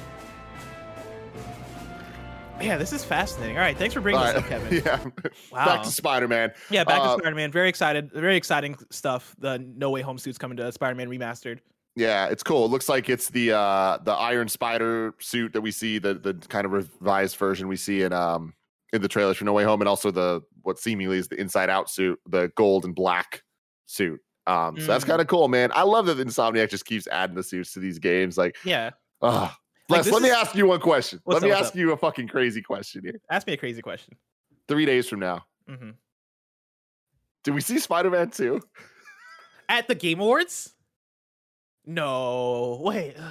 Yeah, 2.61 2.77
this 2.77 2.93
is 2.93 3.05
fascinating. 3.05 3.57
All 3.57 3.63
right, 3.63 3.77
thanks 3.77 3.95
for 3.95 4.01
bringing 4.01 4.21
All 4.21 4.27
this 4.27 4.35
right. 4.37 4.43
up, 4.45 4.49
Kevin. 4.49 4.83
yeah. 4.85 5.05
Wow. 5.51 5.65
Back 5.67 5.83
to 5.83 5.91
Spider-Man. 5.91 6.53
Yeah, 6.71 6.85
back 6.85 7.01
Uh, 7.01 7.17
to 7.17 7.23
Spider-Man. 7.23 7.51
Very 7.53 7.69
excited. 7.69 8.11
Very 8.13 8.37
exciting 8.37 8.77
stuff. 8.91 9.35
The 9.39 9.59
No 9.59 9.91
Way 9.91 10.03
Home 10.03 10.19
suits 10.19 10.39
coming 10.39 10.57
to 10.59 10.71
Spider-Man 10.71 11.09
remastered. 11.09 11.61
Yeah, 11.97 12.27
it's 12.27 12.43
cool. 12.43 12.67
It 12.67 12.69
looks 12.71 12.89
like 12.89 13.09
it's 13.09 13.29
the 13.31 13.53
uh 13.53 13.99
the 14.05 14.13
Iron 14.13 14.49
Spider 14.49 15.15
suit 15.21 15.53
that 15.55 15.61
we 15.61 15.71
see, 15.73 15.99
the 15.99 16.15
the 16.15 16.35
kind 16.49 16.65
of 16.65 16.73
revised 16.73 17.37
version 17.37 17.67
we 17.67 17.77
see 17.77 18.03
in 18.03 18.13
um 18.13 18.55
in 18.93 19.03
the 19.03 19.09
trailers 19.09 19.37
for 19.39 19.45
No 19.45 19.53
Way 19.53 19.65
Home, 19.65 19.81
and 19.81 19.89
also 19.89 20.11
the 20.11 20.41
what 20.63 20.79
seemingly 20.79 21.19
is 21.19 21.29
the 21.29 21.41
Inside 21.41 21.69
Out 21.71 21.91
suit, 21.91 22.19
the 22.29 22.53
gold 22.57 22.85
and 22.85 22.95
black 22.95 23.43
suit. 23.87 24.21
Um, 24.47 24.79
so 24.79 24.87
that's 24.87 25.05
Mm. 25.05 25.09
kind 25.09 25.21
of 25.21 25.27
cool, 25.27 25.49
man. 25.49 25.71
I 25.75 25.83
love 25.83 26.07
that 26.07 26.19
Insomniac 26.19 26.71
just 26.71 26.85
keeps 26.85 27.07
adding 27.09 27.37
the 27.37 27.43
suits 27.43 27.73
to 27.75 27.81
these 27.81 27.99
games. 27.99 28.39
Like, 28.39 28.57
Yeah. 28.65 28.91
uh 29.21 29.51
Les, 29.91 30.05
this 30.05 30.13
let 30.13 30.23
me 30.23 30.31
ask 30.31 30.55
you 30.55 30.67
one 30.67 30.81
question. 30.81 31.21
What's 31.25 31.41
let 31.43 31.47
me 31.49 31.53
up, 31.53 31.61
ask 31.61 31.69
up? 31.73 31.77
you 31.77 31.93
a 31.93 31.97
fucking 31.97 32.29
crazy 32.29 32.63
question 32.63 33.03
here. 33.05 33.21
Ask 33.31 33.47
me 33.47 33.53
a 33.55 33.57
crazy 33.57 33.83
question. 33.83 34.17
Three 34.69 34.87
days 34.87 35.09
from 35.09 35.21
now, 35.21 35.45
Mm-hmm. 35.69 35.91
do 37.45 37.53
we 37.53 37.61
see 37.61 37.79
Spider-Man 37.79 38.31
2? 38.31 38.61
At 39.69 39.87
the 39.89 39.95
Game 39.95 40.21
Awards? 40.21 40.75
No. 41.87 42.81
Wait. 42.83 43.17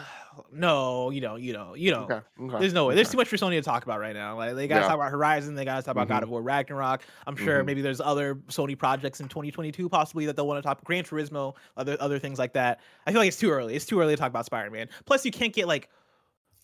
No, 0.53 1.09
you 1.09 1.19
don't. 1.19 1.41
You 1.41 1.51
don't. 1.51 1.77
You 1.77 1.91
don't. 1.91 2.03
Okay. 2.09 2.21
okay, 2.41 2.59
There's 2.59 2.71
no 2.71 2.85
way. 2.85 2.95
There's 2.95 3.09
too 3.11 3.17
much 3.17 3.27
for 3.27 3.35
Sony 3.35 3.57
to 3.57 3.61
talk 3.61 3.83
about 3.83 3.99
right 3.99 4.15
now. 4.15 4.37
Like 4.37 4.55
they 4.55 4.69
gotta 4.69 4.81
Yeah. 4.81 4.87
talk 4.87 4.95
about 4.95 5.11
Horizon. 5.11 5.53
They 5.53 5.65
gotta 5.65 5.83
talk 5.83 5.91
about 5.91 6.07
God 6.07 6.21
Mhm. 6.21 6.23
of 6.23 6.29
War 6.29 6.41
Ragnarok. 6.41 7.01
I'm 7.27 7.35
sure 7.35 7.61
Mhm. 7.61 7.65
maybe 7.65 7.81
there's 7.81 7.99
other 7.99 8.35
Sony 8.47 8.77
projects 8.77 9.19
in 9.19 9.27
2022 9.27 9.89
possibly 9.89 10.25
that 10.27 10.37
they'll 10.37 10.47
want 10.47 10.57
to 10.57 10.61
talk. 10.65 10.81
Gran 10.85 11.03
Turismo, 11.03 11.55
other 11.75 11.97
other 11.99 12.19
things 12.19 12.39
like 12.39 12.53
that. 12.53 12.79
I 13.05 13.11
feel 13.11 13.19
like 13.19 13.27
it's 13.27 13.37
too 13.37 13.51
early. 13.51 13.75
It's 13.75 13.85
too 13.85 13.99
early 13.99 14.13
to 14.15 14.17
talk 14.19 14.29
about 14.29 14.45
Spider-Man. 14.45 14.87
Plus, 15.05 15.25
you 15.25 15.31
can't 15.31 15.51
get 15.53 15.67
like 15.67 15.89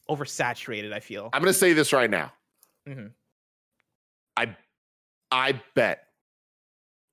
oversaturated. 0.10 0.94
I 0.94 1.00
feel. 1.00 1.30
I'm 1.34 1.42
gonna 1.42 1.54
say 1.54 1.74
this 1.74 1.94
right 1.94 2.10
now. 2.10 2.34
Mhm. 2.88 3.12
I 4.38 4.56
I 5.32 5.62
bet 5.74 6.08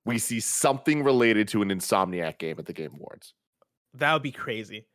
we 0.05 0.19
see 0.19 0.39
something 0.39 1.03
related 1.03 1.47
to 1.49 1.61
an 1.61 1.69
Insomniac 1.69 2.37
game 2.37 2.57
at 2.59 2.65
the 2.65 2.73
Game 2.73 2.91
Awards. 2.95 3.33
That 3.93 4.13
would 4.13 4.21
be 4.23 4.31
crazy. 4.31 4.85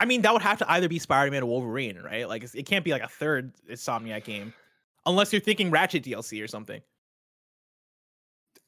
I 0.00 0.04
mean, 0.06 0.22
that 0.22 0.32
would 0.32 0.42
have 0.42 0.58
to 0.58 0.70
either 0.70 0.88
be 0.88 0.98
Spider-Man 0.98 1.42
or 1.42 1.46
Wolverine, 1.46 1.98
right? 1.98 2.28
Like, 2.28 2.44
it 2.54 2.66
can't 2.66 2.84
be 2.84 2.90
like 2.92 3.02
a 3.02 3.08
third 3.08 3.52
Insomniac 3.70 4.24
game, 4.24 4.52
unless 5.06 5.32
you're 5.32 5.40
thinking 5.40 5.70
Ratchet 5.70 6.02
DLC 6.04 6.42
or 6.42 6.46
something. 6.48 6.82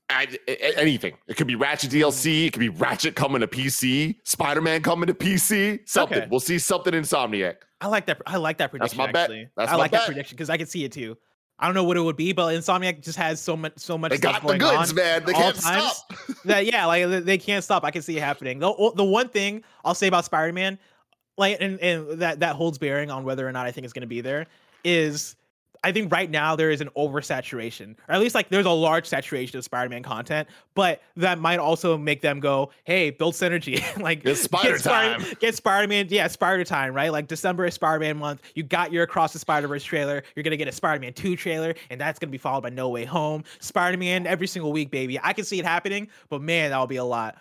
I, 0.08 0.28
anything. 0.76 1.16
It 1.26 1.36
could 1.36 1.46
be 1.48 1.56
Ratchet 1.56 1.90
DLC. 1.90 2.46
It 2.46 2.52
could 2.52 2.60
be 2.60 2.68
Ratchet 2.68 3.16
coming 3.16 3.40
to 3.40 3.48
PC. 3.48 4.16
Spider 4.24 4.60
Man 4.60 4.82
coming 4.82 5.08
to 5.08 5.14
PC. 5.14 5.80
Something. 5.88 6.18
Okay. 6.18 6.28
We'll 6.30 6.40
see 6.40 6.58
something 6.58 6.92
Insomniac. 6.92 7.56
I 7.80 7.88
like 7.88 8.06
that. 8.06 8.22
I 8.26 8.36
like 8.36 8.58
that 8.58 8.70
prediction. 8.70 8.96
my 8.98 9.10
bet. 9.10 9.24
Actually, 9.24 9.48
That's 9.56 9.68
I 9.70 9.72
my 9.72 9.78
like 9.78 9.90
bet. 9.90 10.00
that 10.02 10.06
prediction 10.06 10.36
because 10.36 10.48
I 10.50 10.56
can 10.56 10.66
see 10.66 10.84
it 10.84 10.92
too. 10.92 11.16
I 11.58 11.66
don't 11.66 11.74
know 11.74 11.84
what 11.84 11.96
it 11.96 12.00
would 12.00 12.16
be, 12.16 12.32
but 12.32 12.54
Insomniac 12.54 13.02
just 13.02 13.18
has 13.18 13.40
so 13.40 13.56
much, 13.56 13.72
so 13.76 13.96
much 13.96 14.10
They 14.10 14.18
stuff 14.18 14.42
got 14.42 14.46
the 14.46 14.58
going 14.58 14.76
goods, 14.78 14.94
man. 14.94 15.24
They 15.24 15.32
can't 15.32 15.56
stop. 15.56 15.96
that 16.44 16.66
yeah, 16.66 16.86
like 16.86 17.08
they- 17.08 17.20
they 17.20 17.38
can't 17.38 17.64
stop. 17.64 17.82
I 17.82 17.90
can 17.90 18.02
see 18.02 18.16
it 18.16 18.20
happening. 18.20 18.58
The 18.58 18.92
the 18.94 19.04
one 19.04 19.28
thing 19.28 19.64
I'll 19.84 19.94
say 19.94 20.06
about 20.06 20.24
Spider 20.24 20.52
Man, 20.52 20.78
like 21.36 21.56
and, 21.60 21.80
and 21.80 22.20
that 22.20 22.40
that 22.40 22.56
holds 22.56 22.78
bearing 22.78 23.10
on 23.10 23.24
whether 23.24 23.46
or 23.46 23.52
not 23.52 23.66
I 23.66 23.72
think 23.72 23.84
it's 23.84 23.92
going 23.92 24.02
to 24.02 24.06
be 24.06 24.20
there, 24.20 24.46
is 24.84 25.34
I 25.84 25.92
think 25.92 26.10
right 26.12 26.30
now 26.30 26.56
there 26.56 26.70
is 26.70 26.80
an 26.80 26.88
oversaturation, 26.96 27.96
or 28.08 28.14
at 28.14 28.20
least 28.20 28.34
like 28.34 28.48
there's 28.48 28.66
a 28.66 28.70
large 28.70 29.06
saturation 29.06 29.58
of 29.58 29.64
Spider-Man 29.64 30.02
content, 30.02 30.48
but 30.74 31.02
that 31.16 31.38
might 31.38 31.58
also 31.58 31.96
make 31.98 32.20
them 32.20 32.40
go, 32.40 32.70
"Hey, 32.84 33.10
build 33.10 33.34
synergy, 33.34 33.80
like 34.02 34.24
It's 34.24 34.42
Spider 34.42 34.72
get 34.72 34.80
Spider- 34.80 35.24
time. 35.24 35.34
get 35.40 35.54
Spider-Man, 35.54 36.06
yeah, 36.10 36.26
Spider 36.28 36.64
time, 36.64 36.94
right? 36.94 37.10
Like 37.12 37.28
December 37.28 37.66
is 37.66 37.74
Spider-Man 37.74 38.16
month. 38.16 38.42
You 38.54 38.62
got 38.62 38.92
your 38.92 39.04
Across 39.04 39.32
the 39.32 39.38
Spider-Verse 39.38 39.84
trailer. 39.84 40.22
You're 40.34 40.42
gonna 40.42 40.56
get 40.56 40.68
a 40.68 40.72
Spider-Man 40.72 41.12
2 41.12 41.36
trailer, 41.36 41.74
and 41.90 42.00
that's 42.00 42.18
gonna 42.18 42.30
be 42.30 42.38
followed 42.38 42.62
by 42.62 42.70
No 42.70 42.88
Way 42.88 43.04
Home. 43.04 43.44
Spider-Man 43.60 44.26
every 44.26 44.46
single 44.46 44.72
week, 44.72 44.90
baby. 44.90 45.18
I 45.22 45.32
can 45.32 45.44
see 45.44 45.58
it 45.58 45.64
happening, 45.64 46.08
but 46.28 46.40
man, 46.42 46.70
that'll 46.70 46.86
be 46.86 46.96
a 46.96 47.04
lot 47.04 47.36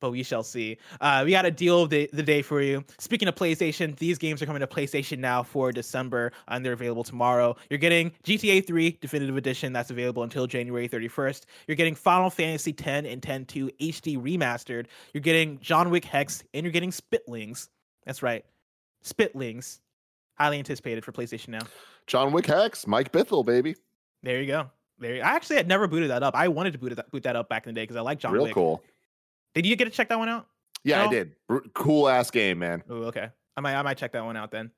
but 0.00 0.10
we 0.10 0.22
shall 0.22 0.42
see. 0.42 0.78
Uh, 1.00 1.22
we 1.24 1.32
got 1.32 1.46
a 1.46 1.50
deal 1.50 1.82
of 1.82 1.90
the, 1.90 2.08
the 2.12 2.22
day 2.22 2.42
for 2.42 2.60
you. 2.60 2.84
Speaking 2.98 3.28
of 3.28 3.34
PlayStation, 3.34 3.96
these 3.96 4.18
games 4.18 4.42
are 4.42 4.46
coming 4.46 4.60
to 4.60 4.66
PlayStation 4.66 5.18
now 5.18 5.42
for 5.42 5.72
December, 5.72 6.32
and 6.48 6.64
they're 6.64 6.72
available 6.72 7.04
tomorrow. 7.04 7.56
You're 7.70 7.78
getting 7.78 8.12
GTA 8.24 8.66
3 8.66 8.98
Definitive 9.00 9.36
Edition, 9.36 9.72
that's 9.72 9.90
available 9.90 10.22
until 10.22 10.46
January 10.46 10.88
31st. 10.88 11.44
You're 11.66 11.76
getting 11.76 11.94
Final 11.94 12.30
Fantasy 12.30 12.72
10 12.72 13.06
and 13.06 13.22
10 13.22 13.44
2 13.46 13.70
HD 13.80 14.20
Remastered. 14.20 14.86
You're 15.12 15.20
getting 15.22 15.58
John 15.60 15.90
Wick 15.90 16.04
Hex, 16.04 16.42
and 16.54 16.64
you're 16.64 16.72
getting 16.72 16.90
Spitlings. 16.90 17.68
That's 18.04 18.22
right, 18.22 18.44
Spitlings. 19.04 19.80
Highly 20.34 20.58
anticipated 20.58 21.04
for 21.04 21.12
PlayStation 21.12 21.48
now. 21.48 21.66
John 22.06 22.32
Wick 22.32 22.46
Hex, 22.46 22.86
Mike 22.86 23.10
Bithell, 23.10 23.44
baby. 23.44 23.74
There 24.22 24.40
you 24.40 24.46
go. 24.46 24.70
There, 24.98 25.16
you, 25.16 25.22
I 25.22 25.30
actually 25.34 25.56
had 25.56 25.68
never 25.68 25.86
booted 25.86 26.10
that 26.10 26.22
up. 26.22 26.34
I 26.34 26.48
wanted 26.48 26.72
to 26.72 26.78
boot, 26.78 26.92
it, 26.92 27.10
boot 27.10 27.22
that 27.22 27.36
up 27.36 27.48
back 27.48 27.66
in 27.66 27.74
the 27.74 27.78
day 27.78 27.84
because 27.84 27.96
I 27.96 28.00
like 28.00 28.18
John 28.18 28.32
Real 28.32 28.44
Wick. 28.44 28.54
cool. 28.54 28.82
Did 29.62 29.66
you 29.66 29.74
get 29.74 29.86
to 29.86 29.90
check 29.90 30.08
that 30.10 30.18
one 30.20 30.28
out? 30.28 30.46
Yeah, 30.84 31.04
I 31.04 31.08
did. 31.08 31.32
R- 31.48 31.64
cool 31.74 32.08
ass 32.08 32.30
game, 32.30 32.60
man. 32.60 32.84
Oh, 32.88 33.02
okay. 33.04 33.28
I 33.56 33.60
might 33.60 33.74
I 33.74 33.82
might 33.82 33.98
check 33.98 34.12
that 34.12 34.24
one 34.24 34.36
out 34.36 34.52
then. 34.52 34.70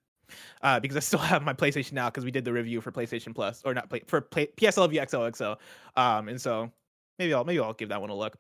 Uh, 0.63 0.81
because 0.81 0.97
I 0.97 1.01
still 1.01 1.19
have 1.19 1.43
my 1.43 1.53
PlayStation 1.53 1.93
now 1.93 2.09
because 2.09 2.25
we 2.25 2.31
did 2.31 2.47
the 2.47 2.53
review 2.55 2.81
for 2.81 2.91
PlayStation 2.91 3.35
Plus 3.35 3.61
or 3.67 3.75
not 3.75 3.91
play 3.91 4.01
for 4.07 4.23
play, 4.23 4.47
PSL 4.57 4.89
View 4.89 5.03
XOXO. 5.03 5.59
Um, 5.97 6.29
and 6.29 6.41
so 6.41 6.73
maybe 7.19 7.35
I'll 7.35 7.45
maybe 7.45 7.61
I'll 7.61 7.75
give 7.75 7.91
that 7.91 8.01
one 8.01 8.09
a 8.09 8.15
look. 8.15 8.39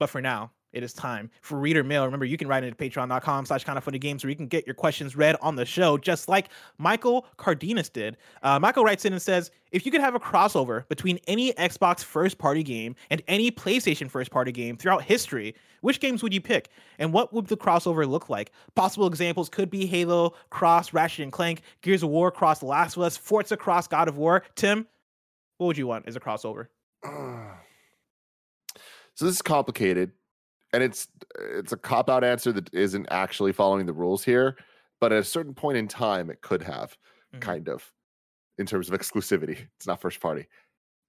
But 0.00 0.10
for 0.10 0.20
now, 0.20 0.50
it 0.76 0.82
is 0.82 0.92
time 0.92 1.30
for 1.40 1.58
reader 1.58 1.82
mail. 1.82 2.04
Remember, 2.04 2.26
you 2.26 2.36
can 2.36 2.48
write 2.48 2.62
into 2.62 2.76
patreon.com 2.76 3.46
slash 3.46 3.64
kind 3.64 3.78
of 3.78 3.84
funny 3.84 3.98
games 3.98 4.22
where 4.22 4.28
you 4.28 4.36
can 4.36 4.46
get 4.46 4.66
your 4.66 4.74
questions 4.74 5.16
read 5.16 5.34
on 5.40 5.56
the 5.56 5.64
show, 5.64 5.96
just 5.96 6.28
like 6.28 6.50
Michael 6.76 7.26
Cardenas 7.38 7.88
did. 7.88 8.18
Uh, 8.42 8.58
Michael 8.58 8.84
writes 8.84 9.06
in 9.06 9.14
and 9.14 9.22
says, 9.22 9.50
if 9.72 9.86
you 9.86 9.90
could 9.90 10.02
have 10.02 10.14
a 10.14 10.20
crossover 10.20 10.86
between 10.88 11.18
any 11.26 11.54
Xbox 11.54 12.04
first 12.04 12.36
party 12.36 12.62
game 12.62 12.94
and 13.08 13.22
any 13.26 13.50
PlayStation 13.50 14.10
first 14.10 14.30
party 14.30 14.52
game 14.52 14.76
throughout 14.76 15.02
history, 15.02 15.54
which 15.80 15.98
games 15.98 16.22
would 16.22 16.34
you 16.34 16.42
pick? 16.42 16.68
And 16.98 17.10
what 17.10 17.32
would 17.32 17.46
the 17.46 17.56
crossover 17.56 18.06
look 18.06 18.28
like? 18.28 18.52
Possible 18.74 19.06
examples 19.06 19.48
could 19.48 19.70
be 19.70 19.86
Halo, 19.86 20.34
Cross, 20.50 20.92
Ratchet 20.92 21.22
and 21.22 21.32
Clank, 21.32 21.62
Gears 21.80 22.02
of 22.02 22.10
War, 22.10 22.30
Cross 22.30 22.58
The 22.58 22.66
Last 22.66 22.96
of 22.96 23.02
Us, 23.02 23.16
Forza 23.16 23.56
Cross, 23.56 23.88
God 23.88 24.08
of 24.08 24.18
War. 24.18 24.42
Tim, 24.56 24.86
what 25.56 25.68
would 25.68 25.78
you 25.78 25.86
want 25.86 26.06
as 26.06 26.16
a 26.16 26.20
crossover? 26.20 26.66
So 29.16 29.24
this 29.24 29.36
is 29.36 29.42
complicated, 29.42 30.12
and 30.72 30.82
it's 30.82 31.08
it's 31.58 31.72
a 31.72 31.76
cop 31.76 32.08
out 32.10 32.24
answer 32.24 32.52
that 32.52 32.72
isn't 32.74 33.06
actually 33.10 33.52
following 33.52 33.86
the 33.86 33.92
rules 33.92 34.24
here. 34.24 34.56
But 35.00 35.12
at 35.12 35.18
a 35.18 35.24
certain 35.24 35.54
point 35.54 35.76
in 35.78 35.88
time, 35.88 36.30
it 36.30 36.40
could 36.40 36.62
have 36.62 36.96
Mhm. 37.34 37.40
kind 37.40 37.68
of 37.68 37.92
in 38.58 38.66
terms 38.66 38.88
of 38.90 38.98
exclusivity. 38.98 39.58
It's 39.76 39.86
not 39.86 40.00
first 40.00 40.20
party. 40.20 40.46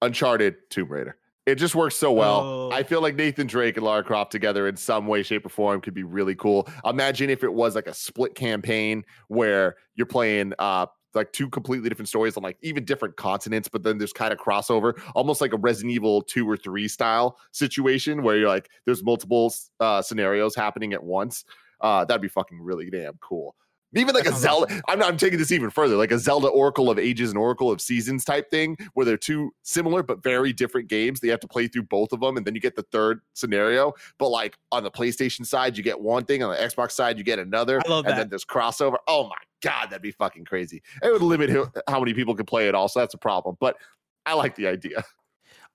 Uncharted, 0.01 0.70
Tomb 0.70 0.89
Raider. 0.91 1.18
It 1.45 1.55
just 1.55 1.76
works 1.76 1.95
so 1.95 2.12
well. 2.12 2.41
Oh. 2.41 2.72
I 2.72 2.84
feel 2.84 3.01
like 3.01 3.16
Nathan 3.16 3.47
Drake 3.47 3.78
and 3.78 3.86
Lara 3.86 4.03
Croft 4.03 4.34
together 4.34 4.68
in 4.68 4.76
some 4.76 5.08
way, 5.08 5.24
shape, 5.24 5.45
or 5.45 5.49
form 5.49 5.80
could 5.80 5.93
be 5.93 6.03
really 6.03 6.36
cool. 6.36 6.68
Imagine 6.84 7.30
if 7.30 7.41
it 7.43 7.53
was 7.53 7.74
like 7.74 7.88
a 7.88 7.93
split 7.93 8.36
campaign 8.36 9.05
where 9.30 9.76
you're 9.95 10.05
playing 10.08 10.53
uh 10.60 10.88
like 11.18 11.34
two 11.34 11.49
completely 11.49 11.89
different 11.89 12.07
stories 12.07 12.38
on 12.38 12.43
like 12.43 12.57
even 12.61 12.86
different 12.86 13.18
continents, 13.18 13.68
but 13.68 13.84
then 13.84 13.97
there's 13.97 14.13
kind 14.13 14.32
of 14.32 14.39
crossover, 14.39 14.99
almost 15.15 15.41
like 15.41 15.53
a 15.53 15.57
Resident 15.57 15.93
Evil 15.93 16.22
two 16.22 16.49
or 16.49 16.55
three 16.55 16.88
style 16.88 17.38
situation 17.51 18.24
where 18.24 18.38
you're 18.38 18.47
like 18.47 18.70
there's 18.86 19.03
multiple 19.03 19.53
uh, 19.80 20.01
scenarios 20.01 20.55
happening 20.55 20.93
at 20.93 21.03
once. 21.03 21.43
Uh, 21.82 22.05
that'd 22.05 22.22
be 22.22 22.28
fucking 22.28 22.59
really 22.61 22.89
damn 22.89 23.18
cool. 23.22 23.55
Even 23.97 24.13
like 24.15 24.25
a 24.25 24.33
Zelda. 24.33 24.81
I'm 24.87 24.99
not 24.99 25.09
I'm 25.09 25.17
taking 25.17 25.39
this 25.39 25.51
even 25.51 25.69
further, 25.69 25.95
like 25.95 26.11
a 26.11 26.19
Zelda 26.19 26.47
Oracle 26.47 26.89
of 26.89 26.99
Ages 26.99 27.29
and 27.29 27.37
Oracle 27.37 27.71
of 27.71 27.81
Seasons 27.81 28.23
type 28.25 28.49
thing, 28.51 28.77
where 28.93 29.05
they're 29.05 29.17
two 29.17 29.51
similar 29.63 30.03
but 30.03 30.23
very 30.23 30.53
different 30.53 30.87
games. 30.87 31.19
They 31.19 31.29
have 31.29 31.39
to 31.41 31.47
play 31.47 31.67
through 31.67 31.83
both 31.83 32.11
of 32.13 32.19
them, 32.19 32.37
and 32.37 32.45
then 32.45 32.55
you 32.55 32.61
get 32.61 32.75
the 32.75 32.85
third 32.91 33.21
scenario. 33.33 33.93
But 34.19 34.29
like 34.29 34.57
on 34.71 34.83
the 34.83 34.91
PlayStation 34.91 35.45
side, 35.45 35.77
you 35.77 35.83
get 35.83 35.99
one 35.99 36.25
thing, 36.25 36.43
on 36.43 36.51
the 36.51 36.57
Xbox 36.57 36.91
side, 36.91 37.17
you 37.17 37.23
get 37.23 37.39
another, 37.39 37.81
I 37.85 37.89
love 37.89 38.05
and 38.05 38.17
then 38.17 38.29
there's 38.29 38.45
crossover. 38.45 38.97
Oh 39.07 39.27
my 39.29 39.35
god, 39.61 39.89
that'd 39.89 40.01
be 40.01 40.11
fucking 40.11 40.45
crazy. 40.45 40.81
It 41.01 41.11
would 41.11 41.21
limit 41.21 41.49
who- 41.49 41.71
how 41.87 41.99
many 41.99 42.13
people 42.13 42.35
could 42.35 42.47
play 42.47 42.67
it, 42.67 42.75
also 42.75 42.99
that's 42.99 43.13
a 43.13 43.17
problem. 43.19 43.57
But 43.59 43.77
I 44.25 44.33
like 44.33 44.55
the 44.55 44.67
idea. 44.67 45.03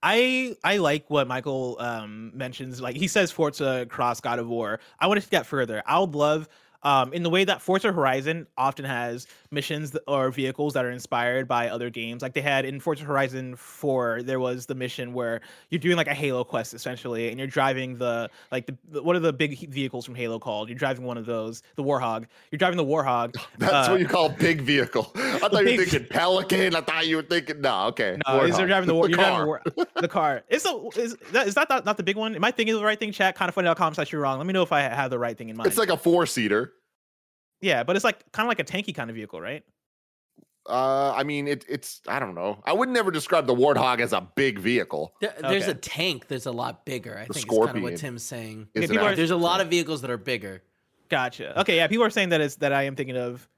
I 0.02 0.56
I 0.64 0.78
like 0.78 1.08
what 1.10 1.28
Michael 1.28 1.76
um, 1.78 2.32
mentions. 2.34 2.80
Like 2.80 2.96
he 2.96 3.06
says, 3.06 3.30
Forza 3.30 3.86
Cross 3.88 4.20
God 4.20 4.38
of 4.40 4.48
War. 4.48 4.80
I 4.98 5.06
want 5.06 5.18
to 5.18 5.22
take 5.24 5.30
that 5.30 5.46
further. 5.46 5.82
I 5.86 5.98
would 6.00 6.14
love. 6.14 6.48
Um, 6.85 7.12
in 7.12 7.22
the 7.22 7.30
way 7.30 7.45
that 7.45 7.62
Forza 7.62 7.93
Horizon 7.93 8.47
often 8.59 8.85
has 8.85 9.26
missions 9.51 9.97
or 10.09 10.30
vehicles 10.30 10.72
that 10.74 10.85
are 10.85 10.91
inspired 10.91 11.47
by 11.47 11.68
other 11.68 11.91
games, 11.91 12.22
like 12.22 12.33
they 12.35 12.41
had 12.41 12.64
in 12.64 12.80
Forza 12.80 13.05
Horizon 13.05 13.55
4, 13.55 14.22
there 14.22 14.41
was 14.41 14.66
the 14.66 14.74
mission 14.74 15.12
where 15.12 15.41
you're 15.70 15.78
doing 15.78 15.97
like 15.97 16.09
a 16.09 16.14
Halo 16.14 16.43
quest 16.45 16.74
essentially, 16.74 17.28
and 17.28 17.39
you're 17.39 17.47
driving 17.47 17.97
the 17.99 18.28
like 18.51 18.66
the, 18.91 19.03
what 19.03 19.14
are 19.14 19.20
the 19.20 19.33
big 19.33 19.68
vehicles 19.70 20.05
from 20.05 20.14
Halo 20.16 20.39
called? 20.39 20.68
You're 20.68 20.78
driving 20.78 21.05
one 21.05 21.16
of 21.18 21.26
those, 21.26 21.62
the 21.76 21.83
Warhog. 21.85 22.26
You're 22.51 22.59
driving 22.59 22.76
the 22.78 22.85
Warhog. 22.85 23.37
That's 23.59 23.89
Uh, 23.89 23.91
what 23.93 24.01
you 24.01 24.07
call 24.07 24.28
big 24.30 24.62
vehicle. 24.62 25.12
I 25.14 25.39
thought 25.39 25.64
you 25.66 25.78
were 25.78 25.85
thinking 25.85 26.07
Pelican. 26.11 26.74
I 26.74 26.80
thought 26.80 27.07
you 27.07 27.16
were 27.16 27.22
thinking 27.22 27.61
no. 27.61 27.87
Okay, 27.89 28.18
No, 28.26 28.41
is 28.43 28.57
they're 28.57 28.66
driving 28.66 28.89
the 28.89 28.95
war. 28.97 29.09
You're 29.09 29.18
driving 29.18 29.39
the, 29.39 29.45
car. 29.45 29.47
war, 29.47 29.87
the 30.01 30.09
car. 30.09 30.43
Is 30.49 30.62
the 30.64 30.91
is 30.97 31.16
that 31.33 31.47
is 31.47 31.55
that 31.55 31.68
not, 31.70 31.85
not 31.85 31.97
the 31.97 32.03
big 32.03 32.16
one? 32.16 32.35
Am 32.35 32.45
I 32.45 32.51
thinking 32.51 32.74
of 32.74 32.80
the 32.80 32.87
right 32.87 32.99
thing? 32.99 33.12
Chat 33.12 33.37
kind 33.37 33.49
of 33.49 33.55
funny.com 33.55 33.95
slash 33.95 34.11
you're 34.12 34.20
wrong. 34.20 34.39
Let 34.39 34.47
me 34.47 34.53
know 34.53 34.62
if 34.62 34.72
I 34.72 34.80
have 34.80 35.11
the 35.11 35.18
right 35.18 35.37
thing 35.39 35.49
in 35.49 35.57
mind. 35.57 35.66
It's 35.68 35.78
like 35.78 35.91
a 35.91 35.97
four 35.97 36.26
seater. 36.26 36.71
Yeah, 37.62 37.82
but 37.82 37.96
it's 37.96 38.04
like 38.04 38.30
kind 38.32 38.46
of 38.46 38.48
like 38.48 38.60
a 38.60 38.64
tanky 38.64 38.94
kind 38.94 39.08
of 39.08 39.16
vehicle, 39.16 39.40
right? 39.40 39.64
Uh, 40.68 41.12
I 41.12 41.24
mean, 41.24 41.48
it, 41.48 41.64
it's 41.68 42.00
I 42.06 42.20
don't 42.20 42.34
know. 42.36 42.62
I 42.64 42.72
would 42.72 42.88
never 42.88 43.10
describe 43.10 43.46
the 43.46 43.54
Warthog 43.54 44.00
as 44.00 44.12
a 44.12 44.20
big 44.20 44.58
vehicle. 44.60 45.12
There- 45.20 45.34
there's 45.40 45.62
Okay. 45.64 45.72
a 45.72 45.74
tank 45.74 46.28
that's 46.28 46.46
a 46.46 46.52
lot 46.52 46.84
bigger. 46.84 47.18
I 47.18 47.24
The 47.26 47.34
think 47.34 47.50
is 47.52 47.58
kind 47.58 47.76
of 47.78 47.82
what 47.82 47.96
Tim's 47.96 48.22
saying. 48.22 48.68
Yeah, 48.74 48.82
are- 49.00 49.16
There's 49.16 49.32
a 49.32 49.36
lot 49.36 49.60
of 49.60 49.68
vehicles 49.68 50.02
that 50.02 50.10
are 50.10 50.16
bigger. 50.18 50.62
Gotcha. 51.08 51.58
Okay, 51.60 51.76
yeah, 51.76 51.88
people 51.88 52.04
are 52.04 52.10
saying 52.10 52.28
that 52.28 52.40
is 52.40 52.56
that 52.56 52.72
I 52.72 52.84
am 52.84 52.94
thinking 52.96 53.16
of. 53.16 53.48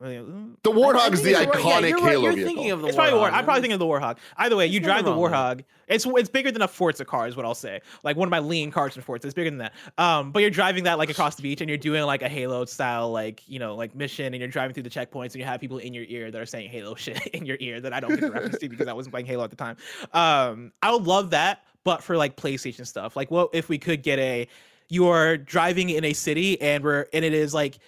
The 0.00 0.08
I 0.08 0.74
Warthog 0.74 1.12
is 1.12 1.22
the 1.22 1.32
think. 1.34 1.54
Yeah, 1.54 1.60
iconic 1.60 1.88
you're 1.88 1.98
right. 1.98 2.10
Halo 2.10 2.22
You're 2.22 2.32
vehicle. 2.32 2.54
thinking 2.54 2.70
of 2.70 2.82
the 2.82 2.88
It's 2.88 2.96
probably 2.96 3.14
War. 3.14 3.28
Warthog. 3.28 3.32
I'm 3.32 3.44
probably 3.44 3.60
thinking 3.62 3.72
of 3.74 3.78
the 3.78 3.86
Warhog. 3.86 4.18
Either 4.36 4.56
way, 4.56 4.66
you 4.66 4.80
There's 4.80 4.84
drive 4.92 5.04
the 5.04 5.10
nothing 5.10 5.22
wrong 5.22 5.32
Warhog. 5.32 5.64
It's 5.88 6.06
it's 6.06 6.28
bigger 6.28 6.50
than 6.50 6.62
a 6.62 6.68
Forza 6.68 7.04
car, 7.04 7.28
is 7.28 7.36
what 7.36 7.46
I'll 7.46 7.54
say. 7.54 7.80
Like 8.02 8.16
one 8.16 8.28
of 8.28 8.30
my 8.30 8.40
lean 8.40 8.70
cars 8.70 8.96
in 8.96 9.02
Forza, 9.02 9.26
it's 9.26 9.34
bigger 9.34 9.50
than 9.50 9.58
that. 9.58 9.72
Um, 9.96 10.32
but 10.32 10.40
you're 10.40 10.50
driving 10.50 10.84
that 10.84 10.98
like 10.98 11.08
across 11.10 11.36
the 11.36 11.42
beach, 11.42 11.60
and 11.60 11.68
you're 11.68 11.78
doing 11.78 12.02
like 12.02 12.22
a 12.22 12.28
Halo 12.28 12.64
style, 12.66 13.10
like 13.10 13.42
you 13.48 13.58
know, 13.58 13.74
like 13.74 13.94
mission, 13.94 14.26
and 14.26 14.36
you're 14.36 14.48
driving 14.48 14.74
through 14.74 14.82
the 14.82 14.90
checkpoints, 14.90 15.26
and 15.32 15.36
you 15.36 15.44
have 15.44 15.60
people 15.60 15.78
in 15.78 15.94
your 15.94 16.04
ear 16.08 16.30
that 16.30 16.40
are 16.40 16.46
saying 16.46 16.68
Halo 16.70 16.94
shit 16.96 17.26
in 17.28 17.46
your 17.46 17.56
ear 17.60 17.80
that 17.80 17.92
I 17.92 18.00
don't 18.00 18.10
get 18.10 18.20
the 18.20 18.30
reference 18.30 18.58
to 18.58 18.68
because 18.68 18.88
I 18.88 18.92
wasn't 18.92 19.12
playing 19.12 19.26
Halo 19.26 19.44
at 19.44 19.50
the 19.50 19.56
time. 19.56 19.76
Um, 20.12 20.72
I 20.82 20.92
would 20.92 21.04
love 21.04 21.30
that, 21.30 21.62
but 21.84 22.02
for 22.02 22.16
like 22.16 22.36
PlayStation 22.36 22.86
stuff, 22.86 23.16
like 23.16 23.30
what 23.30 23.50
if 23.54 23.68
we 23.68 23.78
could 23.78 24.02
get 24.02 24.18
a 24.18 24.46
you 24.88 25.08
are 25.08 25.36
driving 25.36 25.90
in 25.90 26.04
a 26.04 26.12
city 26.12 26.60
and 26.60 26.84
we're 26.84 27.06
and 27.12 27.24
it 27.24 27.34
is 27.34 27.52
like 27.52 27.78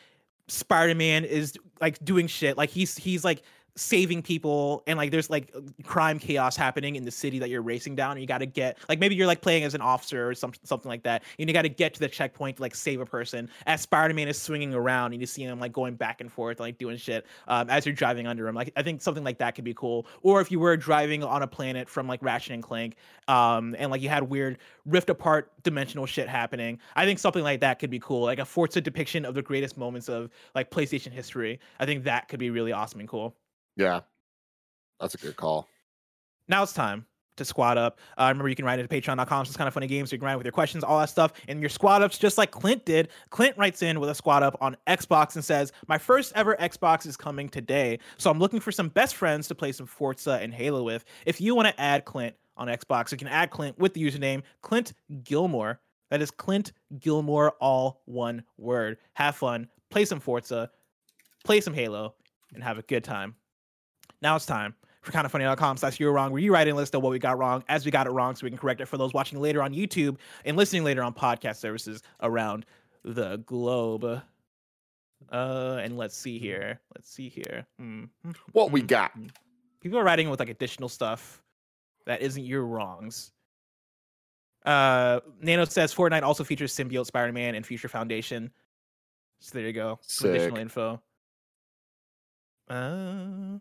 Spider-Man 0.48 1.24
is 1.24 1.54
like 1.80 2.02
doing 2.04 2.26
shit. 2.26 2.56
Like 2.56 2.70
he's 2.70 2.96
he's 2.96 3.24
like 3.24 3.42
saving 3.78 4.22
people 4.22 4.82
and 4.86 4.96
like 4.96 5.10
there's 5.10 5.30
like 5.30 5.54
crime 5.84 6.18
chaos 6.18 6.56
happening 6.56 6.96
in 6.96 7.04
the 7.04 7.10
city 7.10 7.38
that 7.38 7.48
you're 7.48 7.62
racing 7.62 7.94
down 7.94 8.12
and 8.12 8.20
you 8.20 8.26
got 8.26 8.38
to 8.38 8.46
get 8.46 8.78
like 8.88 8.98
maybe 8.98 9.14
you're 9.14 9.26
like 9.26 9.40
playing 9.40 9.64
as 9.64 9.74
an 9.74 9.80
officer 9.80 10.28
or 10.28 10.34
some, 10.34 10.52
something 10.64 10.88
like 10.88 11.02
that 11.02 11.22
and 11.38 11.48
you 11.48 11.54
got 11.54 11.62
to 11.62 11.68
get 11.68 11.94
to 11.94 12.00
the 12.00 12.08
checkpoint 12.08 12.56
to 12.56 12.62
like 12.62 12.74
save 12.74 13.00
a 13.00 13.06
person. 13.06 13.48
As 13.66 13.80
spider-man 13.82 14.28
is 14.28 14.40
swinging 14.40 14.74
around 14.74 15.12
and 15.12 15.20
you 15.20 15.26
see 15.26 15.42
him 15.42 15.60
like 15.60 15.72
going 15.72 15.94
back 15.94 16.20
and 16.20 16.30
forth 16.30 16.60
like 16.60 16.78
doing 16.78 16.96
shit 16.96 17.26
um, 17.46 17.70
as 17.70 17.86
you're 17.86 17.94
driving 17.94 18.26
under 18.26 18.48
him 18.48 18.54
like 18.54 18.72
i 18.76 18.82
think 18.82 19.00
something 19.00 19.24
like 19.24 19.38
that 19.38 19.54
could 19.54 19.64
be 19.64 19.74
cool. 19.74 20.06
Or 20.22 20.40
if 20.40 20.50
you 20.50 20.58
were 20.58 20.76
driving 20.76 21.22
on 21.22 21.42
a 21.42 21.46
planet 21.46 21.88
from 21.88 22.08
like 22.08 22.22
ratchet 22.22 22.52
and 22.52 22.62
clank 22.62 22.96
um, 23.28 23.76
and 23.78 23.90
like 23.90 24.02
you 24.02 24.08
had 24.08 24.24
weird 24.24 24.58
rift 24.86 25.10
apart 25.10 25.52
dimensional 25.62 26.06
shit 26.06 26.28
happening 26.28 26.78
i 26.96 27.04
think 27.04 27.18
something 27.18 27.42
like 27.42 27.60
that 27.60 27.78
could 27.78 27.90
be 27.90 27.98
cool 27.98 28.22
like 28.22 28.38
a 28.38 28.44
forza 28.44 28.80
depiction 28.80 29.24
of 29.24 29.34
the 29.34 29.42
greatest 29.42 29.76
moments 29.76 30.08
of 30.08 30.30
like 30.54 30.70
playstation 30.70 31.12
history. 31.12 31.60
I 31.78 31.86
think 31.86 32.04
that 32.04 32.28
could 32.28 32.40
be 32.40 32.50
really 32.50 32.72
awesome 32.72 33.00
and 33.00 33.08
cool 33.08 33.34
Yeah, 33.78 34.00
that's 35.00 35.14
a 35.14 35.18
good 35.18 35.36
call. 35.36 35.66
now 36.48 36.62
it's 36.62 36.74
time 36.74 37.06
to 37.36 37.44
squad 37.44 37.78
up. 37.78 38.00
Uh, 38.18 38.24
remember, 38.24 38.48
you 38.48 38.56
can 38.56 38.64
write 38.64 38.80
into 38.80 38.92
patreon.com. 38.92 39.42
It's 39.42 39.56
kind 39.56 39.68
of 39.68 39.72
funny 39.72 39.86
games. 39.86 40.10
You 40.10 40.18
can 40.18 40.26
write 40.26 40.34
with 40.34 40.44
your 40.44 40.52
questions, 40.52 40.82
all 40.82 40.98
that 40.98 41.08
stuff, 41.08 41.32
and 41.46 41.60
your 41.60 41.68
squad 41.68 42.02
ups, 42.02 42.18
just 42.18 42.36
like 42.36 42.50
Clint 42.50 42.84
did. 42.84 43.10
Clint 43.30 43.56
writes 43.56 43.80
in 43.80 44.00
with 44.00 44.10
a 44.10 44.14
squad 44.14 44.42
up 44.42 44.58
on 44.60 44.76
Xbox 44.88 45.36
and 45.36 45.44
says, 45.44 45.70
My 45.86 45.98
first 45.98 46.32
ever 46.34 46.56
Xbox 46.56 47.06
is 47.06 47.16
coming 47.16 47.48
today, 47.48 48.00
so 48.16 48.28
I'm 48.28 48.40
looking 48.40 48.58
for 48.60 48.72
some 48.72 48.88
best 48.88 49.14
friends 49.14 49.46
to 49.48 49.54
play 49.54 49.70
some 49.70 49.86
Forza 49.86 50.32
and 50.42 50.52
Halo 50.52 50.82
with. 50.82 51.04
If 51.26 51.40
you 51.40 51.54
want 51.54 51.68
to 51.68 51.80
add 51.80 52.04
Clint 52.04 52.34
on 52.56 52.66
Xbox, 52.66 53.12
you 53.12 53.18
can 53.18 53.28
add 53.28 53.50
Clint 53.50 53.78
with 53.78 53.94
the 53.94 54.02
username 54.02 54.42
Clint 54.62 54.94
Gilmore. 55.22 55.80
That 56.10 56.20
is 56.20 56.32
Clint 56.32 56.72
Gilmore, 56.98 57.52
all 57.60 58.02
one 58.06 58.42
word. 58.56 58.98
Have 59.14 59.36
fun, 59.36 59.68
play 59.90 60.04
some 60.04 60.18
Forza, 60.18 60.70
play 61.44 61.60
some 61.60 61.74
Halo, 61.74 62.14
and 62.52 62.64
have 62.64 62.78
a 62.78 62.82
good 62.82 63.04
time. 63.04 63.36
Now 64.22 64.36
it's 64.36 64.46
time 64.46 64.74
for 65.02 65.12
kindoffunny.com 65.12 65.76
slash 65.76 66.00
you're 66.00 66.12
wrong, 66.12 66.32
where 66.32 66.40
you 66.42 66.52
write 66.52 66.68
a 66.68 66.74
list 66.74 66.94
of 66.94 67.02
what 67.02 67.10
we 67.10 67.18
got 67.18 67.38
wrong 67.38 67.62
as 67.68 67.84
we 67.84 67.90
got 67.90 68.06
it 68.06 68.10
wrong 68.10 68.34
so 68.34 68.44
we 68.44 68.50
can 68.50 68.58
correct 68.58 68.80
it 68.80 68.86
for 68.86 68.96
those 68.96 69.14
watching 69.14 69.40
later 69.40 69.62
on 69.62 69.72
YouTube 69.72 70.16
and 70.44 70.56
listening 70.56 70.84
later 70.84 71.02
on 71.02 71.14
podcast 71.14 71.56
services 71.56 72.02
around 72.20 72.66
the 73.04 73.36
globe. 73.46 74.04
Uh, 75.30 75.80
and 75.82 75.96
let's 75.96 76.16
see 76.16 76.38
here. 76.38 76.80
Let's 76.94 77.10
see 77.10 77.28
here. 77.28 77.66
Mm, 77.80 78.08
mm, 78.26 78.36
What 78.52 78.70
we 78.72 78.82
got? 78.82 79.12
People 79.80 79.98
are 79.98 80.04
writing 80.04 80.30
with 80.30 80.40
like 80.40 80.48
additional 80.48 80.88
stuff 80.88 81.42
that 82.06 82.20
isn't 82.22 82.44
your 82.44 82.64
wrongs. 82.64 83.32
Uh, 84.64 85.20
Nano 85.40 85.64
says 85.64 85.94
Fortnite 85.94 86.22
also 86.22 86.44
features 86.44 86.74
Symbiote 86.74 87.06
Spider-Man 87.06 87.54
and 87.54 87.64
Future 87.64 87.88
Foundation. 87.88 88.50
So 89.40 89.56
there 89.58 89.66
you 89.66 89.72
go. 89.72 89.98
Additional 90.24 90.58
info. 90.58 91.00
Uh, 92.68 93.58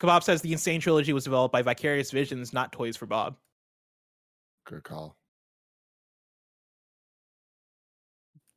Kebab 0.00 0.22
says 0.22 0.42
the 0.42 0.52
Insane 0.52 0.80
trilogy 0.80 1.12
was 1.12 1.24
developed 1.24 1.52
by 1.52 1.62
Vicarious 1.62 2.10
Visions, 2.10 2.52
not 2.52 2.72
Toys 2.72 2.96
for 2.96 3.06
Bob. 3.06 3.36
Good 4.64 4.84
call. 4.84 5.16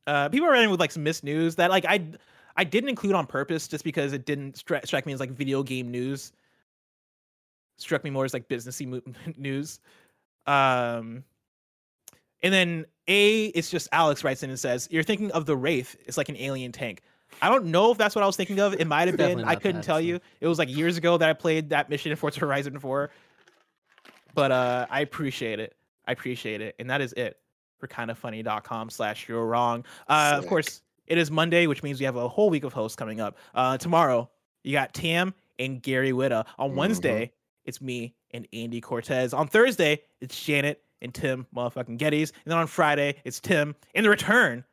Uh, 0.06 0.28
people 0.28 0.46
are 0.48 0.52
writing 0.52 0.70
with 0.70 0.80
like 0.80 0.90
some 0.90 1.02
missed 1.02 1.24
news 1.24 1.56
that 1.56 1.70
like 1.70 1.84
I 1.86 2.04
I 2.56 2.64
didn't 2.64 2.90
include 2.90 3.14
on 3.14 3.26
purpose 3.26 3.68
just 3.68 3.84
because 3.84 4.12
it 4.12 4.26
didn't 4.26 4.56
stri- 4.56 4.84
strike 4.86 5.06
me 5.06 5.12
as 5.12 5.20
like 5.20 5.30
video 5.30 5.62
game 5.62 5.90
news. 5.90 6.32
Struck 7.78 8.04
me 8.04 8.10
more 8.10 8.24
as 8.24 8.34
like 8.34 8.48
businessy 8.48 8.86
mo- 8.86 9.00
news. 9.36 9.80
Um, 10.46 11.24
and 12.42 12.52
then 12.52 12.84
A, 13.08 13.46
it's 13.46 13.70
just 13.70 13.88
Alex 13.92 14.24
writes 14.24 14.42
in 14.42 14.50
and 14.50 14.58
says, 14.58 14.88
"You're 14.90 15.04
thinking 15.04 15.30
of 15.32 15.46
the 15.46 15.56
Wraith. 15.56 15.96
It's 16.04 16.16
like 16.18 16.28
an 16.28 16.36
alien 16.36 16.72
tank." 16.72 17.02
I 17.40 17.48
don't 17.48 17.66
know 17.66 17.90
if 17.90 17.98
that's 17.98 18.14
what 18.14 18.22
I 18.22 18.26
was 18.26 18.36
thinking 18.36 18.60
of. 18.60 18.74
It 18.74 18.86
might 18.86 19.08
have 19.08 19.16
been. 19.16 19.44
I 19.44 19.54
couldn't 19.54 19.82
tell 19.82 20.00
you. 20.00 20.20
It 20.40 20.46
was 20.48 20.58
like 20.58 20.68
years 20.74 20.96
ago 20.96 21.16
that 21.18 21.28
I 21.28 21.32
played 21.32 21.70
that 21.70 21.88
mission 21.90 22.10
in 22.10 22.16
Forza 22.16 22.40
Horizon 22.40 22.78
4. 22.78 23.10
But 24.34 24.52
uh, 24.52 24.86
I 24.90 25.00
appreciate 25.00 25.58
it. 25.60 25.74
I 26.06 26.12
appreciate 26.12 26.60
it. 26.60 26.74
And 26.78 26.88
that 26.90 27.00
is 27.00 27.12
it 27.14 27.38
for 27.78 27.86
kindafunny.com 27.88 28.90
slash 28.90 29.28
you're 29.28 29.46
wrong. 29.46 29.84
Uh, 30.08 30.34
of 30.38 30.46
course, 30.46 30.82
it 31.06 31.18
is 31.18 31.30
Monday, 31.30 31.66
which 31.66 31.82
means 31.82 31.98
we 31.98 32.06
have 32.06 32.16
a 32.16 32.28
whole 32.28 32.48
week 32.50 32.64
of 32.64 32.72
hosts 32.72 32.96
coming 32.96 33.20
up. 33.20 33.36
Uh, 33.54 33.76
tomorrow, 33.76 34.30
you 34.62 34.72
got 34.72 34.94
Tam 34.94 35.34
and 35.58 35.82
Gary 35.82 36.12
Whitta. 36.12 36.46
On 36.58 36.70
Mhm. 36.70 36.74
Wednesday, 36.76 37.32
it's 37.64 37.80
me 37.80 38.14
and 38.30 38.46
Andy 38.52 38.80
Cortez. 38.80 39.34
On 39.34 39.46
Thursday, 39.48 40.00
it's 40.20 40.40
Janet 40.42 40.82
and 41.02 41.12
Tim 41.12 41.46
motherfucking 41.54 41.98
Gettys. 41.98 42.30
And 42.44 42.52
then 42.52 42.58
on 42.58 42.66
Friday, 42.68 43.16
it's 43.24 43.40
Tim 43.40 43.74
and 43.94 44.06
the 44.06 44.10
return 44.10 44.64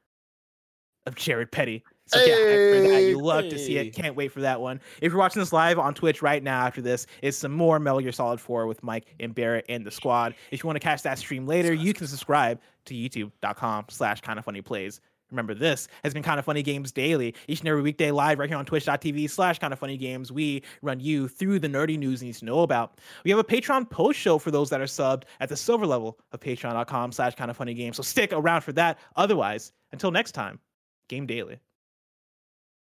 of 1.05 1.15
Jared 1.15 1.51
Petty. 1.51 1.83
So 2.09 2.19
yeah, 2.19 2.35
for 2.35 2.87
that, 2.89 3.03
you 3.03 3.19
love 3.19 3.45
to 3.49 3.59
see 3.59 3.77
it. 3.77 3.93
Can't 3.93 4.15
wait 4.15 4.31
for 4.31 4.41
that 4.41 4.59
one. 4.59 4.81
If 5.01 5.11
you're 5.11 5.19
watching 5.19 5.41
this 5.41 5.53
live 5.53 5.77
on 5.77 5.93
Twitch 5.93 6.21
right 6.21 6.41
now 6.41 6.65
after 6.65 6.81
this, 6.81 7.05
it's 7.21 7.37
some 7.37 7.51
more 7.51 7.79
Metal 7.79 7.99
Gear 7.99 8.11
Solid 8.11 8.41
4 8.41 8.65
with 8.65 8.81
Mike 8.81 9.13
and 9.19 9.35
Barrett 9.35 9.65
and 9.69 9.85
the 9.85 9.91
squad. 9.91 10.33
If 10.51 10.63
you 10.63 10.67
want 10.67 10.75
to 10.75 10.83
catch 10.83 11.03
that 11.03 11.19
stream 11.19 11.45
later, 11.45 11.71
you 11.71 11.93
can 11.93 12.07
subscribe 12.07 12.59
to 12.85 12.95
youtube.com 12.95 13.85
slash 13.89 14.21
kind 14.21 14.39
of 14.39 14.45
funny 14.45 14.61
plays. 14.61 15.01
Remember, 15.31 15.53
this 15.53 15.87
has 16.03 16.13
been 16.13 16.23
Kinda 16.23 16.41
Funny 16.41 16.63
Games 16.63 16.91
Daily, 16.91 17.35
each 17.47 17.59
and 17.59 17.69
every 17.69 17.81
weekday 17.81 18.09
live 18.11 18.39
right 18.39 18.49
here 18.49 18.57
on 18.57 18.65
twitch.tv 18.65 19.29
slash 19.29 19.59
kind 19.59 19.71
of 19.71 19.79
funny 19.79 19.97
games. 19.97 20.31
We 20.31 20.63
run 20.81 20.99
you 20.99 21.27
through 21.27 21.59
the 21.59 21.67
nerdy 21.67 21.97
news 21.97 22.21
you 22.21 22.27
need 22.27 22.35
to 22.35 22.45
know 22.45 22.61
about. 22.61 22.99
We 23.23 23.29
have 23.29 23.39
a 23.39 23.43
Patreon 23.43 23.89
post 23.89 24.19
show 24.19 24.39
for 24.39 24.49
those 24.49 24.69
that 24.71 24.81
are 24.81 24.85
subbed 24.85 25.23
at 25.39 25.49
the 25.49 25.55
silver 25.55 25.85
level 25.85 26.17
of 26.31 26.39
patreon.com 26.39 27.11
slash 27.11 27.35
kind 27.35 27.51
of 27.51 27.57
funny 27.57 27.75
games. 27.75 27.97
So 27.97 28.03
stick 28.03 28.33
around 28.33 28.61
for 28.61 28.71
that. 28.73 28.97
Otherwise, 29.15 29.71
until 29.91 30.09
next 30.09 30.31
time, 30.31 30.59
game 31.07 31.27
daily. 31.27 31.59